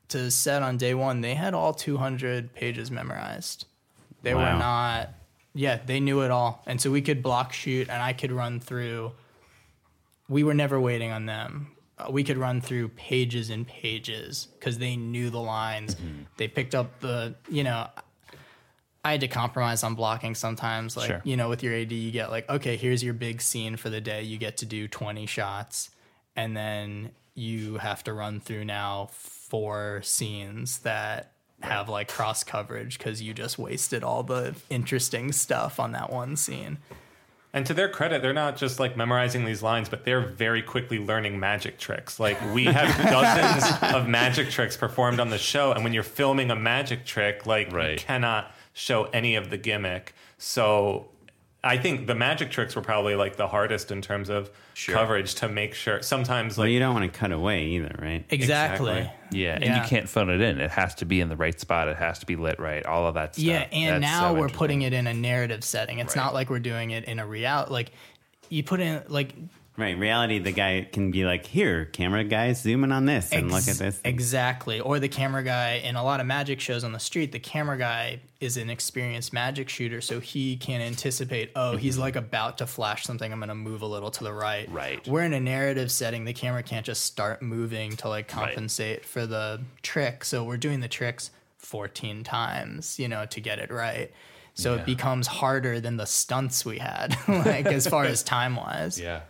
to 0.09 0.31
set 0.31 0.63
on 0.63 0.77
day 0.77 0.93
one, 0.93 1.19
they 1.21 1.35
had 1.35 1.53
all 1.53 1.73
200 1.73 2.53
pages 2.53 2.89
memorized. 2.89 3.65
They 4.23 4.33
Wow. 4.33 4.53
were 4.53 4.59
not. 4.59 5.09
Yeah, 5.53 5.79
they 5.85 5.99
knew 5.99 6.21
it 6.21 6.31
all, 6.31 6.63
and 6.65 6.79
so 6.79 6.89
we 6.89 7.01
could 7.01 7.21
block 7.21 7.51
shoot, 7.51 7.89
and 7.89 8.01
I 8.01 8.13
could 8.13 8.31
run 8.31 8.59
through. 8.61 9.11
We 10.29 10.43
were 10.43 10.53
never 10.53 10.79
waiting 10.79 11.11
on 11.11 11.25
them. 11.25 11.71
Uh, 11.97 12.07
we 12.11 12.23
could 12.23 12.37
run 12.37 12.61
through 12.61 12.89
pages 12.89 13.49
and 13.49 13.67
pages 13.67 14.47
because 14.57 14.77
they 14.77 14.95
knew 14.95 15.29
the 15.29 15.39
lines. 15.41 15.97
They 16.37 16.47
picked 16.47 16.73
up 16.75 16.99
the, 17.01 17.35
you 17.49 17.63
know, 17.65 17.87
I 19.03 19.11
had 19.11 19.21
to 19.21 19.27
compromise 19.27 19.83
on 19.83 19.95
blocking 19.95 20.35
sometimes. 20.35 20.95
Like, 20.95 21.07
Sure. 21.07 21.21
you 21.25 21.35
know, 21.35 21.49
with 21.49 21.63
your 21.63 21.73
AD, 21.73 21.91
you 21.91 22.11
get 22.11 22.29
like, 22.31 22.49
okay, 22.49 22.77
here's 22.77 23.03
your 23.03 23.13
big 23.13 23.41
scene 23.41 23.75
for 23.75 23.89
the 23.89 23.99
day. 24.01 24.21
You 24.23 24.37
get 24.37 24.57
to 24.57 24.65
do 24.65 24.87
20 24.87 25.25
shots. 25.25 25.89
And 26.35 26.55
then 26.55 27.11
you 27.33 27.77
have 27.77 28.03
to 28.05 28.13
run 28.13 28.39
through 28.39 28.65
now 28.65 29.09
four 29.11 30.01
scenes 30.03 30.79
that 30.79 31.33
have 31.61 31.89
like 31.89 32.07
cross 32.07 32.43
coverage 32.43 32.97
because 32.97 33.21
you 33.21 33.33
just 33.33 33.57
wasted 33.57 34.03
all 34.03 34.23
the 34.23 34.55
interesting 34.69 35.31
stuff 35.31 35.79
on 35.79 35.91
that 35.93 36.09
one 36.11 36.35
scene. 36.37 36.77
And 37.51 37.65
to 37.65 37.73
their 37.73 37.89
credit, 37.89 38.21
they're 38.21 38.33
not 38.33 38.57
just 38.57 38.79
like 38.79 38.95
memorizing 38.95 39.43
these 39.43 39.63
lines, 39.63 39.89
but 39.89 40.05
they're 40.05 40.21
very 40.21 40.61
quickly 40.61 40.99
learning 40.99 41.39
magic 41.39 41.79
tricks. 41.79 42.19
Like 42.19 42.37
we 42.53 42.65
have 42.65 42.95
dozens 43.09 43.93
of 43.93 44.07
magic 44.07 44.49
tricks 44.51 44.77
performed 44.77 45.19
on 45.19 45.29
the 45.29 45.37
show, 45.39 45.71
and 45.71 45.83
when 45.83 45.93
you're 45.93 46.03
filming 46.03 46.51
a 46.51 46.55
magic 46.55 47.05
trick, 47.05 47.45
like 47.47 47.71
you 47.71 47.95
cannot 47.97 48.51
show 48.73 49.05
any 49.05 49.35
of 49.35 49.49
the 49.49 49.57
gimmick. 49.57 50.13
So 50.37 51.09
I 51.61 51.77
think 51.77 52.07
the 52.07 52.15
magic 52.15 52.51
tricks 52.51 52.75
were 52.75 52.81
probably 52.81 53.15
like 53.15 53.35
the 53.35 53.47
hardest 53.47 53.91
in 53.91 54.01
terms 54.01 54.29
of 54.29 54.49
coverage 54.87 55.35
to 55.35 55.49
make 55.49 55.73
sure. 55.73 56.01
Sometimes 56.01 56.57
Well, 56.57 56.65
like 56.67 56.71
you 56.71 56.79
don't 56.79 56.93
want 56.93 57.11
to 57.11 57.19
cut 57.19 57.33
away 57.33 57.65
either, 57.65 57.93
right? 57.99 58.25
Exactly. 58.29 58.91
Exactly. 58.91 59.11
Yeah, 59.31 59.59
and 59.61 59.75
you 59.75 59.81
can't 59.89 60.07
phone 60.07 60.29
it 60.29 60.39
in. 60.39 60.59
It 60.61 60.71
has 60.71 60.95
to 60.95 61.05
be 61.05 61.19
in 61.19 61.27
the 61.27 61.35
right 61.35 61.59
spot. 61.59 61.89
It 61.89 61.97
has 61.97 62.19
to 62.19 62.25
be 62.25 62.37
lit 62.37 62.59
right. 62.59 62.85
All 62.85 63.07
of 63.07 63.15
that 63.15 63.35
stuff. 63.35 63.43
Yeah, 63.43 63.67
and 63.73 64.01
That's 64.01 64.11
now 64.13 64.33
so 64.33 64.39
we're 64.39 64.47
putting 64.49 64.83
it 64.83 64.93
in 64.93 65.05
a 65.05 65.13
narrative 65.13 65.63
setting. 65.65 65.99
It's 65.99 66.15
Right. 66.15 66.23
not 66.23 66.33
like 66.33 66.49
we're 66.49 66.59
doing 66.59 66.91
it 66.91 67.03
in 67.05 67.19
a 67.19 67.27
real 67.27 67.65
like 67.69 67.91
you 68.47 68.63
put 68.63 68.79
in 68.79 69.03
like 69.09 69.33
Right. 69.79 69.97
Reality, 69.97 70.39
the 70.39 70.51
guy 70.51 70.87
can 70.91 71.11
be 71.11 71.23
like, 71.23 71.45
here, 71.45 71.85
camera 71.85 72.23
guy, 72.23 72.51
zoom 72.53 72.83
in 72.83 72.91
on 72.91 73.05
this 73.05 73.31
and 73.31 73.49
look 73.49 73.63
at 73.63 73.69
Ex- 73.69 73.77
this. 73.77 74.01
Exactly. 74.03 74.79
Or 74.81 74.99
the 74.99 75.07
camera 75.07 75.43
guy 75.43 75.75
in 75.75 75.95
a 75.95 76.03
lot 76.03 76.19
of 76.19 76.25
magic 76.25 76.59
shows 76.59 76.83
on 76.83 76.91
the 76.91 76.99
street, 76.99 77.31
the 77.31 77.39
camera 77.39 77.77
guy 77.77 78.19
is 78.41 78.57
an 78.57 78.69
experienced 78.69 79.31
magic 79.31 79.69
shooter, 79.69 80.01
so 80.01 80.19
he 80.19 80.57
can 80.57 80.81
anticipate, 80.81 81.51
oh, 81.55 81.75
he's 81.75 81.95
mm-hmm. 81.95 82.03
like 82.03 82.15
about 82.15 82.57
to 82.57 82.67
flash 82.67 83.03
something, 83.03 83.31
I'm 83.31 83.39
gonna 83.39 83.55
move 83.55 83.81
a 83.81 83.85
little 83.85 84.11
to 84.11 84.23
the 84.23 84.33
right. 84.33 84.69
Right. 84.71 85.05
We're 85.07 85.23
in 85.23 85.33
a 85.33 85.39
narrative 85.39 85.91
setting, 85.91 86.25
the 86.25 86.33
camera 86.33 86.63
can't 86.63 86.85
just 86.85 87.05
start 87.05 87.41
moving 87.41 87.91
to 87.97 88.09
like 88.09 88.27
compensate 88.27 89.05
for 89.05 89.25
the 89.25 89.61
trick. 89.81 90.23
So 90.23 90.43
we're 90.43 90.57
doing 90.57 90.79
the 90.79 90.87
tricks 90.87 91.31
14 91.57 92.23
times, 92.23 92.99
you 92.99 93.07
know, 93.07 93.25
to 93.27 93.41
get 93.41 93.59
it 93.59 93.71
right. 93.71 94.11
So 94.55 94.75
it 94.75 94.85
becomes 94.85 95.25
harder 95.25 95.79
than 95.79 95.95
the 95.95 96.05
stunts 96.05 96.65
we 96.65 96.79
had, 96.79 97.15
like 97.27 97.65
as 97.67 97.87
far 97.87 98.03
as 98.03 98.23
time 98.23 98.57
wise. 98.57 98.99
Yeah. 98.99 99.21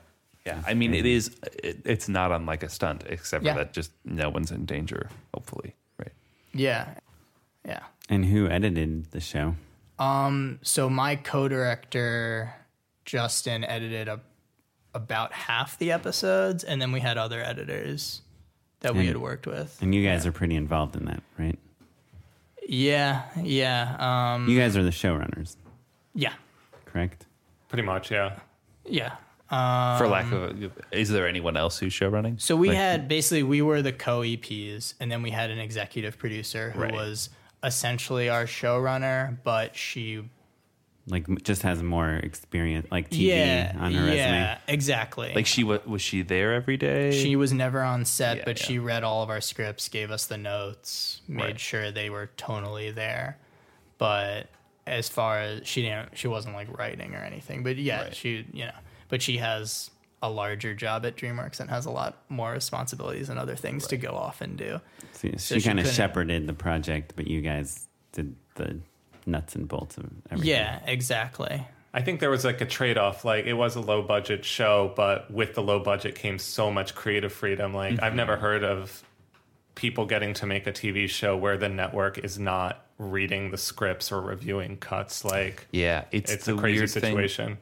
Yeah. 0.45 0.61
I 0.65 0.73
mean, 0.73 0.93
it 0.93 1.05
is, 1.05 1.35
it, 1.63 1.81
it's 1.85 2.07
not 2.09 2.31
unlike 2.31 2.63
a 2.63 2.69
stunt, 2.69 3.03
except 3.07 3.43
Yeah. 3.43 3.53
for 3.53 3.59
that 3.59 3.73
just 3.73 3.91
no 4.05 4.29
one's 4.29 4.51
in 4.51 4.65
danger, 4.65 5.09
hopefully. 5.33 5.75
Right. 5.97 6.13
Yeah. 6.53 6.95
Yeah. 7.65 7.81
and 8.09 8.25
who 8.25 8.47
edited 8.47 9.11
the 9.11 9.19
show? 9.19 9.55
Um, 9.99 10.59
So 10.63 10.89
my 10.89 11.15
co-director 11.17 12.53
Justin 13.05 13.63
edited 13.63 14.07
a, 14.07 14.19
about 14.95 15.33
half 15.33 15.77
the 15.77 15.91
episodes, 15.91 16.63
and 16.63 16.81
then 16.81 16.91
we 16.91 16.99
had 17.01 17.17
other 17.17 17.43
editors 17.43 18.21
that 18.79 18.93
we 18.93 18.99
And- 19.01 19.07
had 19.09 19.17
worked 19.17 19.45
with. 19.45 19.77
And 19.81 19.93
you 19.93 20.03
guys 20.05 20.25
are 20.25 20.31
pretty 20.31 20.55
involved 20.55 20.95
in 20.95 21.05
that, 21.05 21.21
right? 21.37 21.59
Yeah, 22.67 23.23
yeah, 23.43 23.95
um, 24.35 24.47
You 24.47 24.57
guys 24.59 24.77
are 24.77 24.83
the 24.83 24.89
showrunners, 24.91 25.55
yeah, 26.13 26.33
correct? 26.85 27.25
pretty 27.67 27.83
much, 27.83 28.11
yeah. 28.11 28.37
yeah. 28.85 29.15
For 29.49 30.07
lack 30.07 30.25
um, 30.31 30.63
of, 30.63 30.71
is 30.91 31.09
there 31.09 31.27
anyone 31.27 31.57
else 31.57 31.79
who's 31.79 31.91
show 31.93 32.07
running? 32.07 32.37
So 32.37 32.55
we 32.55 32.67
Like- 32.69 32.77
had 32.77 33.07
basically 33.07 33.43
we 33.43 33.61
were 33.61 33.81
the 33.81 33.91
co-EPs, 33.93 34.93
and 34.99 35.11
then 35.11 35.21
we 35.23 35.31
had 35.31 35.49
an 35.49 35.59
executive 35.59 36.17
producer 36.17 36.71
who 36.71 36.81
Right. 36.81 36.93
was 36.93 37.29
essentially 37.63 38.29
our 38.29 38.45
showrunner, 38.45 39.37
but 39.43 39.75
she 39.75 40.23
Like, 41.07 41.25
just 41.43 41.63
has 41.63 41.81
more 41.81 42.13
experience, 42.17 42.87
like 42.91 43.09
TV 43.09 43.25
yeah 43.29 43.73
on 43.79 43.91
her 43.93 44.01
yeah 44.01 44.11
resume. 44.11 44.15
Yeah, 44.41 44.57
exactly 44.67 45.31
Like 45.33 45.47
she 45.47 45.63
was, 45.63 45.83
was 45.87 46.03
she 46.03 46.21
there 46.21 46.53
every 46.53 46.77
day? 46.77 47.11
She 47.19 47.35
was 47.35 47.51
never 47.51 47.81
on 47.81 48.05
set, 48.05 48.37
Yeah, 48.37 48.43
but 48.45 48.59
yeah. 48.59 48.65
she 48.67 48.77
read 48.77 49.03
all 49.03 49.23
of 49.23 49.29
our 49.31 49.41
scripts, 49.41 49.89
gave 49.89 50.11
us 50.11 50.27
the 50.27 50.37
notes, 50.37 51.21
made 51.27 51.43
Right. 51.43 51.59
sure 51.59 51.91
they 51.91 52.11
were 52.11 52.29
tonally 52.37 52.93
there. 52.93 53.37
But 53.97 54.49
as 54.85 55.09
far 55.09 55.39
as 55.39 55.67
she 55.67 55.81
didn't, 55.81 56.15
she 56.15 56.27
wasn't 56.27 56.53
like 56.55 56.77
writing 56.77 57.15
or 57.15 57.19
anything. 57.23 57.63
But 57.63 57.77
yeah, 57.77 58.03
Right. 58.03 58.15
she, 58.15 58.45
you 58.53 58.65
know, 58.65 58.71
but 59.09 59.21
she 59.21 59.37
has 59.37 59.91
a 60.21 60.29
larger 60.29 60.73
job 60.73 61.05
at 61.05 61.15
DreamWorks 61.15 61.59
and 61.59 61.69
has 61.69 61.85
a 61.85 61.91
lot 61.91 62.17
more 62.29 62.51
responsibilities 62.51 63.29
and 63.29 63.39
other 63.39 63.55
things 63.55 63.87
to 63.87 63.97
go 63.97 64.11
off 64.11 64.41
and 64.41 64.57
do. 64.57 64.79
So 65.13 65.29
So 65.37 65.55
she 65.55 65.61
she 65.61 65.67
kind 65.67 65.79
of 65.79 65.87
shepherded 65.87 66.47
the 66.47 66.53
project, 66.53 67.13
but 67.15 67.27
you 67.27 67.41
guys 67.41 67.87
did 68.11 68.35
the 68.55 68.79
nuts 69.25 69.55
and 69.55 69.67
bolts 69.67 69.97
of 69.97 70.09
everything. 70.29 70.49
Yeah, 70.49 70.79
exactly. 70.85 71.65
I 71.93 72.01
think 72.01 72.19
there 72.19 72.29
was 72.29 72.45
like 72.45 72.61
a 72.61 72.65
trade 72.65 72.97
off. 72.97 73.25
Like 73.25 73.45
it 73.45 73.53
was 73.53 73.75
a 73.75 73.81
low 73.81 74.01
budget 74.01 74.45
show, 74.45 74.93
but 74.95 75.31
with 75.31 75.55
the 75.55 75.63
low 75.63 75.79
budget 75.79 76.15
came 76.15 76.37
so 76.37 76.71
much 76.71 76.95
creative 76.95 77.33
freedom. 77.33 77.73
Like 77.73 77.93
I've 77.93 78.09
mm-hmm. 78.09 78.17
never 78.17 78.37
heard 78.37 78.63
of 78.63 79.03
people 79.75 80.05
getting 80.05 80.33
to 80.35 80.45
make 80.45 80.67
a 80.67 80.71
TV 80.71 81.09
show 81.09 81.35
where 81.35 81.57
the 81.57 81.69
network 81.69 82.17
is 82.17 82.37
not 82.37 82.85
reading 82.97 83.49
the 83.49 83.57
scripts 83.57 84.11
or 84.11 84.21
reviewing 84.21 84.77
cuts. 84.77 85.23
Like 85.23 85.67
yeah, 85.71 86.05
it's, 86.11 86.31
it's 86.31 86.47
a 86.47 86.55
crazy 86.55 86.79
weird 86.79 86.89
situation. 86.89 87.45
Thing. 87.47 87.57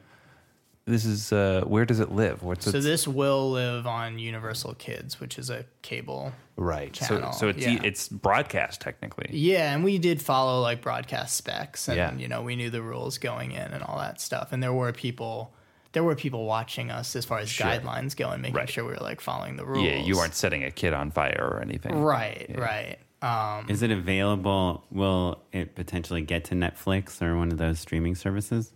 This 0.88 1.04
is 1.04 1.32
uh, 1.32 1.62
where 1.66 1.84
does 1.84 2.00
it 2.00 2.10
live? 2.12 2.42
What's 2.42 2.64
So 2.64 2.76
its- 2.76 2.84
this 2.84 3.06
will 3.06 3.50
live 3.50 3.86
on 3.86 4.18
Universal 4.18 4.74
Kids, 4.74 5.20
which 5.20 5.38
is 5.38 5.50
a 5.50 5.64
cable. 5.82 6.32
right? 6.56 6.92
channel, 6.92 7.32
So 7.32 7.38
so 7.40 7.48
it's 7.48 7.64
yeah. 7.66 7.80
it's 7.84 8.08
broadcast 8.08 8.80
technically. 8.80 9.28
Yeah, 9.30 9.72
and 9.74 9.84
we 9.84 9.98
did 9.98 10.20
follow 10.20 10.60
like 10.60 10.80
broadcast 10.82 11.36
specs, 11.36 11.88
and 11.88 11.96
Yeah. 11.96 12.14
you 12.16 12.26
know 12.28 12.42
we 12.42 12.56
knew 12.56 12.70
the 12.70 12.82
rules 12.82 13.18
going 13.18 13.52
in 13.52 13.72
and 13.72 13.82
all 13.82 13.98
that 13.98 14.20
stuff. 14.20 14.48
And 14.52 14.62
there 14.62 14.72
were 14.72 14.92
people, 14.92 15.54
there 15.92 16.02
were 16.02 16.16
people 16.16 16.44
watching 16.46 16.90
us 16.90 17.14
as 17.14 17.24
far 17.24 17.38
as 17.38 17.52
guidelines 17.52 18.16
go 18.16 18.30
and 18.30 18.42
making 18.42 18.56
Right. 18.56 18.68
sure 18.70 18.84
we 18.84 18.90
were 18.92 18.96
like 18.98 19.20
following 19.20 19.56
the 19.56 19.64
rules. 19.64 19.84
Yeah, 19.86 19.96
you 19.96 20.18
aren't 20.18 20.34
setting 20.34 20.64
a 20.64 20.70
kid 20.70 20.92
on 20.94 21.10
fire 21.10 21.48
or 21.52 21.60
anything. 21.62 21.94
right, 22.02 22.50
right. 22.56 22.98
Um, 23.20 23.66
Is 23.68 23.82
it 23.82 23.90
available? 23.90 24.84
Will 24.92 25.42
it 25.52 25.74
potentially 25.74 26.22
get 26.22 26.44
to 26.46 26.54
Netflix 26.54 27.20
or 27.20 27.36
one 27.36 27.50
of 27.50 27.58
those 27.58 27.80
streaming 27.80 28.14
services? 28.14 28.72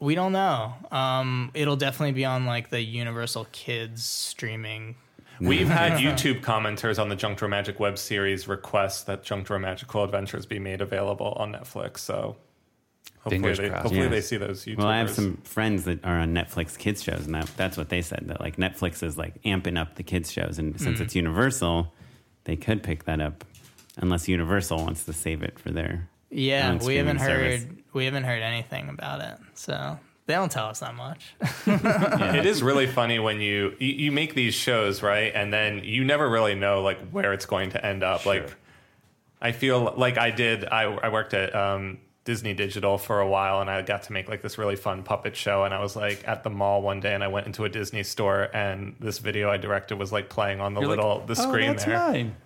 We 0.00 0.14
don't 0.14 0.32
know. 0.32 0.74
Um, 0.90 1.50
it'll 1.54 1.76
definitely 1.76 2.12
be 2.12 2.24
on 2.24 2.46
like 2.46 2.70
the 2.70 2.80
Universal 2.80 3.46
Kids 3.52 4.04
streaming. 4.04 4.96
We've 5.40 5.68
had 5.68 5.92
YouTube 6.00 6.40
commenters 6.40 6.98
on 6.98 7.08
the 7.10 7.16
Junk 7.16 7.38
Drawer 7.38 7.48
Magic 7.50 7.78
web 7.78 7.98
series 7.98 8.48
request 8.48 9.06
that 9.06 9.22
Junk 9.22 9.46
Drawer 9.46 9.58
Magical 9.58 10.02
Adventures 10.02 10.46
be 10.46 10.58
made 10.58 10.80
available 10.80 11.34
on 11.36 11.52
Netflix. 11.52 11.98
So 11.98 12.36
hopefully, 13.18 13.30
Fingers 13.36 13.58
they, 13.58 13.68
crossed. 13.68 13.82
hopefully 13.82 14.02
Yeah. 14.04 14.08
they 14.08 14.20
see 14.22 14.38
those 14.38 14.64
YouTubers. 14.64 14.78
Well, 14.78 14.86
I 14.86 14.96
have 14.98 15.10
some 15.10 15.36
friends 15.44 15.84
that 15.84 16.02
are 16.06 16.18
on 16.20 16.32
Netflix 16.32 16.78
kids 16.78 17.02
shows, 17.02 17.26
and 17.26 17.34
that, 17.34 17.50
that's 17.56 17.76
what 17.76 17.90
they 17.90 18.00
said. 18.00 18.24
That 18.28 18.40
like 18.40 18.56
Netflix 18.56 19.02
is 19.02 19.18
like 19.18 19.42
amping 19.42 19.78
up 19.78 19.96
the 19.96 20.02
kids 20.02 20.32
shows, 20.32 20.58
and 20.58 20.80
since 20.80 21.00
it's 21.00 21.14
Universal, 21.14 21.92
they 22.44 22.56
could 22.56 22.82
pick 22.82 23.04
that 23.04 23.20
up, 23.20 23.44
unless 23.98 24.28
Universal 24.28 24.78
wants 24.78 25.04
to 25.04 25.12
save 25.12 25.42
it 25.42 25.58
for 25.58 25.70
their. 25.70 26.08
Yeah, 26.36 26.76
we 26.84 26.96
haven't 26.96 27.18
streaming 27.20 27.60
heard 27.60 27.82
we 27.94 28.04
haven't 28.04 28.24
heard 28.24 28.42
anything 28.42 28.90
about 28.90 29.20
it, 29.22 29.38
so 29.54 29.98
they 30.26 30.34
don't 30.34 30.52
tell 30.52 30.66
us 30.66 30.80
that 30.80 30.94
much. 30.94 31.34
It 31.66 32.44
is 32.46 32.62
really 32.62 32.86
funny 32.86 33.18
when 33.18 33.40
you, 33.40 33.74
you 33.78 33.88
you 33.88 34.12
make 34.12 34.34
these 34.34 34.54
shows, 34.54 35.02
right? 35.02 35.32
And 35.34 35.52
then 35.52 35.82
you 35.82 36.04
never 36.04 36.28
really 36.28 36.54
know 36.54 36.82
like 36.82 37.00
where 37.10 37.32
it's 37.32 37.46
going 37.46 37.70
to 37.70 37.84
end 37.84 38.02
up. 38.02 38.26
Like 38.26 38.54
I 39.40 39.52
feel 39.52 39.94
like 39.96 40.18
I 40.18 40.30
did 40.30 40.64
I 40.66 40.82
I 40.82 41.08
worked 41.08 41.32
at 41.32 41.54
um 41.54 41.98
Disney 42.24 42.54
Digital 42.54 42.98
for 42.98 43.20
a 43.20 43.28
while 43.28 43.60
and 43.60 43.70
I 43.70 43.80
got 43.82 44.02
to 44.04 44.12
make 44.12 44.28
like 44.28 44.42
this 44.42 44.58
really 44.58 44.76
fun 44.76 45.04
puppet 45.04 45.36
show 45.36 45.64
and 45.64 45.72
I 45.72 45.80
was 45.80 45.94
like 45.96 46.26
at 46.26 46.42
the 46.42 46.50
mall 46.50 46.82
one 46.82 47.00
day 47.00 47.14
and 47.14 47.22
I 47.22 47.28
went 47.28 47.46
into 47.46 47.64
a 47.64 47.68
Disney 47.68 48.02
store 48.02 48.50
and 48.52 48.96
this 49.00 49.18
video 49.20 49.48
I 49.48 49.56
directed 49.58 49.96
was 49.96 50.10
like 50.12 50.28
playing 50.28 50.60
on 50.60 50.74
the 50.74 50.80
You're 50.80 50.90
like, 50.90 50.98
little 50.98 51.20
the 51.24 51.32
"Oh, 51.40 51.48
screen 51.48 51.68
that's 51.70 51.84
there. 51.84 51.98
mine." 51.98 52.36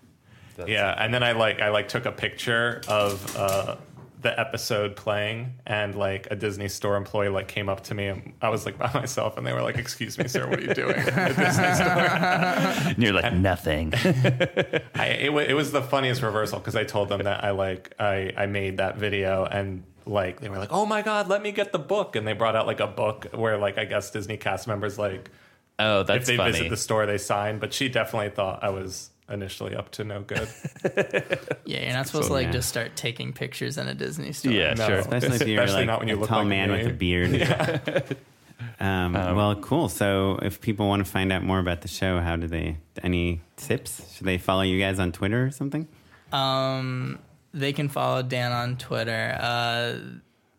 Yeah, 0.68 0.94
and 0.96 1.12
then 1.12 1.22
I 1.22 1.32
like 1.32 1.60
I 1.60 1.70
like 1.70 1.88
took 1.88 2.06
a 2.06 2.12
picture 2.12 2.82
of 2.88 3.36
uh, 3.36 3.76
the 4.22 4.38
episode 4.38 4.96
playing, 4.96 5.54
and 5.66 5.94
like 5.94 6.28
a 6.30 6.36
Disney 6.36 6.68
store 6.68 6.96
employee 6.96 7.28
like 7.28 7.48
came 7.48 7.68
up 7.68 7.84
to 7.84 7.94
me, 7.94 8.06
and 8.08 8.32
I 8.42 8.48
was 8.50 8.66
like 8.66 8.78
by 8.78 8.90
myself, 8.94 9.36
and 9.36 9.46
they 9.46 9.52
were 9.52 9.62
like, 9.62 9.76
"Excuse 9.76 10.18
me, 10.18 10.28
sir, 10.28 10.48
what 10.48 10.58
are 10.58 10.62
you 10.62 10.74
doing 10.74 10.96
at 10.96 11.36
Disney 11.36 11.74
store?" 11.74 12.90
And 12.94 12.98
you're 13.02 13.12
like 13.12 13.32
nothing. 13.34 13.92
I, 14.94 15.06
it, 15.20 15.32
wa- 15.32 15.40
it 15.40 15.54
was 15.54 15.72
the 15.72 15.82
funniest 15.82 16.22
reversal 16.22 16.58
because 16.58 16.76
I 16.76 16.84
told 16.84 17.08
them 17.08 17.22
that 17.22 17.44
I 17.44 17.50
like 17.50 17.94
I 17.98 18.32
I 18.36 18.46
made 18.46 18.78
that 18.78 18.96
video 18.96 19.44
and. 19.44 19.84
Like 20.06 20.40
they 20.40 20.48
were 20.48 20.58
like, 20.58 20.72
oh 20.72 20.86
my 20.86 21.02
god, 21.02 21.28
let 21.28 21.40
me 21.40 21.52
get 21.52 21.72
the 21.72 21.78
book, 21.78 22.16
and 22.16 22.26
they 22.26 22.32
brought 22.32 22.56
out 22.56 22.66
like 22.66 22.80
a 22.80 22.86
book 22.86 23.26
where 23.32 23.58
like 23.58 23.78
I 23.78 23.84
guess 23.84 24.10
Disney 24.10 24.38
cast 24.38 24.66
members 24.66 24.98
like 24.98 25.30
oh, 25.78 26.02
that's 26.02 26.22
if 26.22 26.26
they 26.26 26.36
funny. 26.36 26.52
visit 26.52 26.70
the 26.70 26.76
store 26.76 27.06
they 27.06 27.18
sign, 27.18 27.58
but 27.58 27.72
she 27.72 27.88
definitely 27.88 28.30
thought 28.30 28.64
I 28.64 28.70
was 28.70 29.09
initially 29.30 29.74
up 29.74 29.90
to 29.92 30.04
no 30.04 30.20
good. 30.22 30.48
Yeah, 31.64 31.84
you're 31.84 31.92
not 31.92 32.06
supposed 32.08 32.26
to 32.28 32.32
like 32.32 32.46
yeah. 32.46 32.52
just 32.52 32.68
start 32.68 32.96
taking 32.96 33.32
pictures 33.32 33.78
in 33.78 33.86
a 33.86 33.94
Disney 33.94 34.32
store. 34.32 34.52
yeah, 34.52 34.74
No. 34.74 34.86
sure. 34.86 34.96
Especially 34.98 35.36
if 35.36 35.46
you're 35.46 35.62
Especially 35.62 35.80
like 35.82 35.86
not 35.86 35.98
when 36.00 36.08
you 36.08 36.16
a 36.16 36.18
look 36.18 36.28
tall 36.28 36.38
like 36.40 36.48
man 36.48 36.70
me. 36.72 36.78
with 36.78 36.86
a 36.88 36.90
beard. 36.92 38.16
um, 38.80 39.12
well, 39.12 39.54
cool. 39.56 39.88
So, 39.88 40.38
if 40.42 40.60
people 40.60 40.88
want 40.88 41.04
to 41.04 41.10
find 41.10 41.32
out 41.32 41.42
more 41.44 41.58
about 41.60 41.82
the 41.82 41.88
show, 41.88 42.20
how 42.20 42.36
do 42.36 42.46
they? 42.48 42.76
Any 43.02 43.40
tips? 43.56 44.16
Should 44.16 44.26
they 44.26 44.38
follow 44.38 44.62
you 44.62 44.80
guys 44.80 44.98
on 44.98 45.12
Twitter 45.12 45.44
or 45.46 45.50
something? 45.50 45.86
Um, 46.32 47.18
they 47.54 47.72
can 47.72 47.88
follow 47.88 48.22
Dan 48.22 48.52
on 48.52 48.76
Twitter. 48.76 49.36
Uh, 49.40 49.98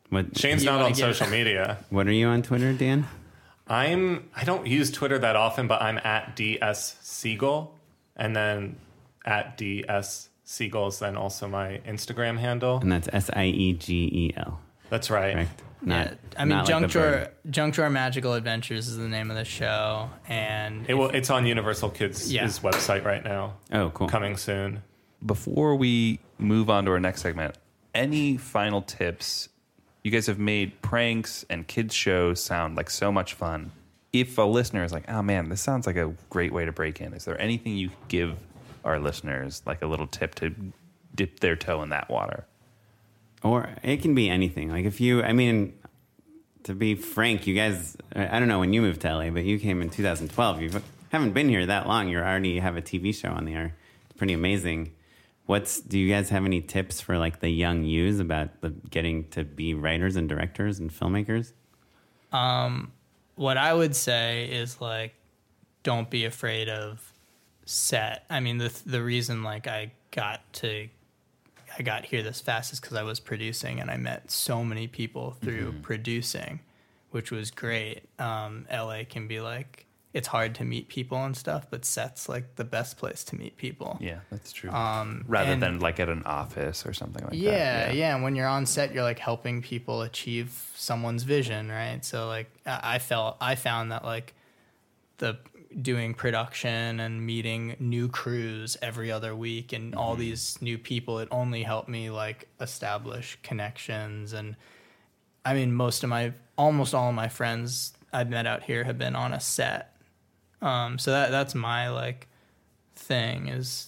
What 0.09 0.37
Shane's 0.37 0.63
not 0.63 0.81
on 0.81 0.89
give- 0.89 0.97
social 0.97 1.27
media. 1.37 1.77
What 1.89 2.07
are 2.07 2.11
you 2.13 2.27
on 2.27 2.41
Twitter, 2.41 2.73
Dan? 2.73 3.07
I'm 3.67 4.29
I 4.35 4.43
don't 4.43 4.67
use 4.67 4.91
Twitter 4.91 5.17
that 5.19 5.35
often, 5.35 5.67
but 5.67 5.81
I'm 5.81 5.97
at 5.97 6.35
DS 6.35 6.97
Siegel, 7.01 7.77
and 8.15 8.35
then 8.35 8.77
at 9.25 9.57
DS 9.57 10.29
Siegel 10.43 10.87
is 10.87 10.99
then 10.99 11.15
also 11.15 11.47
my 11.47 11.79
Instagram 11.87 12.37
handle. 12.37 12.79
And 12.79 12.91
that's 12.91 13.07
S 13.11 13.29
I 13.33 13.45
E 13.45 13.73
G 13.73 13.93
E 14.11 14.33
L. 14.37 14.59
That's 14.89 15.09
right. 15.09 15.33
Correct. 15.33 15.61
yeah, 15.85 16.13
I 16.37 16.41
mean, 16.45 16.49
not 16.49 16.57
like 16.59 16.67
Junk 16.67 16.91
Drawer. 16.91 17.27
Junk 17.49 17.73
Drawer 17.73 17.89
Magical 17.89 18.33
Adventures 18.33 18.87
is 18.87 18.97
the 18.97 19.07
name 19.07 19.31
of 19.31 19.37
the 19.37 19.45
show, 19.45 20.09
and 20.27 20.85
It 20.89 20.93
will, 20.95 21.09
it's 21.09 21.29
on 21.29 21.45
Universal 21.45 21.91
Kids' 21.91 22.31
Yeah. 22.31 22.45
website 22.45 23.03
right 23.05 23.23
now. 23.23 23.53
Oh, 23.71 23.89
cool. 23.91 24.07
Coming 24.09 24.35
soon. 24.37 24.83
Before 25.25 25.75
we 25.75 26.19
move 26.37 26.69
on 26.69 26.85
to 26.85 26.91
our 26.91 26.99
next 26.99 27.21
segment, 27.21 27.55
any 27.95 28.37
final 28.37 28.81
tips? 28.81 29.49
You 30.03 30.09
guys 30.11 30.25
have 30.27 30.39
made 30.39 30.81
pranks 30.81 31.45
and 31.49 31.67
kids 31.67 31.93
shows 31.93 32.43
sound 32.43 32.75
like 32.75 32.89
so 32.89 33.11
much 33.11 33.33
fun. 33.35 33.71
If 34.13 34.37
a 34.37 34.41
listener 34.41 34.83
is 34.83 34.91
like, 34.91 35.09
"Oh 35.09 35.21
man, 35.21 35.49
this 35.49 35.61
sounds 35.61 35.87
like 35.87 35.95
a 35.95 36.13
great 36.29 36.51
way 36.51 36.65
to 36.65 36.71
break 36.71 36.99
in," 36.99 37.13
is 37.13 37.25
there 37.25 37.39
anything 37.39 37.77
you 37.77 37.89
could 37.89 38.07
give 38.07 38.37
our 38.83 38.99
listeners, 38.99 39.61
like 39.65 39.81
a 39.81 39.87
little 39.87 40.07
tip 40.07 40.35
to 40.35 40.53
dip 41.15 41.39
their 41.39 41.55
toe 41.55 41.81
in 41.83 41.89
that 41.89 42.09
water? 42.09 42.45
Or 43.43 43.69
it 43.83 44.01
can 44.01 44.13
be 44.13 44.29
anything. 44.29 44.69
Like 44.69 44.85
if 44.85 45.01
you, 45.01 45.23
I 45.23 45.33
mean, 45.33 45.73
to 46.63 46.73
be 46.73 46.95
frank, 46.95 47.47
you 47.47 47.55
guys, 47.55 47.97
I 48.15 48.39
don't 48.39 48.47
know 48.47 48.59
when 48.59 48.73
you 48.73 48.81
moved 48.81 49.01
to 49.01 49.13
LA, 49.13 49.29
but 49.29 49.43
you 49.43 49.59
came 49.59 49.81
in 49.81 49.89
2012. 49.89 50.61
You 50.61 50.81
haven't 51.11 51.33
been 51.33 51.49
here 51.49 51.65
that 51.65 51.87
long. 51.87 52.07
You 52.07 52.19
already 52.19 52.59
have 52.59 52.77
a 52.77 52.81
TV 52.81 53.13
show 53.13 53.29
on 53.29 53.45
the 53.45 53.53
air. 53.53 53.75
It's 54.05 54.17
pretty 54.17 54.33
amazing. 54.33 54.93
What's 55.47 55.81
do 55.81 55.97
you 55.97 56.07
guys 56.07 56.29
have 56.29 56.45
any 56.45 56.61
tips 56.61 57.01
for 57.01 57.17
like 57.17 57.39
the 57.39 57.49
young 57.49 57.83
yous 57.83 58.19
about 58.19 58.61
the, 58.61 58.69
getting 58.69 59.27
to 59.29 59.43
be 59.43 59.73
writers 59.73 60.15
and 60.15 60.29
directors 60.29 60.79
and 60.79 60.91
filmmakers? 60.91 61.53
Um, 62.31 62.93
what 63.35 63.57
I 63.57 63.73
would 63.73 63.95
say 63.95 64.45
is 64.45 64.81
like, 64.81 65.13
don't 65.83 66.09
be 66.09 66.25
afraid 66.25 66.69
of 66.69 67.11
set. 67.65 68.25
I 68.29 68.39
mean, 68.39 68.57
the 68.57 68.73
the 68.85 69.01
reason 69.01 69.43
like 69.43 69.67
I 69.67 69.91
got 70.11 70.41
to 70.53 70.87
I 71.77 71.83
got 71.83 72.05
here 72.05 72.21
this 72.21 72.41
fast 72.41 72.73
is 72.73 72.79
because 72.79 72.97
I 72.97 73.03
was 73.03 73.19
producing 73.19 73.79
and 73.79 73.89
I 73.89 73.97
met 73.97 74.29
so 74.29 74.63
many 74.63 74.87
people 74.87 75.37
through 75.41 75.73
producing, 75.81 76.59
which 77.11 77.31
was 77.31 77.49
great. 77.49 78.03
Um, 78.19 78.67
LA 78.71 79.03
can 79.09 79.27
be 79.27 79.39
like 79.39 79.85
it's 80.13 80.27
hard 80.27 80.55
to 80.55 80.65
meet 80.65 80.89
people 80.89 81.23
and 81.23 81.37
stuff, 81.37 81.67
but 81.69 81.85
sets 81.85 82.27
like 82.27 82.55
the 82.55 82.65
best 82.65 82.97
place 82.97 83.23
to 83.23 83.35
meet 83.37 83.55
people. 83.55 83.97
Yeah, 84.01 84.19
that's 84.29 84.51
true. 84.51 84.69
Um, 84.69 85.23
Rather 85.27 85.53
and- 85.53 85.63
than 85.63 85.79
like 85.79 85.99
at 86.01 86.09
an 86.09 86.23
office 86.23 86.85
or 86.85 86.93
something 86.93 87.23
like 87.23 87.33
yeah, 87.33 87.51
that. 87.87 87.95
yeah, 87.95 87.99
yeah. 88.07 88.15
And 88.15 88.23
when 88.23 88.35
you're 88.35 88.47
on 88.47 88.65
set, 88.65 88.93
you're 88.93 89.03
like 89.03 89.19
helping 89.19 89.61
people 89.61 90.01
achieve 90.01 90.69
someone's 90.75 91.23
vision, 91.23 91.69
right? 91.69 92.03
So 92.03 92.27
like 92.27 92.51
I 92.65 92.95
I 92.95 92.99
felt 92.99 93.37
I 93.39 93.55
found 93.55 93.91
that 93.93 94.03
like 94.03 94.33
the 95.19 95.37
doing 95.81 96.13
production 96.13 96.99
and 96.99 97.25
meeting 97.25 97.77
new 97.79 98.09
crews 98.09 98.75
every 98.81 99.09
other 99.09 99.33
week 99.33 99.71
and 99.71 99.95
all 99.95 100.15
these 100.17 100.61
new 100.61 100.77
people, 100.77 101.19
it 101.19 101.29
only 101.31 101.63
helped 101.63 101.87
me 101.87 102.09
like 102.09 102.49
establish 102.59 103.39
connections 103.43 104.33
and 104.33 104.57
I 105.45 105.53
mean 105.53 105.73
most 105.73 106.03
of 106.03 106.09
my 106.09 106.33
almost 106.57 106.93
all 106.93 107.07
of 107.07 107.15
my 107.15 107.29
friends 107.29 107.93
I've 108.11 108.29
met 108.29 108.45
out 108.45 108.63
here 108.63 108.83
have 108.83 108.97
been 108.97 109.15
on 109.15 109.31
a 109.31 109.39
set. 109.39 109.90
Um, 110.61 110.99
so 110.99 111.11
that 111.11 111.31
that's 111.31 111.55
my 111.55 111.89
like 111.89 112.27
thing 112.95 113.47
is 113.47 113.87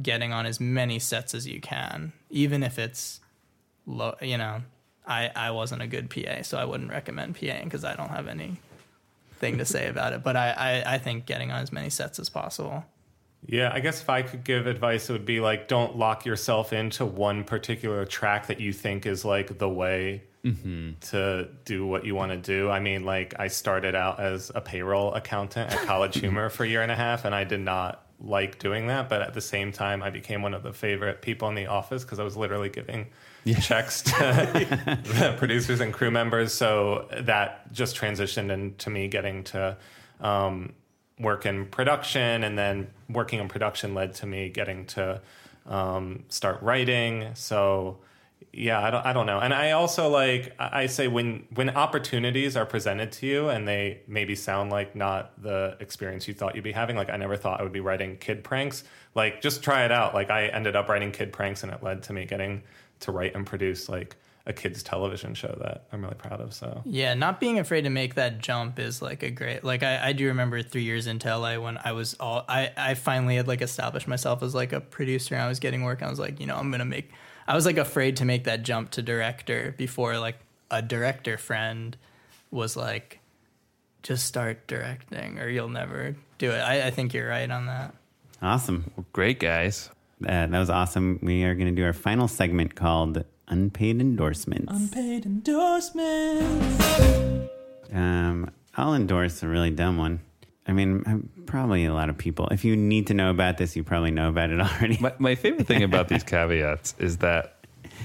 getting 0.00 0.32
on 0.32 0.46
as 0.46 0.60
many 0.60 0.98
sets 0.98 1.34
as 1.34 1.46
you 1.46 1.60
can, 1.60 2.12
even 2.30 2.62
if 2.62 2.78
it's 2.78 3.20
low. 3.86 4.14
You 4.20 4.38
know, 4.38 4.62
I 5.06 5.30
I 5.34 5.50
wasn't 5.50 5.82
a 5.82 5.86
good 5.86 6.10
PA, 6.10 6.42
so 6.42 6.58
I 6.58 6.64
wouldn't 6.64 6.90
recommend 6.90 7.36
PAing 7.36 7.64
because 7.64 7.84
I 7.84 7.94
don't 7.94 8.10
have 8.10 8.26
any 8.26 8.56
thing 9.36 9.58
to 9.58 9.64
say 9.64 9.88
about 9.88 10.12
it. 10.12 10.22
But 10.22 10.36
I, 10.36 10.50
I 10.50 10.94
I 10.94 10.98
think 10.98 11.26
getting 11.26 11.50
on 11.50 11.62
as 11.62 11.72
many 11.72 11.90
sets 11.90 12.18
as 12.18 12.28
possible. 12.28 12.84
Yeah, 13.46 13.70
I 13.72 13.78
guess 13.80 14.02
if 14.02 14.10
I 14.10 14.22
could 14.22 14.42
give 14.42 14.66
advice, 14.66 15.08
it 15.08 15.12
would 15.12 15.24
be 15.24 15.40
like 15.40 15.68
don't 15.68 15.96
lock 15.96 16.26
yourself 16.26 16.72
into 16.72 17.06
one 17.06 17.44
particular 17.44 18.04
track 18.04 18.48
that 18.48 18.60
you 18.60 18.72
think 18.72 19.06
is 19.06 19.24
like 19.24 19.58
the 19.58 19.68
way 19.68 20.24
to 21.00 21.48
do 21.64 21.86
what 21.86 22.04
you 22.04 22.14
want 22.14 22.32
to 22.32 22.38
do. 22.38 22.70
I 22.70 22.80
mean, 22.80 23.04
like 23.04 23.34
I 23.38 23.48
started 23.48 23.94
out 23.94 24.20
as 24.20 24.50
a 24.54 24.60
payroll 24.60 25.14
accountant 25.14 25.72
at 25.72 25.78
College 25.86 26.18
Humor 26.18 26.50
for 26.50 26.64
a 26.64 26.68
year 26.68 26.82
and 26.82 26.92
a 26.92 26.96
half, 26.96 27.24
and 27.24 27.34
I 27.34 27.44
did 27.44 27.60
not 27.60 28.04
like 28.20 28.58
doing 28.58 28.88
that. 28.88 29.08
But 29.08 29.22
at 29.22 29.34
the 29.34 29.40
same 29.40 29.72
time, 29.72 30.02
I 30.02 30.10
became 30.10 30.42
one 30.42 30.54
of 30.54 30.62
the 30.62 30.72
favorite 30.72 31.22
people 31.22 31.48
in 31.48 31.54
the 31.54 31.66
office 31.66 32.04
because 32.04 32.18
I 32.18 32.24
was 32.24 32.36
literally 32.36 32.68
giving 32.68 33.06
checks 33.60 34.02
to 34.02 34.12
the 35.04 35.34
producers 35.38 35.80
and 35.80 35.92
crew 35.92 36.10
members. 36.10 36.52
So 36.52 37.08
that 37.12 37.72
just 37.72 37.96
transitioned 37.96 38.50
into 38.50 38.90
me 38.90 39.08
getting 39.08 39.44
to. 39.44 39.76
Um, 40.20 40.74
work 41.20 41.46
in 41.46 41.66
production 41.66 42.44
and 42.44 42.58
then 42.58 42.88
working 43.08 43.40
in 43.40 43.48
production 43.48 43.94
led 43.94 44.14
to 44.14 44.26
me 44.26 44.48
getting 44.48 44.86
to 44.86 45.20
um, 45.66 46.24
start 46.28 46.62
writing 46.62 47.30
so 47.34 47.98
yeah, 48.52 48.80
I 48.82 48.90
don't, 48.90 49.06
I 49.06 49.12
don't 49.12 49.26
know. 49.26 49.38
And 49.38 49.54
I 49.54 49.72
also 49.72 50.08
like, 50.08 50.54
I 50.58 50.86
say 50.86 51.06
when, 51.06 51.46
when 51.54 51.70
opportunities 51.70 52.56
are 52.56 52.66
presented 52.66 53.12
to 53.12 53.26
you 53.26 53.48
and 53.48 53.68
they 53.68 54.02
maybe 54.08 54.34
sound 54.34 54.70
like 54.70 54.96
not 54.96 55.40
the 55.42 55.76
experience 55.80 56.26
you 56.26 56.34
thought 56.34 56.54
you'd 56.54 56.64
be 56.64 56.72
having, 56.72 56.96
like 56.96 57.10
I 57.10 57.16
never 57.16 57.36
thought 57.36 57.60
I 57.60 57.62
would 57.62 57.72
be 57.72 57.80
writing 57.80 58.16
kid 58.16 58.42
pranks. 58.42 58.84
Like 59.14 59.40
just 59.42 59.62
try 59.62 59.84
it 59.84 59.92
out. 59.92 60.14
Like 60.14 60.30
I 60.30 60.46
ended 60.46 60.76
up 60.76 60.88
writing 60.88 61.12
kid 61.12 61.32
pranks 61.32 61.62
and 61.62 61.72
it 61.72 61.82
led 61.82 62.02
to 62.04 62.12
me 62.12 62.24
getting 62.24 62.62
to 63.00 63.12
write 63.12 63.34
and 63.34 63.46
produce 63.46 63.88
like 63.88 64.16
a 64.46 64.52
kids 64.52 64.82
television 64.82 65.34
show 65.34 65.54
that 65.60 65.84
I'm 65.92 66.02
really 66.02 66.14
proud 66.14 66.40
of. 66.40 66.54
So 66.54 66.82
Yeah, 66.86 67.14
not 67.14 67.38
being 67.38 67.58
afraid 67.58 67.82
to 67.82 67.90
make 67.90 68.14
that 68.14 68.38
jump 68.38 68.78
is 68.78 69.02
like 69.02 69.22
a 69.22 69.30
great 69.30 69.62
like 69.62 69.82
I, 69.82 70.08
I 70.08 70.12
do 70.14 70.26
remember 70.28 70.62
three 70.62 70.84
years 70.84 71.06
into 71.06 71.28
LA 71.28 71.58
when 71.58 71.78
I 71.84 71.92
was 71.92 72.14
all 72.18 72.44
I, 72.48 72.72
I 72.76 72.94
finally 72.94 73.36
had 73.36 73.46
like 73.46 73.60
established 73.60 74.08
myself 74.08 74.42
as 74.42 74.54
like 74.54 74.72
a 74.72 74.80
producer 74.80 75.34
and 75.34 75.44
I 75.44 75.48
was 75.48 75.60
getting 75.60 75.82
work. 75.82 76.02
I 76.02 76.08
was 76.08 76.18
like, 76.18 76.40
you 76.40 76.46
know, 76.46 76.56
I'm 76.56 76.70
gonna 76.70 76.86
make 76.86 77.10
I 77.48 77.54
was 77.54 77.64
like 77.64 77.78
afraid 77.78 78.18
to 78.18 78.26
make 78.26 78.44
that 78.44 78.62
jump 78.62 78.90
to 78.90 79.02
director 79.02 79.74
before 79.78 80.18
like 80.18 80.36
a 80.70 80.82
director 80.82 81.38
friend 81.38 81.96
was 82.50 82.76
like, 82.76 83.20
just 84.02 84.26
start 84.26 84.66
directing 84.66 85.38
or 85.38 85.48
you'll 85.48 85.70
never 85.70 86.14
do 86.36 86.50
it. 86.50 86.58
I, 86.58 86.88
I 86.88 86.90
think 86.90 87.14
you're 87.14 87.28
right 87.28 87.50
on 87.50 87.64
that. 87.64 87.94
Awesome. 88.42 88.90
Great 89.14 89.40
guys. 89.40 89.88
Uh, 90.22 90.46
that 90.46 90.58
was 90.58 90.68
awesome. 90.68 91.18
We 91.22 91.44
are 91.44 91.54
going 91.54 91.74
to 91.74 91.74
do 91.74 91.84
our 91.86 91.94
final 91.94 92.28
segment 92.28 92.74
called 92.74 93.24
Unpaid 93.48 93.98
Endorsements. 93.98 94.70
Unpaid 94.70 95.24
endorsements. 95.24 96.84
Um, 97.90 98.50
I'll 98.76 98.94
endorse 98.94 99.42
a 99.42 99.48
really 99.48 99.70
dumb 99.70 99.96
one. 99.96 100.20
I 100.68 100.72
mean, 100.72 101.02
um, 101.06 101.28
probably 101.46 101.84
a 101.86 101.94
lot 101.94 102.10
of 102.10 102.18
people. 102.18 102.46
If 102.50 102.64
you 102.64 102.76
need 102.76 103.06
to 103.08 103.14
know 103.14 103.30
about 103.30 103.56
this, 103.58 103.74
you 103.74 103.82
probably 103.82 104.10
know 104.10 104.28
about 104.28 104.50
it 104.50 104.60
already. 104.60 104.98
My, 105.00 105.12
my 105.18 105.34
favorite 105.34 105.66
thing 105.66 105.82
about 105.82 106.08
these 106.08 106.22
caveats 106.34 106.94
is 106.98 107.18
that 107.18 107.56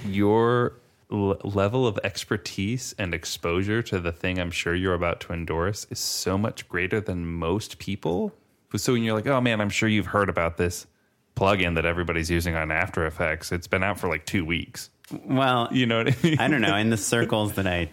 your 0.05 0.73
l- 1.11 1.37
level 1.43 1.85
of 1.85 1.99
expertise 2.03 2.95
and 2.97 3.13
exposure 3.13 3.81
to 3.83 3.99
the 3.99 4.11
thing 4.11 4.39
I'm 4.39 4.51
sure 4.51 4.73
you're 4.73 4.93
about 4.93 5.19
to 5.21 5.33
endorse 5.33 5.85
is 5.89 5.99
so 5.99 6.37
much 6.37 6.67
greater 6.69 6.99
than 7.01 7.25
most 7.25 7.79
people. 7.79 8.33
So 8.75 8.93
when 8.93 9.03
you're 9.03 9.15
like, 9.15 9.27
oh 9.27 9.39
man, 9.41 9.61
I'm 9.61 9.69
sure 9.69 9.87
you've 9.87 10.07
heard 10.07 10.29
about 10.29 10.57
this 10.57 10.87
plugin 11.35 11.75
that 11.75 11.85
everybody's 11.85 12.31
using 12.31 12.55
on 12.55 12.71
After 12.71 13.05
Effects. 13.05 13.51
It's 13.51 13.67
been 13.67 13.83
out 13.83 13.99
for 13.99 14.07
like 14.07 14.25
two 14.25 14.45
weeks. 14.45 14.89
well, 15.25 15.67
You 15.71 15.85
know 15.85 15.97
what 16.03 16.07
I 16.13 16.15
mean? 16.23 16.39
I 16.39 16.47
don't 16.47 16.61
know. 16.61 16.75
In 16.75 16.89
the 16.89 16.97
circles 17.13 17.53
that 17.53 17.67
I 17.67 17.89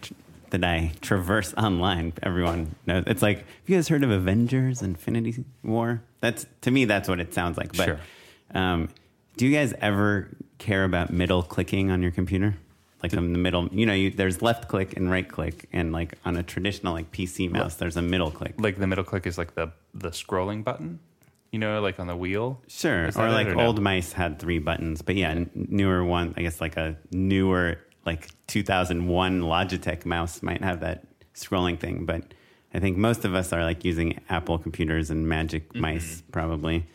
that 0.51 0.63
I 0.63 0.91
traverse 1.01 1.53
online, 1.55 2.13
everyone 2.23 2.75
knows. 2.85 3.03
It's 3.07 3.21
like, 3.21 3.39
have 3.39 3.45
you 3.65 3.75
guys 3.77 3.87
heard 3.87 4.03
of 4.03 4.11
Avengers: 4.11 4.81
Infinity 4.81 5.43
War? 5.63 6.01
That's 6.21 6.45
to 6.61 6.71
me, 6.71 6.85
that's 6.85 7.09
what 7.09 7.19
it 7.19 7.33
sounds 7.33 7.57
like. 7.57 7.75
But 7.75 7.85
Sure. 7.85 7.99
um, 8.53 8.89
do 9.37 9.47
you 9.47 9.55
guys 9.57 9.73
ever 9.81 10.29
care 10.59 10.83
about 10.83 11.11
middle 11.11 11.41
clicking 11.43 11.89
on 11.89 12.01
your 12.01 12.11
computer? 12.11 12.55
Like 13.01 13.13
in 13.13 13.33
the 13.33 13.39
middle, 13.39 13.67
you 13.71 13.87
know, 13.87 13.93
you, 13.93 14.11
there's 14.11 14.43
left 14.43 14.67
click 14.67 14.95
and 14.95 15.09
right 15.09 15.27
click, 15.27 15.67
and 15.73 15.91
like 15.91 16.13
on 16.23 16.37
a 16.37 16.43
traditional 16.43 16.93
like 16.93 17.11
PC 17.11 17.49
mouse, 17.49 17.75
there's 17.75 17.97
a 17.97 18.01
middle 18.03 18.29
click. 18.29 18.53
like 18.59 18.77
the 18.77 18.85
middle 18.85 19.03
click 19.03 19.25
is 19.25 19.39
like 19.39 19.55
the 19.55 19.71
the 19.95 20.09
scrolling 20.11 20.63
button, 20.63 20.99
you 21.51 21.57
know, 21.57 21.81
like 21.81 21.99
on 21.99 22.05
the 22.05 22.15
wheel. 22.15 22.61
Sure. 22.67 23.05
Or 23.15 23.29
like 23.31 23.47
or 23.47 23.55
no? 23.55 23.65
old 23.65 23.81
mice 23.81 24.13
had 24.13 24.37
three 24.37 24.59
buttons, 24.59 25.01
but 25.01 25.15
yeah, 25.15 25.31
n- 25.31 25.49
newer 25.55 26.03
one, 26.05 26.35
I 26.37 26.43
guess 26.43 26.61
like 26.61 26.77
a 26.77 26.95
newer 27.11 27.79
like 28.05 28.29
2001 28.47 29.41
Logitech 29.41 30.05
mouse 30.05 30.41
might 30.41 30.63
have 30.63 30.79
that 30.81 31.03
scrolling 31.35 31.79
thing, 31.79 32.05
but 32.05 32.33
I 32.73 32.79
think 32.79 32.97
most 32.97 33.25
of 33.25 33.35
us 33.35 33.51
are 33.53 33.63
like 33.63 33.83
using 33.85 34.19
Apple 34.29 34.57
computers 34.57 35.09
and 35.09 35.27
Magic 35.27 35.69
Mm-hmm. 35.69 35.81
mice 35.81 36.23
probably. 36.31 36.85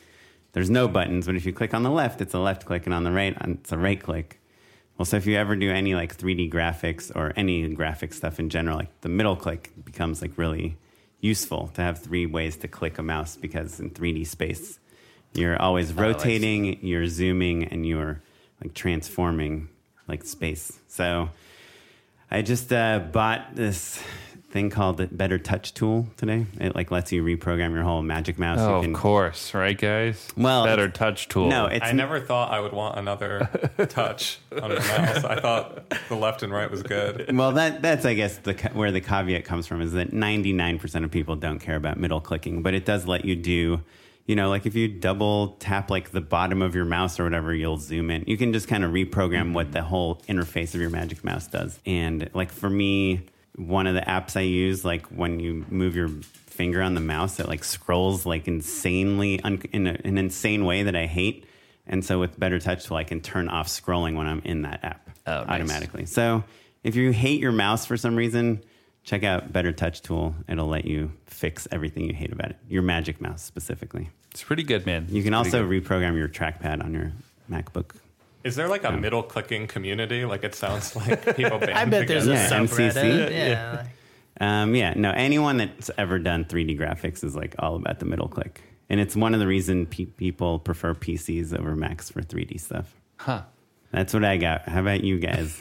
There's 0.52 0.70
no 0.70 0.88
buttons, 0.88 1.26
but 1.26 1.34
if 1.36 1.44
you 1.44 1.52
click 1.52 1.74
on 1.74 1.82
the 1.82 1.90
left, 1.90 2.22
it's 2.22 2.32
a 2.32 2.38
left 2.38 2.64
click, 2.64 2.86
and 2.86 2.94
on 2.94 3.04
the 3.04 3.12
right, 3.12 3.36
it's 3.42 3.72
a 3.72 3.76
right 3.78 4.02
click. 4.02 4.40
Well, 4.96 5.04
so 5.04 5.18
if 5.18 5.26
you 5.26 5.36
ever 5.36 5.54
do 5.54 5.70
any 5.70 5.94
like 5.94 6.16
3D 6.16 6.50
graphics 6.50 7.14
or 7.14 7.34
any 7.36 7.68
graphic 7.68 8.14
stuff 8.14 8.40
in 8.40 8.48
general, 8.48 8.78
like 8.78 9.00
the 9.02 9.10
middle 9.10 9.36
click 9.36 9.70
becomes 9.84 10.22
like 10.22 10.38
really 10.38 10.78
useful 11.20 11.68
to 11.74 11.82
have 11.82 11.98
three 11.98 12.24
ways 12.24 12.56
to 12.58 12.68
click 12.68 12.96
a 12.98 13.02
mouse 13.02 13.36
because 13.36 13.78
in 13.80 13.90
3D 13.90 14.26
space, 14.26 14.78
you're 15.34 15.60
always 15.60 15.92
rotating, 15.92 16.82
you're 16.82 17.06
zooming, 17.06 17.64
and 17.64 17.84
you're 17.84 18.22
like 18.64 18.72
transforming 18.72 19.68
like 20.08 20.24
space. 20.24 20.78
So 20.88 21.30
I 22.30 22.42
just 22.42 22.72
uh, 22.72 22.98
bought 22.98 23.54
this 23.54 24.02
thing 24.50 24.70
called 24.70 24.96
the 24.96 25.06
Better 25.06 25.38
Touch 25.38 25.74
tool 25.74 26.06
today. 26.16 26.46
It 26.58 26.74
like 26.74 26.90
lets 26.90 27.12
you 27.12 27.22
reprogram 27.22 27.72
your 27.72 27.82
whole 27.82 28.02
Magic 28.02 28.38
Mouse. 28.38 28.58
Oh, 28.60 28.76
you 28.76 28.82
can, 28.82 28.94
of 28.94 29.00
course, 29.00 29.52
right, 29.52 29.76
guys? 29.76 30.28
Well, 30.36 30.64
better 30.64 30.88
touch 30.88 31.28
tool. 31.28 31.48
No, 31.48 31.66
it's 31.66 31.84
I 31.84 31.92
never 31.92 32.20
thought 32.20 32.50
I 32.52 32.60
would 32.60 32.72
want 32.72 32.98
another 32.98 33.50
touch 33.88 34.38
on 34.62 34.70
the 34.70 34.76
mouse. 34.76 35.24
I 35.24 35.40
thought 35.40 35.90
the 36.08 36.16
left 36.16 36.42
and 36.42 36.52
right 36.52 36.70
was 36.70 36.82
good. 36.82 37.36
well, 37.36 37.52
that 37.52 37.82
that's 37.82 38.04
I 38.06 38.14
guess 38.14 38.38
the 38.38 38.54
where 38.72 38.92
the 38.92 39.00
caveat 39.00 39.44
comes 39.44 39.66
from 39.66 39.82
is 39.82 39.92
that 39.92 40.12
99% 40.12 41.04
of 41.04 41.10
people 41.10 41.36
don't 41.36 41.58
care 41.58 41.76
about 41.76 41.98
middle 41.98 42.20
clicking, 42.20 42.62
but 42.62 42.72
it 42.72 42.84
does 42.84 43.06
let 43.06 43.24
you 43.24 43.36
do 43.36 43.82
you 44.26 44.34
know, 44.36 44.48
like 44.48 44.66
if 44.66 44.74
you 44.74 44.88
double 44.88 45.56
tap 45.60 45.90
like 45.90 46.10
the 46.10 46.20
bottom 46.20 46.60
of 46.62 46.74
your 46.74 46.84
mouse 46.84 47.18
or 47.20 47.24
whatever, 47.24 47.54
you'll 47.54 47.78
zoom 47.78 48.10
in. 48.10 48.24
You 48.26 48.36
can 48.36 48.52
just 48.52 48.68
kind 48.68 48.84
of 48.84 48.90
reprogram 48.90 49.52
what 49.54 49.72
the 49.72 49.82
whole 49.82 50.16
interface 50.28 50.74
of 50.74 50.80
your 50.80 50.90
Magic 50.90 51.22
Mouse 51.24 51.46
does. 51.46 51.78
And 51.86 52.28
like 52.34 52.50
for 52.52 52.68
me, 52.68 53.26
one 53.54 53.86
of 53.86 53.94
the 53.94 54.00
apps 54.02 54.36
I 54.36 54.40
use, 54.42 54.84
like 54.84 55.06
when 55.06 55.38
you 55.40 55.64
move 55.70 55.94
your 55.96 56.08
finger 56.08 56.82
on 56.82 56.94
the 56.94 57.00
mouse, 57.00 57.38
it 57.40 57.48
like 57.48 57.64
scrolls 57.64 58.26
like 58.26 58.48
insanely 58.48 59.40
un- 59.42 59.62
in 59.72 59.86
a, 59.86 59.96
an 60.04 60.18
insane 60.18 60.64
way 60.64 60.82
that 60.82 60.96
I 60.96 61.06
hate. 61.06 61.46
And 61.86 62.04
so 62.04 62.18
with 62.18 62.38
Better 62.38 62.58
Touch 62.58 62.84
Tool, 62.86 62.96
I 62.96 63.04
can 63.04 63.20
turn 63.20 63.48
off 63.48 63.68
scrolling 63.68 64.16
when 64.16 64.26
I'm 64.26 64.40
in 64.44 64.62
that 64.62 64.82
app 64.84 65.10
Oh, 65.28 65.40
nice. 65.44 65.48
automatically. 65.48 66.06
So 66.06 66.44
if 66.84 66.96
you 66.96 67.12
hate 67.12 67.40
your 67.40 67.52
mouse 67.52 67.86
for 67.86 67.96
some 67.96 68.14
reason, 68.16 68.62
check 69.06 69.24
out 69.24 69.50
Better 69.52 69.72
Touch 69.72 70.02
Tool. 70.02 70.34
It'll 70.48 70.66
let 70.68 70.84
you 70.84 71.10
fix 71.24 71.66
everything 71.72 72.04
you 72.04 72.12
hate 72.12 72.32
about 72.32 72.50
it. 72.50 72.56
Your 72.68 72.82
Magic 72.82 73.20
Mouse 73.22 73.42
specifically. 73.42 74.10
It's 74.32 74.42
pretty 74.42 74.64
good, 74.64 74.84
man. 74.84 75.06
You 75.08 75.22
can 75.22 75.32
It's 75.32 75.46
also 75.46 75.66
reprogram 75.66 76.18
your 76.18 76.28
trackpad 76.28 76.84
on 76.84 76.92
your 76.92 77.12
MacBook. 77.50 77.92
Is 78.44 78.54
there 78.56 78.68
like 78.68 78.84
a 78.84 78.92
middle 78.92 79.22
clicking 79.22 79.66
community? 79.66 80.24
Like 80.26 80.44
it 80.44 80.54
sounds 80.54 80.94
like 80.94 81.34
people 81.36 81.58
band 81.58 81.72
I 81.72 81.84
bet 81.86 82.06
there's 82.06 82.26
a 82.26 82.32
Yeah, 82.34 82.50
subreddit. 82.50 82.92
MCC. 82.92 83.30
Yeah. 83.30 83.76
like- 83.78 83.86
Um, 84.38 84.74
yeah, 84.74 84.92
no, 84.94 85.10
anyone 85.12 85.56
that's 85.56 85.90
ever 85.96 86.18
done 86.18 86.44
3D 86.44 86.78
graphics 86.78 87.24
is 87.24 87.34
like 87.34 87.54
all 87.58 87.76
about 87.76 87.98
the 88.00 88.04
middle 88.04 88.28
click. 88.28 88.60
And 88.90 89.00
it's 89.00 89.16
one 89.16 89.32
of 89.34 89.40
the 89.40 89.46
reason 89.46 89.86
pe- 89.86 90.04
people 90.04 90.58
prefer 90.60 90.94
PCs 90.94 91.58
over 91.58 91.74
Macs 91.74 92.10
for 92.10 92.20
3D 92.22 92.60
stuff. 92.60 92.94
Huh. 93.16 93.42
That's 93.92 94.12
what 94.12 94.24
I 94.24 94.36
got. 94.36 94.68
How 94.68 94.80
about 94.80 95.02
you 95.02 95.18
guys? 95.18 95.58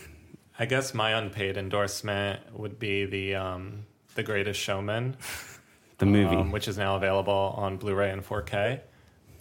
I 0.57 0.65
guess 0.65 0.94
my 0.94 1.11
unpaid 1.11 1.57
endorsement 1.57 2.40
would 2.57 2.80
be 2.80 3.06
the 3.06 3.36
um, 3.36 3.86
the 4.15 4.23
Greatest 4.23 4.60
Showman, 4.60 5.18
The 5.98 6.06
movie. 6.06 6.36
um, 6.36 6.52
which 6.52 6.68
is 6.68 6.77
now 6.77 6.95
available 6.95 7.53
on 7.57 7.77
Blu-ray 7.77 8.11
and 8.11 8.26
4K. 8.26 8.80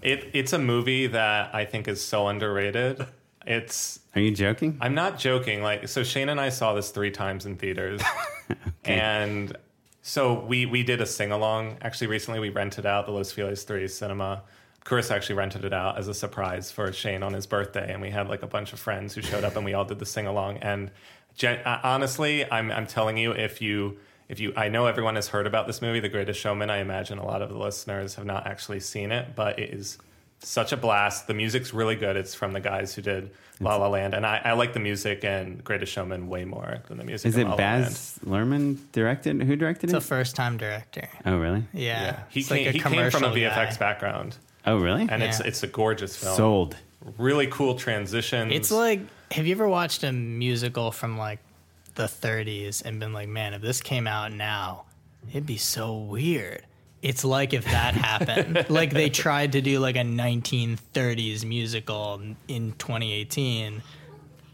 It 0.03 0.31
it's 0.33 0.53
a 0.53 0.59
movie 0.59 1.07
that 1.09 1.55
I 1.55 1.65
think 1.65 1.89
is 1.89 2.05
so 2.05 2.29
underrated. 2.29 3.07
It's 3.47 4.01
Are 4.15 4.21
you 4.21 4.31
joking? 4.33 4.79
I'm 4.81 4.95
not 4.95 5.19
joking. 5.19 5.63
Like, 5.63 5.89
so 5.89 6.03
Shane 6.03 6.29
and 6.29 6.41
I 6.41 6.49
saw 6.49 6.75
this 6.75 6.91
three 6.91 7.11
times 7.11 7.45
in 7.47 7.57
theaters, 7.57 8.01
and 8.85 9.57
so 10.03 10.41
we 10.45 10.67
we 10.67 10.83
did 10.83 11.01
a 11.01 11.07
sing 11.07 11.31
along. 11.31 11.79
Actually, 11.83 12.09
recently 12.09 12.41
we 12.41 12.49
rented 12.51 12.87
out 12.87 13.07
the 13.07 13.13
Los 13.13 13.33
Feliz 13.33 13.63
Three 13.63 13.87
Cinema. 13.89 14.43
Chris 14.85 15.11
actually 15.11 15.37
rented 15.37 15.65
it 15.65 15.73
out 15.73 15.99
as 15.99 16.09
a 16.09 16.15
surprise 16.15 16.71
for 16.71 16.93
Shane 16.93 17.23
on 17.23 17.33
his 17.33 17.47
birthday, 17.47 17.93
and 17.93 18.03
we 18.03 18.11
had 18.11 18.29
like 18.29 18.43
a 18.43 18.47
bunch 18.47 18.73
of 18.73 18.79
friends 18.79 19.15
who 19.15 19.23
showed 19.23 19.43
up, 19.45 19.57
and 19.57 19.65
we 19.65 19.75
all 19.75 19.85
did 19.85 19.99
the 19.99 20.07
sing 20.07 20.27
along. 20.27 20.59
And 20.59 20.91
gen- 21.35 21.61
uh, 21.65 21.81
honestly, 21.83 22.51
I'm 22.51 22.71
I'm 22.71 22.87
telling 22.87 23.17
you, 23.17 23.33
if 23.33 23.63
you 23.63 23.99
if 24.29 24.41
you, 24.41 24.53
I 24.57 24.69
know 24.69 24.87
everyone 24.87 25.17
has 25.17 25.29
heard 25.29 25.47
about 25.47 25.67
this 25.67 25.83
movie, 25.83 26.01
The 26.01 26.09
Greatest 26.09 26.41
Showman. 26.41 26.71
I 26.71 26.79
imagine 26.79 27.19
a 27.19 27.27
lot 27.27 27.43
of 27.43 27.51
the 27.51 27.59
listeners 27.59 28.15
have 28.15 28.25
not 28.25 28.47
actually 28.47 28.81
seen 28.81 29.13
it, 29.13 29.37
but 29.37 29.59
it 29.59 29.71
is 29.71 29.99
such 30.41 30.73
a 30.73 30.77
blast. 30.77 31.27
The 31.27 31.35
music's 31.35 31.75
really 31.75 31.97
good. 31.97 32.17
It's 32.17 32.35
from 32.35 32.53
the 32.53 32.61
guys 32.61 32.95
who 32.95 33.03
did 33.03 33.31
La 33.61 33.77
La 33.77 33.89
Land, 33.89 34.15
and 34.15 34.27
I, 34.27 34.41
I 34.45 34.53
like 34.53 34.73
the 34.73 34.81
music 34.81 35.25
and 35.25 35.63
Greatest 35.63 35.93
Showman 35.93 36.29
way 36.29 36.45
more 36.45 36.79
than 36.89 36.99
the 36.99 37.05
music. 37.05 37.29
Is 37.29 37.37
it 37.37 37.45
La 37.45 37.51
La 37.51 37.57
Land. 37.57 37.85
Baz 37.85 38.19
Luhrmann 38.27 38.79
directed? 38.93 39.43
Who 39.43 39.57
directed 39.57 39.91
it? 39.91 39.97
It's 39.97 40.05
a 40.05 40.07
first 40.07 40.37
time 40.37 40.57
director. 40.57 41.09
Oh, 41.25 41.37
really? 41.37 41.65
Yeah. 41.73 42.03
Yeah, 42.03 42.21
he 42.31 42.43
came, 42.43 42.59
like 42.59 42.67
a 42.67 42.73
he 42.73 42.81
came 42.81 43.11
from 43.11 43.25
a 43.25 43.31
VFX 43.31 43.71
guy. 43.71 43.77
background, 43.79 44.37
Oh, 44.67 44.77
really? 44.79 45.07
and 45.11 45.23
it's 45.23 45.41
Yeah. 45.41 45.47
it's 45.47 45.63
a 45.63 45.67
gorgeous 45.67 46.17
film. 46.17 46.37
Sold. 46.37 46.77
really 47.19 47.47
cool 47.49 47.75
transitions. 47.75 48.53
It's 48.53 48.71
like, 48.71 49.01
have 49.33 49.47
you 49.47 49.55
ever 49.55 49.69
watched 49.69 50.03
a 50.05 50.13
musical 50.13 50.91
from 50.91 51.19
like 51.19 51.39
the 51.97 52.05
30s 52.05 52.83
and 52.85 52.99
been 52.99 53.13
like, 53.13 53.29
man, 53.29 53.53
if 53.55 53.61
this 53.63 53.81
came 53.83 54.07
out 54.07 54.33
now, 54.33 54.85
it'd 55.31 55.47
be 55.47 55.57
so 55.59 55.97
weird. 55.97 56.63
It's 57.03 57.25
like 57.25 57.53
if 57.53 57.65
that 57.67 57.95
happened. 58.11 58.65
like 58.71 58.91
they 58.93 59.11
tried 59.11 59.53
to 59.53 59.61
do 59.61 59.79
like 59.81 59.97
a 59.97 60.01
1930s 60.01 61.45
musical 61.45 62.21
in 62.49 62.73
2018. 62.73 63.83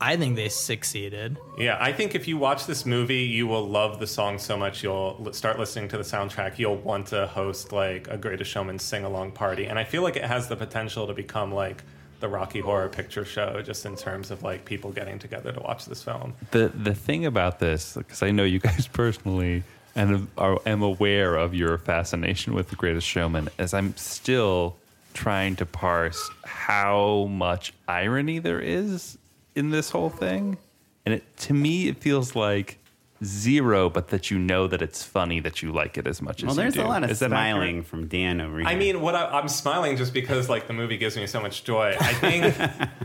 I 0.00 0.16
think 0.16 0.36
they 0.36 0.48
succeeded. 0.48 1.36
Yeah, 1.58 1.76
I 1.78 1.92
think 1.92 2.14
if 2.14 2.26
you 2.26 2.38
watch 2.38 2.66
this 2.66 2.86
movie, 2.86 3.24
you 3.24 3.46
will 3.46 3.68
love 3.68 4.00
the 4.00 4.06
song 4.06 4.38
so 4.38 4.56
much 4.56 4.82
you'll 4.82 5.22
l- 5.26 5.32
start 5.34 5.58
listening 5.58 5.88
to 5.88 5.98
the 5.98 6.02
soundtrack. 6.02 6.58
You'll 6.58 6.76
want 6.76 7.08
to 7.08 7.26
host 7.26 7.70
like 7.70 8.08
a 8.08 8.16
Greatest 8.16 8.50
Showman 8.50 8.78
sing 8.78 9.04
along 9.04 9.32
party, 9.32 9.66
and 9.66 9.78
I 9.78 9.84
feel 9.84 10.02
like 10.02 10.16
it 10.16 10.24
has 10.24 10.48
the 10.48 10.56
potential 10.56 11.06
to 11.06 11.12
become 11.12 11.52
like 11.52 11.82
the 12.20 12.28
Rocky 12.28 12.60
Horror 12.60 12.88
Picture 12.88 13.24
Show, 13.26 13.60
just 13.62 13.84
in 13.84 13.94
terms 13.94 14.30
of 14.30 14.42
like 14.42 14.64
people 14.64 14.90
getting 14.90 15.18
together 15.18 15.52
to 15.52 15.60
watch 15.60 15.84
this 15.84 16.02
film. 16.02 16.34
The 16.50 16.68
the 16.68 16.94
thing 16.94 17.26
about 17.26 17.58
this, 17.58 17.94
because 17.94 18.22
I 18.22 18.30
know 18.30 18.44
you 18.44 18.58
guys 18.70 18.86
personally, 18.86 19.64
and 19.94 20.28
are, 20.38 20.58
am 20.64 20.82
aware 20.82 21.36
of 21.36 21.54
your 21.54 21.76
fascination 21.76 22.54
with 22.54 22.70
The 22.70 22.76
Greatest 22.76 23.06
Showman, 23.06 23.50
is 23.58 23.74
I'm 23.74 23.94
still 23.98 24.76
trying 25.12 25.56
to 25.56 25.66
parse 25.66 26.30
how 26.44 27.26
much 27.28 27.74
irony 27.86 28.38
there 28.38 28.60
is 28.60 29.18
in 29.54 29.70
this 29.70 29.90
whole 29.90 30.10
thing, 30.10 30.56
and 31.04 31.14
it 31.14 31.36
to 31.38 31.54
me 31.54 31.88
it 31.88 31.98
feels 31.98 32.34
like 32.36 32.78
zero, 33.22 33.90
but 33.90 34.08
that 34.08 34.30
you 34.30 34.38
know 34.38 34.66
that 34.66 34.80
it's 34.80 35.02
funny 35.04 35.40
that 35.40 35.60
you 35.62 35.70
like 35.72 35.98
it 35.98 36.06
as 36.06 36.22
much 36.22 36.38
as 36.42 36.44
Well, 36.44 36.50
as 36.52 36.56
there's 36.56 36.76
a 36.76 36.88
lot 36.88 37.04
of 37.04 37.10
Is 37.10 37.18
smiling 37.18 37.82
from 37.82 38.06
Dan 38.08 38.40
over 38.40 38.58
here. 38.60 38.66
I 38.66 38.74
mean, 38.76 39.02
what 39.02 39.14
I, 39.14 39.26
I'm 39.26 39.48
smiling 39.48 39.96
just 39.98 40.14
because 40.14 40.48
like 40.48 40.66
the 40.66 40.72
movie 40.72 40.96
gives 40.96 41.16
me 41.16 41.26
so 41.26 41.38
much 41.40 41.62
joy. 41.64 41.94
I 42.00 42.14
think, 42.14 42.54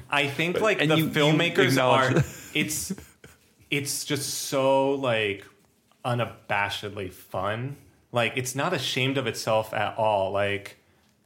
I 0.10 0.28
think 0.28 0.62
like 0.62 0.80
And 0.82 0.90
the 0.90 0.96
you- 0.98 1.06
you 1.06 1.10
filmmakers 1.12 1.82
are. 1.82 2.24
It's, 2.56 2.94
it's 3.70 4.06
just 4.06 4.30
so 4.46 4.92
like 4.92 5.44
unabashedly 6.06 7.12
fun. 7.12 7.76
Like 8.14 8.34
it's 8.38 8.56
not 8.56 8.74
ashamed 8.74 9.18
of 9.18 9.28
itself 9.28 9.74
at 9.74 9.98
all. 9.98 10.32
Like, 10.32 10.78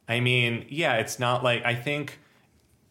I 0.07 0.19
mean, 0.19 0.65
yeah, 0.69 0.95
it's 0.95 1.19
not 1.19 1.43
like 1.43 1.63
I 1.63 1.75
think 1.75 2.17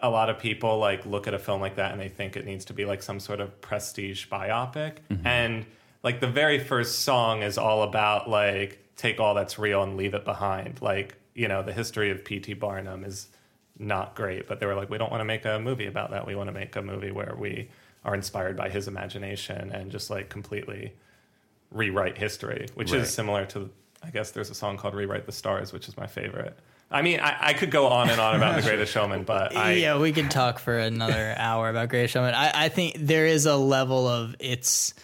a 0.01 0.09
lot 0.09 0.31
of 0.31 0.39
people 0.39 0.79
like 0.79 1.05
look 1.07 1.27
at 1.27 1.35
a 1.35 1.39
film 1.39 1.61
like 1.61 1.77
that 1.77 1.93
and 1.93 2.01
they 2.01 2.09
think 2.09 2.37
it 2.37 2.45
needs 2.47 2.65
to 2.67 2.73
be 2.73 2.85
like 2.85 3.03
some 3.03 3.19
sort 3.21 3.41
of 3.41 3.61
prestige 3.61 4.27
biopic. 4.29 4.99
Mm-hmm. 5.11 5.27
And 5.27 5.67
like 6.03 6.21
the 6.21 6.29
very 6.29 6.59
first 6.59 7.01
song 7.01 7.43
is 7.43 7.59
all 7.59 7.83
about 7.83 8.29
like 8.31 8.79
take 8.97 9.19
all 9.21 9.35
that's 9.35 9.59
real 9.59 9.83
and 9.83 9.97
leave 9.97 10.15
it 10.15 10.25
behind. 10.25 10.81
Like 10.81 11.17
you 11.35 11.49
know 11.49 11.63
the 11.63 11.73
history 11.73 12.11
of 12.11 12.25
pt 12.25 12.59
barnum 12.59 13.05
is 13.05 13.29
not 13.79 14.17
great 14.17 14.49
but 14.49 14.59
they 14.59 14.67
were 14.67 14.75
like 14.75 14.91
we 14.91 14.99
don't 14.99 15.11
want 15.13 15.21
to 15.21 15.25
make 15.25 15.45
a 15.45 15.59
movie 15.59 15.87
about 15.87 16.11
that. 16.11 16.27
We 16.27 16.35
want 16.35 16.49
to 16.49 16.53
make 16.53 16.75
a 16.77 16.83
movie 16.83 17.11
where 17.11 17.35
we 17.39 17.69
are 18.05 18.15
inspired 18.15 18.57
by 18.57 18.69
his 18.71 18.87
imagination 18.89 19.71
and 19.73 19.91
just 19.91 20.11
like 20.11 20.29
completely 20.29 20.95
rewrite 21.71 22.17
history 22.17 22.67
which 22.75 22.93
Right. 22.93 23.03
is 23.03 23.13
similar 23.13 23.45
to 23.47 23.69
i 24.03 24.11
guess 24.11 24.31
there's 24.31 24.49
a 24.51 24.55
song 24.55 24.79
called 24.79 24.95
rewrite 24.95 25.27
the 25.27 25.33
stars 25.33 25.73
which 25.73 25.87
is 25.89 25.97
my 25.97 26.07
favorite 26.07 26.59
I 26.91 27.03
mean, 27.03 27.21
I, 27.21 27.37
I 27.49 27.53
could 27.53 27.71
go 27.71 27.87
on 27.89 28.09
and 28.09 28.21
on 28.21 28.37
about 28.37 28.57
The 28.57 28.63
Greatest 28.63 28.93
Showman, 28.93 29.25
but 29.25 29.55
I, 29.57 29.73
yeah, 29.73 29.99
we 29.99 30.13
could 30.13 30.31
talk 30.31 30.59
for 30.59 30.79
another 30.79 31.35
hour 31.39 31.69
about 31.69 31.91
Greatest 31.91 32.15
Showman. 32.15 32.35
I, 32.35 32.65
I 32.65 32.69
think 32.69 32.95
there 32.99 33.27
is 33.27 33.47
a 33.47 33.57
level 33.57 34.09
of 34.09 34.35
it's 34.39 34.95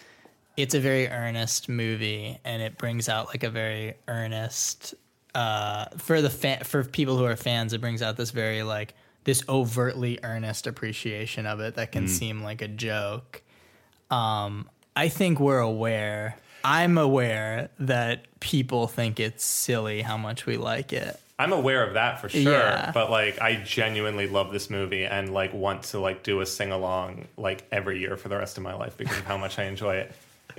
it's 0.57 0.73
a 0.73 0.79
very 0.79 1.07
earnest 1.07 1.69
movie, 1.69 2.39
and 2.43 2.61
it 2.61 2.77
brings 2.77 3.07
out 3.09 3.27
like 3.27 3.43
a 3.43 3.49
very 3.49 3.95
earnest 4.07 4.95
uh, 5.35 5.85
for 5.97 6.21
the 6.21 6.29
fan, 6.29 6.63
for 6.63 6.83
people 6.83 7.17
who 7.17 7.25
are 7.25 7.35
fans. 7.35 7.73
It 7.73 7.81
brings 7.81 8.01
out 8.01 8.17
this 8.17 8.31
very 8.31 8.63
like 8.63 8.95
this 9.25 9.43
overtly 9.47 10.19
earnest 10.23 10.65
appreciation 10.65 11.45
of 11.45 11.59
it 11.59 11.75
that 11.75 11.91
can 11.91 12.07
seem 12.07 12.41
like 12.41 12.61
a 12.61 12.67
joke. 12.67 13.41
Um, 14.09 14.69
I 14.95 15.09
think 15.09 15.39
we're 15.39 15.59
aware. 15.59 16.37
I'm 16.63 16.97
aware 16.97 17.69
that 17.79 18.25
people 18.39 18.87
think 18.87 19.19
it's 19.19 19.43
silly 19.43 20.01
how 20.01 20.17
much 20.17 20.45
we 20.45 20.57
like 20.57 20.93
it. 20.93 21.19
I'm 21.37 21.51
aware 21.51 21.85
of 21.85 21.95
that 21.95 22.21
for 22.21 22.29
sure. 22.29 22.41
Yeah. 22.41 22.91
But 22.93 23.11
like, 23.11 23.41
I 23.41 23.55
genuinely 23.55 24.27
love 24.27 24.51
this 24.51 24.69
movie 24.69 25.03
and 25.03 25.33
like 25.33 25.53
want 25.53 25.83
to 25.83 25.99
like 25.99 26.23
do 26.23 26.39
a 26.41 26.45
sing 26.45 26.71
along 26.71 27.27
like 27.37 27.65
every 27.71 27.99
year 27.99 28.15
for 28.15 28.29
the 28.29 28.37
rest 28.37 28.57
of 28.57 28.63
my 28.63 28.73
life 28.73 28.97
because 28.97 29.17
of 29.17 29.25
how 29.25 29.37
much 29.37 29.59
I 29.59 29.65
enjoy 29.65 29.95
it. 29.97 30.13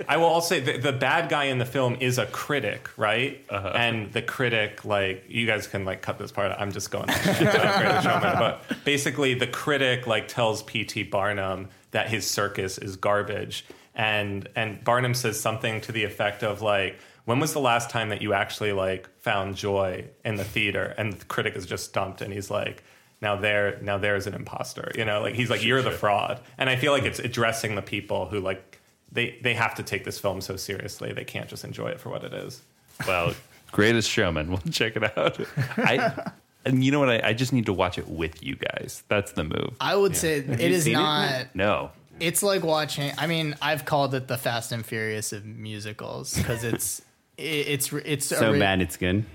I 0.07 0.17
will 0.17 0.25
also 0.25 0.55
say 0.55 0.59
the, 0.61 0.77
the 0.77 0.91
bad 0.91 1.29
guy 1.29 1.45
in 1.45 1.57
the 1.57 1.65
film 1.65 1.97
is 1.99 2.17
a 2.17 2.25
critic, 2.27 2.89
right? 2.97 3.43
Uh-huh. 3.49 3.71
And 3.73 4.11
the 4.13 4.21
critic, 4.21 4.85
like, 4.85 5.25
you 5.27 5.47
guys 5.47 5.65
can 5.67 5.85
like 5.85 6.01
cut 6.01 6.19
this 6.19 6.31
part. 6.31 6.51
out. 6.51 6.61
I'm 6.61 6.71
just 6.71 6.91
going. 6.91 7.09
on 7.09 7.15
shit 7.15 7.41
about 7.41 8.03
Showman. 8.03 8.37
But 8.37 8.83
basically, 8.85 9.33
the 9.33 9.47
critic 9.47 10.05
like 10.05 10.27
tells 10.27 10.61
P.T. 10.63 11.03
Barnum 11.03 11.69
that 11.91 12.09
his 12.09 12.27
circus 12.27 12.77
is 12.77 12.95
garbage, 12.95 13.65
and 13.95 14.47
and 14.55 14.83
Barnum 14.83 15.15
says 15.15 15.39
something 15.39 15.81
to 15.81 15.91
the 15.91 16.03
effect 16.03 16.43
of 16.43 16.61
like, 16.61 16.99
"When 17.27 17.39
was 17.39 17.53
the 17.53 17.59
last 17.59 17.89
time 17.89 18.09
that 18.09 18.21
you 18.21 18.33
actually 18.33 18.71
like 18.71 19.07
found 19.19 19.55
joy 19.55 20.05
in 20.25 20.35
the 20.35 20.43
theater?" 20.43 20.95
And 20.97 21.13
the 21.13 21.25
critic 21.25 21.55
is 21.55 21.65
just 21.65 21.85
stumped, 21.85 22.21
and 22.21 22.33
he's 22.33 22.49
like. 22.49 22.83
Now 23.19 23.35
there, 23.35 23.79
now 23.81 23.97
there's 23.97 24.27
an 24.27 24.35
imposter. 24.35 24.91
You 24.95 25.03
know, 25.03 25.21
like 25.21 25.33
he's 25.33 25.49
like 25.49 25.63
you're 25.65 25.81
the 25.81 25.89
fraud, 25.89 26.39
and 26.59 26.69
I 26.69 26.75
feel 26.75 26.91
like 26.91 27.01
it's 27.01 27.17
addressing 27.17 27.73
the 27.73 27.81
people 27.81 28.27
who 28.27 28.39
like 28.39 28.79
they 29.11 29.39
they 29.41 29.55
have 29.55 29.73
to 29.73 29.81
take 29.81 30.03
this 30.03 30.19
film 30.19 30.39
so 30.39 30.55
seriously. 30.55 31.13
They 31.13 31.23
can't 31.23 31.49
just 31.49 31.63
enjoy 31.63 31.87
it 31.87 31.99
for 31.99 32.09
what 32.09 32.23
it 32.23 32.31
is. 32.31 32.61
Well, 33.07 33.33
Greatest 33.71 34.07
Showman. 34.07 34.49
We'll 34.49 34.61
check 34.69 34.95
it 34.95 35.17
out. 35.17 35.39
I 35.77 36.31
and 36.63 36.83
you 36.83 36.91
know 36.91 36.99
what? 36.99 37.09
I, 37.09 37.29
I 37.29 37.33
just 37.33 37.53
need 37.53 37.65
to 37.65 37.73
watch 37.73 37.97
it 37.97 38.07
with 38.07 38.43
you 38.43 38.55
guys. 38.55 39.03
That's 39.07 39.31
the 39.31 39.43
move. 39.45 39.75
I 39.81 39.95
would 39.95 40.15
say 40.15 40.37
it 40.37 40.59
you 40.59 40.67
is 40.67 40.85
it? 40.85 40.91
not. 40.93 41.55
No, 41.55 41.89
It's 42.19 42.43
like 42.43 42.63
watching. 42.63 43.11
I 43.17 43.25
mean, 43.25 43.55
I've 43.63 43.85
called 43.85 44.13
it 44.13 44.27
the 44.27 44.37
Fast 44.37 44.71
and 44.71 44.85
Furious 44.85 45.33
of 45.33 45.43
musicals 45.43 46.37
because 46.37 46.63
it's 46.63 46.99
it, 46.99 47.05
it's 47.37 47.93
it's 47.93 48.25
so 48.25 48.49
ori- 48.49 48.59
bad 48.59 48.81
it's 48.81 48.97
good. 48.97 49.25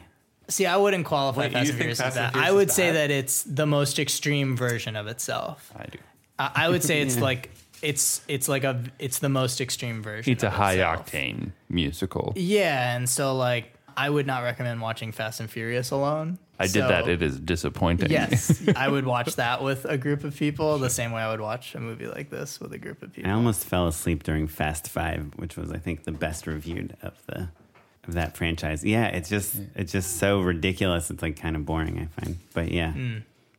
See, 0.48 0.66
I 0.66 0.76
wouldn't 0.76 1.06
qualify 1.06 1.42
Wait, 1.42 1.52
Fast 1.52 1.70
and 1.70 1.78
Furious 1.78 2.00
as 2.00 2.04
Fast 2.04 2.16
that. 2.16 2.32
Furious 2.32 2.50
I 2.50 2.52
would 2.52 2.70
say 2.70 2.88
bad? 2.88 2.94
that 2.96 3.10
it's 3.10 3.42
the 3.44 3.66
most 3.66 3.98
extreme 3.98 4.56
version 4.56 4.96
of 4.96 5.06
itself. 5.06 5.72
I 5.76 5.84
do. 5.86 5.98
I, 6.38 6.50
I 6.54 6.68
would 6.68 6.82
say 6.82 7.00
it's 7.00 7.18
like 7.28 7.50
it's 7.80 8.22
it's 8.28 8.48
like 8.48 8.64
a 8.64 8.82
it's 8.98 9.20
the 9.20 9.28
most 9.28 9.60
extreme 9.60 10.02
version. 10.02 10.32
It's 10.32 10.42
a 10.42 10.48
of 10.48 10.52
high 10.54 10.74
itself. 10.74 11.10
octane 11.10 11.52
musical. 11.68 12.32
Yeah, 12.36 12.96
and 12.96 13.08
so 13.08 13.36
like 13.36 13.72
I 13.96 14.10
would 14.10 14.26
not 14.26 14.42
recommend 14.42 14.80
watching 14.80 15.12
Fast 15.12 15.40
and 15.40 15.50
Furious 15.50 15.90
alone. 15.90 16.38
I 16.58 16.66
did 16.68 16.82
that. 16.82 17.08
It 17.08 17.22
is 17.22 17.40
disappointing. 17.40 18.10
Yes, 18.10 18.62
I 18.76 18.88
would 18.88 19.04
watch 19.04 19.34
that 19.36 19.62
with 19.64 19.84
a 19.84 19.98
group 19.98 20.22
of 20.22 20.36
people 20.36 20.78
the 20.78 20.90
same 20.90 21.10
way 21.10 21.20
I 21.20 21.30
would 21.30 21.40
watch 21.40 21.74
a 21.74 21.80
movie 21.80 22.06
like 22.06 22.30
this 22.30 22.60
with 22.60 22.72
a 22.72 22.78
group 22.78 23.02
of 23.02 23.12
people. 23.12 23.30
I 23.30 23.34
almost 23.34 23.64
fell 23.64 23.88
asleep 23.88 24.22
during 24.22 24.46
Fast 24.46 24.88
Five, 24.88 25.32
which 25.36 25.56
was 25.56 25.72
I 25.72 25.78
think 25.78 26.04
the 26.04 26.12
best 26.12 26.46
reviewed 26.46 26.96
of 27.02 27.14
the 27.26 27.48
of 28.06 28.14
that 28.14 28.36
franchise. 28.36 28.84
Yeah, 28.84 29.06
it's 29.06 29.28
just 29.28 29.54
it's 29.74 29.92
just 29.92 30.16
so 30.18 30.40
ridiculous. 30.40 31.10
It's 31.10 31.22
like 31.22 31.36
kind 31.36 31.56
of 31.56 31.64
boring. 31.64 31.98
I 31.98 32.20
find, 32.20 32.38
but 32.54 32.70
yeah. 32.70 32.92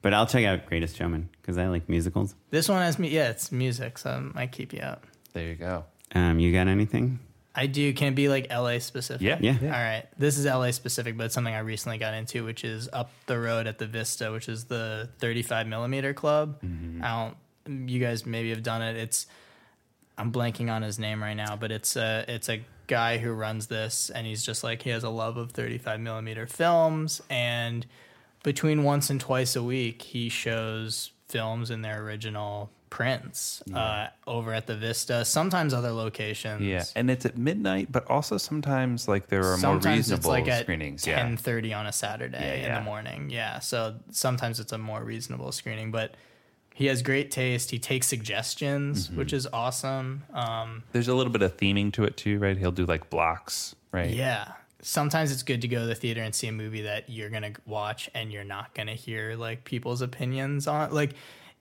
But 0.02 0.14
I'll 0.14 0.28
check 0.28 0.44
out 0.45 0.65
Greatest 0.65 0.98
Showman 0.98 1.30
because 1.41 1.57
I 1.57 1.68
like 1.68 1.88
musicals. 1.88 2.36
This 2.49 2.68
one 2.68 2.82
has 2.82 2.99
me. 2.99 3.07
Yeah, 3.10 3.30
it's 3.30 3.52
music, 3.52 3.98
so 3.98 4.18
it 4.18 4.36
might 4.36 4.52
keep 4.52 4.74
you 4.74 4.80
up. 4.82 5.06
there 5.34 5.48
you 5.48 5.56
go. 5.56 5.86
Um, 6.14 6.40
you 6.40 6.52
got 6.52 6.68
anything? 6.68 7.20
I 7.56 7.68
do. 7.68 7.94
Can 7.94 8.10
it 8.10 8.15
be 8.15 8.30
like 8.30 8.48
LA 8.52 8.80
specific? 8.80 9.22
Yeah. 9.22 9.38
Yeah. 9.40 9.56
All 9.64 9.70
right. 9.70 10.06
This 10.18 10.38
is 10.38 10.45
LA 10.45 10.72
specific, 10.72 11.15
but 11.18 11.26
it's 11.26 11.36
something 11.36 11.53
I 11.53 11.60
recently 11.60 11.99
got 11.99 12.14
into, 12.15 12.44
which 12.44 12.64
is 12.65 12.90
up 12.91 13.11
the 13.28 13.40
road 13.40 13.68
at 13.68 13.78
the 13.78 13.86
Vista, 13.88 14.32
which 14.32 14.49
is 14.49 14.65
the 14.65 15.10
35 15.20 15.68
millimeter 15.68 16.14
club. 16.14 16.57
I 17.02 17.32
don't. 17.68 17.90
You 17.90 17.99
guys 17.99 18.26
maybe 18.26 18.49
have 18.49 18.64
done 18.64 18.82
it. 18.82 18.98
It's. 18.98 19.28
I'm 20.18 20.32
blanking 20.32 20.70
on 20.72 20.82
his 20.82 20.99
name 20.99 21.22
right 21.24 21.34
now, 21.36 21.56
but 21.56 21.72
it's 21.72 21.95
a 21.95 22.26
it's 22.28 22.49
a 22.49 22.64
guy 22.94 23.18
who 23.18 23.32
runs 23.32 23.68
this, 23.68 24.11
and 24.11 24.28
he's 24.28 24.44
just 24.44 24.64
like 24.64 24.84
he 24.84 24.91
has 24.91 25.03
a 25.03 25.10
love 25.10 25.36
of 25.38 25.52
35 25.52 25.99
millimeter 25.99 26.45
films, 26.45 27.22
and 27.30 27.86
between 28.44 28.84
once 28.84 29.10
and 29.10 29.20
twice 29.20 29.56
a 29.56 29.64
week, 29.64 30.02
he 30.02 30.30
shows 30.30 31.11
films 31.28 31.72
in 31.72 31.82
their 31.82 32.03
original 32.03 32.70
prints 32.91 33.64
uh, 33.74 34.07
over 34.28 34.53
at 34.53 34.68
the 34.68 34.76
Vista. 34.78 35.26
Sometimes 35.26 35.74
other 35.74 35.91
locations. 35.91 36.61
Yeah, 36.61 36.84
and 36.95 37.10
it's 37.10 37.26
at 37.26 37.36
midnight, 37.36 37.91
but 37.91 38.07
also 38.07 38.38
sometimes 38.38 39.07
like 39.07 39.28
there 39.28 39.41
are 39.41 39.57
more 39.57 39.57
sometimes 39.57 39.98
reasonable 39.98 40.20
it's 40.20 40.28
like 40.28 40.48
at 40.48 40.61
screenings. 40.61 41.02
ten 41.02 41.32
yeah, 41.32 41.36
thirty 41.38 41.74
on 41.74 41.88
a 41.88 41.91
Saturday 41.91 42.61
Yeah, 42.61 42.68
in 42.68 42.74
the 42.76 42.82
morning. 42.82 43.32
Yeah, 43.32 43.60
so 43.60 43.95
sometimes 44.11 44.60
it's 44.60 44.72
a 44.72 44.78
more 44.78 45.03
reasonable 45.03 45.52
screening, 45.52 45.90
but 45.90 46.15
he 46.74 46.88
has 46.88 47.02
great 47.02 47.30
taste. 47.32 47.72
He 47.72 47.80
takes 47.80 48.08
suggestions, 48.08 49.08
Mm-hmm. 49.08 49.18
which 49.18 49.34
is 49.34 49.48
awesome. 49.54 50.24
Um, 50.34 50.84
there's 50.91 51.08
a 51.08 51.14
little 51.16 51.32
bit 51.32 51.41
of 51.41 51.56
theming 51.58 51.91
to 51.94 52.04
it 52.04 52.18
too, 52.18 52.40
right? 52.40 52.58
He'll 52.58 52.72
do 52.72 52.86
like 52.86 53.10
blocks, 53.10 53.76
right? 53.91 54.10
yeah, 54.10 54.54
sometimes 54.82 55.32
it's 55.32 55.44
good 55.44 55.62
to 55.62 55.68
go 55.68 55.80
to 55.82 55.86
the 55.86 55.95
theater 55.95 56.22
and 56.22 56.34
see 56.36 56.48
a 56.48 56.52
movie 56.52 56.82
that 56.82 57.10
you're 57.10 57.30
gonna 57.30 57.54
watch 57.66 58.10
and 58.14 58.32
you're 58.32 58.44
not 58.44 58.74
gonna 58.74 58.95
hear 58.95 59.36
like 59.36 59.64
people's 59.64 60.02
opinions 60.02 60.68
on. 60.68 60.91
Like, 60.91 61.12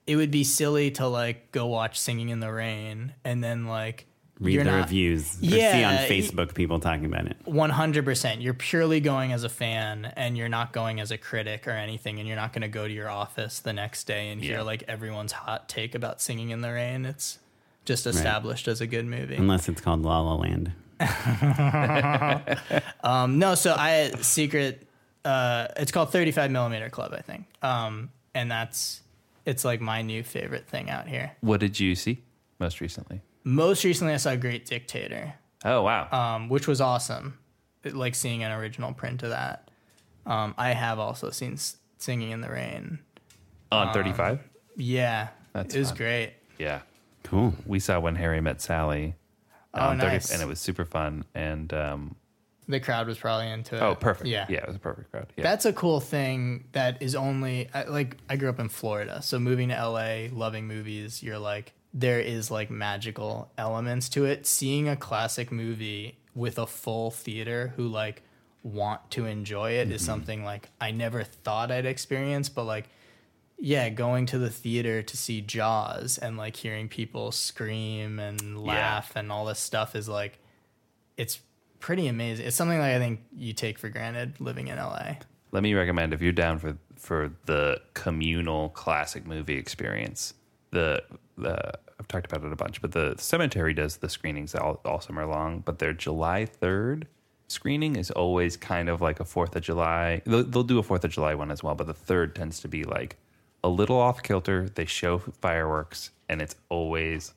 it 0.07 0.17
would 0.17 0.31
be 0.33 0.43
silly 0.45 0.91
to 0.93 1.07
like 1.07 1.53
go 1.53 1.67
watch 1.67 2.01
Singing 2.01 2.31
in 2.31 2.41
the 2.41 2.51
Rain 2.53 3.13
and 3.25 3.45
then 3.45 3.67
like 3.67 4.07
Read 4.43 4.55
you're 4.55 4.65
the 4.65 4.71
not- 4.71 4.83
reviews. 4.85 5.37
or 5.39 5.41
see 5.47 5.59
Yeah, 5.59 5.89
on 5.89 5.95
y- 5.97 6.07
Facebook 6.09 6.55
people 6.55 6.81
talking 6.81 7.07
about 7.07 7.27
it. 7.27 7.37
One 7.45 7.71
hundred 7.71 8.05
percent. 8.05 8.41
You're 8.41 8.55
purely 8.55 9.01
going 9.01 9.33
as 9.33 9.45
a 9.45 9.49
fan, 9.49 10.13
and 10.17 10.37
you're 10.37 10.49
not 10.49 10.73
going 10.73 11.01
as 11.01 11.11
a 11.11 11.19
critic 11.19 11.67
or 11.69 11.73
anything. 11.73 12.19
And 12.19 12.27
you're 12.27 12.37
not 12.37 12.53
going 12.53 12.63
to 12.63 12.69
go 12.69 12.87
to 12.89 12.93
your 12.93 13.09
office 13.09 13.61
the 13.61 13.73
next 13.73 14.05
day 14.05 14.31
and 14.31 14.43
hear 14.43 14.57
Yeah. 14.59 14.63
like 14.63 14.85
everyone's 14.89 15.33
hot 15.33 15.69
take 15.69 15.95
about 15.95 16.21
singing 16.21 16.51
in 16.51 16.61
the 16.61 16.73
rain. 16.73 17.05
It's 17.05 17.39
just 17.85 18.07
established 18.07 18.69
as 18.69 18.81
a 18.81 18.87
good 18.87 19.07
movie. 19.07 19.37
Unless 19.37 19.69
it's 19.69 19.81
called 19.81 20.03
La 20.03 20.21
La 20.21 20.35
Land. 20.35 20.73
Um, 23.05 23.39
no, 23.39 23.55
so 23.55 23.75
I 23.77 24.13
secret. 24.21 24.87
Uh, 25.25 25.69
it's 25.77 25.93
called 25.93 26.11
Thirty 26.13 26.31
Five 26.33 26.51
Millimeter 26.51 26.89
Club, 26.91 27.13
I 27.13 27.21
think. 27.21 27.47
Um, 27.63 28.11
and 28.35 28.51
that's 28.51 29.01
it's 29.45 29.65
like 29.65 29.81
my 29.81 30.03
new 30.03 30.23
favorite 30.23 30.67
thing 30.69 30.89
out 30.91 31.09
here. 31.09 31.33
What 31.41 31.61
did 31.61 31.79
you 31.81 31.95
see 31.95 32.23
most 32.59 32.81
recently? 32.81 33.21
Most 33.45 33.85
recently, 33.85 34.15
I 34.15 34.17
saw 34.19 34.37
Great 34.37 34.67
Dictator. 34.67 35.35
Oh 35.65 35.83
wow, 35.83 36.09
um, 36.11 36.49
which 36.49 36.67
was 36.69 36.81
awesome. 36.81 37.39
It- 37.85 37.95
like 37.95 38.15
seeing 38.15 38.43
an 38.45 38.53
original 38.53 38.93
print 38.93 39.23
of 39.23 39.31
that. 39.31 39.71
Um, 40.27 40.55
I 40.57 40.71
have 40.73 40.99
also 40.99 41.31
seen 41.31 41.55
S- 41.55 41.77
Singing 41.99 42.31
in 42.31 42.41
the 42.41 42.49
Rain. 42.51 43.01
on 43.73 43.93
35. 43.93 44.41
Yeah, 44.77 45.29
That's 45.53 45.75
it 45.75 45.79
was 45.79 45.89
fun. 45.89 45.97
great. 45.97 46.33
Yeah. 46.59 46.81
Cool. 47.25 47.55
We 47.67 47.79
saw 47.81 47.99
When 48.01 48.17
Harry 48.17 48.41
Met 48.41 48.61
Sally. 48.61 49.15
Oh, 49.75 49.81
on 49.89 49.99
30th, 49.99 50.01
nice. 50.13 50.33
and 50.33 50.43
it 50.43 50.47
was 50.47 50.61
super 50.61 50.85
fun. 50.85 51.25
And 51.35 51.73
um, 51.73 52.17
The 52.69 52.81
crowd 52.81 53.09
was 53.09 53.19
probably 53.19 53.51
into 53.51 53.75
oh, 53.83 53.89
it. 53.89 53.91
oh, 53.91 53.95
perfect. 53.97 54.29
Yeah, 54.29 54.47
yeah, 54.49 54.59
it 54.59 54.67
was 54.67 54.77
a 54.77 54.81
perfect 54.81 55.11
crowd. 55.11 55.27
Yeah, 55.37 55.43
That's 55.43 55.65
a 55.65 55.73
cool 55.73 56.01
thing 56.01 56.65
that 56.73 57.03
is 57.03 57.15
only 57.15 57.69
I- 57.75 57.85
like 57.85 58.17
I 58.29 58.37
grew 58.37 58.49
up 58.49 58.61
in 58.61 58.69
Florida, 58.69 59.21
so 59.23 59.39
moving 59.39 59.69
to 59.71 59.75
LA, 59.75 60.29
loving 60.33 60.67
movies, 60.67 61.23
you're 61.23 61.39
like 61.39 61.73
there 61.95 62.21
is 62.21 62.51
like 62.51 62.71
magical 62.71 63.51
elements 63.59 64.09
to 64.11 64.25
it. 64.25 64.47
Seeing 64.47 64.89
a 64.89 64.97
classic 64.97 65.53
movie 65.53 66.19
with 66.35 66.59
a 66.59 66.67
full 66.67 67.11
theater 67.11 67.75
who 67.77 67.87
like 67.87 68.23
want 68.63 69.11
to 69.11 69.27
enjoy 69.27 69.73
it 69.73 69.91
is 69.91 70.03
mm-hmm. 70.03 70.07
something 70.07 70.45
like 70.45 70.69
I 70.81 70.93
never 70.93 71.25
thought 71.25 71.71
I'd 71.71 71.87
experience, 71.87 72.49
but 72.49 72.65
like 72.65 72.89
yeah, 73.65 73.91
going 73.91 74.27
to 74.27 74.39
the 74.39 74.51
theater 74.51 75.03
to 75.03 75.17
see 75.17 75.41
Jaws 75.41 76.19
and 76.19 76.37
like 76.37 76.57
hearing 76.57 76.89
people 76.89 77.31
scream 77.31 78.19
and 78.19 78.61
laugh 78.61 79.15
and 79.15 79.31
all 79.31 79.45
this 79.45 79.61
stuff 79.61 79.95
is 79.95 80.09
like 80.09 80.41
it's 81.17 81.39
pretty 81.83 82.07
amazing. 82.07 82.47
It's 82.47 82.57
something 82.57 82.79
that 82.79 82.95
I 82.95 82.99
think 82.99 83.21
you 83.37 83.53
take 83.53 83.79
for 83.79 83.91
granted 83.91 84.41
living 84.41 84.69
in 84.69 84.79
LA. 84.79 85.17
Let 85.51 85.63
me 85.63 85.75
recommend 85.75 86.15
if 86.15 86.23
you're 86.23 86.33
down 86.33 86.59
for 86.59 86.79
for 86.97 87.33
the 87.45 87.81
communal 87.93 88.71
classic 88.71 89.27
movie 89.27 89.59
experience. 89.59 90.33
The 90.71 91.03
the 91.37 91.73
I've 91.99 92.09
talked 92.09 92.33
about 92.33 92.47
it 92.47 92.53
a 92.53 92.57
bunch, 92.57 92.81
but 92.81 92.93
the 92.93 93.17
cemetery 93.19 93.75
does 93.75 93.99
the 93.99 94.09
screenings 94.09 94.55
all, 94.55 94.81
all 94.85 95.01
summer 95.01 95.27
long. 95.27 95.61
But 95.61 95.79
their 95.79 95.93
July 95.93 96.47
third 96.47 97.07
screening 97.49 97.97
is 97.97 98.11
always 98.11 98.57
kind 98.57 98.89
of 98.89 99.01
like 99.01 99.21
a 99.21 99.25
Fourth 99.25 99.55
of 99.55 99.63
July. 99.63 100.23
They'll, 100.25 100.45
they'll 100.45 100.63
do 100.63 100.79
a 100.79 100.83
Fourth 100.83 101.05
of 101.05 101.11
July 101.11 101.35
one 101.35 101.51
as 101.51 101.63
well, 101.63 101.75
but 101.75 101.87
the 101.87 101.95
third 101.95 102.35
tends 102.35 102.61
to 102.61 102.69
be 102.69 102.85
like 102.85 103.19
a 103.63 103.69
little 103.69 103.99
off 103.99 104.23
kilter. 104.23 104.69
They 104.69 104.87
show 104.87 105.19
fireworks, 105.19 106.11
and 106.29 106.41
it's 106.41 106.57
always 106.71 107.35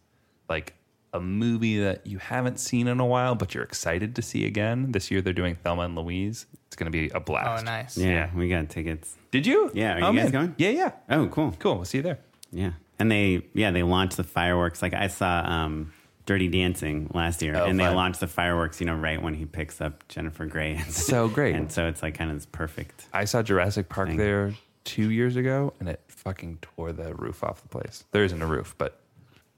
like 0.50 0.74
a 1.16 1.22
movie 1.22 1.80
that 1.80 2.06
you 2.06 2.18
haven't 2.18 2.60
seen 2.60 2.88
in 2.88 3.00
a 3.00 3.06
while, 3.06 3.36
but 3.36 3.54
you're 3.54 3.64
excited 3.64 4.16
to 4.16 4.22
see 4.22 4.46
again. 4.46 4.92
This 4.92 5.10
year 5.12 5.22
they're 5.22 5.34
doing 5.34 5.56
Thelma 5.56 5.84
and 5.84 5.96
Louise. 5.96 6.46
It's 6.68 6.76
going 6.76 6.92
to 6.92 6.98
be 6.98 7.10
a 7.10 7.20
blast. 7.20 7.62
Oh, 7.62 7.66
nice. 7.66 7.98
Yeah, 7.98 8.08
Yeah. 8.10 8.30
we 8.36 8.50
got 8.50 8.70
tickets. 8.70 9.16
Did 9.32 9.46
you? 9.48 9.72
Yeah, 9.74 9.96
are 9.96 10.00
you 10.00 10.06
Oh, 10.06 10.14
guys 10.14 10.24
man. 10.24 10.32
going? 10.32 10.56
Yeah, 10.58 10.70
yeah. 10.70 10.92
Oh, 11.10 11.28
cool. 11.28 11.54
Cool. 11.60 11.76
We'll 11.76 11.86
see 11.86 12.00
you 12.00 12.04
there. 12.04 12.20
Yeah. 12.52 12.72
And 13.00 13.12
they, 13.12 13.44
yeah, 13.54 13.72
they 13.72 13.84
launched 13.84 14.18
the 14.18 14.24
fireworks. 14.24 14.82
Like 14.82 14.94
I 14.94 15.08
saw 15.08 15.40
um, 15.46 15.92
Dirty 16.26 16.48
Dancing 16.48 17.10
last 17.14 17.42
year, 17.42 17.56
Oh, 17.56 17.66
and 17.66 17.80
they 17.80 17.84
fun. 17.86 17.96
launched 17.96 18.20
the 18.20 18.28
fireworks, 18.28 18.80
you 18.80 18.86
know, 18.88 18.96
right 18.96 19.22
when 19.22 19.34
he 19.34 19.46
picks 19.46 19.82
up 19.82 20.08
Jennifer 20.08 20.46
Grey. 20.46 20.78
So 20.90 21.28
great. 21.28 21.56
and 21.56 21.72
so 21.72 21.88
it's 21.88 22.02
like 22.02 22.16
kind 22.16 22.32
of 22.32 22.38
this 22.38 22.46
perfect. 22.46 23.08
I 23.14 23.26
saw 23.26 23.42
Jurassic 23.44 23.90
Park 23.90 24.10
Thing. 24.10 24.18
there 24.18 24.54
two 24.86 25.12
years 25.12 25.36
ago, 25.36 25.74
and 25.80 25.90
it 25.90 26.00
fucking 26.08 26.60
tore 26.62 26.92
the 26.94 27.14
roof 27.16 27.44
off 27.44 27.62
the 27.62 27.68
place. 27.68 28.04
There 28.12 28.24
isn't 28.24 28.42
a 28.42 28.46
roof, 28.48 28.76
but 28.78 29.00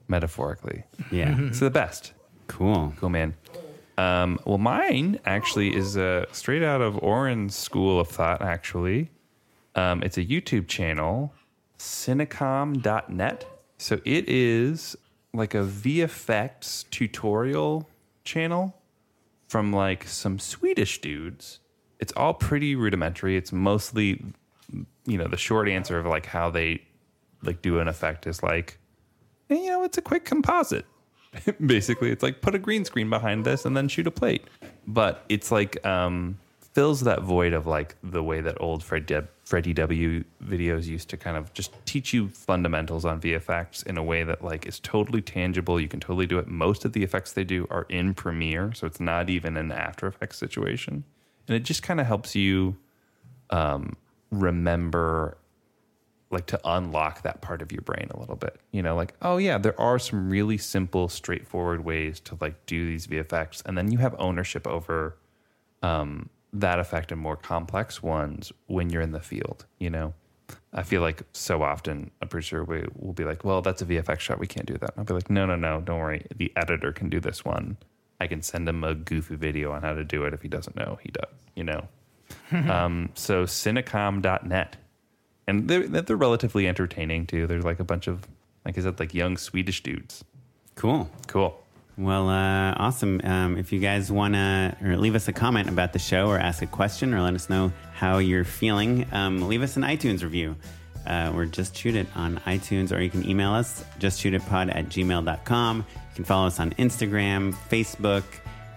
metaphorically, 0.08 0.84
Yeah. 1.10 1.36
it's 1.40 1.60
the 1.60 1.70
best. 1.70 2.12
cool. 2.48 2.92
Cool, 2.98 3.10
man. 3.10 3.34
Um, 3.98 4.38
well, 4.44 4.58
mine 4.58 5.18
actually 5.26 5.74
is 5.74 5.96
uh, 5.96 6.24
straight 6.32 6.62
out 6.62 6.80
of 6.80 6.96
Oren's 7.02 7.54
school 7.56 7.98
of 8.00 8.08
thought. 8.08 8.40
Actually, 8.42 9.10
um, 9.74 10.02
it's 10.02 10.16
a 10.16 10.24
YouTube 10.24 10.68
channel, 10.68 11.32
Cinecom.net. 12.28 13.44
So 13.78 14.00
it 14.04 14.28
is 14.28 14.96
like 15.34 15.54
a 15.54 15.58
VFX 15.64 16.88
tutorial 16.90 17.88
channel 18.24 18.74
from 19.48 19.72
like 19.72 20.04
some 20.06 20.38
Swedish 20.38 21.00
dudes. 21.00 21.60
It's 22.00 22.12
all 22.16 22.34
pretty 22.34 22.74
rudimentary. 22.76 23.36
It's 23.36 23.52
mostly, 23.52 24.24
you 25.06 25.18
know, 25.18 25.26
the 25.28 25.36
short 25.36 25.68
answer 25.68 25.98
of 25.98 26.06
like 26.06 26.26
how 26.26 26.50
they 26.50 26.82
like 27.42 27.62
do 27.62 27.78
an 27.78 27.88
effect 27.88 28.26
is 28.26 28.42
like, 28.42 28.78
eh, 29.50 29.54
you 29.54 29.70
know, 29.70 29.84
it's 29.84 29.98
a 29.98 30.02
quick 30.02 30.24
composite. 30.24 30.86
Basically, 31.66 32.10
it's 32.10 32.22
like 32.22 32.40
put 32.40 32.54
a 32.54 32.58
green 32.58 32.84
screen 32.84 33.10
behind 33.10 33.44
this 33.44 33.64
and 33.64 33.76
then 33.76 33.88
shoot 33.88 34.06
a 34.06 34.10
plate. 34.10 34.44
But 34.86 35.24
it's 35.28 35.52
like 35.52 35.84
um, 35.86 36.38
fills 36.72 37.00
that 37.00 37.22
void 37.22 37.52
of 37.52 37.66
like 37.66 37.96
the 38.02 38.22
way 38.22 38.40
that 38.40 38.56
old 38.60 38.82
Fred 38.82 39.04
D- 39.04 39.20
Freddie 39.44 39.72
W 39.74 40.24
videos 40.44 40.86
used 40.86 41.08
to 41.10 41.16
kind 41.16 41.36
of 41.36 41.52
just 41.52 41.72
teach 41.86 42.12
you 42.12 42.28
fundamentals 42.28 43.04
on 43.04 43.20
VFX 43.20 43.86
in 43.86 43.96
a 43.98 44.02
way 44.02 44.22
that 44.22 44.44
like 44.44 44.66
is 44.66 44.78
totally 44.80 45.20
tangible. 45.20 45.80
You 45.80 45.88
can 45.88 46.00
totally 46.00 46.26
do 46.26 46.38
it. 46.38 46.46
Most 46.46 46.84
of 46.84 46.92
the 46.92 47.02
effects 47.02 47.32
they 47.32 47.44
do 47.44 47.66
are 47.70 47.86
in 47.88 48.14
Premiere, 48.14 48.72
so 48.74 48.86
it's 48.86 49.00
not 49.00 49.28
even 49.28 49.56
an 49.56 49.72
After 49.72 50.06
Effects 50.06 50.38
situation, 50.38 51.04
and 51.46 51.56
it 51.56 51.64
just 51.64 51.82
kind 51.82 52.00
of 52.00 52.06
helps 52.06 52.34
you 52.34 52.76
um, 53.50 53.96
remember 54.30 55.36
like 56.30 56.46
to 56.46 56.60
unlock 56.64 57.22
that 57.22 57.40
part 57.40 57.62
of 57.62 57.72
your 57.72 57.80
brain 57.82 58.08
a 58.10 58.20
little 58.20 58.36
bit. 58.36 58.60
You 58.70 58.82
know, 58.82 58.94
like, 58.94 59.14
oh 59.22 59.38
yeah, 59.38 59.58
there 59.58 59.78
are 59.80 59.98
some 59.98 60.28
really 60.28 60.58
simple, 60.58 61.08
straightforward 61.08 61.84
ways 61.84 62.20
to 62.20 62.36
like 62.40 62.66
do 62.66 62.86
these 62.86 63.06
VFX, 63.06 63.62
and 63.64 63.76
then 63.76 63.90
you 63.90 63.98
have 63.98 64.14
ownership 64.18 64.66
over 64.66 65.16
um, 65.82 66.28
that 66.52 66.78
effect 66.78 67.12
and 67.12 67.20
more 67.20 67.36
complex 67.36 68.02
ones 68.02 68.52
when 68.66 68.90
you're 68.90 69.02
in 69.02 69.12
the 69.12 69.20
field. 69.20 69.64
You 69.78 69.90
know, 69.90 70.14
I 70.72 70.82
feel 70.82 71.00
like 71.00 71.22
so 71.32 71.62
often 71.62 72.10
a 72.20 72.26
producer 72.26 72.62
will, 72.64 72.86
will 72.94 73.12
be 73.14 73.24
like, 73.24 73.44
well, 73.44 73.62
that's 73.62 73.80
a 73.82 73.86
VFX 73.86 74.20
shot, 74.20 74.38
we 74.38 74.46
can't 74.46 74.66
do 74.66 74.74
that. 74.74 74.90
And 74.90 74.98
I'll 74.98 75.04
be 75.04 75.14
like, 75.14 75.30
no, 75.30 75.46
no, 75.46 75.56
no, 75.56 75.80
don't 75.80 75.98
worry, 75.98 76.26
the 76.36 76.52
editor 76.56 76.92
can 76.92 77.08
do 77.08 77.20
this 77.20 77.44
one. 77.44 77.76
I 78.20 78.26
can 78.26 78.42
send 78.42 78.68
him 78.68 78.82
a 78.84 78.94
goofy 78.94 79.36
video 79.36 79.72
on 79.72 79.82
how 79.82 79.94
to 79.94 80.04
do 80.04 80.24
it 80.24 80.34
if 80.34 80.42
he 80.42 80.48
doesn't 80.48 80.76
know. 80.76 80.98
He 81.02 81.10
does, 81.10 81.30
you 81.54 81.64
know. 81.64 81.88
um, 82.70 83.10
so 83.14 83.44
cinecom.net 83.44 84.76
and 85.48 85.66
they're 85.66 85.88
they're 85.88 86.16
relatively 86.16 86.68
entertaining 86.68 87.26
too. 87.26 87.46
There's 87.48 87.64
like 87.64 87.80
a 87.80 87.84
bunch 87.84 88.06
of 88.06 88.28
like 88.64 88.78
I 88.78 88.82
said, 88.82 89.00
like 89.00 89.14
young 89.14 89.36
Swedish 89.36 89.82
dudes. 89.82 90.24
Cool. 90.74 91.10
Cool. 91.26 91.58
Well, 91.96 92.28
uh, 92.28 92.74
awesome. 92.74 93.20
Um, 93.24 93.56
if 93.56 93.72
you 93.72 93.80
guys 93.80 94.12
want 94.12 94.34
to 94.34 94.76
or 94.84 94.96
leave 94.96 95.16
us 95.16 95.26
a 95.26 95.32
comment 95.32 95.68
about 95.68 95.92
the 95.92 95.98
show 95.98 96.28
or 96.28 96.38
ask 96.38 96.62
a 96.62 96.66
question 96.66 97.12
or 97.12 97.22
let 97.22 97.34
us 97.34 97.50
know 97.50 97.72
how 97.92 98.18
you're 98.18 98.44
feeling, 98.44 99.06
um, 99.10 99.48
leave 99.48 99.62
us 99.62 99.76
an 99.76 99.82
iTunes 99.82 100.22
review. 100.22 100.54
Uh, 101.06 101.32
or 101.34 101.46
just 101.46 101.74
shoot 101.74 101.96
it 101.96 102.06
on 102.16 102.36
iTunes, 102.40 102.94
or 102.94 103.00
you 103.00 103.08
can 103.08 103.26
email 103.26 103.52
us, 103.52 103.82
just 103.98 104.20
shoot 104.20 104.34
it 104.34 104.44
pod 104.44 104.68
at 104.68 104.90
gmail.com. 104.90 105.78
You 105.78 106.14
can 106.14 106.24
follow 106.24 106.46
us 106.46 106.60
on 106.60 106.72
Instagram, 106.72 107.54
Facebook, 107.70 108.24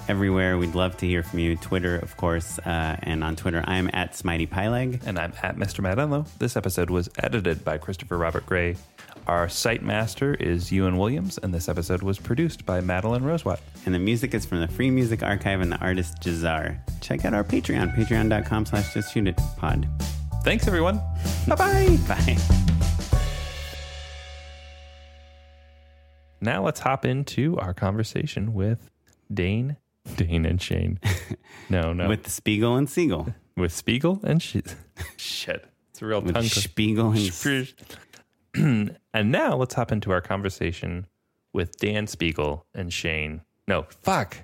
everywhere. 0.07 0.57
We'd 0.57 0.75
love 0.75 0.97
to 0.97 1.07
hear 1.07 1.23
from 1.23 1.39
you. 1.39 1.55
Twitter, 1.55 1.95
of 1.97 2.17
course. 2.17 2.59
Uh, 2.59 2.97
and 3.01 3.23
on 3.23 3.35
Twitter, 3.35 3.63
I'm 3.65 3.89
at 3.93 4.13
Smitey 4.13 4.47
Pyleg. 4.47 5.01
And 5.05 5.17
I'm 5.19 5.33
at 5.43 5.57
Mr. 5.57 5.81
Matt 5.81 5.97
Enlow. 5.97 6.25
This 6.39 6.55
episode 6.55 6.89
was 6.89 7.09
edited 7.19 7.63
by 7.63 7.77
Christopher 7.77 8.17
Robert 8.17 8.45
Gray. 8.45 8.75
Our 9.27 9.49
site 9.49 9.83
master 9.83 10.33
is 10.33 10.71
Ewan 10.71 10.97
Williams, 10.97 11.37
and 11.37 11.53
this 11.53 11.69
episode 11.69 12.01
was 12.01 12.17
produced 12.17 12.65
by 12.65 12.81
Madeline 12.81 13.23
Rosewatt. 13.23 13.59
And 13.85 13.93
the 13.93 13.99
music 13.99 14.33
is 14.33 14.45
from 14.45 14.59
the 14.61 14.67
Free 14.67 14.89
Music 14.89 15.21
Archive 15.23 15.61
and 15.61 15.71
the 15.71 15.77
artist 15.77 16.17
Jahzzar. 16.21 16.79
Check 17.01 17.23
out 17.25 17.33
our 17.33 17.43
Patreon, 17.43 17.95
patreon.com 17.95 18.65
slash 18.65 18.93
just 18.93 19.13
shoot 19.13 19.27
it 19.27 19.37
pod. 19.57 19.87
Thanks, 20.43 20.67
everyone. 20.67 20.97
Bye 21.47 21.55
bye. 21.55 21.97
Bye. 22.07 22.37
Now 26.43 26.63
let's 26.63 26.79
hop 26.79 27.05
into 27.05 27.57
our 27.59 27.75
conversation 27.75 28.55
with 28.55 28.89
Dane, 29.31 29.77
Dane 30.15 30.45
and 30.45 30.61
Shane. 30.61 30.99
No, 31.69 31.93
no, 31.93 32.07
With 32.07 32.29
Spiegel 32.29 32.75
and 32.75 32.89
Siegel. 32.89 33.33
with 33.55 33.71
Spiegel 33.73 34.19
and 34.23 34.41
she, 34.41 34.63
shit. 35.17 35.65
It's 35.91 36.01
a 36.01 36.05
real 36.05 36.21
With 36.21 36.33
tongue. 36.35 36.43
Spiegel 36.43 37.11
and 37.11 37.73
and 39.13 39.31
now 39.31 39.55
let's 39.55 39.73
hop 39.75 39.91
into 39.91 40.11
our 40.11 40.21
conversation 40.21 41.07
with 41.53 41.77
Dan 41.77 42.07
Spiegel 42.07 42.65
and 42.73 42.91
Shane. 42.91 43.41
No, 43.67 43.85
fuck. 44.01 44.37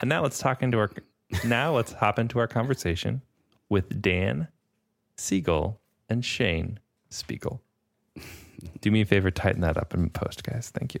And 0.00 0.08
now 0.08 0.22
let's 0.22 0.38
talk 0.38 0.62
into 0.62 0.78
our. 0.78 0.90
Now 1.44 1.74
let's 1.76 1.92
hop 1.92 2.18
into 2.18 2.38
our 2.38 2.46
conversation 2.46 3.22
with 3.68 4.00
Dan 4.00 4.48
Siegel 5.16 5.80
and 6.08 6.24
Shane 6.24 6.78
Spiegel. 7.10 7.60
Do 8.80 8.90
me 8.90 9.02
a 9.02 9.04
favor, 9.06 9.30
tighten 9.30 9.60
that 9.60 9.76
up 9.76 9.92
in 9.94 10.08
post, 10.10 10.42
guys. 10.42 10.70
Thank 10.74 10.94
you. 10.94 11.00